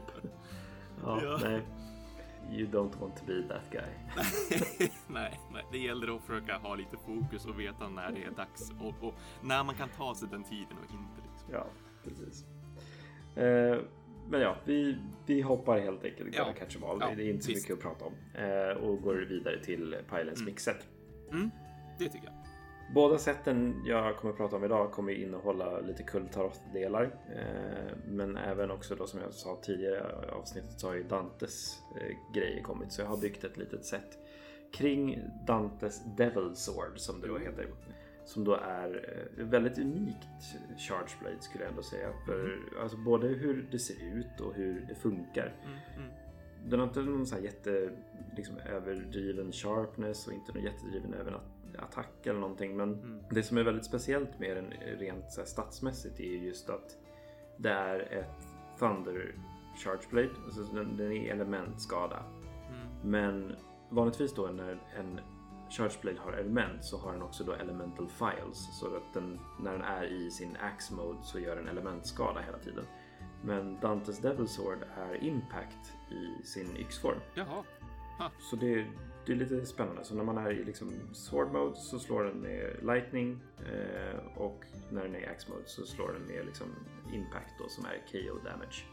Ja, 1.05 1.21
Ja. 1.23 1.39
nej. 1.43 1.63
You 2.51 2.67
don't 2.67 3.01
want 3.01 3.17
to 3.17 3.25
be 3.27 3.43
that 3.49 3.71
guy. 3.71 3.91
nej, 5.07 5.41
nej, 5.53 5.65
det 5.73 5.79
gäller 5.79 6.17
att 6.17 6.23
försöka 6.23 6.57
ha 6.57 6.75
lite 6.75 6.97
fokus 6.97 7.47
och 7.47 7.61
veta 7.61 7.89
när 7.89 8.13
det 8.13 8.23
är 8.23 8.31
dags 8.31 8.73
och, 8.81 9.09
och 9.09 9.15
när 9.43 9.65
man 9.65 9.75
kan 9.75 9.89
ta 9.89 10.15
sig 10.15 10.29
den 10.29 10.45
tiden 10.45 10.77
och 10.79 10.95
inte 10.95 11.23
liksom. 11.33 11.53
Ja, 11.53 11.67
precis. 12.05 12.45
Eh, 13.37 13.79
men 14.31 14.41
ja, 14.41 14.57
vi, 14.65 14.99
vi 15.27 15.41
hoppar 15.41 15.81
helt 15.81 16.05
enkelt 16.05 16.35
Ja. 16.37 16.55
ja. 16.81 16.89
All. 16.89 16.99
Ja, 17.01 17.15
det 17.17 17.23
är 17.23 17.31
inte 17.31 17.45
så 17.45 17.51
visst. 17.51 17.69
mycket 17.69 17.77
att 17.77 17.83
prata 17.83 18.05
om. 18.05 18.15
Eh, 18.35 18.77
och 18.77 19.03
går 19.03 19.15
vidare 19.15 19.65
till 19.65 19.97
Pylons 20.11 20.43
mixet. 20.47 20.89
Mm, 21.31 21.51
det 21.99 22.09
tycker 22.09 22.27
jag. 22.27 22.38
Båda 22.95 23.19
sätten 23.19 23.83
jag 23.87 24.17
kommer 24.17 24.33
att 24.33 24.39
prata 24.39 24.57
om 24.57 24.65
idag 24.65 24.93
kommer 24.93 25.13
innehålla 25.13 25.81
lite 25.81 26.03
Kultarot-delar. 26.03 27.05
Eh, 27.37 27.97
men 28.07 28.37
även 28.37 28.71
också 28.71 28.95
då 28.95 29.07
som 29.07 29.21
jag 29.21 29.35
sa 29.35 29.59
tidigare 29.63 30.27
i 30.27 30.31
avsnittet 30.31 30.81
så 30.81 30.87
har 30.89 30.95
ju 30.95 31.03
Dantes 31.03 31.79
eh, 32.01 32.17
grejer 32.35 32.63
kommit. 32.63 32.93
Så 32.93 33.03
jag 33.03 33.07
har 33.09 33.17
byggt 33.17 33.45
ett 33.45 33.57
litet 33.57 33.85
set 33.85 34.19
kring 34.73 35.21
Dantes 35.47 36.05
Devil 36.17 36.57
Sword 36.57 36.93
som 36.99 37.21
det 37.21 37.29
då 37.29 37.39
heter. 37.39 37.67
Som 38.25 38.45
då 38.45 38.55
är 38.55 39.19
eh, 39.39 39.45
väldigt 39.47 39.79
unikt 39.79 40.29
Charge 40.79 41.11
Blade 41.21 41.41
skulle 41.41 41.65
jag 41.65 41.71
ändå 41.71 41.83
säga. 41.83 42.09
För 42.27 42.59
alltså 42.83 42.97
både 42.97 43.29
hur 43.29 43.69
det 43.71 43.79
ser 43.79 44.17
ut 44.17 44.41
och 44.41 44.55
hur 44.55 44.87
det 44.89 44.95
funkar. 44.95 45.55
Mm, 45.65 45.79
mm, 45.97 46.11
Den 46.67 46.81
har 46.81 46.87
inte 46.87 47.01
någon 47.03 47.27
så 47.27 47.35
här 47.35 47.43
jätte 47.43 47.91
liksom, 48.37 48.57
överdriven 48.59 49.53
sharpness 49.53 50.27
och 50.27 50.33
inte 50.33 50.53
någon 50.53 50.63
jättedriven 50.63 51.15
även 51.21 51.35
att- 51.35 51.58
attack 51.81 52.27
eller 52.27 52.41
någonting. 52.41 52.77
Men 52.77 52.95
Mm. 52.95 53.21
det 53.31 53.43
som 53.43 53.59
är 53.59 53.63
väldigt 53.63 53.85
speciellt 53.85 54.39
med 54.39 54.57
den 54.57 54.71
rent 54.99 55.31
så 55.33 55.41
här, 55.41 55.47
statsmässigt 55.49 56.21
är 56.21 56.25
just 56.25 56.71
att 56.71 56.99
det 57.57 57.71
är 57.71 58.01
ett 58.01 58.47
Thunder 58.79 59.35
Charge 59.85 60.03
Blade. 60.11 60.31
Alltså, 60.45 60.63
den, 60.63 60.97
den 60.97 61.13
är 61.13 61.33
elementskada. 61.33 62.23
mm, 62.69 63.11
Men 63.11 63.57
vanligtvis 63.91 64.35
då 64.35 64.47
när 64.47 64.83
en 64.99 65.21
Charge 65.71 65.99
Blade 66.03 66.19
har 66.21 66.33
element 66.33 66.85
så 66.85 66.99
har 66.99 67.13
den 67.13 67.23
också 67.23 67.45
då 67.45 67.53
elemental 67.53 68.09
files. 68.09 68.79
Så 68.81 68.97
att 68.97 69.15
den, 69.15 69.41
när 69.61 69.73
den 69.73 69.83
är 69.83 70.05
i 70.05 70.31
sin 70.31 70.57
axe 70.57 70.95
mode 70.95 71.19
så 71.23 71.39
gör 71.39 71.57
den 71.57 71.69
elementskada 71.69 72.41
hela 72.41 72.59
tiden. 72.59 72.85
Men 73.45 73.81
Dantes 73.81 74.19
Devil 74.19 74.49
Sword 74.49 74.79
är 74.97 75.25
impact 75.25 75.93
i 76.11 76.47
sin 76.47 76.77
yxform. 76.77 77.19
Jaha. 77.35 77.65
Så 78.51 78.57
det, 78.57 78.87
det 79.29 79.35
är 79.35 79.37
lite 79.37 79.67
spännande. 79.67 80.05
Så 80.05 80.15
när 80.15 80.25
man 80.25 80.39
är 80.39 80.51
i 80.51 80.65
liksom 80.65 80.93
sword 81.13 81.53
mode 81.53 81.77
så 81.77 81.99
slår 81.99 82.25
den 82.25 82.37
med 82.41 82.77
lightning 82.83 83.41
eh, 83.59 84.37
och 84.37 84.65
när 84.91 85.03
den 85.03 85.15
är 85.15 85.19
i 85.21 85.27
axe 85.27 85.51
mode 85.51 85.63
så 85.67 85.87
slår 85.87 86.13
den 86.13 86.23
med 86.37 86.47
liksom 86.47 86.67
impact 87.13 87.55
då 87.59 87.69
som 87.69 87.85
är 87.85 88.03
KO 88.13 88.39
damage. 88.45 88.85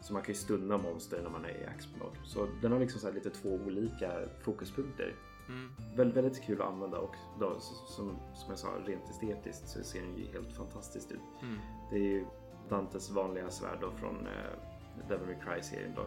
Så 0.00 0.12
man 0.12 0.22
kan 0.22 0.34
ju 0.34 0.38
stunna 0.38 0.78
monster 0.78 1.22
när 1.22 1.30
man 1.30 1.44
är 1.44 1.62
i 1.62 1.66
axe 1.66 1.88
mode. 1.98 2.16
Så 2.24 2.48
den 2.62 2.72
har 2.72 2.78
liksom 2.78 3.00
så 3.00 3.10
lite 3.10 3.30
två 3.30 3.48
olika 3.48 4.12
fokuspunkter. 4.42 5.14
Mm, 5.48 5.70
Väldigt, 5.96 6.16
väldigt 6.16 6.42
kul 6.42 6.62
att 6.62 6.68
använda 6.68 6.98
och 6.98 7.14
då, 7.40 7.56
som, 7.60 8.16
som 8.34 8.48
jag 8.48 8.58
sa 8.58 8.68
rent 8.86 9.10
estetiskt 9.10 9.68
så 9.68 9.84
ser 9.84 10.00
den 10.00 10.16
ju 10.18 10.26
helt 10.32 10.52
fantastiskt 10.52 11.12
ut. 11.12 11.20
mm, 11.42 11.58
Det 11.90 11.96
är 11.96 12.00
ju 12.00 12.24
Dantes 12.68 13.10
vanliga 13.10 13.50
svärd 13.50 13.78
då 13.80 13.90
från 13.90 14.26
eh, 14.26 15.08
Devil 15.08 15.26
May 15.26 15.36
Cry-serien 15.44 15.92
då. 15.96 16.02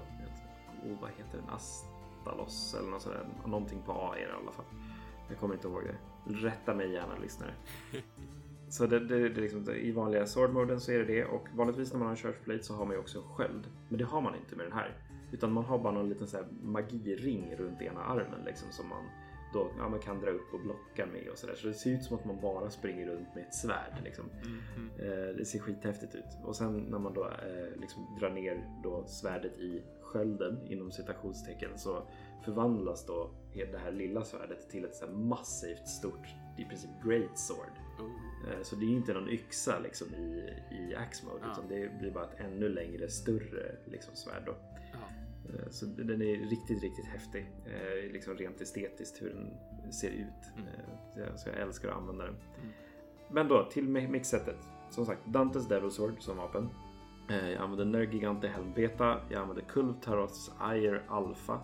Oh, 0.89 1.01
vad 1.01 1.09
heter 1.09 1.37
den? 1.37 1.49
Astalos 2.27 2.75
eller 2.79 2.89
något 2.89 3.01
sådär. 3.01 3.27
Någonting 3.45 3.81
på 3.85 3.91
A 3.91 4.15
är 4.15 4.25
det 4.25 4.33
i 4.33 4.41
alla 4.41 4.51
fall. 4.51 4.65
Jag 5.29 5.39
kommer 5.39 5.53
inte 5.53 5.67
ihåg 5.67 5.83
det. 5.83 5.97
Rätta 6.47 6.73
mig 6.73 6.91
gärna 6.91 7.17
lyssnare. 7.17 7.53
Så 8.69 8.85
det, 8.85 8.99
det, 8.99 9.29
det 9.29 9.41
liksom, 9.41 9.69
i 9.69 9.91
vanliga 9.91 10.25
sword-moden 10.25 10.79
så 10.79 10.91
är 10.91 10.99
det 10.99 11.05
det 11.05 11.25
och 11.25 11.47
vanligtvis 11.55 11.91
när 11.91 11.99
man 11.99 12.07
har 12.07 12.11
en 12.11 12.17
Church 12.17 12.43
Blade 12.45 12.63
så 12.63 12.73
har 12.73 12.85
man 12.85 12.93
ju 12.93 12.99
också 12.99 13.17
en 13.17 13.23
sköld. 13.23 13.67
Men 13.89 13.97
det 13.97 14.05
har 14.05 14.21
man 14.21 14.35
inte 14.35 14.55
med 14.55 14.65
den 14.65 14.73
här. 14.73 14.97
Utan 15.31 15.51
man 15.51 15.65
har 15.65 15.79
bara 15.79 15.93
någon 15.93 16.09
liten 16.09 16.27
så 16.27 16.37
här 16.37 16.45
magiring 16.63 17.55
runt 17.57 17.81
ena 17.81 18.03
armen 18.03 18.41
liksom 18.45 18.71
som 18.71 18.89
man 18.89 19.03
då 19.53 19.71
ja, 19.77 19.89
man 19.89 19.99
kan 19.99 20.21
dra 20.21 20.29
upp 20.29 20.53
och 20.53 20.59
blocka 20.59 21.05
med 21.05 21.29
och 21.31 21.37
sådär. 21.37 21.55
Så 21.55 21.67
det 21.67 21.73
ser 21.73 21.89
ut 21.91 22.03
som 22.03 22.17
att 22.17 22.25
man 22.25 22.39
bara 22.41 22.69
springer 22.69 23.07
runt 23.07 23.35
med 23.35 23.43
ett 23.43 23.53
svärd 23.55 24.01
liksom. 24.03 24.25
mm. 24.45 24.89
Eh, 24.99 25.35
det 25.35 25.45
ser 25.45 25.59
skithäftigt 25.59 26.15
ut. 26.15 26.37
Och 26.43 26.55
sen 26.55 26.77
när 26.77 26.99
man 26.99 27.13
då 27.13 27.25
eh, 27.25 27.79
liksom 27.81 28.17
drar 28.19 28.29
ner 28.29 28.63
då 28.83 29.05
svärdet 29.07 29.59
i 29.59 29.83
skölden 30.01 30.67
inom 30.67 30.91
citationstecken 30.91 31.77
så 31.77 32.07
förvandlas 32.45 33.05
då 33.05 33.29
det 33.53 33.77
här 33.77 33.91
lilla 33.91 34.23
svärdet 34.23 34.69
till 34.69 34.85
ett 34.85 34.95
så 34.95 35.07
massivt 35.07 35.87
stort, 35.87 36.27
i 36.57 36.65
princip 36.65 36.89
great 37.03 37.39
sword. 37.39 37.73
Oh. 37.99 38.51
Eh, 38.51 38.61
så 38.63 38.75
det 38.75 38.85
är 38.85 38.89
inte 38.89 39.13
någon 39.13 39.29
yxa 39.29 39.79
liksom 39.79 40.07
i, 40.15 40.53
i 40.71 40.95
axe 40.95 41.25
mode 41.25 41.39
Ja. 41.43 41.51
utan 41.51 41.67
det 41.67 41.99
blir 41.99 42.11
bara 42.11 42.23
ett 42.23 42.39
ännu 42.39 42.69
längre, 42.69 43.09
större 43.09 43.75
liksom 43.85 44.15
svärd 44.15 44.43
då. 44.45 44.55
Eh, 45.49 45.69
Så 45.69 45.85
den 45.85 46.21
är 46.21 46.49
riktigt, 46.49 46.83
riktigt 46.83 47.05
häftig. 47.05 47.51
Eh, 47.65 48.11
Liksom 48.11 48.33
rent 48.37 48.61
estetiskt 48.61 49.21
hur 49.21 49.29
den 49.29 49.93
ser 49.93 50.09
ut. 50.09 50.51
Mm. 50.57 50.67
Eh, 51.27 51.35
Så 51.35 51.49
jag 51.49 51.57
älskar 51.59 51.89
att 51.89 51.97
använda 51.97 52.25
den. 52.25 52.35
Mm. 52.59 52.69
Men 53.31 53.47
då 53.47 53.63
till 53.71 53.87
mi- 53.89 54.07
mixsetet. 54.09 54.57
Som 54.89 55.05
sagt, 55.05 55.25
Dantes 55.25 55.67
Devil 55.67 55.91
Sword 55.91 56.21
som 56.21 56.37
vapen. 56.37 56.69
Jag 57.29 57.53
använder 57.55 57.85
Nergigante 57.85 58.47
Helm 58.47 58.73
Beta. 58.73 59.21
Jag 59.29 59.41
använder 59.41 59.63
Kulv 59.63 59.93
Taroths 60.01 60.51
Ire 60.73 61.01
Alpha. 61.07 61.59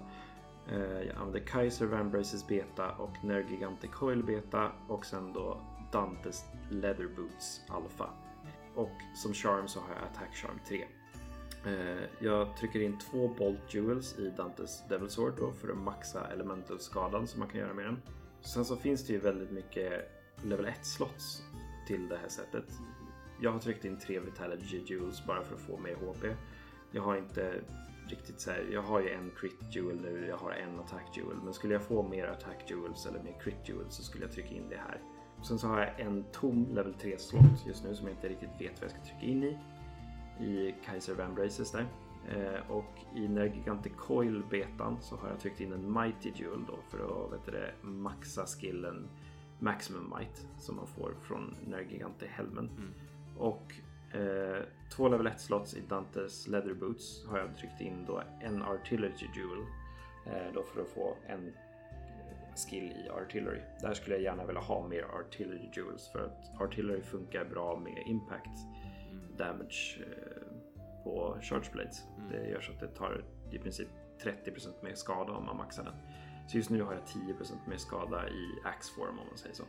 Jag 0.71 1.09
använder 1.15 1.39
Kaiser 1.39 1.85
Vambraces 1.85 2.47
Beta 2.47 2.91
och 2.91 3.23
Nergigante 3.23 3.87
Coil 3.87 4.23
Beta. 4.23 4.71
Och 4.87 5.05
sen 5.05 5.33
då 5.33 5.61
Dantes 5.91 6.45
Leather 6.69 7.07
Boots 7.15 7.61
Alpha. 7.69 8.09
Och 8.75 8.91
som 9.15 9.33
charm 9.33 9.67
så 9.67 9.79
har 9.79 9.87
jag 9.95 10.03
Attack 10.03 10.35
Charm 10.35 10.59
3. 10.67 10.85
Eh, 11.65 12.03
jag 12.19 12.57
trycker 12.57 12.79
in 12.79 12.97
två 12.97 13.27
Bolt 13.27 13.73
Jewels 13.73 14.19
i 14.19 14.29
Dantes 14.37 14.83
Devil 14.89 15.09
Sword 15.09 15.33
då 15.37 15.51
för 15.51 15.69
att 15.69 15.77
maxa 15.77 16.27
elemental-skadan 16.31 17.27
som 17.27 17.39
man 17.39 17.49
kan 17.49 17.59
göra 17.59 17.73
med 17.73 17.85
den. 17.85 18.01
Sen 18.41 18.65
så 18.65 18.75
finns 18.75 19.07
det 19.07 19.13
ju 19.13 19.19
väldigt 19.19 19.51
mycket 19.51 20.11
level 20.43 20.65
1 20.65 20.85
slots 20.85 21.43
till 21.87 22.07
det 22.07 22.17
här 22.17 22.27
sättet. 22.27 22.65
Jag 23.41 23.51
har 23.51 23.59
tryckt 23.59 23.85
in 23.85 23.99
tre 23.99 24.19
Vitality 24.19 24.83
Jewels 24.85 25.25
bara 25.25 25.43
för 25.43 25.55
att 25.55 25.61
få 25.61 25.77
mer 25.77 25.95
HP. 25.95 26.25
Jag 26.91 27.01
har 27.01 27.17
inte 27.17 27.61
riktigt 28.07 28.39
så 28.41 28.51
här, 28.51 28.69
jag 28.71 28.81
har 28.81 28.99
ju 28.99 29.09
en 29.09 29.31
Crit 29.37 29.75
Jewel 29.75 30.01
nu, 30.01 30.25
jag 30.29 30.37
har 30.37 30.51
en 30.51 30.79
Attack 30.79 31.17
Jewel. 31.17 31.37
Men 31.43 31.53
skulle 31.53 31.73
jag 31.73 31.83
få 31.83 32.03
mer 32.03 32.27
Attack 32.27 32.69
Jewels 32.69 33.05
eller 33.05 33.23
mer 33.23 33.39
Crit 33.43 33.69
Jewels 33.69 33.95
så 33.95 34.03
skulle 34.03 34.23
jag 34.23 34.33
trycka 34.33 34.55
in 34.55 34.69
det 34.69 34.77
här. 34.77 35.01
Sen 35.47 35.59
så 35.59 35.67
har 35.67 35.79
jag 35.79 35.99
en 35.99 36.23
tom 36.31 36.67
level 36.71 36.93
3 36.93 37.17
slot 37.17 37.65
just 37.67 37.83
nu 37.83 37.95
som 37.95 38.07
jag 38.07 38.17
inte 38.17 38.29
riktigt 38.29 38.49
vet 38.59 38.81
vad 38.81 38.83
jag 38.83 38.91
ska 38.91 38.99
trycka 38.99 39.25
in 39.25 39.43
i. 39.43 39.57
I 40.39 40.75
Kaiser 40.85 41.15
Vambraces 41.15 41.71
där. 41.71 41.85
Eh, 42.29 42.71
och 42.71 42.99
i 43.15 43.27
Nergigante 43.27 43.89
Coil 43.89 44.43
betan 44.49 44.97
så 45.01 45.15
har 45.15 45.29
jag 45.29 45.39
tryckt 45.39 45.61
in 45.61 45.73
en 45.73 45.93
Mighty 45.93 46.31
Jewel 46.35 46.65
då 46.67 46.77
för 46.89 46.97
att 46.97 47.33
vet 47.33 47.45
det, 47.45 47.71
maxa 47.81 48.45
skillen 48.45 49.07
Maximum 49.59 50.13
Might 50.17 50.47
som 50.57 50.75
man 50.75 50.87
får 50.87 51.13
från 51.21 51.55
Nergigante 51.67 52.27
Helmen. 52.27 52.69
Mm. 52.77 52.93
Och 53.37 53.73
eh, 54.19 54.63
två 54.95 55.09
level 55.09 55.27
1 55.27 55.41
slots 55.41 55.75
i 55.75 55.81
Dantes 55.89 56.47
Leather 56.47 56.73
Boots 56.73 57.25
har 57.25 57.39
jag 57.39 57.57
tryckt 57.57 57.81
in 57.81 58.05
då 58.05 58.23
en 58.41 58.61
Artillery 58.61 59.13
Jewel. 59.35 59.65
Eh, 60.25 60.53
då 60.53 60.63
för 60.63 60.81
att 60.81 60.87
få 60.87 61.15
en 61.27 61.47
eh, 61.47 62.55
skill 62.55 62.83
i 62.83 63.09
Artillery. 63.09 63.61
Där 63.81 63.93
skulle 63.93 64.15
jag 64.15 64.23
gärna 64.23 64.45
vilja 64.45 64.61
ha 64.61 64.87
mer 64.87 65.03
Artillery 65.03 65.69
Jewels 65.75 66.07
för 66.11 66.25
att 66.25 66.61
Artillery 66.61 67.01
funkar 67.01 67.45
bra 67.45 67.79
med 67.79 68.03
Impact. 68.05 68.72
Damage 69.37 69.99
eh, 69.99 71.03
på 71.03 71.37
Charge 71.41 71.69
Blades. 71.71 72.03
Mm. 72.17 72.31
Det 72.31 72.49
gör 72.49 72.61
så 72.61 72.71
att 72.71 72.79
det 72.79 72.87
tar 72.87 73.23
i 73.51 73.59
princip 73.59 73.87
30% 74.21 74.67
mer 74.83 74.93
skada 74.93 75.33
om 75.33 75.45
man 75.45 75.57
maxar 75.57 75.83
den. 75.83 75.93
Så 76.47 76.57
just 76.57 76.69
nu 76.69 76.81
har 76.81 76.93
jag 76.93 77.03
10% 77.03 77.69
mer 77.69 77.77
skada 77.77 78.29
i 78.29 78.47
Axe 78.65 78.93
Form 78.95 79.19
om 79.19 79.27
man 79.27 79.37
säger 79.37 79.55
så. 79.55 79.63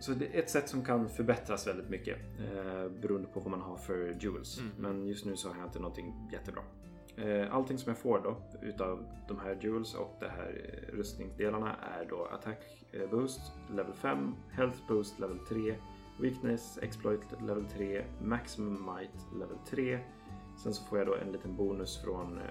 Så 0.00 0.12
det 0.12 0.36
är 0.36 0.38
ett 0.38 0.50
sätt 0.50 0.68
som 0.68 0.84
kan 0.84 1.08
förbättras 1.08 1.66
väldigt 1.66 1.88
mycket 1.88 2.18
eh, 2.38 2.88
beroende 2.88 3.28
på 3.28 3.40
vad 3.40 3.50
man 3.50 3.60
har 3.60 3.76
för 3.76 4.16
jewels. 4.20 4.58
Mm. 4.58 4.72
Men 4.78 5.06
just 5.06 5.24
nu 5.24 5.36
så 5.36 5.48
har 5.48 5.56
jag 5.56 5.66
inte 5.66 5.78
någonting 5.78 6.28
jättebra. 6.32 6.62
Eh, 7.16 7.54
allting 7.54 7.78
som 7.78 7.90
jag 7.90 7.98
får 7.98 8.20
då 8.20 8.36
utav 8.62 9.06
de 9.28 9.38
här 9.38 9.58
jewels 9.60 9.94
och 9.94 10.16
de 10.20 10.26
här 10.26 10.62
eh, 10.64 10.96
rustningsdelarna 10.96 11.76
är 12.00 12.04
då 12.04 12.24
attack 12.24 12.84
eh, 12.92 13.10
boost 13.10 13.40
level 13.70 13.92
5, 13.92 14.34
health 14.50 14.78
boost 14.88 15.18
level 15.18 15.38
3, 15.38 15.74
weakness 16.20 16.78
exploit 16.82 17.20
level 17.42 17.64
3, 17.64 18.04
maximum 18.22 18.96
might 18.96 19.40
level 19.40 19.58
3. 19.66 20.00
Sen 20.56 20.74
så 20.74 20.84
får 20.84 20.98
jag 20.98 21.06
då 21.06 21.14
en 21.14 21.32
liten 21.32 21.56
bonus 21.56 22.02
från 22.02 22.38
eh, 22.38 22.44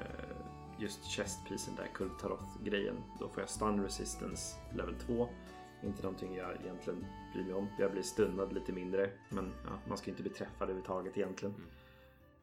just 0.80 1.04
chestpisen 1.04 1.76
där, 1.76 1.90
Kultaroth-grejen. 1.94 2.96
Då 3.20 3.30
får 3.30 3.42
jag 3.42 3.50
stun 3.50 3.84
resistance 3.84 4.58
level 4.76 4.96
2. 4.96 5.28
Inte 5.84 6.04
någonting 6.04 6.36
jag 6.36 6.56
egentligen 6.64 7.06
bryr 7.34 7.44
mig 7.44 7.54
om. 7.54 7.68
Jag 7.80 7.92
blir 7.92 8.02
stunnad 8.02 8.54
lite 8.54 8.74
mindre. 8.74 9.10
Men 9.30 9.52
ja, 9.66 9.80
man 9.88 9.98
ska 9.98 10.12
inte 10.12 10.24
bli 10.24 10.32
träffad 10.32 10.62
överhuvudtaget 10.62 11.18
egentligen. 11.18 11.56
Mm. 11.56 11.68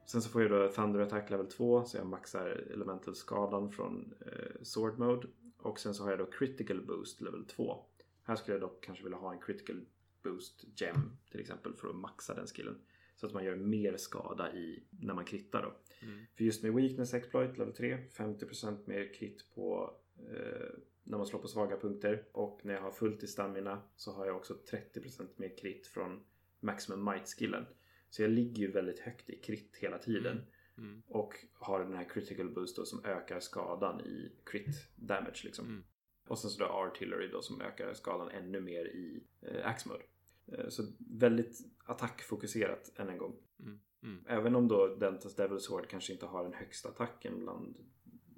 Sen 0.06 0.22
så 0.22 0.28
får 0.28 0.42
jag 0.42 0.50
då 0.50 0.68
Thunder 0.68 1.00
Attack 1.00 1.30
level 1.30 1.46
2. 1.46 1.84
Så 1.84 1.96
jag 1.96 2.06
maxar 2.06 2.46
elemental-skadan 2.72 3.70
från 3.70 4.14
eh, 4.26 4.62
Sword 4.62 4.98
Mode. 4.98 5.28
Och 5.58 5.80
sen 5.80 5.94
så 5.94 6.02
har 6.02 6.10
jag 6.10 6.18
då 6.18 6.26
Critical 6.26 6.86
Boost 6.86 7.20
level 7.20 7.44
2. 7.44 7.76
Här 8.22 8.36
skulle 8.36 8.54
jag 8.54 8.60
dock 8.60 8.84
kanske 8.84 9.04
vilja 9.04 9.18
ha 9.18 9.32
en 9.32 9.40
Critical 9.40 9.84
Boost 10.24 10.64
Gem 10.76 11.16
till 11.30 11.40
exempel 11.40 11.74
för 11.74 11.88
att 11.88 11.96
maxa 11.96 12.34
den 12.34 12.46
skillen. 12.46 12.78
Så 13.16 13.26
att 13.26 13.32
man 13.32 13.44
gör 13.44 13.56
mer 13.56 13.96
skada 13.96 14.54
i 14.54 14.84
när 14.90 15.14
man 15.14 15.24
krittar 15.24 15.62
då. 15.62 16.06
Mm. 16.06 16.24
För 16.36 16.44
just 16.44 16.62
med 16.62 16.74
Weakness 16.74 17.14
Exploit 17.14 17.58
level 17.58 17.74
3, 17.74 17.98
50% 18.12 18.78
mer 18.84 19.14
krit 19.14 19.50
på 19.54 19.96
eh, 20.18 20.68
när 21.02 21.18
man 21.18 21.26
slår 21.26 21.40
på 21.40 21.48
svaga 21.48 21.76
punkter. 21.76 22.24
Och 22.32 22.60
när 22.62 22.74
jag 22.74 22.80
har 22.80 22.90
fullt 22.90 23.22
i 23.22 23.26
stamina 23.26 23.82
så 23.96 24.12
har 24.12 24.26
jag 24.26 24.36
också 24.36 24.58
30% 24.70 25.28
mer 25.36 25.56
krit 25.56 25.86
från 25.86 26.20
Maximum 26.60 27.04
Might-skillen. 27.04 27.66
Så 28.10 28.22
jag 28.22 28.30
ligger 28.30 28.62
ju 28.62 28.70
väldigt 28.72 28.98
högt 28.98 29.30
i 29.30 29.36
krit 29.36 29.76
hela 29.80 29.98
tiden. 29.98 30.40
Mm. 30.78 31.02
Och 31.06 31.34
har 31.54 31.80
den 31.84 31.94
här 31.94 32.04
critical 32.04 32.50
boost 32.50 32.76
då 32.76 32.84
som 32.84 33.04
ökar 33.04 33.40
skadan 33.40 34.00
i 34.00 34.32
crit 34.44 34.88
damage 34.96 35.40
liksom. 35.44 35.66
Mm. 35.66 35.84
Och 36.28 36.38
sen 36.38 36.50
så 36.50 36.64
då 36.64 36.66
artillery 36.66 37.28
då 37.28 37.42
som 37.42 37.60
ökar 37.60 37.94
skadan 37.94 38.30
ännu 38.30 38.60
mer 38.60 38.84
i 38.84 39.26
eh, 39.40 39.66
axe 39.66 39.88
mode. 39.88 40.04
Eh, 40.46 40.68
så 40.68 40.82
väldigt 40.98 41.60
attackfokuserat 41.84 42.92
än 42.96 43.08
en 43.08 43.18
gång. 43.18 43.36
Mm. 43.60 43.80
Mm. 44.02 44.24
Även 44.28 44.54
om 44.54 44.68
då 44.68 44.94
Dentas 44.94 45.34
Devil 45.34 45.60
Sword 45.60 45.88
kanske 45.88 46.12
inte 46.12 46.26
har 46.26 46.44
den 46.44 46.52
högsta 46.52 46.88
attacken 46.88 47.40
bland 47.40 47.76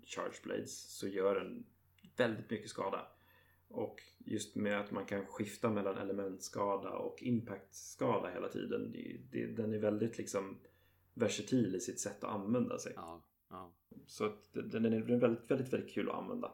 Charge 0.05 0.41
Blades 0.43 0.99
så 0.99 1.09
gör 1.09 1.35
den 1.35 1.67
väldigt 2.17 2.51
mycket 2.51 2.71
skada. 2.71 3.07
Och 3.69 4.03
just 4.19 4.57
med 4.57 4.81
att 4.81 4.91
man 4.91 5.07
kan 5.07 5.27
skifta 5.27 5.71
mellan 5.71 5.99
elementskada 5.99 6.91
och 6.91 7.23
impactskada 7.23 8.29
hela 8.29 8.49
tiden. 8.49 8.93
Det, 9.31 9.47
den 9.47 9.75
är 9.75 9.79
väldigt 9.79 10.19
liksom 10.19 10.59
versatil 11.15 11.75
i 11.77 11.81
sitt 11.81 12.01
sätt 12.01 12.25
att 12.25 12.31
använda 12.31 12.79
sig. 12.79 12.93
Ja. 12.97 13.23
Ja. 13.51 13.73
Så 14.07 14.25
att 14.25 14.53
den 14.53 14.83
den 14.83 14.93
är 14.93 15.01
väldigt, 15.01 15.51
väldigt, 15.51 15.73
väldigt 15.73 15.95
kul 15.95 16.11
att 16.11 16.17
använda. 16.17 16.53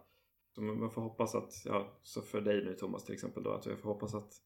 Så 0.54 0.62
man 0.62 0.90
får 0.90 1.02
hoppas 1.02 1.34
att, 1.34 1.62
ja, 1.64 1.98
så 2.02 2.22
för 2.22 2.40
dig 2.40 2.64
nu 2.64 2.74
Thomas 2.74 3.04
till 3.04 3.14
exempel 3.14 3.42
då, 3.42 3.50
att 3.50 3.66
jag 3.66 3.78
får 3.78 3.88
hoppas 3.88 4.14
att 4.14 4.42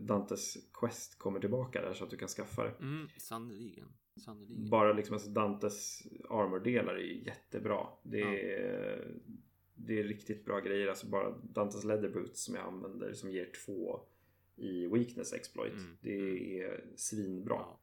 Dantes 0.00 0.56
Quest 0.72 1.18
kommer 1.18 1.40
tillbaka 1.40 1.82
där 1.82 1.94
så 1.94 2.04
att 2.04 2.10
du 2.10 2.16
kan 2.16 2.28
skaffa 2.28 2.64
det. 2.64 2.74
Mm. 2.80 3.08
Sannerligen. 3.18 3.88
Sannerligen. 4.24 4.70
Bara 4.70 4.92
liksom 4.92 5.14
alltså 5.14 5.30
Dantes 5.30 6.02
armordelar 6.30 6.94
är 6.94 7.26
jättebra. 7.26 7.86
Det 8.02 8.20
är, 8.20 9.14
det 9.74 10.00
är 10.00 10.04
riktigt 10.04 10.44
bra 10.44 10.60
grejer. 10.60 10.88
Alltså 10.88 11.06
bara 11.06 11.38
Dantes 11.38 11.84
leather 11.84 12.08
boots 12.08 12.44
som 12.44 12.54
jag 12.54 12.64
använder 12.66 13.12
som 13.12 13.30
ger 13.30 13.50
två 13.66 14.00
i 14.56 14.86
weakness 14.86 15.32
exploit. 15.32 15.72
Mm. 15.72 15.96
Det 16.00 16.60
är 16.60 16.84
svinbra. 16.96 17.54
Ja. 17.54 17.80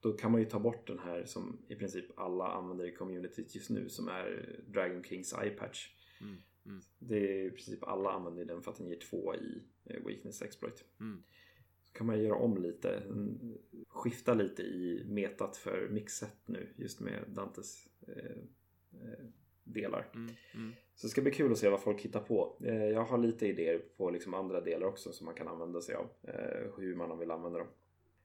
Då 0.00 0.12
kan 0.12 0.32
man 0.32 0.40
ju 0.40 0.46
ta 0.46 0.58
bort 0.58 0.86
den 0.86 0.98
här 0.98 1.24
som 1.24 1.58
i 1.68 1.74
princip 1.74 2.18
alla 2.18 2.46
använder 2.46 2.84
i 2.84 2.92
communityt 2.92 3.54
just 3.54 3.70
nu 3.70 3.88
som 3.88 4.08
är 4.08 4.56
Dragon 4.66 5.04
Kings 5.04 5.32
eye 5.32 5.50
patch. 5.50 5.88
Mm. 6.20 6.36
Mm. 6.66 6.80
Det 6.98 7.16
är 7.16 7.46
i 7.46 7.50
princip 7.50 7.84
alla 7.84 8.10
använder 8.10 8.44
den 8.44 8.62
för 8.62 8.70
att 8.70 8.76
den 8.76 8.88
ger 8.88 8.98
två 8.98 9.34
i 9.34 9.62
eh, 9.84 10.04
weakness 10.06 10.42
exploit. 10.42 10.84
Mm. 11.00 11.22
Så 11.84 11.92
kan 11.92 12.06
man 12.06 12.22
göra 12.22 12.34
om 12.34 12.62
lite, 12.62 13.02
skifta 13.88 14.34
lite 14.34 14.62
i 14.62 15.04
metat 15.08 15.56
för 15.56 15.88
mixet 15.88 16.36
nu 16.46 16.68
just 16.76 17.00
med 17.00 17.24
Dantes 17.28 17.88
eh, 18.08 18.36
eh, 18.92 19.26
delar. 19.64 20.10
Mm. 20.14 20.34
Mm. 20.54 20.72
Så 20.94 21.06
det 21.06 21.10
ska 21.10 21.22
bli 21.22 21.30
kul 21.30 21.52
att 21.52 21.58
se 21.58 21.68
vad 21.68 21.82
folk 21.82 22.00
hittar 22.00 22.20
på. 22.20 22.58
Eh, 22.64 22.84
jag 22.84 23.04
har 23.04 23.18
lite 23.18 23.46
idéer 23.46 23.82
på 23.96 24.10
liksom 24.10 24.34
andra 24.34 24.60
delar 24.60 24.86
också 24.86 25.12
som 25.12 25.24
man 25.24 25.34
kan 25.34 25.48
använda 25.48 25.80
sig 25.80 25.94
av. 25.94 26.08
Eh, 26.22 26.70
hur 26.78 26.94
man 26.94 27.18
vill 27.18 27.30
använda 27.30 27.58
dem. 27.58 27.68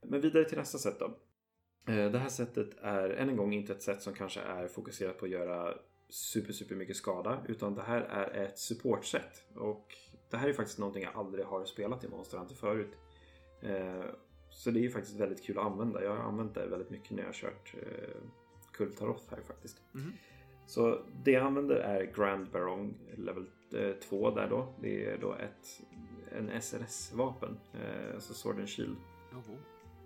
Men 0.01 0.21
vidare 0.21 0.45
till 0.45 0.57
nästa 0.57 0.77
sätt 0.77 0.99
då. 0.99 1.17
Det 1.85 2.17
här 2.17 2.29
sättet 2.29 2.69
är 2.81 3.09
än 3.09 3.29
en 3.29 3.37
gång 3.37 3.53
inte 3.53 3.73
ett 3.73 3.81
sätt 3.81 4.01
som 4.01 4.13
kanske 4.13 4.39
är 4.39 4.67
fokuserat 4.67 5.17
på 5.17 5.25
att 5.25 5.31
göra 5.31 5.77
super, 6.11 6.53
super 6.53 6.75
mycket 6.75 6.95
skada. 6.95 7.43
Utan 7.47 7.75
det 7.75 7.81
här 7.81 8.01
är 8.01 8.43
ett 8.45 8.59
supportsätt. 8.59 9.43
Och 9.55 9.95
det 10.29 10.37
här 10.37 10.49
är 10.49 10.53
faktiskt 10.53 10.79
någonting 10.79 11.03
jag 11.03 11.15
aldrig 11.15 11.45
har 11.45 11.65
spelat 11.65 12.03
i 12.03 12.07
Monster 12.07 12.37
Hunter 12.37 12.55
förut. 12.55 12.91
Eh, 13.61 14.05
så 14.49 14.71
det 14.71 14.79
är 14.79 14.81
ju 14.81 14.89
faktiskt 14.89 15.19
väldigt 15.19 15.43
kul 15.43 15.57
att 15.57 15.65
använda. 15.65 16.03
Jag 16.03 16.15
har 16.15 16.23
använt 16.23 16.55
det 16.55 16.67
väldigt 16.67 16.89
mycket 16.89 17.11
när 17.11 17.19
jag 17.19 17.27
har 17.27 17.33
kört 17.33 17.75
eh, 17.81 18.21
Kultaroth 18.71 19.23
här 19.29 19.41
faktiskt. 19.47 19.81
Mhm. 19.91 20.13
Så 20.65 21.01
det 21.23 21.31
jag 21.31 21.43
använder 21.43 21.75
är 21.75 22.13
Grand 22.15 22.51
Barong 22.51 22.93
level 23.17 23.45
2 24.09 24.31
där 24.31 24.49
då. 24.49 24.73
Det 24.81 25.05
är 25.05 25.17
då 25.17 25.33
ett 25.33 25.81
en 26.31 26.61
SRS-vapen, 26.61 27.59
eh, 27.73 28.13
alltså 28.13 28.33
Sword 28.33 28.59
and 28.59 28.69
Shield. 28.69 28.97
Jaha. 29.31 29.57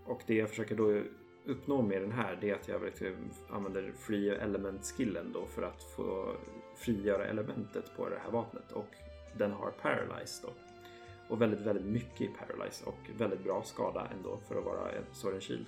Och 0.06 0.22
det 0.28 0.34
jag 0.36 0.50
försöker 0.50 0.76
då 0.76 1.02
uppnå 1.46 1.82
med 1.82 2.02
den 2.02 2.12
här 2.12 2.38
det 2.42 2.50
är 2.50 2.56
att 2.56 2.68
jag 2.68 2.80
verkligen 2.80 3.14
eh, 3.14 3.56
använder 3.56 3.92
Free 3.92 4.30
Element-skillen 4.30 5.32
då 5.34 5.46
för 5.46 5.62
att 5.62 5.84
få 5.84 6.36
frigöra 6.76 7.26
elementet 7.26 7.92
på 7.98 8.10
det 8.10 8.20
här 8.24 8.32
vapnet. 8.32 8.72
Och 8.72 8.96
den 9.38 9.52
har 9.52 9.72
Paralyze 9.72 10.48
då. 10.48 10.54
Och 11.28 11.42
väldigt, 11.42 11.60
väldigt 11.60 11.86
mycket 11.86 12.22
i 12.22 12.28
Paralyze 12.28 12.86
och 12.86 13.10
väldigt 13.18 13.44
bra 13.44 13.64
skada 13.64 14.08
ändå 14.18 14.40
för 14.48 14.56
att 14.56 14.66
vara 14.66 14.92
en 14.92 15.04
Sword 15.12 15.44
Shield. 15.44 15.66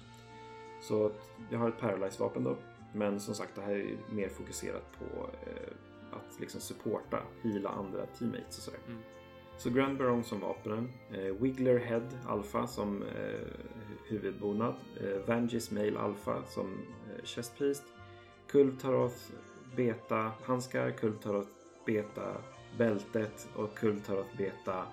Så 0.82 1.12
jag 1.50 1.60
har 1.60 1.70
ett 1.70 1.80
Paralyze-vapen 1.80 2.44
då. 2.44 2.58
Men 2.94 3.20
som 3.20 3.36
sagt, 3.36 3.56
det 3.56 3.62
här 3.62 3.76
är 3.76 3.98
mer 4.10 4.30
fokuserat 4.30 5.00
på 5.00 5.30
eh, 5.50 5.74
att 6.12 6.40
liksom 6.40 6.62
supporta, 6.62 7.20
hila 7.42 7.70
andra 7.70 8.06
teammates 8.06 8.58
och 8.58 8.64
sådär. 8.64 8.80
Mm. 8.88 9.02
Så 9.58 9.70
Grand 9.70 9.98
Barong 9.98 10.24
som 10.24 10.40
vapnen, 10.40 10.92
eh, 11.12 11.36
Wiggler 11.42 11.80
Head 11.80 12.10
Alpha 12.28 12.68
som 12.68 13.04
eh, 13.04 13.48
huvudbonad, 14.08 14.76
eh, 15.02 15.28
Vangis 15.28 15.72
Mail 15.72 15.98
Alpha 15.98 16.44
som 16.48 16.66
eh, 16.66 17.24
chestpiece, 17.24 17.84
Kultaroth 18.48 19.32
Beta 19.76 20.32
handskar, 20.44 20.92
Kultaroth 20.92 21.50
Beta 21.86 22.38
bältet 22.78 23.50
och 23.56 23.78
Kultaroth 23.78 24.38
Beta 24.38 24.84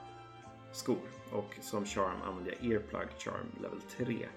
skor. 0.72 1.08
Och 1.32 1.54
som 1.60 1.84
charm 1.84 2.22
använder 2.22 2.56
jag 2.60 2.72
Earplug 2.72 3.08
Charm 3.18 3.46
level 3.62 3.80
3. 3.80 4.28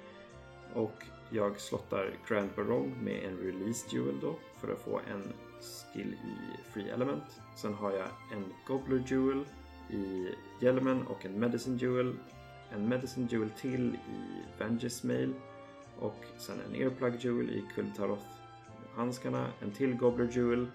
Och 0.73 1.03
jag 1.29 1.59
slottar 1.59 2.13
Grand 2.27 2.49
Barong 2.55 2.95
med 3.03 3.23
en 3.23 3.37
Release 3.37 3.95
Jewel 3.95 4.19
då 4.21 4.35
för 4.59 4.73
att 4.73 4.79
få 4.79 4.99
en 5.11 5.33
skill 5.61 6.13
i 6.13 6.61
Free 6.73 6.89
Element. 6.89 7.41
Sen 7.55 7.73
har 7.73 7.91
jag 7.91 8.07
en 8.33 8.53
Gobbler 8.67 9.03
Jewel 9.07 9.45
i 9.89 10.29
hjälmen 10.59 11.07
och 11.07 11.25
en 11.25 11.39
Medicine 11.39 11.77
Jewel. 11.77 12.15
En 12.71 12.89
Medicine 12.89 13.27
Jewel 13.31 13.49
till 13.49 13.95
i 13.95 14.41
Vengeance 14.59 15.07
Mail. 15.07 15.33
Och 15.99 16.25
sen 16.37 16.57
en 16.67 16.75
Earplug 16.75 17.25
Jewel 17.25 17.49
i 17.49 17.63
Kultaroth 17.75 18.25
handskarna. 18.95 19.47
En 19.61 19.71
till 19.71 19.93
Gobbler 19.93 20.29
Jewel. 20.31 20.67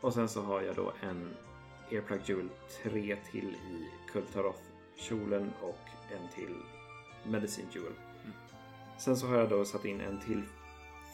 Och 0.00 0.14
sen 0.14 0.28
så 0.28 0.42
har 0.42 0.62
jag 0.62 0.76
då 0.76 0.92
en 1.00 1.30
Earplug 1.90 2.20
Jewel 2.24 2.48
3 2.82 3.16
till 3.30 3.48
i 3.48 3.88
Kultaroth 4.12 4.62
kjolen 4.96 5.52
och 5.60 6.12
en 6.12 6.28
till 6.34 6.56
Medicine 7.24 7.68
Jewel. 7.72 7.92
Sen 8.98 9.16
så 9.16 9.26
har 9.26 9.36
jag 9.36 9.48
då 9.48 9.64
satt 9.64 9.84
in 9.84 10.00
en 10.00 10.20
till 10.20 10.42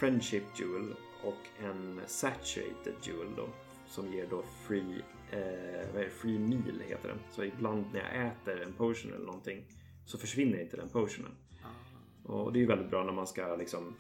Friendship 0.01 0.45
Jewel 0.61 0.95
och 1.25 1.65
en 1.65 2.01
Saturated 2.07 2.95
Jewel 3.03 3.35
då. 3.37 3.49
Som 3.87 4.13
ger 4.13 4.27
då 4.31 4.43
free, 4.67 5.03
eh, 5.33 5.93
vad 5.93 6.01
är 6.03 6.05
det? 6.05 6.11
free 6.11 6.39
meal 6.39 6.81
heter 6.89 7.09
den. 7.09 7.19
Så 7.31 7.45
ibland 7.45 7.85
när 7.93 8.01
jag 8.01 8.27
äter 8.27 8.63
en 8.63 8.73
potion 8.73 9.13
eller 9.13 9.27
någonting 9.27 9.65
så 10.05 10.19
försvinner 10.19 10.61
inte 10.61 10.77
den 10.77 10.89
potionen. 10.89 11.31
Ah. 11.63 12.33
Och 12.33 12.53
det 12.53 12.59
är 12.59 12.61
ju 12.61 12.67
väldigt 12.67 12.91
bra 12.91 13.05
när 13.05 13.13
man 13.13 13.27
ska 13.27 13.57
liksom 13.57 13.95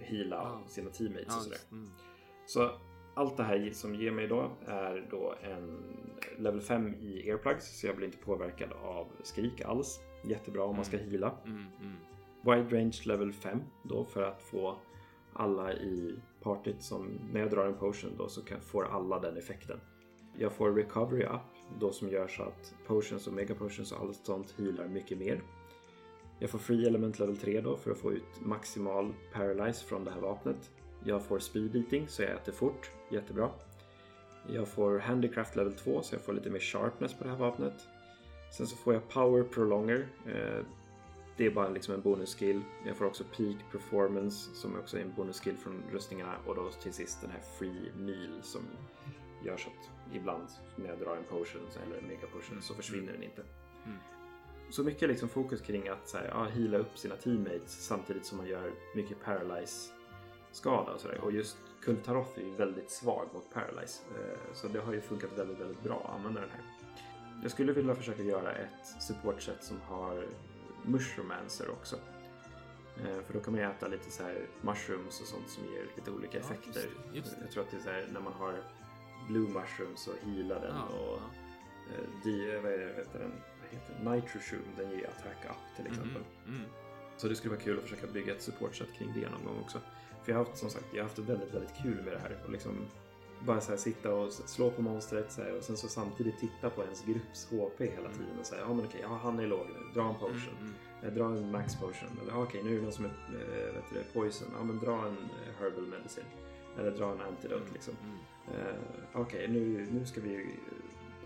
heala 0.00 0.36
Ja. 0.36 0.60
sina 0.68 0.90
teammates 0.90 1.26
Ja, 1.28 1.36
och 1.36 1.42
sådär. 1.42 1.58
mm. 1.72 1.88
Så 2.46 2.70
allt 3.14 3.36
det 3.36 3.42
här 3.42 3.70
som 3.72 3.94
ger 3.94 4.10
mig 4.10 4.26
då 4.28 4.50
är 4.66 5.06
då 5.10 5.34
en 5.42 5.78
level 6.38 6.60
5 6.60 6.94
i 6.94 7.28
earplugs 7.28 7.80
så 7.80 7.86
jag 7.86 7.96
blir 7.96 8.06
inte 8.06 8.18
påverkad 8.18 8.72
av 8.72 9.06
skrik 9.22 9.60
alls. 9.60 10.00
Jättebra 10.24 10.64
om 10.64 10.76
man 10.76 10.84
ska 10.84 10.96
heala. 10.96 11.34
Mm, 11.44 11.64
mm. 11.80 11.96
Wide 12.44 12.76
range 12.78 13.00
level 13.04 13.32
5 13.32 13.62
då 13.82 14.04
för 14.04 14.22
att 14.22 14.42
få 14.42 14.78
alla 15.32 15.72
i 15.72 16.14
partyt 16.42 16.82
som 16.82 17.18
när 17.32 17.40
jag 17.40 17.50
drar 17.50 17.66
en 17.66 17.74
potion 17.78 18.10
då 18.18 18.28
så 18.28 18.44
kan, 18.44 18.60
får 18.60 18.84
alla 18.84 19.18
den 19.20 19.36
effekten. 19.36 19.80
Jag 20.38 20.52
får 20.52 20.72
recovery 20.72 21.24
up 21.24 21.40
då 21.78 21.92
som 21.92 22.08
gör 22.08 22.28
så 22.28 22.42
att 22.42 22.74
potions 22.86 23.26
och 23.26 23.32
mega 23.32 23.54
potions 23.54 23.92
och 23.92 24.00
allt 24.00 24.26
sånt 24.26 24.54
healar 24.58 24.88
mycket 24.88 25.18
mer. 25.18 25.42
Jag 26.38 26.50
får 26.50 26.58
free 26.58 26.86
element 26.86 27.18
level 27.18 27.36
3 27.36 27.60
då 27.60 27.76
för 27.76 27.90
att 27.90 27.98
få 27.98 28.12
ut 28.12 28.40
maximal 28.40 29.14
paralyze 29.32 29.84
från 29.84 30.04
det 30.04 30.10
här 30.10 30.20
vapnet. 30.20 30.70
Jag 31.04 31.22
får 31.22 31.38
speed 31.38 31.76
eating 31.76 32.08
så 32.08 32.22
jag 32.22 32.30
äter 32.30 32.52
fort, 32.52 32.90
jättebra. 33.10 33.50
Jag 34.48 34.68
får 34.68 34.98
handicraft 34.98 35.56
level 35.56 35.74
2 35.74 36.02
så 36.02 36.14
jag 36.14 36.22
får 36.22 36.32
lite 36.32 36.50
mer 36.50 36.60
sharpness 36.60 37.14
på 37.14 37.24
det 37.24 37.30
här 37.30 37.36
vapnet. 37.36 37.88
Sen 38.52 38.66
så 38.66 38.76
får 38.76 38.94
jag 38.94 39.08
power 39.08 39.42
prolonger. 39.42 40.08
Eh, 40.26 40.64
det 41.36 41.46
är 41.46 41.50
bara 41.50 41.68
liksom 41.68 41.94
en 41.94 42.00
bonusskill. 42.00 42.62
Jag 42.86 42.96
får 42.96 43.04
också 43.04 43.24
peak 43.36 43.56
performance 43.72 44.54
som 44.54 44.78
också 44.78 44.98
är 44.98 45.02
en 45.02 45.14
bonusskill 45.16 45.56
från 45.56 45.82
rustningarna. 45.92 46.34
Och 46.46 46.54
då 46.54 46.70
till 46.82 46.92
sist 46.92 47.20
den 47.20 47.30
här 47.30 47.40
free 47.58 47.92
meal 47.96 48.42
som 48.42 48.60
gör 49.44 49.56
så 49.56 49.68
att 49.68 50.01
ibland 50.12 50.48
när 50.76 50.88
jag 50.88 50.98
drar 50.98 51.16
en 51.16 51.24
potion 51.24 51.62
eller 51.86 51.98
en 51.98 52.06
mega 52.08 52.26
potion 52.26 52.62
så 52.62 52.74
försvinner 52.74 53.12
den 53.12 53.22
inte. 53.22 53.42
Mm. 53.86 53.98
Så 54.70 54.82
mycket 54.84 55.08
liksom 55.08 55.28
fokus 55.28 55.60
kring 55.60 55.88
att 55.88 56.08
så 56.08 56.16
här, 56.18 56.28
ja, 56.28 56.44
heala 56.44 56.78
upp 56.78 56.98
sina 56.98 57.16
teammates 57.16 57.86
samtidigt 57.86 58.26
som 58.26 58.38
man 58.38 58.46
gör 58.46 58.72
mycket 58.94 59.20
paralyze 59.24 59.92
skada 60.52 60.92
och 60.92 61.00
sådär. 61.00 61.20
Och 61.20 61.32
just 61.32 61.56
Kultaroth 61.82 62.38
är 62.38 62.42
ju 62.42 62.54
väldigt 62.54 62.90
svag 62.90 63.28
mot 63.34 63.50
paralyze. 63.54 64.02
Eh, 64.18 64.54
Så 64.54 64.68
det 64.68 64.80
har 64.80 64.92
ju 64.92 65.00
funkat 65.00 65.30
väldigt, 65.38 65.58
väldigt 65.60 65.82
bra 65.82 66.02
att 66.08 66.14
använda 66.18 66.40
den 66.40 66.50
här. 66.50 66.60
Jag 67.42 67.50
skulle 67.50 67.72
vilja 67.72 67.94
försöka 67.94 68.22
göra 68.22 68.52
ett 68.52 68.86
supportset 69.02 69.64
som 69.64 69.80
har 69.80 70.26
Mushromancer 70.82 71.70
också. 71.70 71.96
Eh, 72.96 73.20
För 73.26 73.32
då 73.34 73.40
kan 73.40 73.52
man 73.52 73.62
ju 73.62 73.66
äta 73.70 73.88
lite 73.88 74.10
så 74.10 74.22
här 74.22 74.46
mushrooms 74.60 75.20
och 75.20 75.26
sånt 75.26 75.48
som 75.48 75.64
ger 75.64 75.86
lite 75.96 76.10
olika 76.10 76.38
Ja, 76.38 76.44
effekter. 76.44 76.80
just 76.80 76.88
det, 77.12 77.16
just 77.18 77.30
det. 77.30 77.36
Jag 77.42 77.50
tror 77.50 77.62
att 77.64 77.70
det 77.70 77.76
är 77.76 77.80
så 77.80 77.90
här 77.90 78.08
när 78.12 78.20
man 78.20 78.32
har 78.32 78.54
blue 79.28 79.48
mushrooms 79.48 80.00
så 80.00 80.10
healar 80.26 80.60
den 80.60 80.76
Ja, 80.76 80.82
och 80.98 81.18
ja. 81.88 81.94
eh, 81.94 82.24
di, 82.24 82.60
vad 82.62 82.72
är 82.72 82.78
det, 82.78 82.84
vet 82.92 83.12
den, 83.12 83.32
vad 83.60 83.70
heter 83.70 83.94
den? 84.04 84.12
Nitro 84.12 84.40
Shroom, 84.40 84.62
den 84.76 84.90
ger 84.90 85.08
attack 85.08 85.44
up 85.44 85.76
till 85.76 85.86
exempel. 85.86 86.22
Mhm, 86.46 86.54
mm. 86.56 86.68
Så 87.16 87.28
det 87.28 87.34
skulle 87.36 87.54
vara 87.54 87.62
kul 87.64 87.76
att 87.78 87.82
försöka 87.82 88.06
bygga 88.06 88.34
ett 88.34 88.42
supportset 88.42 88.88
kring 88.98 89.12
det 89.14 89.28
någon 89.30 89.44
gång 89.44 89.60
också. 89.62 89.78
För 90.24 90.32
jag 90.32 90.38
har 90.38 90.44
haft, 90.44 90.56
som 90.58 90.70
sagt, 90.70 90.86
jag 90.92 90.98
har 90.98 91.08
haft 91.08 91.18
väldigt, 91.18 91.54
väldigt 91.54 91.74
kul 91.82 92.02
med 92.04 92.12
det 92.12 92.18
här. 92.18 92.38
Och 92.44 92.50
liksom 92.52 92.76
bara 93.46 93.60
så 93.60 93.70
här 93.70 93.76
sitta 93.78 94.14
och 94.14 94.32
slå 94.32 94.70
på 94.70 94.82
monstret 94.82 95.32
så 95.32 95.42
här, 95.42 95.56
och 95.56 95.62
sen 95.64 95.76
så 95.76 95.88
samtidigt 95.88 96.38
titta 96.38 96.70
på 96.70 96.82
ens 96.82 97.04
grupps 97.04 97.50
HP 97.50 97.80
hela 97.80 98.08
tiden 98.10 98.38
och 98.40 98.46
säga 98.46 98.60
ja 98.60 98.74
men 98.74 98.84
okej, 98.86 99.00
ja, 99.02 99.18
han 99.22 99.38
är 99.40 99.46
låg 99.46 99.66
nu, 99.66 100.00
dra 100.00 100.08
en 100.08 100.14
potion. 100.14 100.56
Mm, 100.60 100.72
Eh, 101.04 101.12
Dra 101.12 101.24
en 101.24 101.50
max 101.50 101.76
potion. 101.80 102.08
Eller 102.22 102.42
okej, 102.42 102.62
nu 102.64 102.70
är 102.70 102.76
det 102.76 102.82
någon 102.82 102.92
som 102.92 103.04
är 103.04 103.10
vet 103.74 103.84
du, 103.92 104.02
poison. 104.12 104.48
Ja, 104.58 104.64
men 104.64 104.78
dra 104.78 104.92
en 105.06 105.16
eh, 105.16 105.60
herbal 105.60 105.86
medicine. 105.86 106.26
Eller 106.78 106.90
dra 106.90 107.12
en 107.12 107.20
antidote 107.20 107.72
liksom. 107.72 107.94
mm. 108.02 108.66
Eh, 108.66 108.74
Okej, 109.14 109.48
nu, 109.48 109.86
nu 109.92 110.06
ska 110.06 110.20
vi 110.20 110.46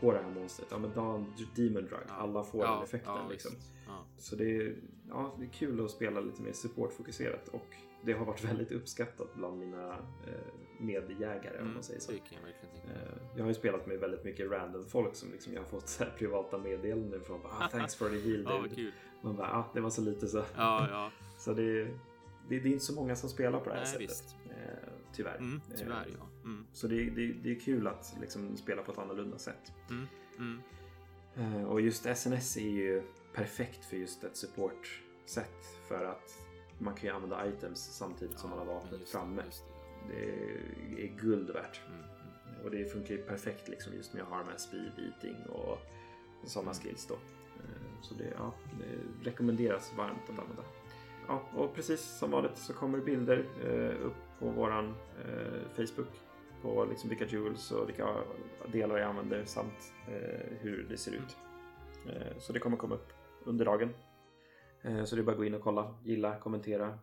på 0.00 0.12
det 0.12 0.18
här 0.18 0.30
monstret. 0.30 0.68
Ja, 0.70 0.78
men 0.78 0.90
dra 0.92 1.14
en 1.14 1.26
demon 1.56 1.82
drug. 1.84 2.00
Ja. 2.08 2.14
Alla 2.14 2.44
får 2.44 2.64
Ja, 2.64 2.74
den 2.74 2.82
effekten 2.82 3.12
ja, 3.16 3.28
liksom. 3.30 3.52
Så 4.18 4.36
det 4.36 4.56
är, 4.56 4.76
ja, 5.08 5.34
det 5.38 5.44
är 5.44 5.48
kul 5.48 5.84
att 5.84 5.90
spela 5.90 6.20
lite 6.20 6.42
mer 6.42 6.52
supportfokuserat 6.52 7.48
och 7.48 7.66
det 8.02 8.12
har 8.12 8.24
varit 8.26 8.44
väldigt 8.44 8.72
uppskattat 8.72 9.34
bland 9.34 9.58
mina 9.58 9.92
eh, 10.26 10.78
medjägare 10.78 11.56
om 11.58 11.62
Mm, 11.62 11.74
man 11.74 11.82
säger 11.82 12.00
så. 12.00 12.12
Jag. 12.12 12.20
Eh, 12.96 13.12
Jag 13.36 13.42
har 13.42 13.48
ju 13.48 13.54
spelat 13.54 13.86
med 13.86 13.98
väldigt 13.98 14.24
mycket 14.24 14.50
random 14.50 14.84
folk 14.84 15.14
som 15.14 15.30
liksom 15.32 15.52
jag 15.52 15.60
har 15.60 15.68
fått 15.68 15.88
så 15.88 16.04
privata 16.18 16.58
meddelanden 16.58 17.20
från. 17.24 17.42
Bara, 17.42 17.52
ah, 17.60 17.68
thanks 17.68 17.94
for 17.94 18.08
the 18.08 18.18
heal 18.30 18.44
dude. 18.68 18.92
Man 19.22 19.36
bara, 19.36 19.48
ah, 19.52 19.64
det 19.74 19.80
var 19.80 19.90
så 19.90 20.00
lite 20.02 20.26
så. 20.28 20.38
Ja, 20.56 20.86
ja. 20.90 21.10
Så 21.38 21.52
det, 21.52 21.84
det, 21.84 21.90
det 22.48 22.56
är 22.56 22.66
inte 22.66 22.84
så 22.84 22.94
många 22.94 23.16
som 23.16 23.28
spelar 23.28 23.60
på 23.60 23.64
det 23.68 23.74
här 23.74 23.80
Nej, 23.82 23.86
sättet. 23.92 24.02
visst. 24.10 24.36
Tyvärr. 25.16 25.36
Mm, 25.38 25.60
tyvärr, 25.76 26.06
Eh, 26.06 26.14
ja. 26.18 26.26
Mm, 26.44 26.66
Så 26.72 26.86
det, 26.88 27.10
det, 27.10 27.26
det 27.32 27.50
är 27.50 27.60
kul 27.60 27.86
att 27.86 28.16
liksom 28.20 28.56
spela 28.56 28.82
på 28.82 28.92
ett 28.92 28.98
annorlunda 28.98 29.38
sätt. 29.38 29.72
mm, 29.90 30.06
mm. 30.38 30.60
Eh, 31.34 31.64
Och 31.64 31.80
just 31.80 32.06
SNS 32.06 32.56
är 32.56 32.60
ju 32.70 33.02
perfekt 33.34 33.84
för 33.84 33.96
just 33.96 34.24
ett 34.24 34.36
support-sätt. 34.36 35.64
För 35.88 36.04
att 36.04 36.46
man 36.78 36.94
kan 36.94 37.08
ju 37.08 37.14
använda 37.14 37.48
items 37.48 37.80
samtidigt 37.80 38.38
som 38.38 38.50
man 38.50 38.58
har 38.58 38.66
vapnet 38.66 39.00
det, 39.00 39.06
framme. 39.06 39.42
just 39.46 39.64
det. 40.08 40.14
Det 40.96 41.02
är 41.04 41.16
guld 41.20 41.50
värt. 41.50 41.80
Mm, 41.88 41.98
mm. 42.00 42.64
Och 42.64 42.70
det 42.70 42.92
funkar 42.92 43.14
ju 43.14 43.22
perfekt 43.22 43.68
liksom 43.68 43.92
just 43.94 44.12
med 44.14 44.22
att 44.22 44.28
ha 44.28 44.38
de 44.38 44.48
här 44.48 44.56
speed 44.58 44.92
eating 44.98 45.36
och 45.46 45.78
sådana 46.44 46.70
Mm. 46.70 46.82
skills 46.82 47.06
då. 47.06 47.14
Eh, 47.14 48.00
Så 48.02 48.14
det, 48.14 48.32
ja, 48.38 48.54
det 48.78 49.30
rekommenderas 49.30 49.92
varmt 49.96 50.22
att 50.24 50.38
använda. 50.38 50.62
Ja, 51.28 51.42
och 51.54 51.74
precis 51.74 52.00
som 52.18 52.30
vanligt 52.30 52.56
så 52.56 52.72
kommer 52.72 53.00
bilder 53.00 53.44
eh, 53.64 54.06
upp 54.06 54.14
på 54.38 54.50
våran 54.50 54.94
eh, 55.24 55.70
Facebook 55.76 56.08
på 56.62 56.84
liksom 56.84 57.08
vilka 57.10 57.26
jewels 57.26 57.70
och 57.72 57.88
vilka 57.88 58.08
delar 58.72 58.98
jag 58.98 59.08
använder 59.08 59.44
samt 59.44 59.92
eh, 60.08 60.56
hur 60.60 60.86
det 60.90 60.96
ser 60.96 61.12
ut. 61.12 61.36
Eh, 62.08 62.38
så 62.38 62.52
det 62.52 62.58
kommer 62.58 62.76
komma 62.76 62.94
upp 62.94 63.12
under 63.44 63.64
dagen. 63.64 63.88
Eh, 64.82 65.04
så 65.04 65.16
det 65.16 65.22
är 65.22 65.24
bara 65.24 65.32
att 65.32 65.38
gå 65.38 65.44
in 65.44 65.54
och 65.54 65.62
kolla, 65.62 65.94
gilla, 66.04 66.38
kommentera. 66.38 66.98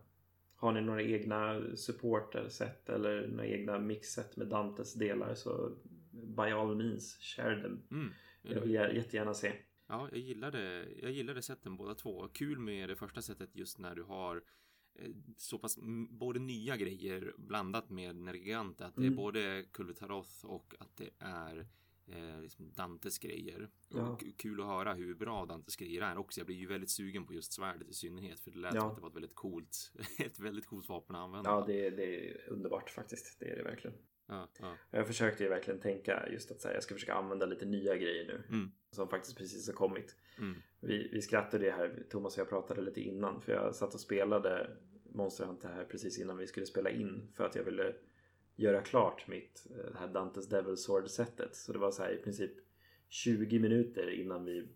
Har 0.56 0.72
ni 0.72 0.80
några 0.80 1.02
egna 1.02 1.60
supporter-set 1.76 2.88
eller 2.88 3.28
några 3.28 3.46
egna 3.46 3.78
mix-set 3.78 4.36
med 4.36 4.46
Dantes 4.46 4.94
delar 4.94 5.34
så 5.34 5.70
by 6.36 6.42
all 6.52 6.76
means, 6.76 7.18
share 7.20 7.62
them. 7.62 7.82
Mm. 7.90 8.12
Jag 8.42 8.60
vill 8.60 8.70
gär- 8.74 8.92
jättegärna 8.94 9.34
se. 9.34 9.52
Ja, 9.86 10.08
jag 10.12 10.20
gillade, 10.20 10.88
jag 11.02 11.10
gillade 11.12 11.42
sätten 11.42 11.76
båda 11.76 11.94
två. 11.94 12.28
Kul 12.28 12.58
med 12.58 12.88
det 12.88 12.96
första 12.96 13.22
sättet 13.22 13.56
just 13.56 13.78
när 13.78 13.94
du 13.94 14.02
har 14.02 14.42
eh, 14.94 15.10
så 15.36 15.58
pass 15.58 15.78
både 16.10 16.38
nya 16.40 16.76
grejer 16.76 17.32
blandat 17.36 17.90
med 17.90 18.16
Nergigante. 18.16 18.86
Att 18.86 18.94
det 18.94 19.02
är 19.02 19.06
Mm. 19.06 19.16
både 19.16 19.64
Kulvetaroth 19.72 20.44
och 20.46 20.74
att 20.78 20.96
det 20.96 21.10
är 21.18 21.66
eh, 22.06 22.40
liksom 22.42 22.72
Dantes 22.72 23.18
grejer. 23.18 23.70
Ja. 23.88 24.08
Och 24.08 24.24
kul 24.36 24.60
att 24.60 24.66
höra 24.66 24.94
hur 24.94 25.14
bra 25.14 25.46
Dantes 25.46 25.76
grejer 25.76 26.02
är 26.02 26.18
också. 26.18 26.40
Jag 26.40 26.46
blir 26.46 26.56
ju 26.56 26.66
väldigt 26.66 26.90
sugen 26.90 27.26
på 27.26 27.34
just 27.34 27.52
svärdet 27.52 27.88
i 27.88 27.92
synnerhet. 27.94 28.40
För 28.40 28.50
det 28.50 28.58
lät 28.58 28.74
Ja. 28.74 28.80
som 28.80 28.88
att 28.90 28.96
det 28.96 29.02
var 29.02 29.08
ett 29.08 29.16
väldigt 29.16 29.34
coolt, 29.34 29.92
ett 30.18 30.38
väldigt 30.38 30.66
coolt 30.66 30.88
vapen 30.88 31.16
att 31.16 31.22
använda. 31.22 31.50
Ja, 31.50 31.64
det, 31.66 31.90
det 31.90 32.28
är 32.30 32.48
underbart 32.50 32.90
faktiskt. 32.90 33.40
Det 33.40 33.48
är 33.50 33.56
det 33.56 33.62
verkligen. 33.62 33.96
Ja, 34.26 34.48
ja. 34.60 34.76
Jag 34.90 35.06
försökte 35.06 35.42
ju 35.42 35.48
verkligen 35.48 35.80
tänka 35.80 36.28
just 36.30 36.50
att 36.50 36.60
säga, 36.60 36.74
jag 36.74 36.82
ska 36.82 36.94
försöka 36.94 37.14
använda 37.14 37.46
lite 37.46 37.64
nya 37.64 37.96
grejer 37.96 38.26
nu. 38.26 38.42
Mm. 38.48 38.72
Som 38.90 39.08
faktiskt 39.08 39.38
precis 39.38 39.66
har 39.66 39.74
kommit. 39.74 40.16
Mm. 40.38 40.62
Vi, 40.80 41.08
vi 41.12 41.22
skrattade 41.22 41.64
det 41.64 41.70
här, 41.70 42.02
Thomas 42.10 42.34
och 42.34 42.40
jag 42.40 42.48
pratade 42.48 42.80
lite 42.80 43.00
innan. 43.00 43.40
För 43.40 43.52
jag 43.52 43.74
satt 43.74 43.94
och 43.94 44.00
spelade 44.00 44.70
Monster 45.14 45.44
Hunter 45.44 45.68
här 45.68 45.84
precis 45.84 46.18
innan 46.18 46.36
vi 46.36 46.46
skulle 46.46 46.66
spela 46.66 46.90
in 46.90 47.28
för 47.34 47.44
att 47.44 47.54
jag 47.54 47.64
ville 47.64 47.94
göra 48.56 48.80
klart 48.80 49.28
mitt 49.28 49.66
eh, 49.70 49.92
det 49.92 49.98
här 49.98 50.08
Dantes 50.08 50.48
Devil 50.48 50.76
Sword 50.76 51.10
setet. 51.10 51.56
Så 51.56 51.72
det 51.72 51.78
var 51.78 51.90
så 51.90 52.02
här 52.02 52.12
i 52.12 52.16
princip 52.16 52.52
20 53.14 53.58
minuter 53.58 54.10
innan 54.10 54.44
vi 54.44 54.68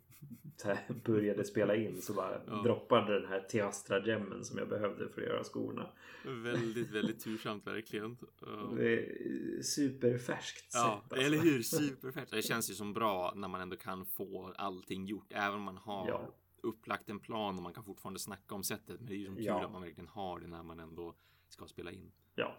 började 1.05 1.45
spela 1.45 1.77
in 1.77 2.03
så 2.03 2.13
bara 2.13 2.41
ja. 2.47 2.63
droppade 2.63 3.21
den 3.21 3.29
här 3.29 3.41
Teastra 3.41 4.07
gemmen 4.07 4.45
som 4.45 4.59
jag 4.59 4.69
behövde 4.69 5.09
för 5.09 5.23
att 5.23 5.29
göra 5.29 5.45
skorna. 5.45 5.91
Väldigt, 6.25 6.91
väldigt 6.91 7.21
tursamt 7.21 7.67
verkligen. 7.67 8.17
Det 8.77 8.93
är 8.93 9.63
superfärskt 9.63 10.71
ja, 10.75 11.03
sätt. 11.03 11.13
Alltså. 11.13 11.27
Eller 11.27 11.39
hur? 11.39 11.63
Superfärskt. 11.63 12.33
Det 12.33 12.43
känns 12.43 12.71
ju 12.71 12.75
som 12.75 12.93
bra 12.93 13.33
när 13.37 13.49
man 13.49 13.61
ändå 13.61 13.77
kan 13.77 14.07
få 14.07 14.55
allting 14.57 15.07
gjort. 15.07 15.27
Även 15.31 15.55
om 15.55 15.63
man 15.63 15.77
har 15.77 16.09
ja. 16.09 16.35
upplagt 16.63 17.09
en 17.09 17.21
plan 17.21 17.57
och 17.57 17.63
man 17.63 17.73
kan 17.73 17.85
fortfarande 17.85 18.21
snacka 18.21 18.55
om 18.55 18.65
sättet. 18.65 19.01
Men 19.01 19.07
det 19.07 19.15
är 19.15 19.19
ju 19.19 19.27
som 19.27 19.37
kul 19.37 19.45
ja. 19.45 19.65
att 19.65 19.73
man 19.73 19.83
verkligen 19.83 20.09
har 20.09 20.41
det 20.41 20.47
när 20.47 20.63
man 20.63 20.81
ändå 20.81 21.15
ska 21.49 21.67
spela 21.67 21.93
in. 21.93 22.13
Ja, 22.35 22.57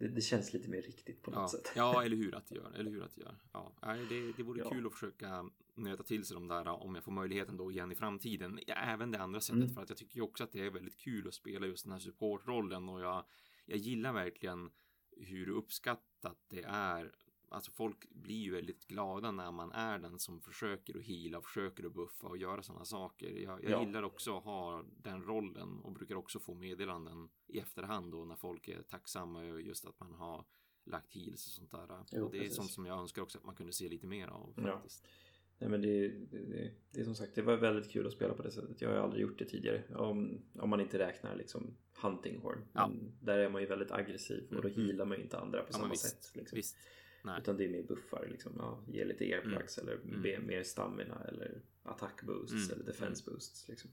det, 0.00 0.08
det, 0.08 0.20
känns 0.20 0.52
lite 0.52 0.68
mer 0.68 0.82
riktigt 0.82 1.22
på 1.22 1.30
något 1.30 1.38
ja. 1.38 1.48
sätt. 1.48 1.72
Ja, 1.76 2.02
eller 2.04 2.16
hur 2.16 2.34
att 2.34 2.46
det 2.46 2.54
gör. 2.54 2.72
Eller 2.74 2.90
hur 2.90 3.02
att 3.02 3.14
det 3.14 3.20
gör. 3.20 3.36
Ja, 3.52 3.72
det, 4.08 4.32
det 4.36 4.42
vore 4.42 4.60
ja. 4.60 4.70
kul 4.70 4.86
att 4.86 4.92
försöka 4.92 5.50
nöta 5.74 6.02
till 6.02 6.24
sig 6.24 6.34
de 6.34 6.48
där 6.48 6.68
om 6.68 6.94
jag 6.94 7.04
får 7.04 7.12
möjligheten 7.12 7.56
då 7.56 7.70
igen 7.70 7.92
i 7.92 7.94
framtiden. 7.94 8.60
Även 8.66 9.10
det 9.10 9.18
andra 9.18 9.40
sättet 9.40 9.62
mm. 9.62 9.74
för 9.74 9.82
att 9.82 9.88
jag 9.88 9.98
tycker 9.98 10.16
ju 10.16 10.22
också 10.22 10.44
att 10.44 10.52
det 10.52 10.66
är 10.66 10.70
väldigt 10.70 10.96
kul 10.96 11.28
att 11.28 11.34
spela 11.34 11.66
just 11.66 11.84
den 11.84 11.92
här 11.92 12.00
supportrollen 12.00 12.88
och 12.88 13.00
jag, 13.00 13.24
jag 13.66 13.78
gillar 13.78 14.12
verkligen 14.12 14.70
hur 15.16 15.48
uppskattat 15.48 16.38
det 16.48 16.62
är 16.62 17.12
alltså 17.50 17.70
folk 17.70 18.10
blir 18.10 18.38
ju 18.38 18.52
väldigt 18.52 18.86
glada 18.86 19.30
när 19.30 19.52
man 19.52 19.72
är 19.72 19.98
den 19.98 20.18
som 20.18 20.40
försöker 20.40 20.98
att 20.98 21.02
hila, 21.02 21.42
försöker 21.42 21.86
att 21.86 21.94
buffa 21.94 22.26
och 22.26 22.36
göra 22.36 22.62
sådana 22.62 22.84
saker. 22.84 23.30
Jag, 23.30 23.64
jag 23.64 23.70
ja. 23.70 23.84
gillar 23.84 24.02
också 24.02 24.38
att 24.38 24.44
ha 24.44 24.84
den 25.02 25.22
rollen 25.22 25.80
och 25.80 25.92
brukar 25.92 26.14
också 26.14 26.40
få 26.40 26.54
meddelanden 26.54 27.28
i 27.46 27.58
efterhand 27.58 28.12
då 28.12 28.24
när 28.24 28.36
folk 28.36 28.68
är 28.68 28.82
tacksamma 28.82 29.44
över 29.44 29.58
just 29.58 29.86
att 29.86 30.00
man 30.00 30.14
har 30.14 30.44
lagt 30.84 31.14
heals 31.14 31.46
och 31.46 31.52
sånt 31.52 31.70
där. 31.70 32.04
Jo, 32.12 32.24
och 32.24 32.32
det 32.32 32.38
precis. 32.38 32.52
är 32.52 32.56
sånt 32.56 32.70
som 32.70 32.86
jag 32.86 32.98
önskar 32.98 33.22
också 33.22 33.38
att 33.38 33.44
man 33.44 33.54
kunde 33.54 33.72
se 33.72 33.88
lite 33.88 34.06
mer 34.06 34.28
av 34.28 34.54
faktiskt. 34.56 35.04
Ja. 35.04 35.10
Nej, 35.58 35.70
men 35.70 35.82
det, 35.82 36.08
det, 36.08 36.70
det, 36.90 37.00
är 37.00 37.04
som 37.04 37.14
sagt, 37.14 37.34
det 37.34 37.42
var 37.42 37.56
väldigt 37.56 37.90
kul 37.90 38.06
att 38.06 38.12
spela 38.12 38.34
på 38.34 38.42
det 38.42 38.50
sättet. 38.50 38.80
Jag 38.80 38.88
har 38.88 38.96
aldrig 38.96 39.22
gjort 39.22 39.38
det 39.38 39.44
tidigare. 39.44 39.94
Om, 39.94 40.42
om 40.58 40.70
man 40.70 40.80
inte 40.80 40.98
räknar 40.98 41.36
liksom 41.36 41.76
hunting 42.02 42.40
horn. 42.40 42.64
Ja. 42.72 42.90
Där 43.20 43.38
är 43.38 43.48
man 43.48 43.60
ju 43.62 43.68
väldigt 43.68 43.90
aggressiv 43.90 44.44
och 44.48 44.62
då 44.62 44.68
mm. 44.68 44.80
healar 44.80 45.04
man 45.04 45.16
ju 45.16 45.22
inte 45.22 45.38
andra 45.38 45.62
på 45.62 45.68
ja, 45.72 45.78
samma 45.78 45.94
sätt. 45.94 46.30
Liksom. 46.34 46.56
Visst. 46.56 46.76
Nej. 47.22 47.40
Utan 47.40 47.56
det 47.56 47.64
är 47.64 47.68
mer 47.68 47.82
buffar, 47.82 48.28
liksom, 48.30 48.52
ja, 48.58 48.84
ge 48.86 49.04
lite 49.04 49.24
airplugs 49.24 49.78
mm. 49.78 49.88
eller 49.88 50.18
mm. 50.28 50.46
mer 50.46 50.62
stamina 50.62 51.24
eller 51.28 51.60
attack 51.82 52.22
boosts 52.22 52.70
mm. 52.70 52.74
eller 52.74 52.84
defense 52.84 53.22
mm. 53.26 53.34
boosts. 53.34 53.68
Liksom. 53.68 53.90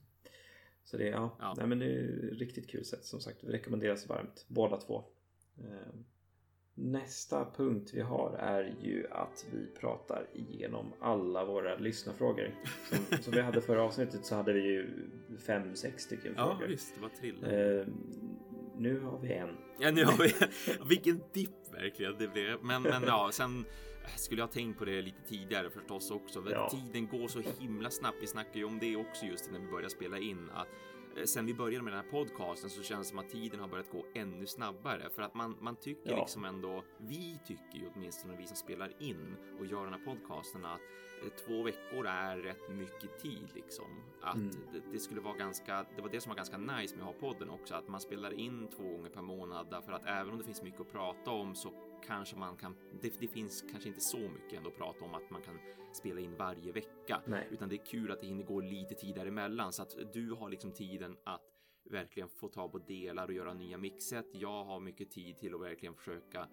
Så 0.84 0.96
det, 0.96 1.08
ja, 1.08 1.36
ja. 1.40 1.54
Nej, 1.58 1.66
men 1.66 1.78
det 1.78 1.86
är 1.86 2.34
riktigt 2.34 2.70
kul 2.70 2.84
sätt 2.84 3.04
som 3.04 3.20
sagt. 3.20 3.44
Rekommenderas 3.44 4.08
varmt 4.08 4.44
båda 4.48 4.76
två. 4.76 5.04
Ehm, 5.58 6.04
nästa 6.74 7.50
punkt 7.56 7.90
vi 7.94 8.00
har 8.00 8.36
är 8.38 8.74
ju 8.82 9.06
att 9.10 9.46
vi 9.52 9.66
pratar 9.80 10.26
igenom 10.32 10.92
alla 11.00 11.44
våra 11.44 11.76
lyssnarfrågor. 11.76 12.54
Som, 12.88 13.18
som 13.22 13.32
vi 13.32 13.40
hade 13.40 13.60
förra 13.60 13.82
avsnittet 13.82 14.24
så 14.24 14.34
hade 14.34 14.52
vi 14.52 14.60
ju 14.60 14.86
fem, 15.38 15.74
sex 15.74 16.02
stycken 16.02 16.34
ja, 16.36 16.44
frågor. 16.44 16.62
Ja, 16.62 16.68
visst. 16.68 16.94
Det 16.94 17.00
var 17.00 17.08
trill. 17.08 17.44
Nu 18.78 19.00
har 19.00 19.18
vi 19.18 19.32
en. 19.32 19.56
Ja, 19.78 19.90
nu 19.90 20.04
har 20.04 20.16
vi 20.18 20.34
Vilken 20.88 21.20
dipp 21.32 21.72
verkligen 21.72 22.18
det 22.18 22.28
blev. 22.28 22.64
Men, 22.64 22.82
men 22.82 23.02
ja, 23.02 23.30
sen 23.32 23.64
skulle 24.16 24.42
jag 24.42 24.50
tänkt 24.50 24.78
på 24.78 24.84
det 24.84 25.02
lite 25.02 25.22
tidigare 25.28 25.70
förstås 25.70 26.10
också. 26.10 26.44
Ja. 26.50 26.70
Tiden 26.70 27.08
går 27.08 27.28
så 27.28 27.42
himla 27.60 27.90
snabbt. 27.90 28.16
Vi 28.20 28.26
snackar 28.26 28.56
ju 28.56 28.64
om 28.64 28.78
det 28.78 28.96
också 28.96 29.26
just 29.26 29.50
när 29.52 29.58
vi 29.60 29.66
börjar 29.66 29.88
spela 29.88 30.18
in. 30.18 30.50
Att 30.54 30.68
sen 31.26 31.46
vi 31.46 31.54
började 31.54 31.84
med 31.84 31.92
den 31.92 32.04
här 32.04 32.10
podcasten 32.10 32.70
så 32.70 32.82
känns 32.82 33.06
det 33.06 33.10
som 33.10 33.18
att 33.18 33.30
tiden 33.30 33.60
har 33.60 33.68
börjat 33.68 33.90
gå 33.90 34.04
ännu 34.14 34.46
snabbare 34.46 35.10
för 35.10 35.22
att 35.22 35.34
man, 35.34 35.56
man 35.60 35.76
tycker 35.76 36.10
ja. 36.10 36.16
liksom 36.16 36.44
ändå, 36.44 36.84
vi 36.98 37.40
tycker 37.46 37.78
ju 37.78 37.90
åtminstone 37.94 38.36
vi 38.36 38.46
som 38.46 38.56
spelar 38.56 39.02
in 39.02 39.36
och 39.58 39.66
gör 39.66 39.84
den 39.84 39.92
här 39.92 40.04
podcasten 40.04 40.64
att 40.64 40.80
Eh, 41.22 41.28
två 41.28 41.62
veckor 41.62 42.06
är 42.06 42.36
rätt 42.36 42.68
mycket 42.68 43.18
tid 43.18 43.48
liksom. 43.54 43.84
Att 44.22 44.36
mm. 44.36 44.50
det, 44.72 44.80
det, 44.92 44.98
skulle 44.98 45.20
vara 45.20 45.36
ganska, 45.36 45.86
det 45.96 46.02
var 46.02 46.08
det 46.08 46.20
som 46.20 46.30
var 46.30 46.36
ganska 46.36 46.58
nice 46.58 46.96
med 46.96 47.06
att 47.06 47.14
ha 47.14 47.28
podden 47.28 47.50
också, 47.50 47.74
att 47.74 47.88
man 47.88 48.00
spelar 48.00 48.32
in 48.32 48.68
två 48.76 48.82
gånger 48.82 49.10
per 49.10 49.22
månad 49.22 49.66
därför 49.70 49.92
att 49.92 50.02
även 50.06 50.30
om 50.30 50.38
det 50.38 50.44
finns 50.44 50.62
mycket 50.62 50.80
att 50.80 50.92
prata 50.92 51.30
om 51.30 51.54
så 51.54 51.72
kanske 52.06 52.36
man 52.36 52.56
kan, 52.56 52.76
det, 53.00 53.20
det 53.20 53.28
finns 53.28 53.64
kanske 53.70 53.88
inte 53.88 54.00
så 54.00 54.18
mycket 54.18 54.52
ändå 54.52 54.70
att 54.70 54.76
prata 54.76 55.04
om 55.04 55.14
att 55.14 55.30
man 55.30 55.42
kan 55.42 55.58
spela 55.92 56.20
in 56.20 56.36
varje 56.36 56.72
vecka, 56.72 57.22
Nej. 57.26 57.48
utan 57.50 57.68
det 57.68 57.74
är 57.74 57.84
kul 57.84 58.12
att 58.12 58.20
det 58.20 58.26
hinner 58.26 58.44
gå 58.44 58.60
lite 58.60 58.94
tid 58.94 59.14
däremellan 59.14 59.72
så 59.72 59.82
att 59.82 59.96
du 60.12 60.30
har 60.30 60.48
liksom 60.48 60.72
tiden 60.72 61.16
att 61.24 61.42
verkligen 61.90 62.28
få 62.28 62.48
ta 62.48 62.68
på 62.68 62.78
delar 62.78 63.28
och 63.28 63.32
göra 63.32 63.54
nya 63.54 63.78
mixet. 63.78 64.26
Jag 64.32 64.64
har 64.64 64.80
mycket 64.80 65.10
tid 65.10 65.38
till 65.38 65.54
att 65.54 65.60
verkligen 65.60 65.94
försöka 65.94 66.48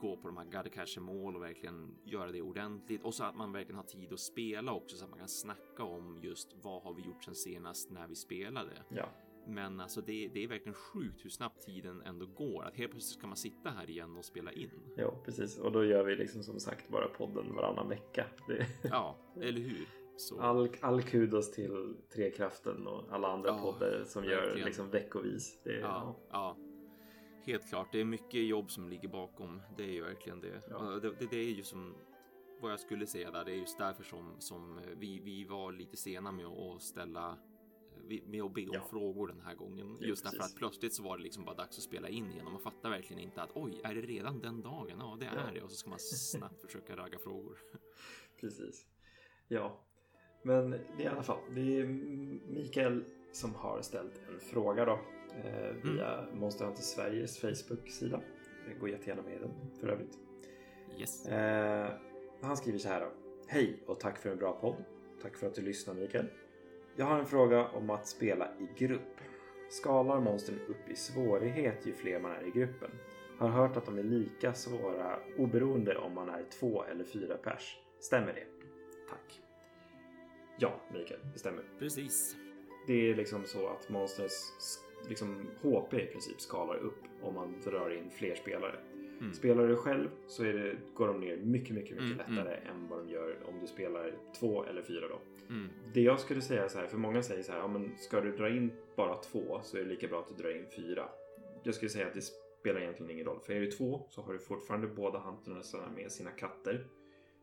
gå 0.00 0.16
på 0.16 0.28
de 0.28 0.36
här 0.36 0.44
Gadecache 0.44 1.00
mål 1.00 1.36
och 1.36 1.42
verkligen 1.42 1.98
göra 2.04 2.32
det 2.32 2.42
ordentligt 2.42 3.02
och 3.02 3.14
så 3.14 3.24
att 3.24 3.36
man 3.36 3.52
verkligen 3.52 3.76
har 3.76 3.84
tid 3.84 4.12
att 4.12 4.20
spela 4.20 4.72
också 4.72 4.96
så 4.96 5.04
att 5.04 5.10
man 5.10 5.18
kan 5.18 5.28
snacka 5.28 5.84
om 5.84 6.18
just 6.22 6.56
vad 6.62 6.82
har 6.82 6.94
vi 6.94 7.02
gjort 7.02 7.24
sen 7.24 7.34
senast 7.34 7.90
när 7.90 8.06
vi 8.06 8.14
spelade. 8.14 8.72
Ja. 8.88 9.08
Men 9.46 9.80
alltså 9.80 10.00
det, 10.00 10.28
det 10.34 10.44
är 10.44 10.48
verkligen 10.48 10.74
sjukt 10.74 11.24
hur 11.24 11.30
snabbt 11.30 11.62
tiden 11.62 12.02
ändå 12.02 12.26
går. 12.26 12.64
Att 12.64 12.76
helt 12.76 12.90
plötsligt 12.90 13.18
ska 13.18 13.26
man 13.26 13.36
sitta 13.36 13.70
här 13.70 13.90
igen 13.90 14.16
och 14.16 14.24
spela 14.24 14.52
in. 14.52 14.70
Ja, 14.96 15.14
precis. 15.24 15.58
Och 15.58 15.72
då 15.72 15.84
gör 15.84 16.04
vi 16.04 16.16
liksom 16.16 16.42
som 16.42 16.60
sagt 16.60 16.88
bara 16.88 17.08
podden 17.08 17.54
varannan 17.54 17.88
vecka. 17.88 18.26
Det... 18.48 18.66
Ja, 18.82 19.16
eller 19.40 19.60
hur? 19.60 19.88
Så. 20.16 20.40
All, 20.40 20.68
all 20.80 21.02
kudos 21.02 21.52
till 21.52 21.96
Trekraften 22.14 22.86
och 22.86 23.12
alla 23.12 23.28
andra 23.28 23.48
ja, 23.48 23.62
poddar 23.62 24.04
som 24.04 24.22
verkligen. 24.22 24.58
gör 24.58 24.64
liksom 24.64 24.90
veckovis. 24.90 25.60
Det, 25.64 25.78
ja, 25.78 26.16
ja. 26.30 26.56
Helt 27.44 27.68
klart, 27.68 27.88
det 27.92 28.00
är 28.00 28.04
mycket 28.04 28.46
jobb 28.46 28.70
som 28.70 28.88
ligger 28.88 29.08
bakom. 29.08 29.62
Det 29.76 29.82
är 29.82 29.92
ju 29.92 30.02
verkligen 30.02 30.40
det. 30.40 30.60
Ja. 30.70 30.78
Det, 30.78 31.00
det, 31.18 31.30
det, 31.30 31.36
är 31.36 31.50
ju 31.50 31.62
som 31.62 31.94
vad 32.60 32.72
jag 32.72 32.80
skulle 32.80 33.06
säga 33.06 33.30
där. 33.30 33.44
Det 33.44 33.52
är 33.52 33.56
just 33.56 33.78
därför 33.78 34.04
som, 34.04 34.34
som 34.38 34.80
vi, 34.96 35.20
vi 35.24 35.44
var 35.44 35.72
lite 35.72 35.96
sena 35.96 36.32
med 36.32 36.46
att 36.46 36.82
ställa 36.82 37.38
med 38.26 38.42
att 38.42 38.54
be 38.54 38.62
om 38.62 38.70
ja. 38.72 38.86
frågor 38.90 39.26
den 39.26 39.40
här 39.40 39.54
gången. 39.54 39.96
Ja, 40.00 40.06
just 40.06 40.24
precis. 40.24 40.38
därför 40.38 40.52
att 40.52 40.58
plötsligt 40.58 40.94
så 40.94 41.02
var 41.02 41.16
det 41.16 41.22
liksom 41.22 41.44
bara 41.44 41.54
dags 41.54 41.78
att 41.78 41.84
spela 41.84 42.08
in 42.08 42.32
igen 42.32 42.46
och 42.46 42.52
man 42.52 42.60
fattar 42.60 42.90
verkligen 42.90 43.22
inte 43.22 43.42
att 43.42 43.50
oj, 43.54 43.80
är 43.84 43.94
det 43.94 44.00
redan 44.00 44.40
den 44.40 44.62
dagen? 44.62 44.96
Ja, 44.98 45.16
det 45.20 45.26
är 45.26 45.36
ja. 45.36 45.50
det 45.54 45.62
och 45.62 45.70
så 45.70 45.76
ska 45.76 45.90
man 45.90 45.98
snabbt 45.98 46.62
försöka 46.66 46.96
ragga 46.96 47.18
frågor. 47.18 47.58
Precis. 48.40 48.86
Ja, 49.48 49.80
men 50.42 50.70
det 50.70 50.78
är 50.98 51.00
i 51.00 51.06
alla 51.06 51.22
fall. 51.22 51.40
Det 51.54 51.80
är 51.80 51.86
Mikael 52.52 53.04
som 53.32 53.54
har 53.54 53.82
ställt 53.82 54.20
en 54.28 54.40
fråga 54.40 54.84
då 54.84 55.00
eh, 55.44 55.74
via 55.82 56.18
mm. 56.18 56.38
Monster 56.38 56.64
Hunter 56.64 56.82
Sveriges 56.82 57.38
Facebook-sida. 57.38 58.20
Gå 58.80 58.88
jättegärna 58.88 59.22
med 59.22 59.36
i 59.36 59.38
den 59.38 59.50
för 59.80 59.88
övrigt. 59.88 60.18
Yes. 60.98 61.26
Eh, 61.26 61.90
han 62.40 62.56
skriver 62.56 62.78
så 62.78 62.88
här 62.88 63.00
då. 63.00 63.12
Hej 63.46 63.82
och 63.86 64.00
tack 64.00 64.18
för 64.18 64.30
en 64.30 64.38
bra 64.38 64.52
podd. 64.52 64.84
Tack 65.22 65.36
för 65.36 65.46
att 65.46 65.54
du 65.54 65.62
lyssnar 65.62 65.94
Mikael. 65.94 66.26
Jag 66.96 67.06
har 67.06 67.18
en 67.18 67.26
fråga 67.26 67.68
om 67.68 67.90
att 67.90 68.06
spela 68.06 68.48
i 68.58 68.84
grupp. 68.84 69.20
Skalar 69.70 70.20
monstren 70.20 70.60
upp 70.68 70.90
i 70.90 70.96
svårighet 70.96 71.86
ju 71.86 71.92
fler 71.92 72.20
man 72.20 72.32
är 72.32 72.46
i 72.46 72.50
gruppen? 72.50 72.90
Har 73.38 73.48
hört 73.48 73.76
att 73.76 73.86
de 73.86 73.98
är 73.98 74.02
lika 74.02 74.54
svåra 74.54 75.18
oberoende 75.38 75.96
om 75.96 76.14
man 76.14 76.28
är 76.28 76.44
två 76.60 76.84
eller 76.84 77.04
fyra 77.04 77.36
pers. 77.36 77.78
Stämmer 78.00 78.32
det? 78.32 78.46
Tack. 79.08 79.40
Ja, 80.58 80.80
Mikael, 80.92 81.20
det 81.32 81.38
stämmer. 81.38 81.64
Precis. 81.78 82.36
Det 82.86 83.10
är 83.10 83.14
liksom 83.14 83.44
så 83.44 83.68
att 83.68 83.88
monsters 83.88 84.32
liksom 85.08 85.50
HP 85.62 85.94
i 85.94 86.06
princip 86.06 86.40
skalar 86.40 86.76
upp 86.76 87.02
om 87.22 87.34
man 87.34 87.60
drar 87.64 87.90
in 87.90 88.10
fler 88.10 88.34
spelare. 88.34 88.78
Mm. 89.22 89.34
Spelar 89.34 89.68
du 89.68 89.76
själv 89.76 90.08
så 90.26 90.42
det, 90.42 90.76
går 90.94 91.06
de 91.06 91.20
ner 91.20 91.36
mycket, 91.36 91.74
mycket, 91.74 91.90
mycket 91.90 92.28
mm, 92.28 92.36
lättare 92.36 92.56
mm. 92.56 92.76
än 92.76 92.88
vad 92.88 92.98
de 92.98 93.08
gör 93.08 93.36
om 93.48 93.60
du 93.60 93.66
spelar 93.66 94.12
två 94.40 94.64
eller 94.64 94.82
fyra 94.82 95.08
då. 95.08 95.18
Mm. 95.48 95.68
Det 95.94 96.00
jag 96.00 96.20
skulle 96.20 96.40
säga 96.40 96.68
så 96.68 96.78
här, 96.78 96.86
för 96.86 96.96
många 96.96 97.22
säger 97.22 97.42
så 97.42 97.52
här, 97.52 97.58
ja, 97.58 97.68
men 97.68 97.92
ska 97.98 98.20
du 98.20 98.36
dra 98.36 98.48
in 98.48 98.72
bara 98.96 99.16
två 99.16 99.60
så 99.62 99.76
är 99.76 99.80
det 99.80 99.88
lika 99.88 100.08
bra 100.08 100.20
att 100.20 100.36
du 100.36 100.42
drar 100.42 100.56
in 100.56 100.66
fyra. 100.76 101.08
Jag 101.62 101.74
skulle 101.74 101.88
säga 101.88 102.06
att 102.06 102.14
det 102.14 102.22
spelar 102.60 102.80
egentligen 102.80 103.10
ingen 103.10 103.26
roll. 103.26 103.40
För 103.40 103.52
är 103.52 103.60
det 103.60 103.70
två 103.70 104.06
så 104.10 104.22
har 104.22 104.32
du 104.32 104.38
fortfarande 104.38 104.86
båda 104.86 105.18
huntarna 105.18 105.90
med 105.96 106.12
sina 106.12 106.30
katter. 106.30 106.86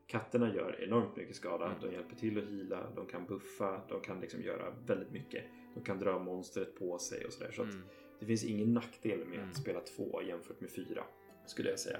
Katterna 0.08 0.56
gör 0.56 0.84
enormt 0.84 1.16
mycket 1.16 1.36
skada. 1.36 1.66
Mm. 1.66 1.78
De 1.82 1.92
hjälper 1.92 2.16
till 2.16 2.38
att 2.38 2.44
hila, 2.44 2.90
de 2.96 3.06
kan 3.06 3.26
buffa, 3.26 3.82
de 3.90 4.02
kan 4.02 4.20
liksom 4.20 4.42
göra 4.42 4.74
väldigt 4.86 5.12
mycket. 5.12 5.44
De 5.74 5.84
kan 5.84 6.00
dra 6.00 6.20
monstret 6.20 6.76
på 6.76 6.98
sig 6.98 7.26
och 7.26 7.34
sådär. 7.34 7.52
Så, 7.52 7.56
så 7.56 7.64
mm. 7.64 7.82
det 8.20 8.26
finns 8.26 8.44
ingen 8.44 8.74
nackdel 8.74 9.20
med 9.20 9.38
mm. 9.38 9.50
att 9.50 9.56
spela 9.56 9.80
två 9.80 10.22
jämfört 10.22 10.62
med 10.62 10.72
fyra. 10.72 11.04
Skulle 11.50 11.70
jag 11.70 11.80
säga. 11.80 12.00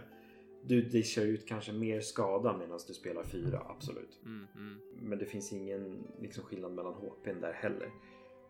Du 0.62 0.82
dishar 0.82 1.22
ut 1.22 1.48
kanske 1.48 1.72
mer 1.72 2.02
skada 2.02 2.58
medan 2.58 2.80
du 2.88 2.94
spelar 2.94 3.24
fyra, 3.24 3.62
absolut. 3.70 4.20
Mm, 4.26 4.48
mm. 4.56 4.80
Men 5.02 5.20
det 5.20 5.26
finns 5.26 5.54
ingen 5.54 6.08
liksom, 6.22 6.44
skillnad 6.44 6.72
mellan 6.72 6.94
HP 6.94 7.26
där 7.42 7.54
heller. 7.54 7.92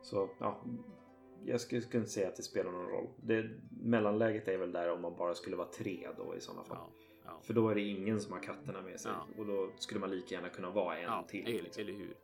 Så 0.01 0.30
ja, 0.39 0.63
jag 1.45 1.61
skulle, 1.61 1.81
skulle 1.81 1.99
inte 2.01 2.11
säga 2.11 2.27
att 2.27 2.35
det 2.35 2.43
spelar 2.43 2.71
någon 2.71 2.88
roll. 2.88 3.07
Det, 3.15 3.49
mellanläget 3.69 4.47
är 4.47 4.57
väl 4.57 4.71
där 4.71 4.91
om 4.91 5.01
man 5.01 5.15
bara 5.17 5.35
skulle 5.35 5.55
vara 5.55 5.67
tre 5.67 6.07
då 6.17 6.35
i 6.35 6.41
sådana 6.41 6.63
fall. 6.63 6.77
Ja. 6.77 6.89
Ja. 7.26 7.39
För 7.43 7.53
då 7.53 7.69
är 7.69 7.76
det 7.76 7.81
ingen 7.81 8.19
som 8.19 8.34
har 8.34 8.39
katterna 8.39 8.81
med 8.81 8.99
sig. 8.99 9.11
Ja. 9.11 9.27
Och 9.38 9.45
då 9.45 9.69
skulle 9.77 9.99
man 9.99 10.11
lika 10.11 10.35
gärna 10.35 10.49
kunna 10.49 10.69
vara 10.69 10.97
en 10.97 11.27
till. 11.27 11.45
Liksom. 11.45 11.81
eller 11.81 11.93
hur. 11.93 12.15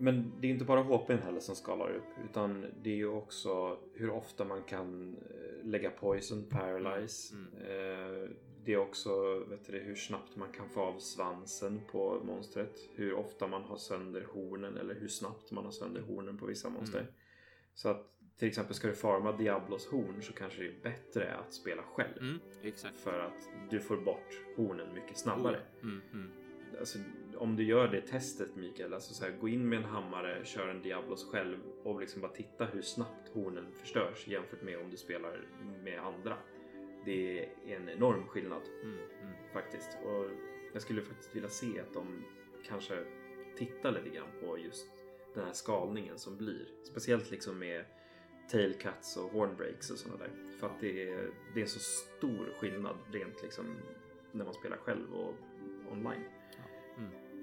Men 0.00 0.32
det 0.40 0.46
är 0.46 0.50
inte 0.50 0.64
bara 0.64 0.82
HPn 0.82 1.18
heller 1.18 1.40
som 1.40 1.54
skalar 1.56 1.90
upp 1.90 2.24
utan 2.30 2.66
det 2.82 2.90
är 2.90 2.96
ju 2.96 3.08
också 3.08 3.78
hur 3.94 4.10
ofta 4.10 4.44
man 4.44 4.62
kan 4.62 5.16
eh, 5.16 5.66
lägga 5.66 5.90
poison, 5.90 6.44
paralyze. 6.50 7.34
Mm. 7.34 7.48
Eh, 7.54 8.30
Det 8.64 8.72
är 8.72 8.78
också 8.78 9.38
vet 9.48 9.66
du, 9.66 9.78
hur 9.78 9.94
snabbt 9.94 10.36
man 10.36 10.52
kan 10.52 10.68
få 10.68 10.80
av 10.80 10.98
svansen 10.98 11.80
på 11.92 12.20
monstret. 12.24 12.78
Hur 12.94 13.14
ofta 13.14 13.46
man 13.46 13.62
har 13.62 13.76
sönder 13.76 14.26
hornen 14.32 14.76
eller 14.76 14.94
hur 14.94 15.08
snabbt 15.08 15.50
man 15.50 15.64
har 15.64 15.72
sönder 15.72 16.00
hornen 16.00 16.38
på 16.38 16.46
vissa 16.46 16.68
monster. 16.70 17.00
Mm. 17.00 17.12
Så 17.74 17.88
att 17.88 18.06
till 18.38 18.48
exempel 18.48 18.74
ska 18.74 18.88
du 18.88 18.94
farma 18.94 19.32
Diablos 19.36 19.86
horn 19.86 20.22
så 20.22 20.32
kanske 20.32 20.62
det 20.62 20.68
är 20.68 20.82
bättre 20.82 21.34
att 21.34 21.54
spela 21.54 21.82
själv. 21.82 22.18
Mm. 22.20 22.38
För 22.96 23.18
att 23.18 23.48
du 23.70 23.80
får 23.80 23.96
bort 23.96 24.40
hornen 24.56 24.94
mycket 24.94 25.18
snabbare. 25.18 25.60
Mm, 25.82 26.00
mm. 26.12 26.30
Alltså, 26.78 26.98
om 27.36 27.56
du 27.56 27.64
gör 27.64 27.88
det 27.88 28.00
testet 28.00 28.56
Mikael, 28.56 28.94
alltså 28.94 29.14
så 29.14 29.24
här, 29.24 29.32
gå 29.40 29.48
in 29.48 29.68
med 29.68 29.78
en 29.78 29.84
hammare, 29.84 30.44
kör 30.44 30.68
en 30.68 30.82
Diablos 30.82 31.30
själv 31.30 31.58
och 31.84 32.00
liksom 32.00 32.22
bara 32.22 32.32
titta 32.32 32.64
hur 32.64 32.82
snabbt 32.82 33.28
hornen 33.28 33.72
förstörs 33.72 34.28
jämfört 34.28 34.62
med 34.62 34.78
om 34.78 34.90
du 34.90 34.96
spelar 34.96 35.40
med 35.84 36.00
andra. 36.00 36.36
Det 37.04 37.40
är 37.44 37.48
en 37.66 37.88
enorm 37.88 38.26
skillnad 38.26 38.62
Mm, 38.82 38.94
mm. 38.94 39.34
faktiskt. 39.52 39.98
Och 40.04 40.30
jag 40.72 40.82
skulle 40.82 41.02
faktiskt 41.02 41.36
vilja 41.36 41.48
se 41.48 41.80
att 41.80 41.94
de 41.94 42.24
kanske 42.64 43.04
tittar 43.56 43.92
lite 43.92 44.16
grann 44.16 44.28
på 44.40 44.58
just 44.58 44.86
den 45.34 45.44
här 45.44 45.52
skalningen 45.52 46.18
som 46.18 46.36
blir. 46.36 46.68
Speciellt 46.84 47.30
liksom 47.30 47.58
med 47.58 47.84
tail 48.50 48.74
cuts 48.74 49.16
och 49.16 49.30
horn 49.30 49.56
breaks 49.56 49.90
och 49.90 49.98
sådana 49.98 50.18
där. 50.18 50.30
För 50.60 50.66
att 50.66 50.80
det 50.80 51.08
är, 51.08 51.30
det 51.54 51.60
är 51.60 51.62
en 51.62 51.68
så 51.68 51.80
stor 51.80 52.54
skillnad 52.60 52.96
rent 53.12 53.42
liksom 53.42 53.76
när 54.32 54.44
man 54.44 54.54
spelar 54.54 54.76
själv 54.76 55.14
och 55.14 55.34
online. 55.92 56.24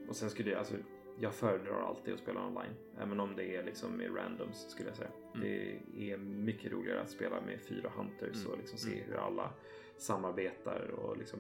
Och 0.08 0.16
sen 0.16 0.30
skulle 0.30 0.50
jag, 0.50 0.60
alltså, 0.60 0.76
jag 1.20 1.34
föredrar 1.34 1.82
alltid 1.82 2.14
att 2.14 2.20
spela 2.20 2.46
online. 2.48 2.74
Även 3.00 3.20
om 3.20 3.36
det 3.36 3.56
är 3.56 3.64
liksom 3.64 3.92
med 3.98 4.16
randoms 4.16 4.70
skulle 4.70 4.90
jag 4.90 4.98
säga. 4.98 5.12
Mm. 5.36 5.42
Det 5.42 6.12
är 6.12 6.18
mycket 6.18 6.72
roligare 6.72 7.02
att 7.02 7.10
spela 7.10 7.42
med 7.42 7.62
fyra 7.62 7.90
hunters 7.90 8.38
Mm. 8.38 8.52
och 8.52 8.58
liksom 8.58 8.78
se 8.78 8.94
Mm. 8.94 9.06
hur 9.10 9.16
alla 9.16 9.54
samarbetar 9.98 10.90
och 10.90 11.18
liksom 11.18 11.40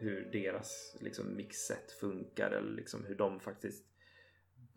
hur 0.00 0.28
deras 0.32 0.96
liksom 1.00 1.36
mixset 1.36 1.92
funkar 1.92 2.50
eller 2.50 2.72
liksom 2.72 3.04
hur 3.04 3.14
de 3.14 3.40
faktiskt 3.40 3.86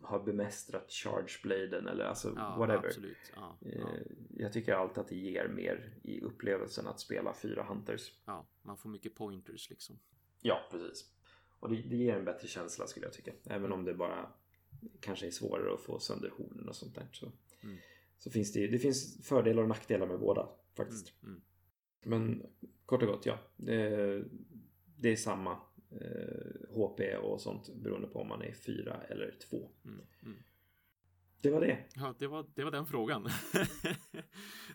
har 0.00 0.20
bemästrat 0.24 0.90
chargebladen 0.92 1.88
eller 1.88 2.04
alltså 2.04 2.32
Ja, 2.36 2.54
whatever. 2.58 2.92
Ja, 3.36 3.58
ja, 3.60 3.70
Eh, 3.70 4.02
Jag 4.30 4.52
tycker 4.52 4.74
alltid 4.74 4.98
att 4.98 5.08
det 5.08 5.16
ger 5.16 5.48
mer 5.48 5.94
i 6.02 6.20
upplevelsen 6.20 6.86
att 6.86 7.00
spela 7.00 7.34
fyra 7.34 7.62
hunters. 7.62 8.12
ja, 8.26 8.46
man 8.62 8.76
får 8.78 8.88
mycket 8.90 9.14
pointers 9.14 9.70
liksom. 9.70 9.98
Ja, 10.40 10.60
precis. 10.70 11.10
Och 11.60 11.70
det, 11.70 11.82
det 11.82 11.96
ger 11.96 12.16
en 12.16 12.24
bättre 12.24 12.48
känsla 12.48 12.86
skulle 12.86 13.06
jag 13.06 13.12
tycka. 13.12 13.32
Även 13.44 13.72
om 13.72 13.84
det 13.84 13.94
bara 13.94 14.32
kanske 15.00 15.26
är 15.26 15.30
svårare 15.30 15.74
att 15.74 15.80
få 15.80 15.98
sönder 15.98 16.30
hornen 16.36 16.68
och 16.68 16.76
sånt 16.76 16.94
där. 16.94 17.06
Så, 17.12 17.32
Mm. 17.62 17.76
så 18.18 18.30
finns 18.30 18.52
det, 18.52 18.66
det 18.66 18.78
finns 18.78 19.26
fördelar 19.28 19.62
och 19.62 19.68
nackdelar 19.68 20.06
med 20.06 20.18
båda 20.20 20.48
faktiskt. 20.76 21.12
Mm, 21.22 21.34
mm. 21.34 21.42
Men 22.20 22.46
kort 22.86 23.02
och 23.02 23.08
gott, 23.08 23.26
ja. 23.26 23.38
Det, 23.56 24.24
det 24.96 25.08
är 25.12 25.16
samma 25.16 25.52
eh, 25.90 26.74
HP 26.74 27.00
och 27.22 27.40
sånt 27.40 27.74
beroende 27.74 28.08
på 28.08 28.20
om 28.20 28.28
man 28.28 28.42
är 28.42 28.52
fyra 28.52 29.02
eller 29.08 29.34
två. 29.50 29.70
Mm, 29.84 30.00
mm. 30.22 30.38
Det 31.42 31.50
var 31.50 31.60
det. 31.60 31.78
Ja, 31.94 32.14
det 32.18 32.26
var, 32.26 32.46
det 32.54 32.64
var 32.64 32.70
den 32.70 32.86
frågan. 32.86 33.22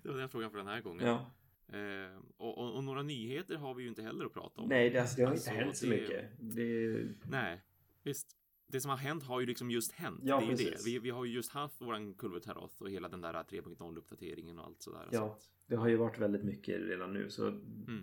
det 0.03 0.09
var 0.09 0.17
den 0.17 0.29
frågan 0.29 0.51
för 0.51 0.57
den 0.57 0.67
här 0.67 0.81
gången. 0.81 1.07
Ja. 1.07 1.31
Eh, 1.67 2.17
och, 2.37 2.57
och, 2.57 2.75
och 2.75 2.83
några 2.83 3.03
nyheter 3.03 3.55
har 3.55 3.73
vi 3.73 3.83
ju 3.83 3.89
inte 3.89 4.01
heller 4.01 4.25
att 4.25 4.33
prata 4.33 4.61
om. 4.61 4.69
Nej, 4.69 4.89
det, 4.89 4.99
alltså, 4.99 5.15
det 5.17 5.23
har 5.23 5.31
Alltså, 5.31 5.49
inte 5.51 5.63
hänt 5.63 5.77
så 5.77 5.87
mycket. 5.87 6.29
Det, 6.39 7.05
Nej, 7.29 7.61
visst. 8.03 8.37
Det 8.67 8.81
som 8.81 8.89
har 8.89 8.97
hänt 8.97 9.23
har 9.23 9.39
ju 9.39 9.45
liksom 9.45 9.71
just 9.71 9.91
hänt. 9.91 10.19
Ja, 10.23 10.39
det 10.39 10.45
är 10.45 10.49
ju 10.49 10.55
det. 10.55 10.63
precis. 10.71 10.87
Vi, 10.87 10.99
vi 10.99 11.09
har 11.09 11.25
ju 11.25 11.33
just 11.33 11.51
haft 11.51 11.81
våran 11.81 12.13
Kulvertaroth 12.13 12.81
och 12.81 12.89
hela 12.89 13.09
den 13.09 13.21
där 13.21 13.33
3.0 13.33 13.97
uppdateringen 13.97 14.59
och 14.59 14.65
allt 14.65 14.81
sådär. 14.81 15.07
Ja. 15.11 15.37
Det 15.67 15.75
har 15.75 15.87
ju 15.87 15.95
varit 15.95 16.19
väldigt 16.19 16.43
mycket 16.43 16.81
redan 16.81 17.13
nu. 17.13 17.29
Så 17.29 17.49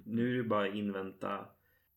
nu 0.05 0.31
är 0.33 0.37
det 0.43 0.49
bara 0.49 0.69
att 0.69 0.75
invänta 0.75 1.47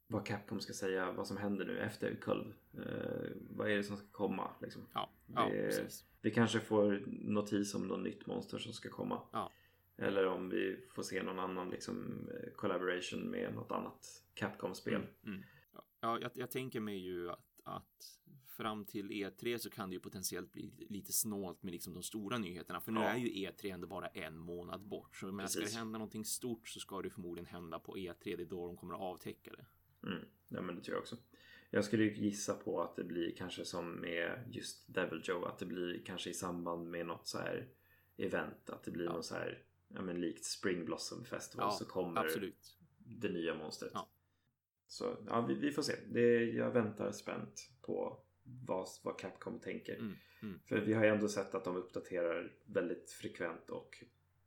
vad 0.07 0.26
Capcom 0.26 0.60
ska 0.60 0.73
säga, 0.73 1.11
vad 1.11 1.27
som 1.27 1.38
händer 1.38 1.65
nu 1.65 1.80
efter 1.80 2.15
Kulv. 2.15 2.53
Eh, 2.73 3.31
vad 3.49 3.72
är 3.72 3.77
det 3.77 3.84
som 3.84 3.98
ska 3.98 4.07
komma? 4.11 4.52
Liksom. 4.61 4.81
ja, 4.94 5.10
ja 5.35 5.49
Det- 5.52 5.61
precis. 5.65 6.06
Vi 6.22 6.31
kanske 6.31 6.60
får 6.60 7.03
notis 7.07 7.76
om 7.76 7.88
något 7.88 8.03
nytt 8.03 8.26
monster 8.26 8.57
som 8.57 8.73
ska 8.73 8.90
komma. 8.90 9.22
Ja. 9.31 9.52
Eller 9.98 10.26
om 10.26 10.49
vi 10.49 10.86
får 10.90 11.03
se 11.03 11.24
någon 11.24 11.40
annan 11.40 11.70
liksom, 11.70 12.28
eh, 12.34 12.52
collaboration 12.56 13.30
med 13.30 13.53
något 13.56 13.72
annat 13.72 14.24
Capcom-spel. 14.34 14.94
Mm, 14.95 15.07
mm. 15.26 15.44
Ja, 15.74 15.86
Ja, 15.99 16.20
jag, 16.22 16.32
jag 16.36 16.52
tänker 16.52 16.80
mig 16.80 16.98
ju 16.98 17.30
att, 17.30 17.60
att 17.64 18.20
fram 18.48 18.86
till 18.86 19.10
E3 19.11 19.57
så 19.57 19.70
kan 19.70 19.90
det 19.90 19.94
ju 19.94 19.99
potentiellt 19.99 20.52
bli 20.52 20.88
lite 20.90 21.14
snålt 21.14 21.64
med 21.64 21.72
liksom 21.72 21.94
de 21.94 22.03
stora 22.03 22.38
nyheterna. 22.38 22.82
För 22.82 22.91
nu 22.91 22.99
Ja. 22.99 23.10
är 23.10 23.18
ju 23.18 23.28
E3 23.28 23.74
ändå 23.74 23.88
bara 23.88 24.07
en 24.07 24.38
månad 24.38 24.82
bort. 24.88 25.15
Så 25.15 25.28
ska 25.28 25.38
Precis. 25.38 25.72
det 25.74 25.78
hända 25.78 25.98
någonting 25.99 26.26
stort 26.26 26.68
så 26.68 26.80
ska 26.80 27.02
det 27.02 27.10
förmodligen 27.10 27.45
hända 27.45 27.80
på 27.80 27.95
E3. 27.98 28.15
Det 28.24 28.34
är 28.44 28.45
då 28.45 28.68
de 28.68 28.78
kommer 28.78 28.94
att 28.94 28.99
avtäcka 29.02 29.52
det. 29.52 29.65
Mm. 30.07 30.26
Ja, 30.48 30.61
men 30.61 30.76
det 30.76 30.82
tror 30.82 30.95
jag 30.95 31.02
också. 31.02 31.18
Jag 31.70 31.86
skulle 31.86 32.03
ju 32.03 32.14
gissa 32.15 32.53
på 32.53 32.82
att 32.82 32.95
det 32.95 33.03
blir 33.03 33.36
kanske 33.36 33.65
som 33.65 33.91
med 33.91 34.44
just 34.52 34.94
Devil 34.94 35.22
Joe. 35.24 35.45
Att 35.45 35.60
det 35.60 35.65
blir 35.65 36.02
kanske 36.06 36.30
i 36.30 36.34
samband 36.34 36.90
med 36.90 37.06
något 37.06 37.28
så 37.28 37.38
här 37.38 37.68
event. 38.18 38.70
Att 38.70 38.84
det 38.84 38.91
blir 38.91 39.06
Ja. 39.06 39.14
något 39.14 39.26
så 39.26 39.36
här, 39.36 39.64
ja 39.95 40.02
men 40.02 40.22
likt 40.22 40.45
Spring 40.45 40.86
Blossom 40.86 41.26
Festival 41.26 41.68
Ja, 41.68 41.72
så 41.72 41.86
kommer 41.86 42.22
Absolut. 42.26 42.78
det 42.98 43.30
nya 43.30 43.56
monstret. 43.56 43.91
Ja. 43.94 44.10
Så 44.88 45.18
ja, 45.28 45.45
vi, 45.45 45.53
vi 45.53 45.72
får 45.72 45.82
se. 45.82 45.95
Det, 46.11 46.44
jag 46.52 46.72
väntar 46.72 47.11
spänt 47.11 47.70
på 47.82 48.24
vad, 48.44 48.88
vad 49.03 49.20
Capcom 49.20 49.60
tänker. 49.60 49.95
Mm, 49.95 50.15
mm. 50.41 50.60
För 50.65 50.82
vi 50.82 50.94
har 50.94 51.03
ju 51.03 51.10
ändå 51.10 51.28
sett 51.28 51.56
att 51.56 51.64
de 51.64 51.76
uppdaterar 51.76 52.53
väldigt 52.65 53.11
frekvent 53.11 53.70
och 53.70 54.03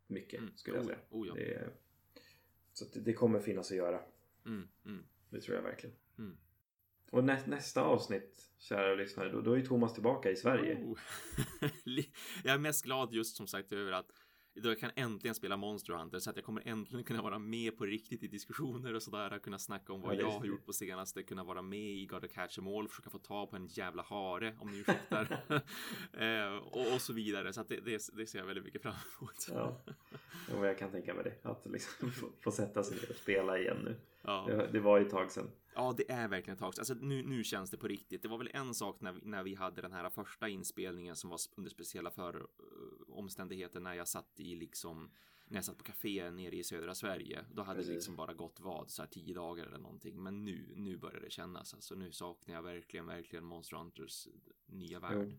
mycket 0.06 0.40
Mm. 0.40 0.56
skulle 0.56 0.77
jag 0.77 0.85
Oh, 0.85 0.89
säga. 0.89 0.98
oh 1.10 1.28
ja. 1.28 1.35
det, 1.35 1.70
så 2.73 2.85
det, 2.94 3.01
det 3.01 3.12
kommer 3.12 3.40
finnas 3.40 3.70
att 3.70 3.77
göra. 3.77 4.02
Mm, 4.47 4.68
mm. 4.85 5.05
Det 5.31 5.40
tror 5.40 5.56
jag 5.56 5.62
verkligen. 5.62 5.97
Mm. 6.18 6.36
Och 7.10 7.24
nä, 7.24 7.43
nästa 7.47 7.82
avsnitt, 7.82 8.51
kära 8.59 8.94
lyssnare, 8.94 9.28
då, 9.28 9.40
då 9.40 9.52
är 9.59 9.62
Thomas 9.62 9.94
tillbaka 9.94 10.31
i 10.31 10.36
Sverige. 10.36 10.77
Oh. 10.85 10.98
jag 12.44 12.55
är 12.55 12.59
mest 12.59 12.85
glad 12.85 13.12
just 13.12 13.36
som 13.36 13.47
sagt 13.47 13.73
över 13.73 13.93
att 13.93 14.10
då 14.62 14.69
jag 14.69 14.78
kan 14.78 14.91
äntligen 14.97 15.35
spela 15.35 15.57
Monster 15.57 15.93
Hunter 15.93 16.19
så 16.19 16.31
att 16.31 16.37
jag 16.37 16.45
kommer 16.45 16.62
äntligen 16.65 17.05
kunna 17.05 17.23
vara 17.23 17.39
med 17.39 17.78
på 17.78 17.85
riktigt 17.85 18.23
i 18.23 18.27
diskussioner 18.27 18.95
och 18.95 19.03
sådär, 19.03 19.39
kunna 19.39 19.59
snacka 19.59 19.93
om 19.93 20.01
vad 20.01 20.15
Ja, 20.15 20.20
jag 20.20 20.31
har 20.31 20.45
gjort 20.45 20.66
på 20.66 20.73
senaste, 20.73 21.23
kunna 21.23 21.45
vara 21.45 21.62
med 21.62 21.91
i 21.91 22.07
God 22.07 22.24
of 22.24 22.31
Catch 22.31 22.59
'em 22.59 22.78
All, 22.78 22.89
försöka 22.89 23.11
få 23.11 23.19
tag 23.19 23.51
på 23.51 23.57
en 23.57 23.66
jävla 23.66 24.03
hare 24.03 24.57
om 24.59 24.70
ni 24.70 24.78
ursäktar 24.78 25.39
eh, 26.12 26.57
och, 26.57 26.95
och 26.95 27.01
så 27.01 27.12
vidare. 27.12 27.53
Så 27.53 27.61
att 27.61 27.69
det, 27.69 27.81
det, 27.81 28.11
det 28.12 28.27
ser 28.27 28.39
jag 28.39 28.47
väldigt 28.47 28.65
mycket 28.65 28.83
fram 28.83 28.95
emot. 29.20 29.49
Ja, 29.51 29.81
och 30.59 30.66
jag 30.66 30.78
kan 30.78 30.91
tänka 30.91 31.15
mig 31.15 31.24
det. 31.24 31.49
Att 31.49 31.66
liksom 31.66 32.11
få, 32.12 32.28
få 32.41 32.51
sätta 32.51 32.83
sig 32.83 32.97
ner 32.97 33.11
och 33.11 33.16
spela 33.16 33.59
igen 33.59 33.77
nu. 33.85 33.97
Ja. 34.23 34.45
Det, 34.49 34.69
det 34.73 34.81
var 34.81 34.99
ju 34.99 35.05
ett 35.05 35.11
tag 35.11 35.31
sedan. 35.33 35.51
Ja, 35.77 35.94
det 35.97 36.11
är 36.11 36.28
verkligen 36.28 36.55
ett 36.55 36.61
tag. 36.61 36.74
Alltså, 36.78 36.94
nu, 36.94 37.23
nu 37.23 37.44
känns 37.44 37.70
det 37.70 37.77
på 37.77 37.89
riktigt. 37.89 38.23
Det 38.23 38.28
var 38.28 38.39
väl 38.39 38.51
en 38.53 38.74
sak 38.74 39.01
när 39.01 39.12
vi, 39.12 39.20
när 39.24 39.43
vi 39.43 39.55
hade 39.55 39.82
den 39.82 39.93
här 39.93 40.11
första 40.11 40.48
inspelningen 40.48 41.16
som 41.16 41.31
var 41.31 41.39
under 41.57 41.70
speciella 41.70 42.11
för, 42.11 42.36
uh, 42.36 42.47
omständigheter 43.09 43.81
när 43.81 43.94
jag 43.94 44.09
satt 44.09 44.40
i 44.40 44.55
liksom 44.55 45.11
när 45.48 45.57
jag 45.57 45.65
satt 45.65 45.78
på 45.78 45.85
café 45.85 46.31
nere 46.31 46.57
i 46.57 46.65
södra 46.65 46.94
Sverige. 46.94 47.44
Då 47.53 47.62
hade 47.62 47.77
Precis. 47.77 47.89
det 47.89 47.94
liksom 47.94 48.16
bara 48.16 48.35
gått 48.35 48.61
vad, 48.61 48.90
så 48.90 49.03
här 49.03 49.09
tio 49.09 49.35
dagar 49.35 49.66
eller 49.66 49.78
någonting. 49.78 50.23
Men 50.23 50.44
nu, 50.44 50.73
nu 50.77 50.97
börjar 50.97 51.20
det 51.20 51.31
kännas. 51.31 51.74
Alltså 51.74 51.94
nu 51.94 52.12
saknar 52.12 52.55
jag 52.55 52.62
verkligen, 52.62 53.07
verkligen 53.07 53.44
Monster 53.44 53.77
Hunters 53.77 54.28
nya 54.66 55.01
värld. 55.01 55.32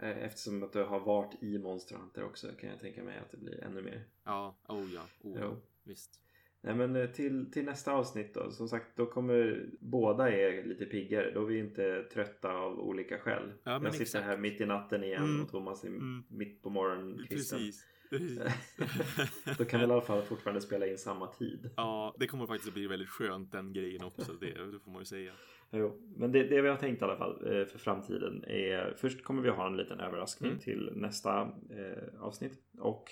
Eh, 0.00 0.24
Eftersom 0.24 0.62
att 0.62 0.72
du 0.72 0.84
har 0.84 1.00
varit 1.00 1.42
i 1.42 1.58
Monster 1.58 1.96
Hunter 1.96 2.24
också 2.24 2.48
kan 2.60 2.70
jag 2.70 2.80
tänka 2.80 3.02
mig 3.02 3.18
att 3.18 3.30
det 3.30 3.36
blir 3.36 3.64
ännu 3.64 3.82
mer. 3.82 4.04
Ja, 4.24 4.56
oh 4.68 4.92
ja, 4.94 5.06
oh 5.20 5.38
ja, 5.40 5.56
visst. 5.82 6.20
Nej 6.64 6.74
men 6.74 6.96
eh, 6.96 7.06
till, 7.10 7.50
till 7.52 7.64
nästa 7.64 7.92
avsnitt 7.92 8.34
då. 8.34 8.50
Som 8.50 8.68
sagt 8.68 8.86
då 8.96 9.06
kommer 9.06 9.66
båda 9.80 10.30
är 10.30 10.64
lite 10.64 10.84
piggare. 10.84 11.30
Då 11.34 11.42
är 11.42 11.46
vi 11.46 11.58
inte 11.58 12.02
trötta 12.02 12.52
av 12.54 12.80
olika 12.80 13.18
skäl. 13.18 13.52
Ja, 13.64 13.72
jag 13.72 13.92
sitter 13.92 14.02
exakt. 14.02 14.24
här 14.24 14.36
mitt 14.36 14.60
i 14.60 14.66
natten 14.66 15.04
igen 15.04 15.24
Mm. 15.24 15.42
och 15.42 15.50
Thomas 15.50 15.84
är 15.84 15.88
Mm. 15.88 16.22
mitt 16.28 16.62
på 16.62 16.70
morgonkvisten. 16.70 17.58
Precis. 17.58 17.86
Då 19.58 19.64
kan 19.64 19.80
vi 19.80 19.86
i 19.86 19.90
alla 19.90 20.00
fall 20.00 20.22
fortfarande 20.22 20.60
spela 20.60 20.86
in 20.86 20.98
samma 20.98 21.26
tid. 21.26 21.70
Ja, 21.76 22.14
det 22.18 22.26
kommer 22.26 22.46
faktiskt 22.46 22.68
att 22.68 22.74
bli 22.74 22.86
väldigt 22.86 23.08
skönt 23.08 23.52
den 23.52 23.72
grejen 23.72 24.04
också. 24.04 24.32
Det, 24.32 24.46
det 24.72 24.78
får 24.84 24.90
man 24.90 25.00
ju 25.00 25.04
säga. 25.04 25.32
Jo, 25.70 26.00
men 26.16 26.32
det, 26.32 26.42
det 26.42 26.62
vi 26.62 26.68
har 26.68 26.76
tänkt 26.76 27.00
i 27.02 27.04
alla 27.04 27.16
fall 27.16 27.32
eh, 27.46 27.64
för 27.66 27.78
framtiden 27.78 28.44
är 28.44 28.94
först 28.96 29.24
kommer 29.24 29.42
vi 29.42 29.48
ha 29.48 29.66
en 29.66 29.76
liten 29.76 30.00
överraskning 30.00 30.50
Mm. 30.50 30.62
till 30.62 30.90
nästa 30.94 31.40
eh, 31.70 32.20
avsnitt 32.20 32.52
och 32.78 33.04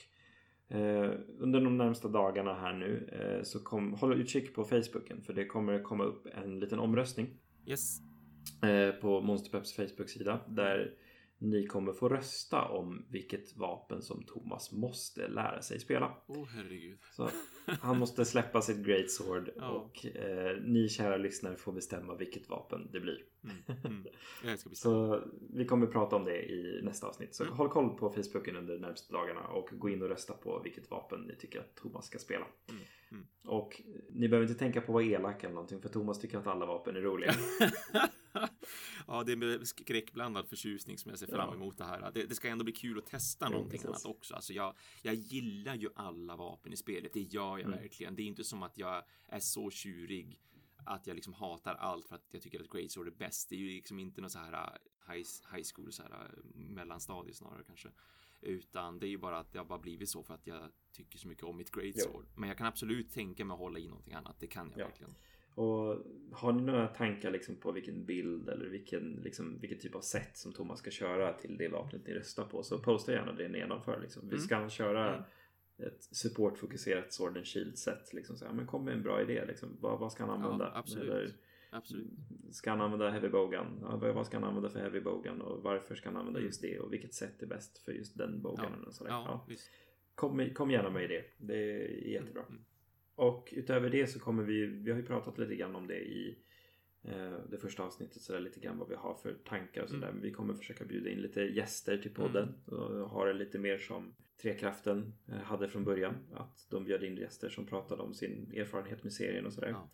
eh, 0.71 1.11
under 1.39 1.61
de 1.61 1.77
närmsta 1.79 2.09
dagarna 2.09 2.55
här 2.55 2.73
nu 2.73 3.09
eh, 3.13 3.43
så 3.43 3.65
kom, 3.65 3.95
håll 3.95 4.21
utkik 4.21 4.55
på 4.55 4.65
Facebooken 4.65 5.23
för 5.23 5.33
det 5.33 5.45
kommer 5.45 5.83
komma 5.83 6.05
upp 6.05 6.27
en 6.45 6.61
liten 6.61 6.79
omröstning 6.79 7.27
Yes. 7.67 7.99
eh, 8.63 9.01
på 9.01 9.21
Monsterpeps 9.21 9.77
Facebook-sida 9.77 10.41
där 10.49 10.95
ni 11.41 11.67
kommer 11.67 11.93
få 11.93 12.09
rösta 12.09 12.65
om 12.65 13.07
vilket 13.09 13.57
vapen 13.57 14.03
som 14.03 14.23
Thomas 14.23 14.73
måste 14.73 15.29
lära 15.29 15.62
sig 15.62 15.81
spela. 15.81 16.12
Åh 16.27 16.39
oh, 16.39 16.49
herregud. 16.49 16.99
Så 17.12 17.31
han 17.81 17.99
måste 17.99 18.25
släppa 18.25 18.62
sitt 18.62 18.87
Great 18.87 19.11
Sword 19.11 19.51
Ja. 19.57 19.69
och 19.69 20.07
eh, 20.07 20.57
ni 20.62 20.89
kära 20.89 21.17
lyssnare 21.17 21.57
får 21.57 21.73
bestämma 21.73 22.15
vilket 22.15 22.49
vapen 22.49 22.89
det 22.93 23.01
blir. 23.01 23.25
Mm, 23.45 24.05
mm. 24.45 24.59
Så 24.73 25.23
vi 25.55 25.65
kommer 25.65 25.87
prata 25.87 26.17
om 26.17 26.25
det 26.25 26.43
i 26.51 26.81
nästa 26.83 27.07
avsnitt. 27.07 27.35
Så 27.35 27.45
Mm. 27.45 27.57
håll 27.57 27.69
koll 27.69 27.99
på 27.99 28.11
Facebooken 28.11 28.57
under 28.57 28.75
de 28.75 28.81
närmaste 28.81 29.12
dagarna 29.12 29.41
och 29.41 29.69
gå 29.73 29.89
in 29.89 30.03
och 30.03 30.09
rösta 30.09 30.33
på 30.33 30.61
vilket 30.65 30.91
vapen 30.91 31.21
ni 31.21 31.37
tycker 31.37 31.61
att 31.61 31.75
Thomas 31.75 32.07
ska 32.07 32.19
spela. 32.19 32.47
Mm, 32.69 32.83
mm. 33.11 33.27
Och 33.47 33.83
ni 34.11 34.29
behöver 34.29 34.49
inte 34.49 34.59
tänka 34.59 34.81
på 34.81 34.85
att 34.85 34.95
vara 34.95 35.05
elak 35.05 35.45
eller 35.45 35.55
någonting 35.55 35.81
för 35.81 35.89
Thomas 35.89 36.21
tycker 36.21 36.39
att 36.39 36.47
alla 36.47 36.67
vapen 36.67 36.97
är 36.97 37.01
roliga. 37.01 37.33
ja, 39.07 39.23
det 39.24 39.32
är 39.32 39.36
med 39.36 39.69
skräckblandad 39.69 40.48
förtjusning 40.48 40.98
som 40.98 41.09
jag 41.11 41.19
ser 41.19 41.27
fram 41.27 41.48
Ja. 41.48 41.55
emot 41.55 41.78
det 41.78 41.85
här. 41.85 42.11
Det, 42.15 42.24
det 42.27 42.35
ska 42.35 42.48
ändå 42.48 42.65
bli 42.65 42.73
kul 42.73 42.98
att 42.98 43.07
testa 43.07 43.47
Jo, 43.47 43.52
någonting 43.52 43.81
precis. 43.81 43.86
annat 43.86 44.05
också. 44.05 44.35
Alltså 44.35 44.52
jag, 44.52 44.74
jag 45.02 45.15
gillar 45.15 45.74
ju 45.74 45.89
alla 45.94 46.36
vapen 46.36 46.73
i 46.73 46.77
spelet. 46.77 47.12
Det 47.15 47.20
gör 47.20 47.59
jag 47.59 47.66
Mm. 47.66 47.78
verkligen. 47.78 48.16
Det 48.16 48.23
är 48.23 48.27
inte 48.27 48.44
som 48.44 48.62
att 48.62 48.78
jag 48.78 49.05
är 49.27 49.40
så 49.40 49.70
tjurig 49.70 50.40
att 50.85 51.07
jag 51.07 51.15
liksom 51.15 51.32
hatar 51.32 51.74
allt 51.74 52.09
för 52.09 52.15
att 52.16 52.27
jag 52.31 52.43
tycker 52.43 52.61
att 52.61 52.70
Great 52.70 52.90
Sword 52.90 53.07
är 53.07 53.11
bäst. 53.12 53.48
Det 53.48 53.55
är 53.55 53.59
ju 53.59 53.69
liksom 53.69 53.98
inte 53.98 54.20
något 54.20 54.32
så 54.32 54.39
här 54.39 54.52
uh, 54.52 55.12
high, 55.15 55.27
high 55.55 55.66
school, 55.74 55.93
så 55.93 56.02
här 56.02 56.11
uh, 56.12 56.44
mellanstadie 56.55 57.35
snarare 57.35 57.62
kanske. 57.66 57.89
Utan 58.43 58.98
det 58.98 59.07
är 59.07 59.09
ju 59.11 59.19
bara 59.19 59.39
att 59.39 59.52
det 59.52 59.59
har 59.59 59.66
bara 59.66 59.78
blivit 59.78 60.09
så 60.09 60.23
för 60.23 60.35
att 60.35 60.47
jag 60.47 60.62
tycker 60.93 61.19
så 61.19 61.28
mycket 61.28 61.44
om 61.44 61.57
mitt 61.57 61.70
Great. 61.70 62.01
Sword. 62.01 62.27
Men 62.36 62.48
jag 62.48 62.59
kan 62.59 62.66
absolut 62.66 63.11
tänka 63.12 63.44
mig 63.44 63.55
att 63.55 63.61
hålla 63.61 63.78
i 63.78 63.89
någonting 63.89 64.15
annat. 64.15 64.36
Det 64.40 64.47
kan 64.47 64.70
jag 64.70 64.81
Ja. 64.81 64.85
verkligen. 64.86 65.15
Och 65.61 66.03
har 66.32 66.53
ni 66.53 66.62
några 66.62 66.87
tankar 66.87 67.31
liksom 67.31 67.57
på 67.57 67.73
vilken 67.73 68.05
bild 68.05 68.49
eller 68.49 68.66
vilken, 68.69 69.20
liksom, 69.24 69.59
vilken 69.61 69.78
typ 69.78 69.95
av 69.95 70.01
set 70.01 70.37
som 70.37 70.53
Thomas 70.53 70.78
ska 70.78 70.91
köra 70.91 71.32
till 71.32 71.57
det 71.57 71.69
vapnet 71.69 72.07
ni 72.07 72.15
röstar 72.15 72.45
på 72.45 72.62
så 72.62 72.78
posta 72.78 73.12
gärna 73.12 73.32
det 73.32 73.49
nedanför. 73.49 74.01
Liksom. 74.01 74.23
Vi 74.23 74.28
Mm. 74.35 74.41
ska 74.41 74.69
köra 74.69 75.09
Mm. 75.15 75.23
ett 75.78 76.03
supportfokuserat 76.03 77.12
Sword 77.12 77.37
and 77.37 77.47
Shield 77.47 77.78
set. 77.78 78.12
Liksom, 78.15 78.37
så 78.37 78.45
här, 78.47 78.53
men 78.53 78.66
kom 78.66 78.85
med 78.85 78.95
en 78.95 79.03
bra 79.03 79.23
idé. 79.23 79.45
Liksom. 79.47 79.77
Vad, 79.81 80.01
vad 80.01 80.12
ska 80.12 80.24
han 80.27 80.43
använda? 80.43 80.65
Ja, 80.74 80.78
absolut. 80.78 81.11
Eller, 81.11 81.32
Absolut. 81.73 82.11
Ska 82.51 82.70
han 82.70 82.81
använda 82.81 83.11
heavy 83.11 83.28
bowgun? 83.28 83.78
Ja, 83.82 83.97
vad 84.15 84.27
ska 84.27 84.37
han 84.37 84.45
använda 84.45 84.69
för 84.70 84.78
heavy 84.81 85.01
bowgun? 85.01 85.41
Och 85.41 85.62
varför 85.62 85.95
ska 85.95 86.09
han 86.09 86.16
använda 86.16 86.41
just 86.41 86.62
det? 86.62 86.78
Och 86.78 86.93
vilket 86.93 87.15
sätt 87.15 87.43
är 87.43 87.47
bäst 87.47 87.78
för 87.78 87.93
just 87.93 88.19
den 88.19 88.43
bowgunen? 88.43 88.85
Och 88.87 88.95
sådär. 88.95 89.11
Ja, 89.11 89.45
Ja. 89.49 89.55
Kom, 90.15 90.51
kom 90.55 90.70
gärna 90.70 90.91
med 90.91 91.11
det. 91.11 91.24
Det 91.39 91.55
är 91.82 92.09
jättebra. 92.09 92.43
Mm. 92.43 92.65
Och 93.21 93.49
utöver 93.57 93.91
det 93.91 94.07
så 94.07 94.21
kommer 94.21 94.43
vi, 94.43 94.67
vi 94.67 94.91
har 94.91 94.99
ju 94.99 95.07
pratat 95.07 95.39
lite 95.39 95.57
grann 95.57 95.77
om 95.77 95.87
det 95.87 95.99
i 95.99 96.39
eh, 97.03 97.39
det 97.51 97.59
första 97.59 97.83
avsnittet, 97.83 98.23
så 98.23 98.33
där, 98.33 98.41
lite 98.41 98.61
grann 98.61 98.79
vad 98.79 98.89
vi 98.89 98.95
har 98.95 99.15
för 99.15 99.35
tankar 99.35 99.83
och 99.83 99.89
sådär. 99.89 100.09
Mm. 100.09 100.15
Men 100.15 100.23
vi 100.23 100.33
kommer 100.33 100.55
försöka 100.55 100.85
bjuda 100.85 101.11
in 101.11 101.19
lite 101.19 101.41
gäster 101.41 101.99
till 101.99 102.15
podden 102.15 102.55
och 102.67 103.11
ha 103.11 103.25
det 103.25 103.33
lite 103.33 103.59
mer 103.59 103.79
som 103.79 104.15
Trekraften 104.43 105.13
eh, 105.29 105.39
hade 105.39 105.69
från 105.69 105.85
början. 105.85 106.15
Att 106.33 106.67
de 106.71 106.85
bjöd 106.85 107.05
in 107.05 107.17
gäster 107.17 107.49
som 107.49 107.67
pratade 107.67 108.03
om 108.03 108.15
sin 108.15 108.53
erfarenhet 108.57 109.03
med 109.03 109.13
serien 109.13 109.47
och 109.47 109.53
sådär. 109.53 109.69
Ja. 109.69 109.91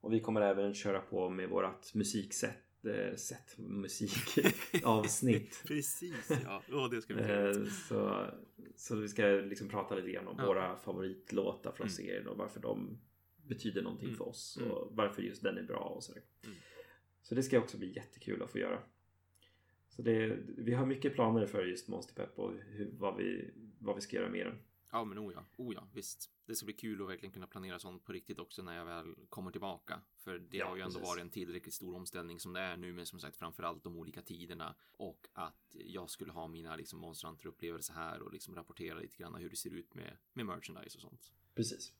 Och 0.00 0.12
vi 0.12 0.20
kommer 0.20 0.40
även 0.40 0.74
köra 0.74 1.00
på 1.00 1.28
med 1.28 1.48
vårat 1.48 1.92
musiksätt, 1.94 2.62
eh, 2.84 3.14
sätt, 3.16 3.58
musikavsnitt. 3.58 5.62
Precis, 5.66 6.30
ja. 6.44 6.62
Åh, 6.72 6.90
det 6.90 7.02
ska 7.02 7.14
trevligt. 7.14 7.66
Eh, 7.66 7.72
så, 7.72 8.26
så 8.76 8.96
vi 8.96 9.08
ska 9.08 9.26
liksom 9.26 9.68
prata 9.68 9.94
lite 9.94 10.10
grann 10.10 10.28
om 10.28 10.36
Ja. 10.38 10.46
våra 10.46 10.76
favoritlåtar 10.76 11.72
från 11.72 11.86
Mm. 11.86 11.94
serien 11.94 12.28
och 12.28 12.36
varför 12.36 12.60
de 12.60 12.98
betyder 13.48 13.82
någonting 13.82 14.08
Mm. 14.08 14.18
för 14.18 14.28
oss 14.28 14.58
Mm. 14.60 14.72
och 14.72 14.88
varför 14.96 15.22
just 15.22 15.42
den 15.42 15.58
är 15.58 15.62
bra 15.62 15.78
och 15.96 16.04
sådär. 16.04 16.22
Mm. 16.44 16.56
Så 17.22 17.34
det 17.34 17.42
ska 17.42 17.58
också 17.58 17.78
bli 17.78 17.92
jättekul 17.96 18.42
att 18.42 18.50
få 18.50 18.58
göra. 18.58 18.82
Så 19.88 20.02
det, 20.02 20.38
vi 20.56 20.74
har 20.74 20.86
mycket 20.86 21.14
planer 21.14 21.46
för 21.46 21.64
just 21.64 21.88
Monsterpepp 21.88 22.38
och 22.38 22.52
hur, 22.68 22.90
vad, 22.98 23.16
vi, 23.16 23.50
vad 23.78 23.94
vi 23.94 24.00
ska 24.00 24.16
göra 24.16 24.28
med 24.30 24.46
den. 24.46 24.58
Ja, 24.92 25.04
men 25.04 25.18
oh 25.18 25.32
ja, 25.34 25.44
oh 25.56 25.74
visst. 25.94 26.30
Det 26.52 26.56
ska 26.56 26.64
bli 26.64 26.74
kul 26.74 27.02
att 27.02 27.08
verkligen 27.08 27.32
kunna 27.32 27.46
planera 27.46 27.78
sånt 27.78 28.04
på 28.04 28.12
riktigt 28.12 28.38
också 28.38 28.62
när 28.62 28.76
jag 28.76 28.84
väl 28.84 29.14
kommer 29.28 29.50
tillbaka. 29.50 30.00
För 30.18 30.38
det 30.38 30.56
Ja, 30.56 30.66
har 30.68 30.76
ju 30.76 30.82
ändå 30.82 30.92
precis. 30.98 31.08
varit 31.08 31.20
en 31.22 31.30
tillräckligt 31.30 31.74
stor 31.74 31.94
omställning 31.96 32.40
som 32.40 32.52
det 32.52 32.60
är 32.60 32.76
nu, 32.76 32.92
men 32.92 33.06
som 33.06 33.20
sagt 33.20 33.36
framförallt 33.36 33.84
de 33.84 33.96
olika 33.96 34.22
tiderna 34.22 34.74
och 34.96 35.26
att 35.32 35.76
jag 35.84 36.10
skulle 36.10 36.32
ha 36.32 36.46
mina 36.48 36.76
liksom 36.76 36.98
Monster 36.98 37.28
Hunter-upplevelser 37.28 37.94
här 37.94 38.22
och 38.22 38.32
liksom 38.32 38.54
rapportera 38.54 38.98
lite 38.98 39.16
grann 39.16 39.34
hur 39.34 39.50
det 39.50 39.56
ser 39.56 39.70
ut 39.70 39.94
med, 39.94 40.16
med 40.32 40.46
merchandise 40.46 40.98
och 40.98 41.02
sånt. 41.02 41.32
Precis. 41.54 41.92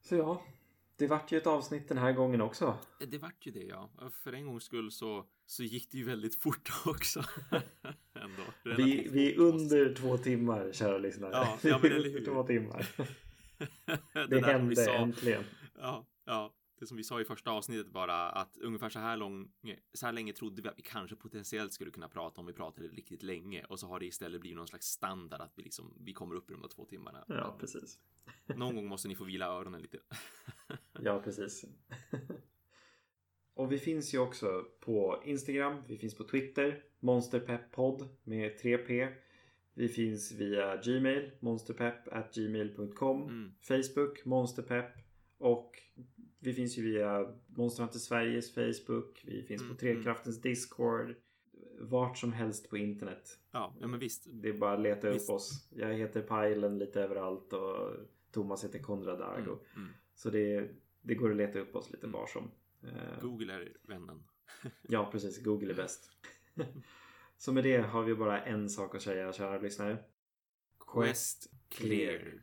Så 0.00 0.14
ja, 0.16 0.42
det 0.96 1.06
vart 1.06 1.32
ju 1.32 1.38
ett 1.38 1.46
avsnitt 1.46 1.88
den 1.88 1.98
här 1.98 2.12
gången 2.12 2.40
också. 2.40 2.78
Eh, 3.00 3.08
Det 3.08 3.18
vart 3.18 3.46
ju 3.46 3.52
det, 3.52 3.64
ja. 3.64 3.90
För 4.10 4.32
en 4.32 4.46
gångs 4.46 4.64
skull 4.64 4.90
så, 4.92 5.26
så 5.46 5.62
gick 5.62 5.90
det 5.90 5.98
ju 5.98 6.04
väldigt 6.04 6.34
fort 6.42 6.70
också. 6.86 7.24
ändå. 8.14 8.42
Vi, 8.76 9.08
vi 9.12 9.32
är 9.34 9.38
under 9.38 9.94
två 9.94 10.18
timmar, 10.18 10.72
kära 10.72 10.98
lyssnare. 10.98 11.30
Ja, 11.32 11.58
ja, 11.62 11.78
men 11.82 11.92
eller 11.92 12.10
hur? 12.18 12.24
Två 12.24 12.42
timmar. 12.46 12.88
Det, 14.12 14.26
vi 14.30 14.40
hände 14.40 14.76
sa- 14.76 14.94
äntligen. 14.94 15.44
Ja, 15.78 16.06
ja. 16.24 16.54
Det 16.78 16.86
som 16.86 16.96
vi 16.96 17.04
sa 17.04 17.20
i 17.20 17.24
första 17.24 17.50
avsnittet 17.50 17.92
bara 17.92 18.30
att 18.30 18.56
ungefär 18.56 18.88
så 18.88 18.98
här 18.98 19.16
lång, 19.16 19.52
så 19.94 20.06
här 20.06 20.12
länge 20.12 20.32
trodde 20.32 20.62
vi 20.62 20.68
att 20.68 20.78
vi 20.78 20.82
kanske 20.82 21.16
potentiellt 21.16 21.72
skulle 21.72 21.90
kunna 21.90 22.08
prata 22.08 22.40
om 22.40 22.46
vi 22.46 22.52
pratade 22.52 22.88
riktigt 22.88 23.22
länge 23.22 23.64
och 23.64 23.80
så 23.80 23.86
har 23.86 24.00
det 24.00 24.06
istället 24.06 24.40
blivit 24.40 24.56
någon 24.56 24.68
slags 24.68 24.86
standard 24.86 25.40
att 25.40 25.52
vi 25.56 25.62
liksom, 25.62 25.94
vi 26.00 26.12
kommer 26.12 26.34
upp 26.34 26.50
i 26.50 26.52
de 26.52 26.62
där 26.62 26.68
två 26.68 26.84
timmarna. 26.84 27.24
Ja, 27.28 27.56
precis. 27.60 27.98
Någon 28.56 28.74
gång 28.74 28.86
måste 28.88 29.08
ni 29.08 29.14
få 29.14 29.24
vila 29.24 29.46
öronen 29.46 29.82
lite. 29.82 29.98
Ja, 31.02 31.20
precis. 31.24 31.64
Och 33.54 33.72
vi 33.72 33.78
finns 33.78 34.14
ju 34.14 34.18
också 34.18 34.64
på 34.80 35.22
Instagram, 35.24 35.82
vi 35.86 35.98
finns 35.98 36.14
på 36.14 36.24
Twitter, 36.24 36.84
monsterpepppodd 37.00 38.08
med 38.22 38.60
3P. 38.60 39.12
Vi 39.74 39.88
finns 39.88 40.32
via 40.32 40.76
Gmail, 40.76 41.30
monsterpepp@gmail.com, 41.40 43.22
Mm. 43.22 43.52
Facebook, 43.60 44.24
monsterpepp 44.24 44.92
och 45.38 45.78
vi 46.38 46.52
finns 46.52 46.78
ju 46.78 46.82
via 46.82 47.34
Monster 47.46 47.82
Hunter 47.82 47.98
Sveriges 47.98 48.54
Facebook, 48.54 49.22
vi 49.26 49.42
finns 49.42 49.62
Mm, 49.62 49.74
på 49.74 49.80
Trekraftens 49.80 50.40
Discord, 50.40 51.14
vart 51.80 52.18
som 52.18 52.32
helst 52.32 52.70
på 52.70 52.76
internet. 52.76 53.38
Ja, 53.50 53.76
ja 53.80 53.86
men 53.86 54.00
visst. 54.00 54.26
Det 54.32 54.48
är 54.48 54.52
bara 54.52 54.72
att 54.74 54.80
leta 54.80 55.10
Visst. 55.10 55.30
upp 55.30 55.34
oss. 55.34 55.68
Jag 55.70 55.94
heter 55.94 56.22
Pajlen 56.22 56.78
lite 56.78 57.00
överallt 57.02 57.52
och 57.52 57.90
Thomas 58.30 58.64
heter 58.64 58.78
Konrad 58.78 59.16
Mm, 59.20 59.28
Argo. 59.28 59.58
mm. 59.76 59.88
Så 60.14 60.30
det, 60.30 60.68
det 61.02 61.14
går 61.14 61.30
att 61.30 61.36
leta 61.36 61.58
upp 61.58 61.76
oss 61.76 61.90
lite 61.90 62.06
Mm. 62.06 62.20
var 62.20 62.26
som. 62.26 62.50
Eh, 62.82 63.20
Google 63.22 63.52
är 63.52 63.72
vännen. 63.82 64.22
Ja, 64.88 65.08
precis. 65.12 65.42
Google 65.44 65.72
är 65.72 65.76
bäst. 65.76 66.10
Så 67.44 67.52
med 67.52 67.64
det 67.64 67.78
har 67.78 68.02
vi 68.02 68.14
bara 68.14 68.42
en 68.42 68.70
sak 68.70 68.94
att 68.94 69.02
säga, 69.02 69.32
kära 69.32 69.58
lyssnare. 69.58 69.98
Quest 70.92 71.50
cleared. 71.68 72.40